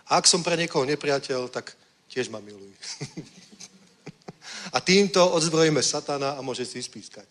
A 0.09 0.17
ak 0.17 0.25
som 0.25 0.41
pre 0.41 0.57
niekoho 0.57 0.89
nepriateľ, 0.89 1.53
tak 1.53 1.77
tiež 2.09 2.33
ma 2.33 2.41
miluj. 2.41 2.73
a 4.73 4.79
týmto 4.81 5.21
odzbrojíme 5.33 5.83
satana 5.83 6.37
a 6.37 6.41
môže 6.45 6.65
si 6.69 6.83
spískať. 6.83 7.27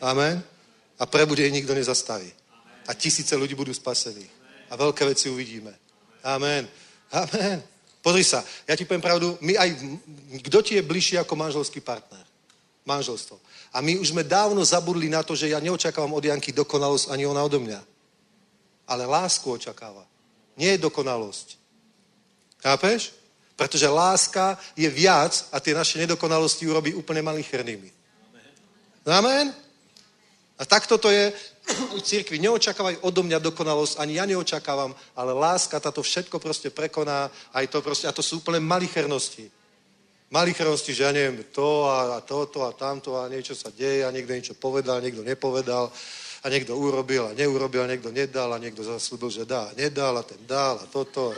Amen. 0.00 0.42
A 0.98 1.04
prebude 1.06 1.44
nikto 1.50 1.74
nezastaví. 1.74 2.28
A 2.86 2.94
tisíce 2.94 3.36
ľudí 3.36 3.54
budú 3.54 3.74
spasení. 3.74 4.28
A 4.70 4.76
veľké 4.76 5.04
veci 5.06 5.28
uvidíme. 5.28 5.72
Amen. 6.24 6.68
Amen. 7.12 7.62
Pozri 8.06 8.22
sa, 8.22 8.44
ja 8.70 8.78
ti 8.78 8.86
poviem 8.86 9.02
pravdu, 9.02 9.34
my 9.42 9.58
aj, 9.58 9.68
kto 10.46 10.58
ti 10.62 10.78
je 10.78 10.86
bližší 10.86 11.18
ako 11.18 11.34
manželský 11.34 11.82
partner? 11.82 12.22
Manželstvo. 12.86 13.34
A 13.74 13.82
my 13.82 13.98
už 13.98 14.14
sme 14.14 14.22
dávno 14.22 14.62
zabudli 14.62 15.10
na 15.10 15.26
to, 15.26 15.34
že 15.34 15.50
ja 15.50 15.58
neočakávam 15.58 16.14
od 16.14 16.22
Janky 16.22 16.54
dokonalosť, 16.54 17.10
ani 17.10 17.26
ona 17.26 17.42
odo 17.42 17.58
mňa. 17.58 17.82
Ale 18.86 19.10
lásku 19.10 19.50
očakáva. 19.50 20.06
Nie 20.54 20.78
je 20.78 20.86
dokonalosť. 20.86 21.58
Chápeš? 22.62 23.10
Pretože 23.56 23.88
láska 23.88 24.60
je 24.76 24.88
viac 24.92 25.48
a 25.52 25.60
tie 25.60 25.72
naše 25.72 25.98
nedokonalosti 25.98 26.68
urobí 26.68 26.92
úplne 26.92 27.24
malichernými. 27.24 27.88
Amen? 29.08 29.54
A 30.56 30.62
takto 30.64 30.98
to 30.98 31.08
je 31.08 31.32
u 31.92 32.00
církvi. 32.00 32.38
Neočakávaj 32.38 33.04
odo 33.04 33.22
mňa 33.22 33.38
dokonalosť, 33.40 34.00
ani 34.00 34.16
ja 34.16 34.24
neočakávam, 34.24 34.94
ale 35.16 35.32
láska 35.32 35.80
táto 35.80 36.00
všetko 36.00 36.38
proste 36.38 36.72
prekoná, 36.72 37.28
aj 37.52 37.66
to 37.68 37.82
proste, 37.82 38.08
a 38.08 38.16
to 38.16 38.24
sú 38.24 38.40
úplne 38.40 38.60
malichernosti. 38.60 39.50
Malichernosti, 40.30 40.90
že 40.94 41.06
ja 41.06 41.12
neviem, 41.14 41.44
to 41.54 41.86
a, 41.86 42.18
a 42.18 42.20
toto 42.20 42.66
a 42.66 42.74
tamto 42.74 43.14
a 43.14 43.30
niečo 43.30 43.54
sa 43.54 43.70
deje 43.70 44.02
a 44.02 44.10
niekto 44.10 44.34
niečo 44.34 44.54
povedal, 44.58 44.98
niekto 44.98 45.22
nepovedal 45.22 45.92
a 46.42 46.46
niekto 46.48 46.74
urobil 46.74 47.30
a 47.30 47.36
neurobil 47.36 47.86
a 47.86 47.90
niekto 47.90 48.10
nedal 48.10 48.50
a 48.50 48.58
niekto 48.58 48.82
zaslúbil, 48.82 49.30
že 49.30 49.46
dá 49.46 49.70
a 49.70 49.74
nedal 49.78 50.18
a 50.18 50.22
ten 50.26 50.40
dal 50.46 50.82
a 50.82 50.86
toto. 50.90 51.30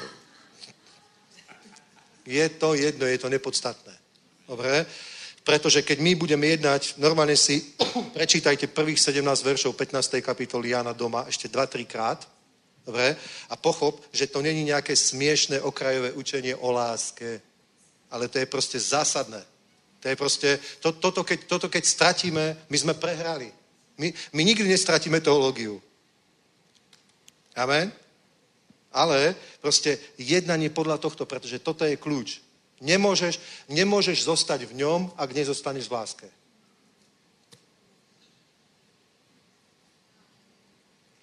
Je 2.29 2.45
to 2.61 2.77
jedno, 2.77 3.09
je 3.09 3.19
to 3.19 3.33
nepodstatné. 3.33 3.97
Dobre? 4.45 4.85
Pretože 5.41 5.81
keď 5.81 5.99
my 6.05 6.13
budeme 6.13 6.47
jednať, 6.53 7.01
normálne 7.01 7.33
si 7.33 7.73
prečítajte 8.17 8.69
prvých 8.69 9.01
17 9.01 9.25
veršov 9.25 9.73
15. 9.73 10.21
kapitoly 10.21 10.77
Jana 10.77 10.93
doma 10.93 11.25
ešte 11.25 11.49
2-3 11.49 11.89
krát. 11.89 12.21
Dobre? 12.85 13.17
A 13.49 13.57
pochop, 13.57 14.05
že 14.13 14.29
to 14.29 14.45
není 14.45 14.65
nejaké 14.69 14.93
smiešné 14.93 15.61
okrajové 15.65 16.13
učenie 16.13 16.53
o 16.53 16.69
láske, 16.69 17.41
ale 18.13 18.29
to 18.29 18.39
je 18.39 18.47
proste 18.47 18.77
zásadné. 18.77 19.41
To 20.01 20.09
je 20.09 20.17
proste, 20.17 20.51
to, 20.85 20.93
toto, 20.93 21.25
keď, 21.25 21.49
toto 21.49 21.69
keď 21.73 21.85
stratíme, 21.85 22.45
my 22.69 22.77
sme 22.77 22.95
prehrali. 22.95 23.49
My, 23.99 24.13
my 24.37 24.43
nikdy 24.45 24.69
nestratíme 24.69 25.21
teológiu. 25.21 25.81
Amen? 27.57 27.93
Ale 28.93 29.37
proste 29.61 30.01
jednanie 30.17 30.73
podľa 30.73 30.97
tohto, 30.97 31.29
pretože 31.29 31.61
toto 31.61 31.85
je 31.85 32.01
kľúč. 32.01 32.41
Nemôžeš, 32.81 33.43
nemôžeš 33.69 34.25
zostať 34.25 34.71
v 34.71 34.81
ňom, 34.81 35.01
ak 35.19 35.35
nezostaneš 35.35 35.91
v 35.91 35.95
láske. 35.99 36.29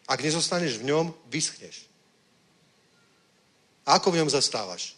Ak 0.05 0.21
nezostaneš 0.21 0.77
v 0.77 0.93
ňom, 0.93 1.05
vyschneš. 1.31 1.89
A 3.85 3.97
ako 3.97 4.13
v 4.13 4.19
ňom 4.21 4.29
zastávaš? 4.29 4.93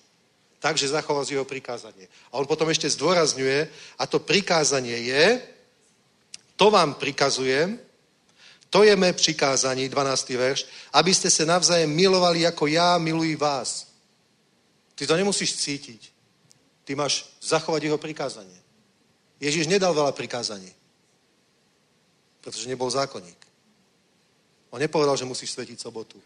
Takže 0.59 0.89
zachováš 0.89 1.31
jeho 1.31 1.45
prikázanie. 1.45 2.09
A 2.33 2.41
on 2.41 2.49
potom 2.49 2.67
ešte 2.67 2.89
zdôrazňuje, 2.89 3.69
a 3.99 4.03
to 4.09 4.19
prikázanie 4.19 4.97
je, 5.07 5.25
to 6.57 6.73
vám 6.73 6.97
prikazujem, 6.97 7.77
to 8.69 8.83
je 8.83 8.95
mé 8.95 9.13
přikázání, 9.13 9.89
12. 9.89 10.29
verš, 10.29 10.65
aby 10.93 11.11
ste 11.15 11.31
sa 11.31 11.45
navzájem 11.45 11.87
milovali, 11.87 12.43
ako 12.43 12.67
ja 12.67 12.97
miluji 12.99 13.35
vás. 13.35 13.87
Ty 14.95 15.07
to 15.07 15.15
nemusíš 15.15 15.55
cítiť. 15.55 16.01
Ty 16.83 16.95
máš 16.95 17.31
zachovať 17.41 17.83
jeho 17.83 17.97
prikázanie. 17.97 18.59
Ježiš 19.39 19.67
nedal 19.67 19.93
veľa 19.93 20.11
prikázaní, 20.11 20.71
pretože 22.41 22.67
nebol 22.67 22.89
zákonník. 22.89 23.37
On 24.71 24.79
nepovedal, 24.79 25.15
že 25.15 25.29
musíš 25.29 25.51
svetiť 25.53 25.79
sobotu. 25.79 26.19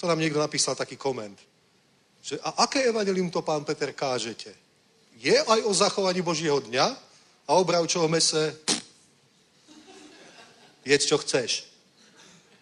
To 0.00 0.08
nám 0.08 0.18
niekto 0.18 0.40
napísal 0.40 0.72
taký 0.78 0.96
koment. 0.96 1.36
Že, 2.22 2.40
a 2.40 2.64
aké 2.64 2.88
evanelium 2.88 3.28
to 3.28 3.42
pán 3.42 3.64
Peter 3.64 3.92
kážete? 3.92 4.54
Je 5.20 5.36
aj 5.36 5.60
o 5.64 5.72
zachovaní 5.74 6.22
Božieho 6.24 6.60
dňa 6.60 6.86
a 7.48 7.50
o 7.52 7.64
bravčovom 7.64 8.08
mese? 8.08 8.56
Jedz, 10.84 11.04
čo 11.06 11.20
chceš. 11.20 11.68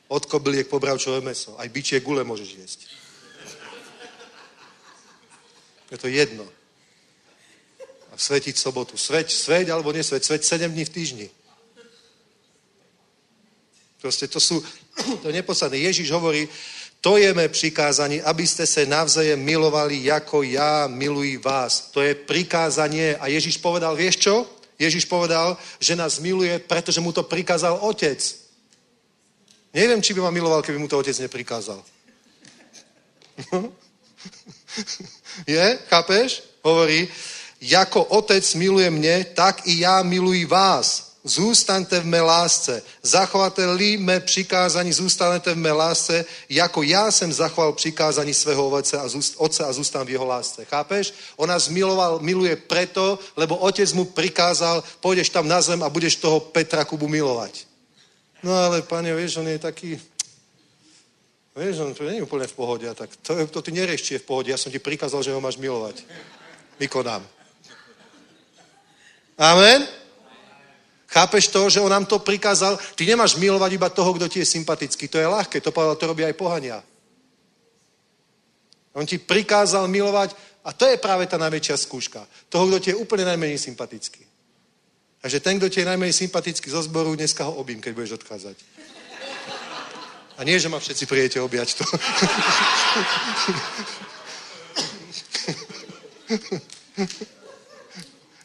Od 0.08 0.24
kobyliek 0.24 0.66
po 0.66 0.80
bravčové 0.80 1.20
meso. 1.20 1.54
Aj 1.60 1.68
byčie 1.68 2.00
gule 2.00 2.24
môžeš 2.24 2.50
jesť. 2.56 2.80
Je 5.88 5.96
to 5.96 6.08
jedno. 6.08 6.44
A 8.12 8.14
svetiť 8.16 8.56
sobotu. 8.56 8.96
Sveť, 8.96 9.32
sveť 9.32 9.66
alebo 9.72 9.92
nesveť. 9.92 10.24
Sveť 10.24 10.42
7 10.44 10.72
dní 10.72 10.84
v 10.84 10.94
týždni. 10.94 11.28
Proste 14.00 14.28
to 14.28 14.40
sú, 14.40 14.62
to 15.22 15.28
nepodstatné. 15.32 15.78
Ježiš 15.78 16.10
hovorí, 16.10 16.48
to 16.98 17.14
je 17.14 17.30
mé 17.34 17.46
přikázanie, 17.48 18.22
aby 18.26 18.42
ste 18.42 18.66
sa 18.66 18.82
navzájem 18.82 19.38
milovali, 19.38 20.10
ako 20.10 20.42
ja 20.42 20.90
miluji 20.90 21.38
vás. 21.38 21.94
To 21.94 22.02
je 22.02 22.14
prikázanie. 22.14 23.14
A 23.22 23.30
Ježiš 23.30 23.62
povedal, 23.62 23.94
vieš 23.94 24.18
čo? 24.26 24.57
Ježiš 24.78 25.04
povedal, 25.04 25.56
že 25.80 25.96
nás 25.96 26.18
miluje, 26.18 26.58
pretože 26.58 27.00
mu 27.00 27.12
to 27.12 27.22
prikázal 27.22 27.78
otec. 27.82 28.22
Neviem, 29.74 30.02
či 30.02 30.14
by 30.14 30.20
ma 30.20 30.30
miloval, 30.30 30.62
keby 30.62 30.78
mu 30.78 30.88
to 30.88 30.98
otec 30.98 31.18
neprikázal. 31.18 31.82
je? 35.46 35.78
Chápeš? 35.88 36.42
Hovorí, 36.62 37.08
jako 37.60 38.04
otec 38.04 38.54
miluje 38.54 38.90
mne, 38.90 39.24
tak 39.24 39.66
i 39.66 39.80
ja 39.80 40.02
miluji 40.02 40.44
vás 40.44 41.07
zůstaňte 41.24 42.00
v 42.00 42.06
mé 42.06 42.20
lásce. 42.20 42.82
Zachováte-li 43.02 43.98
přikázání, 44.20 44.92
zůstanete 44.92 45.54
v 45.54 45.56
mé 45.56 45.72
lásce, 45.72 46.24
jako 46.48 46.82
já 46.82 47.10
jsem 47.10 47.32
zachoval 47.32 47.72
přikázání 47.72 48.34
svého 48.34 48.68
otce 48.68 48.98
a, 48.98 49.08
zůst, 49.08 49.34
otce 49.36 49.64
a 49.64 49.72
zůstan 49.72 50.06
v 50.06 50.10
jeho 50.10 50.26
lásce. 50.26 50.64
Chápeš? 50.64 51.14
On 51.36 51.48
nás 51.48 51.68
miloval, 51.68 52.18
miluje 52.20 52.56
preto, 52.56 53.18
lebo 53.36 53.56
otec 53.56 53.92
mu 53.92 54.04
prikázal, 54.04 54.84
pôjdeš 55.00 55.28
tam 55.28 55.48
na 55.48 55.60
zem 55.60 55.82
a 55.82 55.88
budeš 55.88 56.16
toho 56.16 56.40
Petra 56.40 56.84
Kubu 56.84 57.08
milovať. 57.08 57.66
No 58.42 58.54
ale, 58.54 58.82
pane, 58.82 59.14
vieš, 59.14 59.36
on 59.42 59.48
je 59.48 59.58
taký... 59.58 59.98
Vieš, 61.58 61.82
on 61.82 61.90
to 61.90 62.06
nie 62.06 62.22
je 62.22 62.26
úplne 62.26 62.46
v 62.46 62.54
pohode. 62.54 62.86
A 62.86 62.94
tak 62.94 63.10
to, 63.18 63.34
to 63.50 63.58
ty 63.66 63.74
nerieš, 63.74 64.14
je 64.14 64.22
v 64.22 64.28
pohode. 64.30 64.46
Ja 64.46 64.54
som 64.54 64.70
ti 64.70 64.78
prikázal, 64.78 65.26
že 65.26 65.34
ho 65.34 65.42
máš 65.42 65.58
milovať. 65.58 66.06
Vykonám. 66.78 67.26
Amen? 69.34 69.97
Chápeš 71.08 71.48
to, 71.48 71.70
že 71.72 71.80
on 71.80 71.88
nám 71.88 72.04
to 72.04 72.20
prikázal? 72.20 72.76
Ty 72.76 73.06
nemáš 73.06 73.40
milovať 73.40 73.72
iba 73.72 73.88
toho, 73.88 74.12
kto 74.14 74.28
ti 74.28 74.38
je 74.44 74.52
sympatický. 74.52 75.08
To 75.08 75.16
je 75.18 75.26
ľahké, 75.26 75.60
to 75.60 75.72
povedal, 75.72 75.96
to 75.96 76.06
robí 76.06 76.24
aj 76.24 76.36
pohania. 76.36 76.84
On 78.92 79.06
ti 79.08 79.16
prikázal 79.16 79.88
milovať 79.88 80.36
a 80.64 80.72
to 80.76 80.84
je 80.84 81.00
práve 81.00 81.24
tá 81.24 81.40
najväčšia 81.40 81.76
skúška. 81.80 82.28
Toho, 82.52 82.68
kto 82.68 82.78
ti 82.78 82.90
je 82.92 83.00
úplne 83.00 83.24
najmenej 83.24 83.56
sympatický. 83.56 84.20
Takže 85.24 85.40
ten, 85.40 85.56
kto 85.56 85.68
ti 85.72 85.80
je 85.80 85.88
najmenej 85.88 86.12
sympatický 86.12 86.70
zo 86.70 86.82
zboru, 86.84 87.16
dneska 87.16 87.44
ho 87.48 87.56
obím, 87.56 87.80
keď 87.80 87.92
budeš 87.96 88.12
odchádzať. 88.20 88.56
A 90.38 90.44
nie, 90.44 90.60
že 90.60 90.68
ma 90.68 90.78
všetci 90.78 91.06
prijete 91.08 91.40
objať 91.40 91.74
to. 91.74 91.84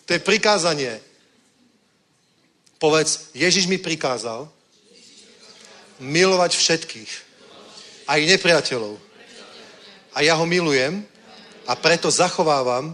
to 0.07 0.13
je 0.15 0.19
prikázanie. 0.23 1.12
Povedz, 2.83 3.31
Ježiš 3.31 3.71
mi 3.71 3.79
prikázal 3.79 4.43
milovať 6.03 6.51
všetkých, 6.51 7.11
aj 8.11 8.19
nepriateľov. 8.27 8.99
A 10.11 10.19
ja 10.19 10.35
ho 10.35 10.43
milujem 10.43 10.99
a 11.63 11.79
preto 11.79 12.11
zachovávam 12.11 12.91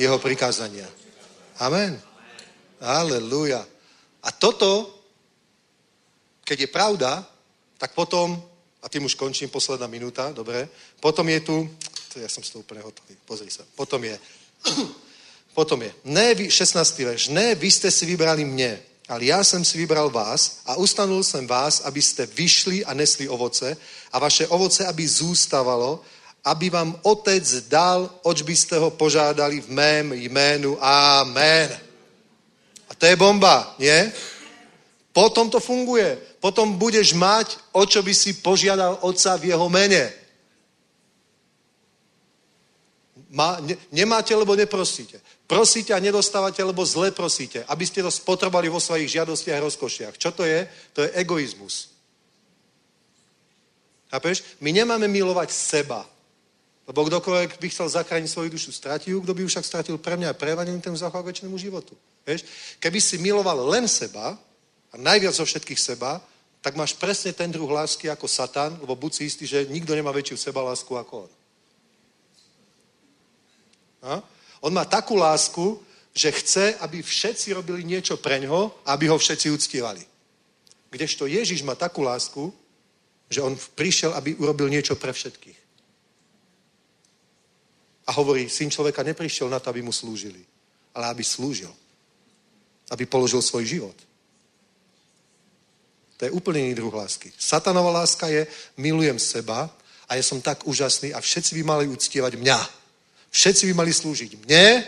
jeho 0.00 0.16
prikázania. 0.16 0.88
Amen. 1.60 2.00
Aleluja. 2.80 3.60
A 4.24 4.32
toto, 4.32 4.96
keď 6.40 6.64
je 6.64 6.70
pravda, 6.72 7.20
tak 7.76 7.92
potom, 7.92 8.32
a 8.80 8.88
tým 8.88 9.04
už 9.04 9.12
končím, 9.12 9.52
posledná 9.52 9.84
minúta, 9.92 10.32
dobre, 10.32 10.72
potom 11.04 11.28
je 11.28 11.40
tu, 11.44 11.56
ja 12.16 12.32
som 12.32 12.40
z 12.40 12.56
toho 12.56 12.64
úplne 12.64 12.80
hotový, 12.80 13.12
pozri 13.28 13.52
sa, 13.52 13.60
potom 13.76 14.00
je, 14.08 14.16
potom 15.58 15.84
je, 15.84 15.92
ne, 16.08 16.48
16. 16.48 16.80
verš, 17.04 17.28
ne, 17.28 17.52
vy 17.52 17.68
ste 17.68 17.92
si 17.92 18.08
vybrali 18.08 18.48
mne, 18.48 18.87
ale 19.08 19.32
ja 19.32 19.40
som 19.40 19.64
si 19.64 19.80
vybral 19.80 20.12
vás 20.12 20.60
a 20.68 20.76
ustanul 20.76 21.24
som 21.24 21.40
vás, 21.48 21.80
aby 21.88 21.96
ste 21.96 22.28
vyšli 22.28 22.84
a 22.84 22.92
nesli 22.92 23.24
ovoce 23.24 23.72
a 24.12 24.16
vaše 24.20 24.44
ovoce, 24.52 24.84
aby 24.84 25.00
zústavalo, 25.08 26.04
aby 26.44 26.68
vám 26.68 26.92
otec 27.08 27.44
dal, 27.72 28.04
oč 28.22 28.44
by 28.44 28.52
ste 28.52 28.76
ho 28.76 28.92
požádali 28.92 29.64
v 29.64 29.68
mém 29.72 30.06
jménu. 30.28 30.76
Amen. 30.84 31.72
A 32.88 32.92
to 32.92 33.08
je 33.08 33.16
bomba, 33.16 33.74
nie? 33.80 34.12
Potom 35.12 35.48
to 35.50 35.60
funguje. 35.60 36.20
Potom 36.36 36.76
budeš 36.76 37.16
mať, 37.16 37.56
o 37.72 37.88
čo 37.88 38.04
by 38.04 38.12
si 38.14 38.38
požiadal 38.44 39.00
otca 39.00 39.40
v 39.40 39.56
jeho 39.56 39.66
mene. 39.72 40.12
Má, 43.32 43.60
ne, 43.60 43.76
nemáte, 43.92 44.36
lebo 44.36 44.52
neprosíte. 44.56 45.20
Prosíte 45.48 45.96
a 45.96 45.98
nedostávate, 45.98 46.60
lebo 46.60 46.84
zle 46.84 47.08
prosíte, 47.08 47.64
aby 47.72 47.88
ste 47.88 48.04
to 48.04 48.12
spotrebali 48.12 48.68
vo 48.68 48.76
svojich 48.76 49.16
žiadostiach 49.16 49.56
a 49.56 49.64
rozkošiach. 49.64 50.14
Čo 50.20 50.30
to 50.36 50.44
je? 50.44 50.68
To 50.92 51.08
je 51.08 51.10
egoizmus. 51.16 51.88
Chápeš? 54.12 54.44
My 54.60 54.76
nemáme 54.76 55.08
milovať 55.08 55.48
seba. 55.48 56.04
Lebo 56.84 57.04
kdokoľvek 57.08 57.60
by 57.60 57.68
chcel 57.68 57.88
zachrániť 57.88 58.28
svoju 58.28 58.48
dušu, 58.52 58.72
stratí 58.72 59.12
ju, 59.12 59.20
kto 59.24 59.32
by 59.32 59.40
ju 59.44 59.48
však 59.48 59.64
stratil 59.64 59.96
pre 59.96 60.20
mňa 60.20 60.32
a 60.32 60.36
pre 60.36 60.52
ten 60.84 60.96
zachoval 60.96 61.24
väčšinému 61.24 61.56
životu. 61.56 61.96
Vieš? 62.28 62.44
Keby 62.80 63.00
si 63.00 63.16
miloval 63.16 63.60
len 63.72 63.88
seba, 63.88 64.36
a 64.92 64.96
najviac 64.96 65.36
zo 65.36 65.44
všetkých 65.44 65.80
seba, 65.80 66.20
tak 66.60 66.76
máš 66.76 66.96
presne 66.96 67.32
ten 67.32 67.52
druh 67.52 67.68
lásky 67.68 68.08
ako 68.08 68.28
Satan, 68.28 68.76
lebo 68.80 68.96
buď 68.96 69.12
si 69.14 69.22
istý, 69.28 69.44
že 69.46 69.68
nikto 69.68 69.92
nemá 69.92 70.12
väčšiu 70.12 70.36
sebalásku 70.36 70.90
ako 70.96 71.28
on. 71.28 71.32
A? 74.00 74.12
On 74.60 74.72
má 74.74 74.84
takú 74.84 75.16
lásku, 75.16 75.78
že 76.14 76.34
chce, 76.34 76.74
aby 76.82 77.02
všetci 77.02 77.54
robili 77.54 77.84
niečo 77.84 78.18
preňho, 78.18 78.82
aby 78.86 79.06
ho 79.06 79.18
všetci 79.18 79.50
uctievali. 79.50 80.02
Kdežto 80.90 81.28
Ježiš 81.28 81.62
má 81.62 81.78
takú 81.78 82.02
lásku, 82.02 82.50
že 83.28 83.44
on 83.44 83.54
prišiel, 83.54 84.16
aby 84.16 84.34
urobil 84.40 84.72
niečo 84.72 84.96
pre 84.96 85.12
všetkých. 85.12 85.58
A 88.08 88.10
hovorí, 88.16 88.48
syn 88.48 88.72
človeka 88.72 89.04
neprišiel 89.04 89.52
na 89.52 89.60
to, 89.60 89.68
aby 89.68 89.84
mu 89.84 89.92
slúžili, 89.92 90.40
ale 90.96 91.12
aby 91.12 91.20
slúžil. 91.20 91.68
Aby 92.88 93.04
položil 93.04 93.44
svoj 93.44 93.68
život. 93.68 93.96
To 96.16 96.24
je 96.24 96.34
úplne 96.34 96.64
iný 96.64 96.74
druh 96.74 96.90
lásky. 96.90 97.30
Satanová 97.36 98.02
láska 98.02 98.26
je, 98.26 98.48
milujem 98.80 99.20
seba 99.20 99.70
a 100.08 100.16
ja 100.16 100.24
som 100.24 100.40
tak 100.40 100.66
úžasný 100.66 101.12
a 101.12 101.20
všetci 101.20 101.54
by 101.60 101.62
mali 101.62 101.84
uctievať 101.86 102.40
mňa. 102.40 102.77
Všetci 103.30 103.68
by 103.70 103.74
mali 103.84 103.92
slúžiť 103.92 104.40
mne 104.44 104.84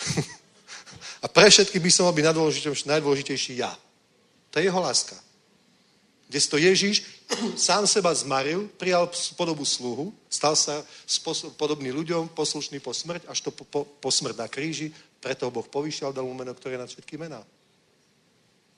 a 1.24 1.26
pre 1.28 1.48
všetkých 1.48 1.82
by 1.82 1.90
som 1.90 2.08
mal 2.08 2.16
byť 2.16 2.26
najdôležitejší 2.86 3.60
ja. 3.60 3.72
To 4.50 4.58
je 4.58 4.68
jeho 4.68 4.80
láska. 4.80 5.16
Kde 6.30 6.38
to 6.46 6.56
Ježíš 6.62 7.02
sám 7.56 7.86
seba 7.86 8.14
zmaril, 8.14 8.70
prijal 8.78 9.10
podobu 9.34 9.64
sluhu, 9.64 10.14
stal 10.30 10.54
sa 10.54 10.86
podobný 11.58 11.90
ľuďom, 11.90 12.30
poslušný 12.30 12.78
po 12.78 12.94
smrť, 12.94 13.26
až 13.26 13.40
to 13.40 13.50
po, 13.50 13.64
po, 13.66 13.80
po 13.84 14.10
smrť 14.10 14.36
na 14.38 14.46
kríži, 14.46 14.94
preto 15.20 15.50
Boh 15.50 15.66
povyšiel, 15.66 16.14
dal 16.14 16.24
mu 16.24 16.34
meno, 16.34 16.54
ktoré 16.54 16.78
je 16.78 16.82
nad 16.82 16.90
všetky 16.90 17.18
mená. 17.18 17.42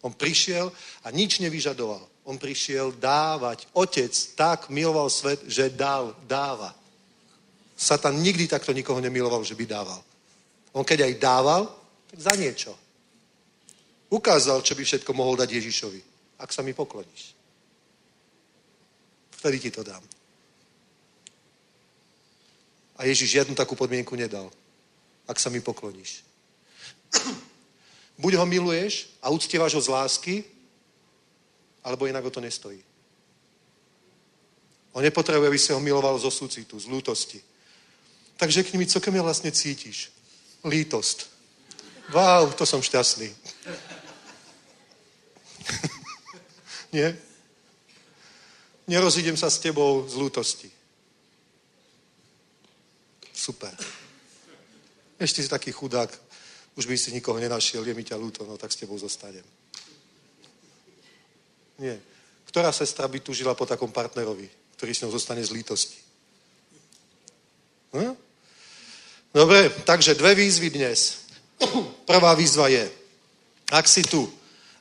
On 0.03 0.11
prišiel 0.11 0.73
a 1.07 1.15
nič 1.15 1.39
nevyžadoval. 1.39 2.03
On 2.27 2.35
prišiel 2.35 2.99
dávať. 2.99 3.71
Otec 3.71 4.11
tak 4.35 4.67
miloval 4.67 5.07
svet, 5.07 5.39
že 5.47 5.71
dal, 5.71 6.17
dáva. 6.27 6.75
Satan 7.83 8.23
nikdy 8.23 8.47
takto 8.47 8.71
nikoho 8.71 9.03
nemiloval, 9.03 9.43
že 9.43 9.59
by 9.59 9.67
dával. 9.67 9.99
On 10.71 10.87
keď 10.87 11.11
aj 11.11 11.19
dával, 11.19 11.63
tak 12.07 12.19
za 12.23 12.35
niečo. 12.39 12.79
Ukázal, 14.07 14.63
čo 14.63 14.79
by 14.79 14.87
všetko 14.87 15.11
mohol 15.11 15.35
dať 15.35 15.51
Ježišovi. 15.51 16.01
Ak 16.39 16.55
sa 16.55 16.63
mi 16.63 16.71
pokloníš. 16.71 17.35
Vtedy 19.35 19.59
ti 19.59 19.71
to 19.75 19.83
dám. 19.83 20.03
A 22.97 23.05
Ježiš 23.05 23.35
žiadnu 23.35 23.59
takú 23.59 23.75
podmienku 23.75 24.15
nedal. 24.15 24.47
Ak 25.27 25.43
sa 25.43 25.51
mi 25.51 25.59
pokloníš. 25.59 26.23
Buď 28.23 28.39
ho 28.39 28.47
miluješ 28.47 29.11
a 29.19 29.35
uctievaš 29.35 29.75
ho 29.75 29.83
z 29.83 29.91
lásky, 29.91 30.35
alebo 31.83 32.07
inak 32.07 32.23
o 32.23 32.31
to 32.31 32.39
nestojí. 32.39 32.79
On 34.93 35.03
nepotrebuje, 35.03 35.49
aby 35.51 35.59
si 35.59 35.73
ho 35.73 35.81
miloval 35.83 36.15
zo 36.23 36.31
súcitu, 36.31 36.79
z 36.79 36.87
lútosti. 36.87 37.43
Tak 38.43 38.51
řekni 38.51 38.79
mi, 38.79 38.91
co 38.91 38.99
ke 38.99 39.15
mne 39.15 39.23
vlastne 39.23 39.55
cítiš? 39.55 40.11
Lítost. 40.67 41.31
Wow, 42.11 42.51
to 42.59 42.67
som 42.67 42.83
šťastný. 42.83 43.31
Nie? 46.99 47.15
Nerozídem 48.91 49.39
sa 49.39 49.47
s 49.47 49.63
tebou 49.63 50.11
z 50.11 50.19
lútosti. 50.19 50.67
Super. 53.31 53.79
Ešte 55.23 55.39
si 55.39 55.47
taký 55.47 55.71
chudák, 55.71 56.11
už 56.75 56.91
by 56.91 56.99
si 56.99 57.15
nikoho 57.15 57.39
nenašiel, 57.39 57.87
je 57.87 57.95
mi 57.95 58.03
ťa 58.03 58.19
ľúto, 58.19 58.43
no 58.43 58.59
tak 58.59 58.75
s 58.75 58.81
tebou 58.83 58.99
zostanem. 58.99 59.47
Nie. 61.79 61.95
Ktorá 62.51 62.75
sestra 62.75 63.07
by 63.07 63.23
tužila 63.23 63.55
po 63.55 63.71
takom 63.71 63.95
partnerovi, 63.95 64.51
ktorý 64.75 64.91
s 64.91 65.07
ňou 65.07 65.15
zostane 65.15 65.47
z 65.47 65.55
lítosti? 65.55 66.03
Hm? 67.95 68.22
Dobre, 69.33 69.73
takže 69.89 70.13
dve 70.15 70.37
výzvy 70.37 70.69
dnes. 70.77 71.25
Prvá 72.05 72.37
výzva 72.37 72.69
je, 72.69 72.85
ak 73.73 73.89
si 73.89 74.05
tu 74.05 74.29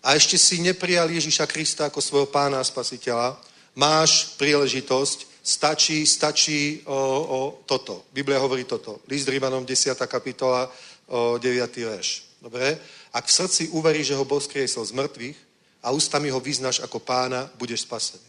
a 0.04 0.12
ešte 0.20 0.36
si 0.36 0.60
neprijal 0.60 1.08
Ježiša 1.08 1.48
Krista 1.48 1.88
ako 1.88 2.04
svojho 2.04 2.28
pána 2.28 2.60
a 2.60 2.68
spasiteľa, 2.68 3.40
máš 3.80 4.36
príležitosť, 4.36 5.40
stačí, 5.40 6.04
stačí 6.04 6.84
o, 6.84 7.00
o 7.24 7.40
toto. 7.64 8.04
Biblia 8.12 8.44
hovorí 8.44 8.68
toto. 8.68 9.00
List 9.08 9.32
Rímanom 9.32 9.64
10. 9.64 9.96
kapitola, 10.04 10.68
o 11.08 11.40
9. 11.40 11.72
verš. 11.88 12.36
Dobre? 12.44 12.76
Ak 13.16 13.32
v 13.32 13.36
srdci 13.40 13.72
uveríš, 13.72 14.12
že 14.12 14.18
ho 14.20 14.28
Boh 14.28 14.44
skriesol 14.44 14.84
z 14.84 14.92
mŕtvych 14.92 15.38
a 15.80 15.96
ústami 15.96 16.28
ho 16.28 16.44
vyznáš 16.44 16.84
ako 16.84 17.00
pána, 17.00 17.48
budeš 17.56 17.88
spasený. 17.88 18.28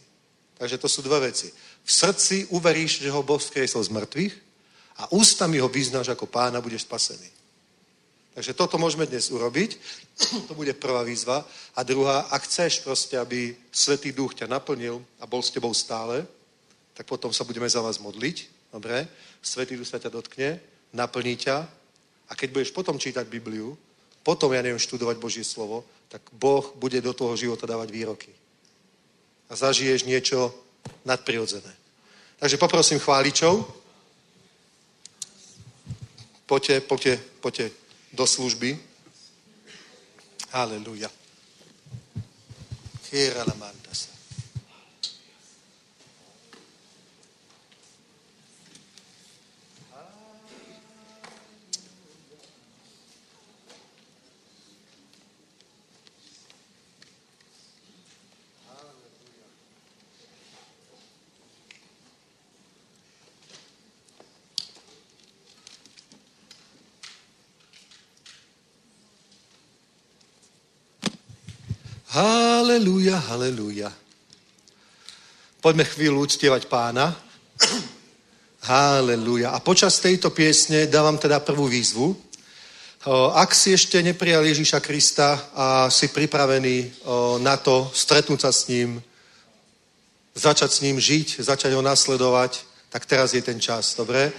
Takže 0.55 0.79
to 0.79 0.87
sú 0.87 1.03
dve 1.03 1.27
veci. 1.27 1.51
V 1.83 1.91
srdci 1.91 2.47
uveríš, 2.47 3.03
že 3.03 3.11
ho 3.11 3.19
Boh 3.19 3.43
skriesol 3.43 3.83
z 3.83 3.91
mŕtvych 3.91 4.52
a 4.97 5.09
ústami 5.11 5.57
ho 5.57 5.69
vyznáš 5.69 6.13
ako 6.13 6.29
pána, 6.29 6.61
budeš 6.61 6.85
spasený. 6.85 7.29
Takže 8.33 8.53
toto 8.57 8.81
môžeme 8.81 9.05
dnes 9.05 9.29
urobiť. 9.29 9.77
To 10.49 10.53
bude 10.57 10.73
prvá 10.73 11.05
výzva. 11.05 11.45
A 11.77 11.85
druhá, 11.85 12.29
ak 12.29 12.49
chceš 12.49 12.81
proste, 12.81 13.17
aby 13.17 13.53
Svetý 13.71 14.11
Duch 14.11 14.33
ťa 14.33 14.49
naplnil 14.49 15.01
a 15.21 15.25
bol 15.29 15.41
s 15.41 15.53
tebou 15.53 15.73
stále, 15.73 16.25
tak 16.93 17.05
potom 17.05 17.33
sa 17.33 17.45
budeme 17.45 17.69
za 17.69 17.81
vás 17.81 17.97
modliť. 17.97 18.69
Dobre? 18.73 19.05
Svetý 19.41 19.77
Duch 19.77 19.89
sa 19.89 20.01
ťa 20.01 20.09
dotkne, 20.09 20.57
naplní 20.93 21.37
ťa 21.37 21.65
a 22.29 22.31
keď 22.33 22.49
budeš 22.49 22.71
potom 22.73 22.97
čítať 22.97 23.29
Bibliu, 23.29 23.77
potom, 24.23 24.53
ja 24.55 24.63
neviem, 24.63 24.79
študovať 24.79 25.19
Božie 25.19 25.43
slovo, 25.43 25.83
tak 26.07 26.23
Boh 26.31 26.73
bude 26.79 26.97
do 27.03 27.13
toho 27.13 27.35
života 27.35 27.67
dávať 27.67 27.91
výroky. 27.91 28.31
A 29.51 29.53
zažiješ 29.53 30.07
niečo 30.07 30.55
nadprirodzené. 31.03 31.69
Takže 32.39 32.57
poprosím 32.57 33.03
chváličov, 33.03 33.67
poďte, 36.53 36.85
poďte, 36.85 37.17
poďte 37.41 37.65
do 38.13 38.29
služby. 38.29 38.77
Halleluja. 40.53 41.09
Chiera 43.09 43.41
la 43.41 43.57
mandas. 43.57 44.12
Halelúja, 72.13 73.17
halelúja. 73.17 73.89
Poďme 75.57 75.81
chvíľu 75.81 76.29
uctievať 76.29 76.69
pána. 76.69 77.09
Halelúja. 78.69 79.49
A 79.49 79.57
počas 79.57 79.97
tejto 79.97 80.29
piesne 80.29 80.85
dávam 80.85 81.17
teda 81.17 81.41
prvú 81.41 81.65
výzvu. 81.65 82.13
Ak 83.33 83.57
si 83.57 83.73
ešte 83.73 83.97
neprijal 84.05 84.45
Ježíša 84.45 84.77
Krista 84.77 85.41
a 85.57 85.89
si 85.89 86.13
pripravený 86.13 87.01
na 87.41 87.57
to 87.57 87.89
stretnúť 87.89 88.45
sa 88.45 88.53
s 88.53 88.69
ním, 88.69 89.01
začať 90.37 90.69
s 90.69 90.81
ním 90.85 91.01
žiť, 91.01 91.41
začať 91.41 91.73
ho 91.73 91.81
nasledovať, 91.81 92.61
tak 92.93 93.09
teraz 93.09 93.33
je 93.33 93.41
ten 93.41 93.57
čas, 93.57 93.97
dobre? 93.97 94.29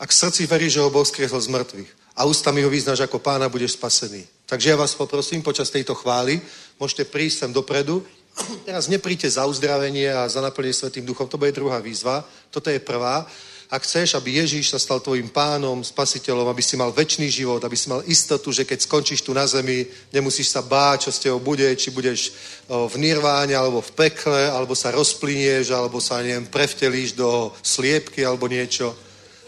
Ak 0.00 0.08
v 0.08 0.16
srdci 0.16 0.48
veríš, 0.48 0.80
že 0.80 0.82
ho 0.82 0.88
Boh 0.88 1.04
skriesol 1.04 1.44
z 1.44 1.52
mŕtvych 1.52 1.90
a 2.16 2.24
ústami 2.24 2.64
ho 2.64 2.72
vyznáš 2.72 3.04
ako 3.04 3.20
pána, 3.20 3.52
budeš 3.52 3.76
spasený. 3.76 4.37
Takže 4.48 4.72
ja 4.72 4.80
vás 4.80 4.96
poprosím 4.96 5.44
počas 5.44 5.68
tejto 5.68 5.92
chvály, 5.92 6.40
môžete 6.80 7.04
prísť 7.04 7.36
sem 7.44 7.52
dopredu. 7.52 8.00
Teraz 8.68 8.88
nepríďte 8.88 9.36
za 9.36 9.44
uzdravenie 9.44 10.08
a 10.08 10.24
za 10.24 10.40
naplnenie 10.40 10.72
Svetým 10.72 11.04
duchom, 11.04 11.28
to 11.28 11.36
bude 11.36 11.52
druhá 11.52 11.84
výzva. 11.84 12.24
Toto 12.48 12.72
je 12.72 12.80
prvá. 12.80 13.28
Ak 13.68 13.84
chceš, 13.84 14.16
aby 14.16 14.40
Ježíš 14.40 14.72
sa 14.72 14.80
stal 14.80 15.04
tvojim 15.04 15.28
pánom, 15.28 15.84
spasiteľom, 15.84 16.48
aby 16.48 16.64
si 16.64 16.80
mal 16.80 16.96
väčší 16.96 17.28
život, 17.28 17.60
aby 17.60 17.76
si 17.76 17.92
mal 17.92 18.00
istotu, 18.08 18.48
že 18.48 18.64
keď 18.64 18.88
skončíš 18.88 19.20
tu 19.20 19.36
na 19.36 19.44
zemi, 19.44 19.84
nemusíš 20.16 20.48
sa 20.48 20.64
báť, 20.64 21.04
čo 21.04 21.10
z 21.12 21.28
teba 21.28 21.36
bude, 21.36 21.68
či 21.76 21.92
budeš 21.92 22.32
v 22.64 22.94
nirváne, 22.96 23.52
alebo 23.52 23.84
v 23.84 23.92
pekle, 23.92 24.48
alebo 24.48 24.72
sa 24.72 24.96
rozplinieš, 24.96 25.76
alebo 25.76 26.00
sa, 26.00 26.24
neviem, 26.24 26.48
prevtelíš 26.48 27.12
do 27.12 27.52
sliepky, 27.60 28.24
alebo 28.24 28.48
niečo, 28.48 28.96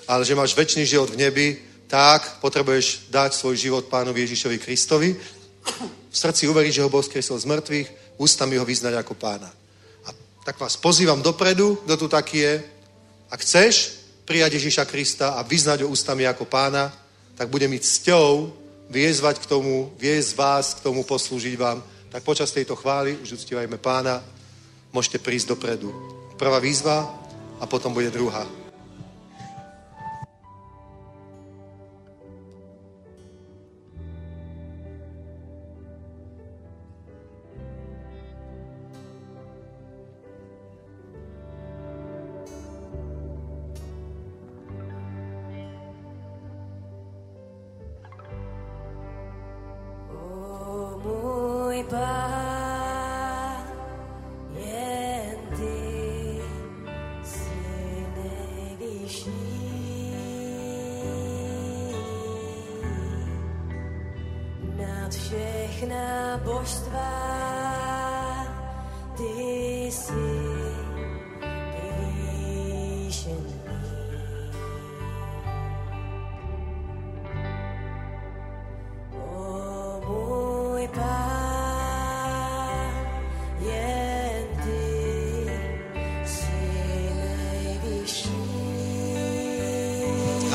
ale 0.05 0.28
že 0.28 0.36
máš 0.36 0.52
väčší 0.52 0.85
život 0.85 1.16
v 1.16 1.24
nebi, 1.24 1.69
tak 1.90 2.38
potrebuješ 2.38 3.10
dať 3.10 3.34
svoj 3.34 3.58
život 3.58 3.84
pánovi 3.90 4.22
Ježišovi 4.22 4.62
Kristovi, 4.62 5.10
v 6.10 6.16
srdci 6.16 6.46
uveriť, 6.46 6.72
že 6.78 6.82
ho 6.86 6.88
Boh 6.88 7.02
skresol 7.02 7.38
z 7.38 7.50
mŕtvych, 7.50 7.88
ústami 8.14 8.54
ho 8.56 8.64
vyznať 8.64 8.94
ako 8.94 9.18
pána. 9.18 9.50
A 10.06 10.14
tak 10.46 10.54
vás 10.62 10.78
pozývam 10.78 11.18
dopredu, 11.18 11.82
kto 11.82 11.94
tu 11.98 12.06
taký 12.06 12.38
je. 12.46 12.54
Ak 13.30 13.42
chceš 13.42 13.98
prijať 14.22 14.62
Ježiša 14.62 14.86
Krista 14.86 15.34
a 15.34 15.42
vyznať 15.42 15.82
ho 15.82 15.90
ústami 15.90 16.26
ako 16.30 16.46
pána, 16.46 16.94
tak 17.34 17.50
bude 17.50 17.66
mi 17.66 17.82
cťou 17.82 18.54
viezvať 18.90 19.42
k 19.42 19.48
tomu, 19.50 19.90
viesť 19.98 20.30
vás 20.38 20.66
k 20.78 20.82
tomu, 20.86 21.02
poslúžiť 21.02 21.54
vám. 21.58 21.82
Tak 22.10 22.22
počas 22.22 22.54
tejto 22.54 22.78
chvály, 22.78 23.18
už 23.22 23.38
uctívajme 23.38 23.78
pána, 23.78 24.22
môžete 24.94 25.18
prísť 25.18 25.54
dopredu. 25.54 25.90
Prvá 26.38 26.58
výzva 26.58 27.06
a 27.58 27.66
potom 27.66 27.94
bude 27.94 28.10
druhá. 28.10 28.60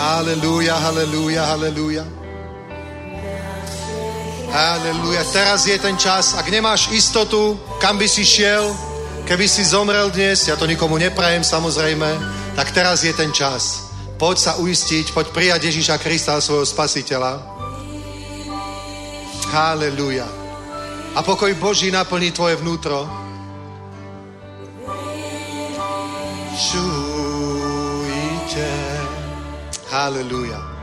Halelúja, 0.05 0.77
halelúja, 0.77 1.41
halelúja. 1.49 2.05
Halelúja. 4.53 5.25
Teraz 5.33 5.65
je 5.65 5.81
ten 5.81 5.97
čas. 5.97 6.37
Ak 6.37 6.45
nemáš 6.53 6.93
istotu, 6.93 7.57
kam 7.81 7.97
by 7.97 8.05
si 8.05 8.21
šiel, 8.21 8.69
keby 9.25 9.49
si 9.49 9.65
zomrel 9.65 10.13
dnes, 10.13 10.45
ja 10.45 10.53
to 10.53 10.69
nikomu 10.69 11.01
neprajem 11.01 11.41
samozrejme, 11.41 12.05
tak 12.53 12.69
teraz 12.69 13.01
je 13.01 13.17
ten 13.17 13.33
čas. 13.33 13.89
Poď 14.21 14.37
sa 14.37 14.51
uistiť, 14.61 15.09
poď 15.09 15.33
prijať 15.33 15.73
Ježíša 15.73 15.97
Krista 15.97 16.37
svojho 16.37 16.69
spasiteľa. 16.69 17.41
Halelúja. 19.57 20.29
A 21.17 21.25
pokoj 21.25 21.49
Boží 21.57 21.89
naplní 21.89 22.29
tvoje 22.29 22.61
vnútro. 22.61 23.24
Halelúja. 30.05 30.74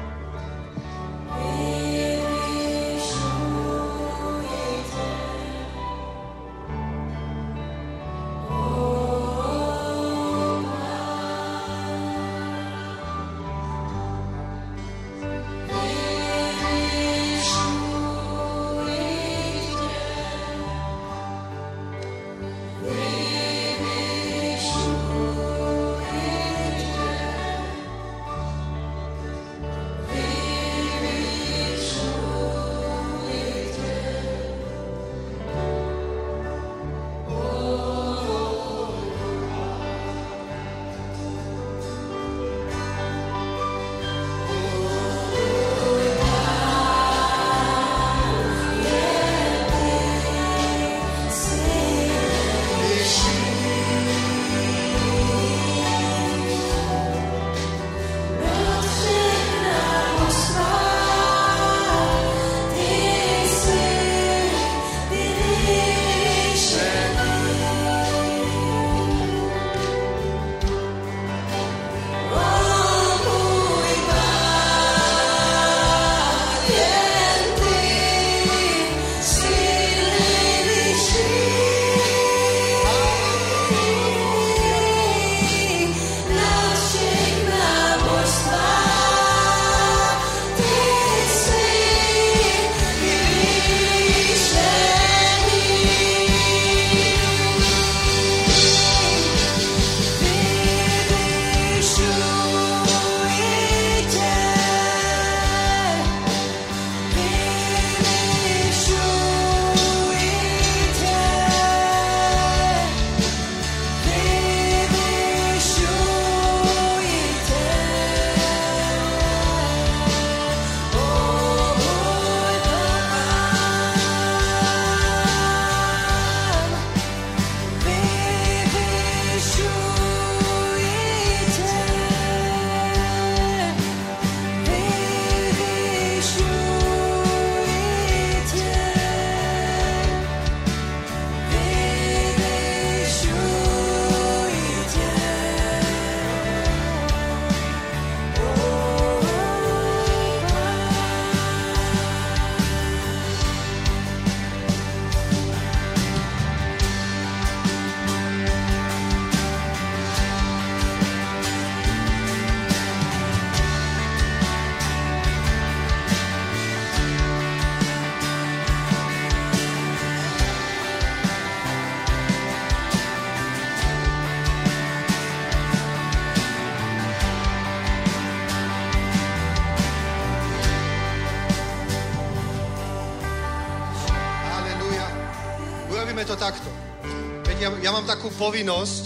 Povinnosť, 188.42 189.04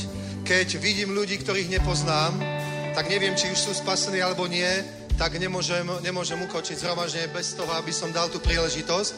keď 0.48 0.80
vidím 0.80 1.12
ľudí, 1.12 1.36
ktorých 1.36 1.68
nepoznám, 1.68 2.32
tak 2.96 3.12
neviem, 3.12 3.36
či 3.36 3.52
už 3.52 3.68
sú 3.68 3.72
spasení 3.76 4.24
alebo 4.24 4.48
nie, 4.48 4.64
tak 5.20 5.36
nemôžem, 5.36 5.84
nemôžem 6.00 6.40
ukočiť 6.40 6.80
zhromaždenie 6.80 7.28
bez 7.36 7.52
toho, 7.52 7.68
aby 7.76 7.92
som 7.92 8.08
dal 8.16 8.32
tú 8.32 8.40
príležitosť. 8.40 9.12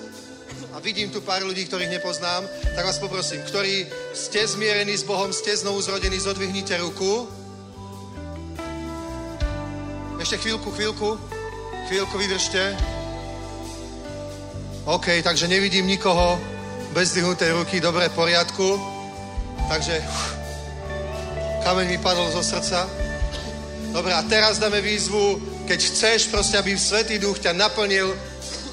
A 0.75 0.83
vidím 0.83 1.15
tu 1.15 1.23
pár 1.23 1.47
ľudí, 1.47 1.63
ktorých 1.71 2.03
nepoznám, 2.03 2.43
tak 2.75 2.83
vás 2.83 2.99
poprosím, 2.99 3.47
ktorí 3.47 3.87
ste 4.11 4.43
zmierení 4.43 4.99
s 4.99 5.07
Bohom, 5.07 5.31
ste 5.31 5.55
znovu 5.55 5.79
zrodení, 5.87 6.19
zodvihnite 6.19 6.75
ruku. 6.83 7.31
Ešte 10.19 10.43
chvíľku, 10.43 10.75
chvíľku. 10.75 11.15
Chvíľku 11.87 12.15
vydržte. 12.19 12.75
OK, 14.83 15.23
takže 15.23 15.47
nevidím 15.47 15.87
nikoho 15.87 16.43
bez 16.91 17.15
zdvihnutej 17.15 17.55
ruky. 17.55 17.79
Dobre, 17.79 18.11
v 18.11 18.19
poriadku. 18.19 18.98
Takže 19.69 20.01
kameň 21.61 21.87
mi 21.93 21.99
padol 22.01 22.33
zo 22.33 22.41
srdca. 22.41 22.89
Dobre, 23.93 24.17
a 24.17 24.25
teraz 24.25 24.57
dáme 24.57 24.81
výzvu, 24.81 25.37
keď 25.69 25.79
chceš 25.85 26.33
proste, 26.33 26.57
aby 26.57 26.73
Svetý 26.73 27.21
Duch 27.21 27.37
ťa 27.37 27.53
naplnil 27.53 28.09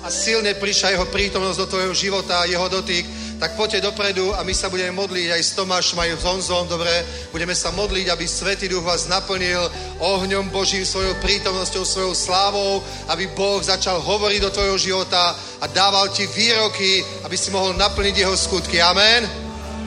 a 0.03 0.07
silne 0.07 0.55
prišla 0.55 0.95
jeho 0.95 1.07
prítomnosť 1.11 1.59
do 1.59 1.67
tvojho 1.67 1.93
života, 1.95 2.47
jeho 2.47 2.67
dotyk, 2.71 3.03
tak 3.35 3.59
poďte 3.59 3.91
dopredu 3.91 4.31
a 4.31 4.47
my 4.47 4.55
sa 4.55 4.71
budeme 4.71 4.95
modliť 4.95 5.35
aj 5.35 5.41
s 5.43 5.55
Tomášom, 5.59 5.99
aj 5.99 6.15
s 6.15 6.23
Honzom, 6.23 6.71
dobre? 6.71 6.91
Budeme 7.35 7.51
sa 7.51 7.75
modliť, 7.75 8.07
aby 8.15 8.23
Svetý 8.23 8.71
Duch 8.71 8.87
vás 8.87 9.11
naplnil 9.11 9.59
ohňom 9.99 10.47
Božím, 10.47 10.87
svojou 10.87 11.19
prítomnosťou, 11.19 11.83
svojou 11.83 12.15
slávou, 12.15 12.79
aby 13.11 13.27
Boh 13.35 13.59
začal 13.59 13.99
hovoriť 13.99 14.39
do 14.39 14.53
tvojho 14.55 14.77
života 14.79 15.35
a 15.59 15.65
dával 15.67 16.07
ti 16.15 16.23
výroky, 16.31 17.03
aby 17.27 17.35
si 17.35 17.51
mohol 17.51 17.75
naplniť 17.75 18.15
jeho 18.15 18.35
skutky. 18.39 18.79
Amen? 18.79 19.44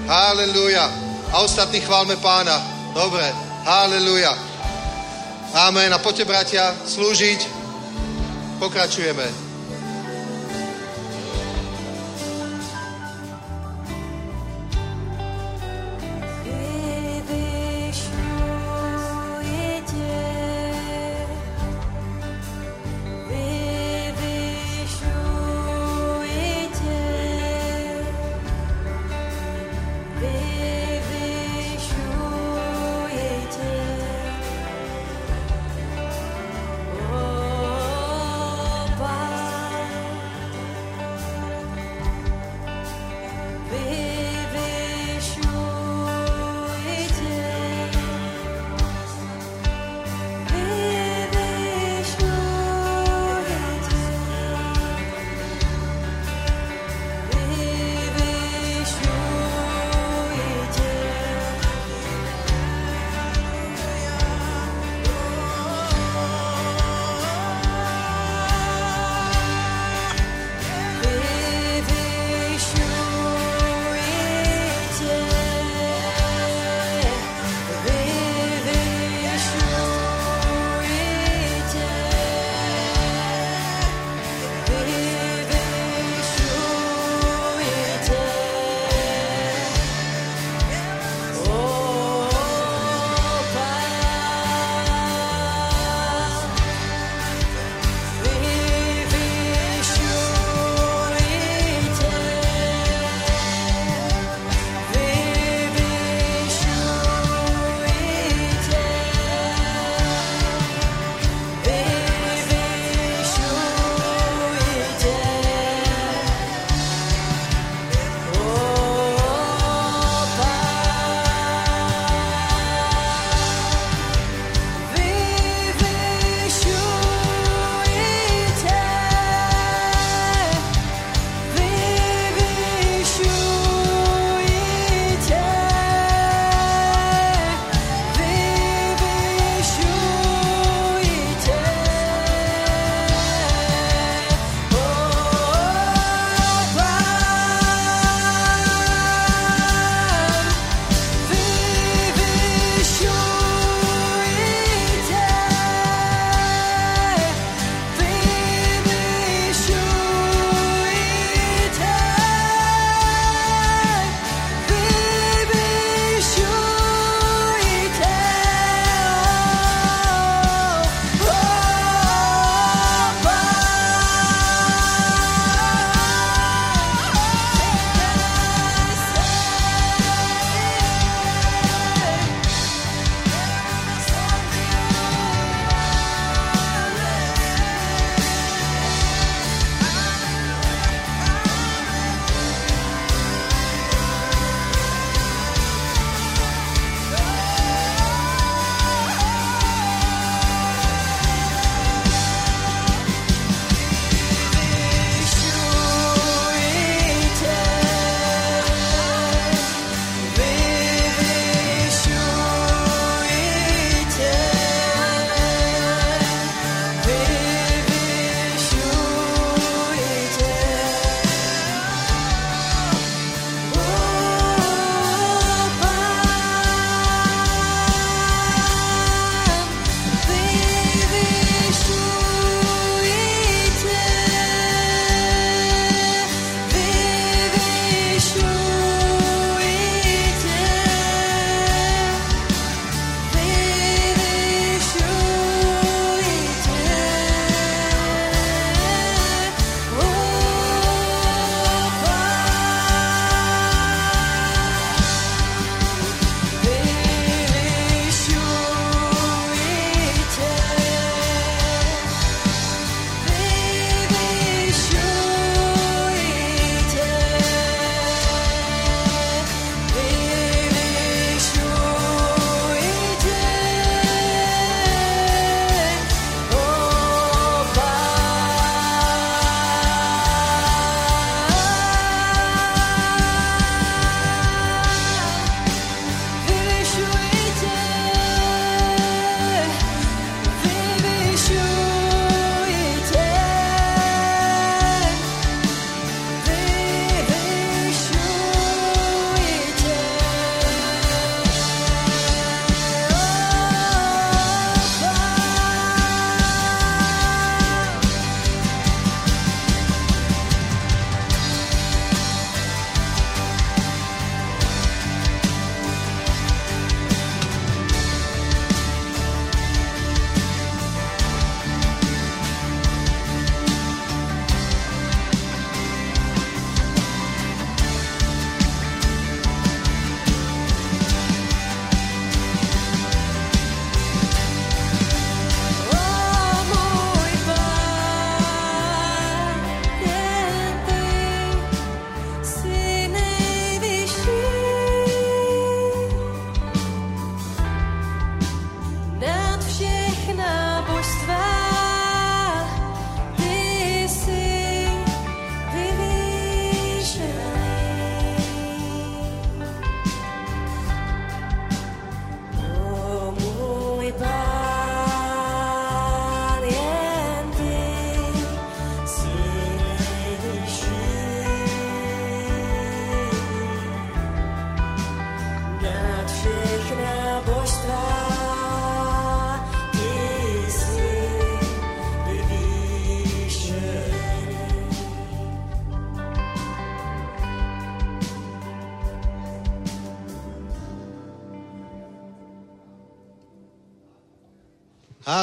Halleluja. 0.08 0.88
A 1.32 1.44
ostatní 1.44 1.80
chválme 1.84 2.16
pána. 2.16 2.56
Dobre. 2.96 3.28
Halleluja. 3.64 4.32
Amen. 5.52 5.92
A 5.92 6.00
poďte, 6.00 6.24
bratia, 6.24 6.72
slúžiť. 6.88 7.44
Pokračujeme. 8.56 9.47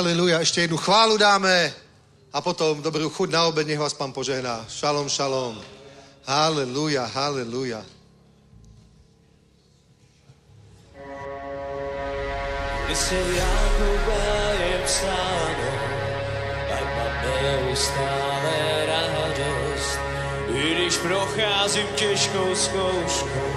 Haleluja. 0.05 0.37
Ešte 0.37 0.61
jednu 0.61 0.77
chválu 0.77 1.17
dáme 1.17 1.73
a 2.29 2.37
potom 2.37 2.77
dobrú 2.77 3.09
chuť 3.09 3.25
na 3.25 3.49
obed, 3.49 3.65
nech 3.65 3.81
vás 3.81 3.97
pán 3.97 4.13
požehná. 4.13 4.61
Šalom, 4.69 5.09
šalom. 5.09 5.57
Haleluja, 6.29 7.09
haleluja. 7.09 7.81
Jestem 12.85 13.27
jak 13.33 13.73
ubejem 13.81 14.83
staną, 14.85 15.73
tak 16.69 16.85
mam 16.85 17.13
były 17.25 17.73
stale. 17.73 18.53
I 20.53 20.73
když 20.73 20.97
procházím 20.97 21.87
těžkou 21.95 22.55
zkouškou, 22.55 23.51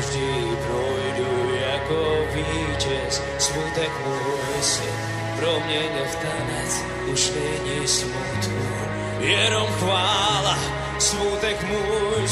vždy 0.00 0.32
projdu 0.64 1.54
jako 1.54 2.00
vítěz, 2.32 3.20
smutek 3.38 3.92
můj 4.06 4.62
syn 4.62 5.13
proměnil 5.36 6.06
tanec 6.22 6.72
už 7.12 7.32
není 7.34 7.88
smutku, 7.88 8.64
jenom 9.20 9.66
chvála, 9.66 10.58
smutek 10.98 11.62
můj 11.62 12.28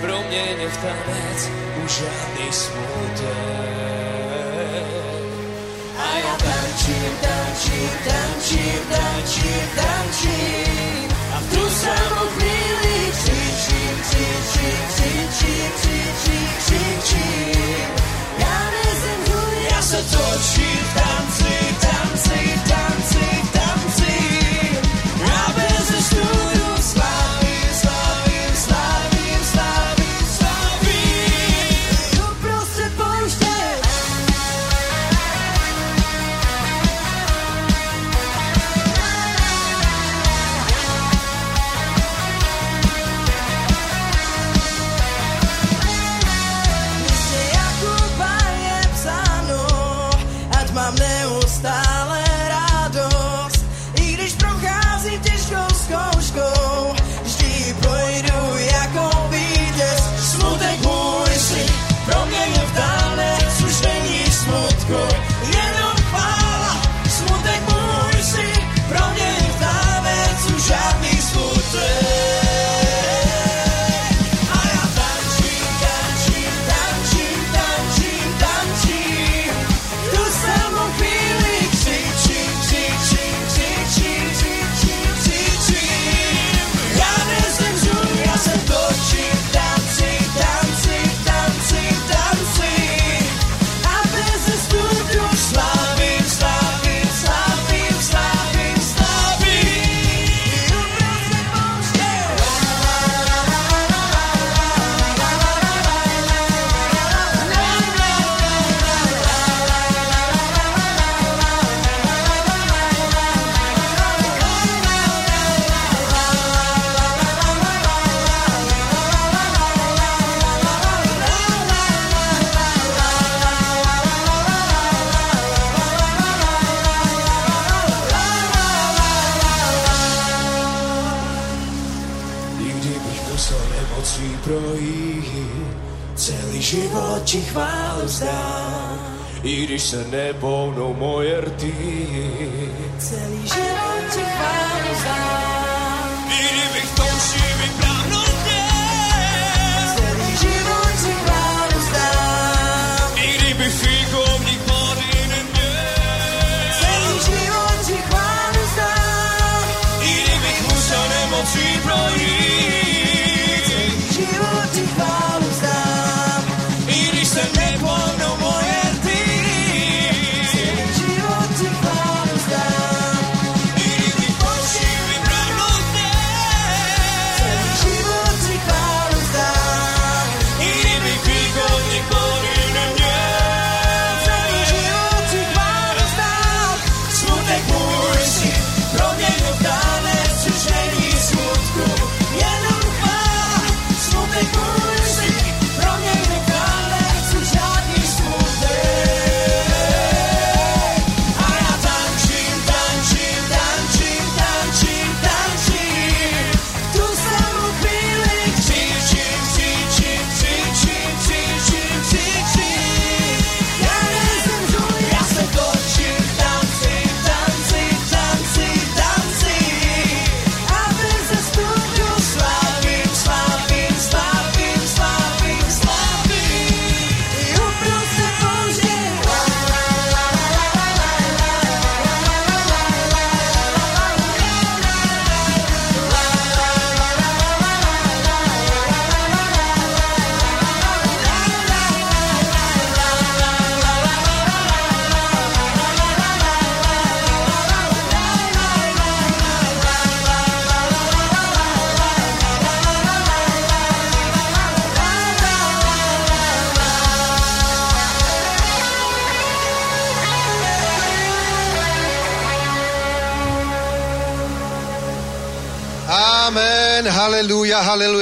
proměnil 0.00 0.70
tanec 0.82 1.50
už 1.84 1.92
žádný 1.92 2.52
smutek. 2.52 3.80
A 5.98 6.18
já 6.18 6.36
tančím, 6.36 7.12
tančím, 7.20 7.90
tančím, 8.04 8.80
tančím, 8.90 9.70
tančím 9.74 11.08
a 11.34 11.40
v 11.40 11.54
tu 11.54 11.70
samou 11.70 12.26
chvíli 12.34 13.12
křičím, 13.12 13.96
křičím, 14.02 14.80
křičím, 14.88 15.70
křičím, 15.76 16.48
křičím, 16.58 17.00
křičím. 17.02 18.19
so 19.90 19.98
torch 19.98 20.58
you 20.58 20.76
fancy, 20.94 21.50
fancy, 21.80 22.30
fancy. 22.30 22.69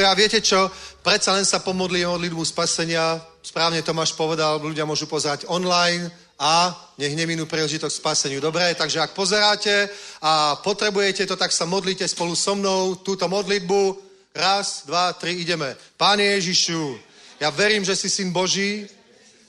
Halelúja. 0.09 0.15
Viete 0.17 0.41
čo? 0.41 0.71
Predsa 1.05 1.37
len 1.37 1.45
sa 1.45 1.61
pomodlí 1.61 2.05
modlitbu 2.05 2.45
spasenia. 2.45 3.21
Správne 3.45 3.85
Tomáš 3.85 4.17
povedal, 4.17 4.61
ľudia 4.61 4.89
môžu 4.89 5.09
pozerať 5.09 5.45
online 5.49 6.09
a 6.39 6.73
nech 6.97 7.17
neminú 7.17 7.45
príležitosť 7.45 7.93
k 7.97 8.01
spaseniu. 8.01 8.41
Dobre, 8.41 8.75
takže 8.75 9.01
ak 9.01 9.17
pozeráte 9.17 9.89
a 10.21 10.57
potrebujete 10.61 11.27
to, 11.27 11.37
tak 11.37 11.53
sa 11.53 11.65
modlite 11.65 12.05
spolu 12.09 12.37
so 12.37 12.55
mnou 12.55 12.97
túto 13.01 13.29
modlitbu. 13.29 14.09
Raz, 14.37 14.87
dva, 14.87 15.13
tri, 15.17 15.41
ideme. 15.41 15.75
Páne 15.97 16.39
Ježišu, 16.39 16.99
ja 17.41 17.51
verím, 17.51 17.83
že 17.83 17.97
si 17.97 18.07
syn 18.07 18.31
Boží, 18.31 18.87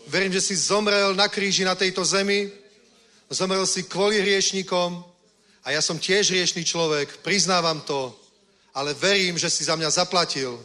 verím, 0.07 0.33
že 0.33 0.41
si 0.41 0.55
zomrel 0.55 1.13
na 1.13 1.29
kríži 1.29 1.61
na 1.61 1.75
tejto 1.75 2.01
zemi, 2.01 2.49
zomrel 3.29 3.67
si 3.69 3.85
kvôli 3.85 4.17
hriešnikom 4.17 5.03
a 5.61 5.67
ja 5.69 5.81
som 5.83 6.01
tiež 6.01 6.33
hriešný 6.33 6.65
človek, 6.65 7.21
priznávam 7.21 7.85
to, 7.85 8.15
ale 8.73 8.93
verím, 8.93 9.37
že 9.37 9.49
si 9.49 9.63
za 9.63 9.75
mňa 9.75 9.89
zaplatil. 9.89 10.59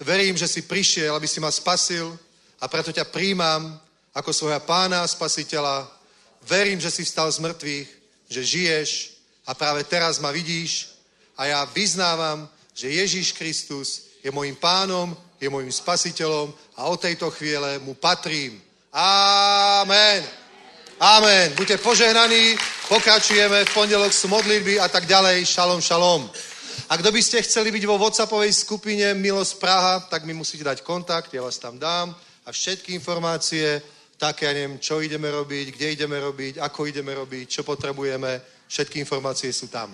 Verím, 0.00 0.36
že 0.36 0.48
si 0.48 0.62
prišiel, 0.62 1.14
aby 1.14 1.28
si 1.28 1.40
ma 1.40 1.50
spasil 1.50 2.18
a 2.60 2.68
preto 2.68 2.92
ťa 2.92 3.08
príjmam 3.08 3.80
ako 4.12 4.32
svojho 4.32 4.60
pána 4.60 5.02
a 5.02 5.08
spasiteľa. 5.08 5.88
Verím, 6.48 6.80
že 6.80 6.90
si 6.90 7.04
vstal 7.04 7.32
z 7.32 7.38
mŕtvych, 7.40 7.88
že 8.28 8.40
žiješ 8.44 8.90
a 9.46 9.54
práve 9.54 9.84
teraz 9.84 10.18
ma 10.18 10.30
vidíš 10.30 10.88
a 11.36 11.46
ja 11.46 11.64
vyznávam, 11.64 12.48
že 12.74 12.92
Ježíš 12.92 13.32
Kristus 13.32 14.20
je 14.24 14.30
môjim 14.32 14.56
pánom, 14.56 15.16
je 15.40 15.48
môjim 15.48 15.72
spasiteľom 15.72 16.52
a 16.76 16.88
od 16.88 17.00
tejto 17.00 17.30
chvíle 17.30 17.78
mu 17.78 17.94
patrím. 17.94 18.60
Amen. 18.92 20.24
Amen. 20.96 21.52
Buďte 21.52 21.76
požehnaní, 21.76 22.56
pokračujeme, 22.88 23.64
v 23.64 23.74
pondelok 23.76 24.12
sú 24.12 24.32
modlitby 24.32 24.80
a 24.80 24.88
tak 24.88 25.04
ďalej. 25.04 25.44
Šalom, 25.44 25.80
šalom. 25.84 26.24
A 26.86 26.94
kto 26.94 27.10
by 27.10 27.18
ste 27.18 27.42
chceli 27.42 27.74
byť 27.74 27.82
vo 27.82 27.98
WhatsAppovej 27.98 28.52
skupine 28.54 29.10
Milosť 29.18 29.58
Praha, 29.58 30.06
tak 30.06 30.22
mi 30.22 30.30
musíte 30.30 30.62
dať 30.62 30.86
kontakt, 30.86 31.34
ja 31.34 31.42
vás 31.42 31.58
tam 31.58 31.82
dám 31.82 32.14
a 32.46 32.48
všetky 32.54 32.94
informácie, 32.94 33.82
tak 34.14 34.46
ja 34.46 34.54
neviem, 34.54 34.78
čo 34.78 35.02
ideme 35.02 35.26
robiť, 35.26 35.74
kde 35.74 35.86
ideme 35.98 36.14
robiť, 36.22 36.62
ako 36.62 36.86
ideme 36.86 37.10
robiť, 37.10 37.46
čo 37.50 37.62
potrebujeme, 37.66 38.38
všetky 38.70 39.02
informácie 39.02 39.50
sú 39.50 39.66
tam. 39.66 39.90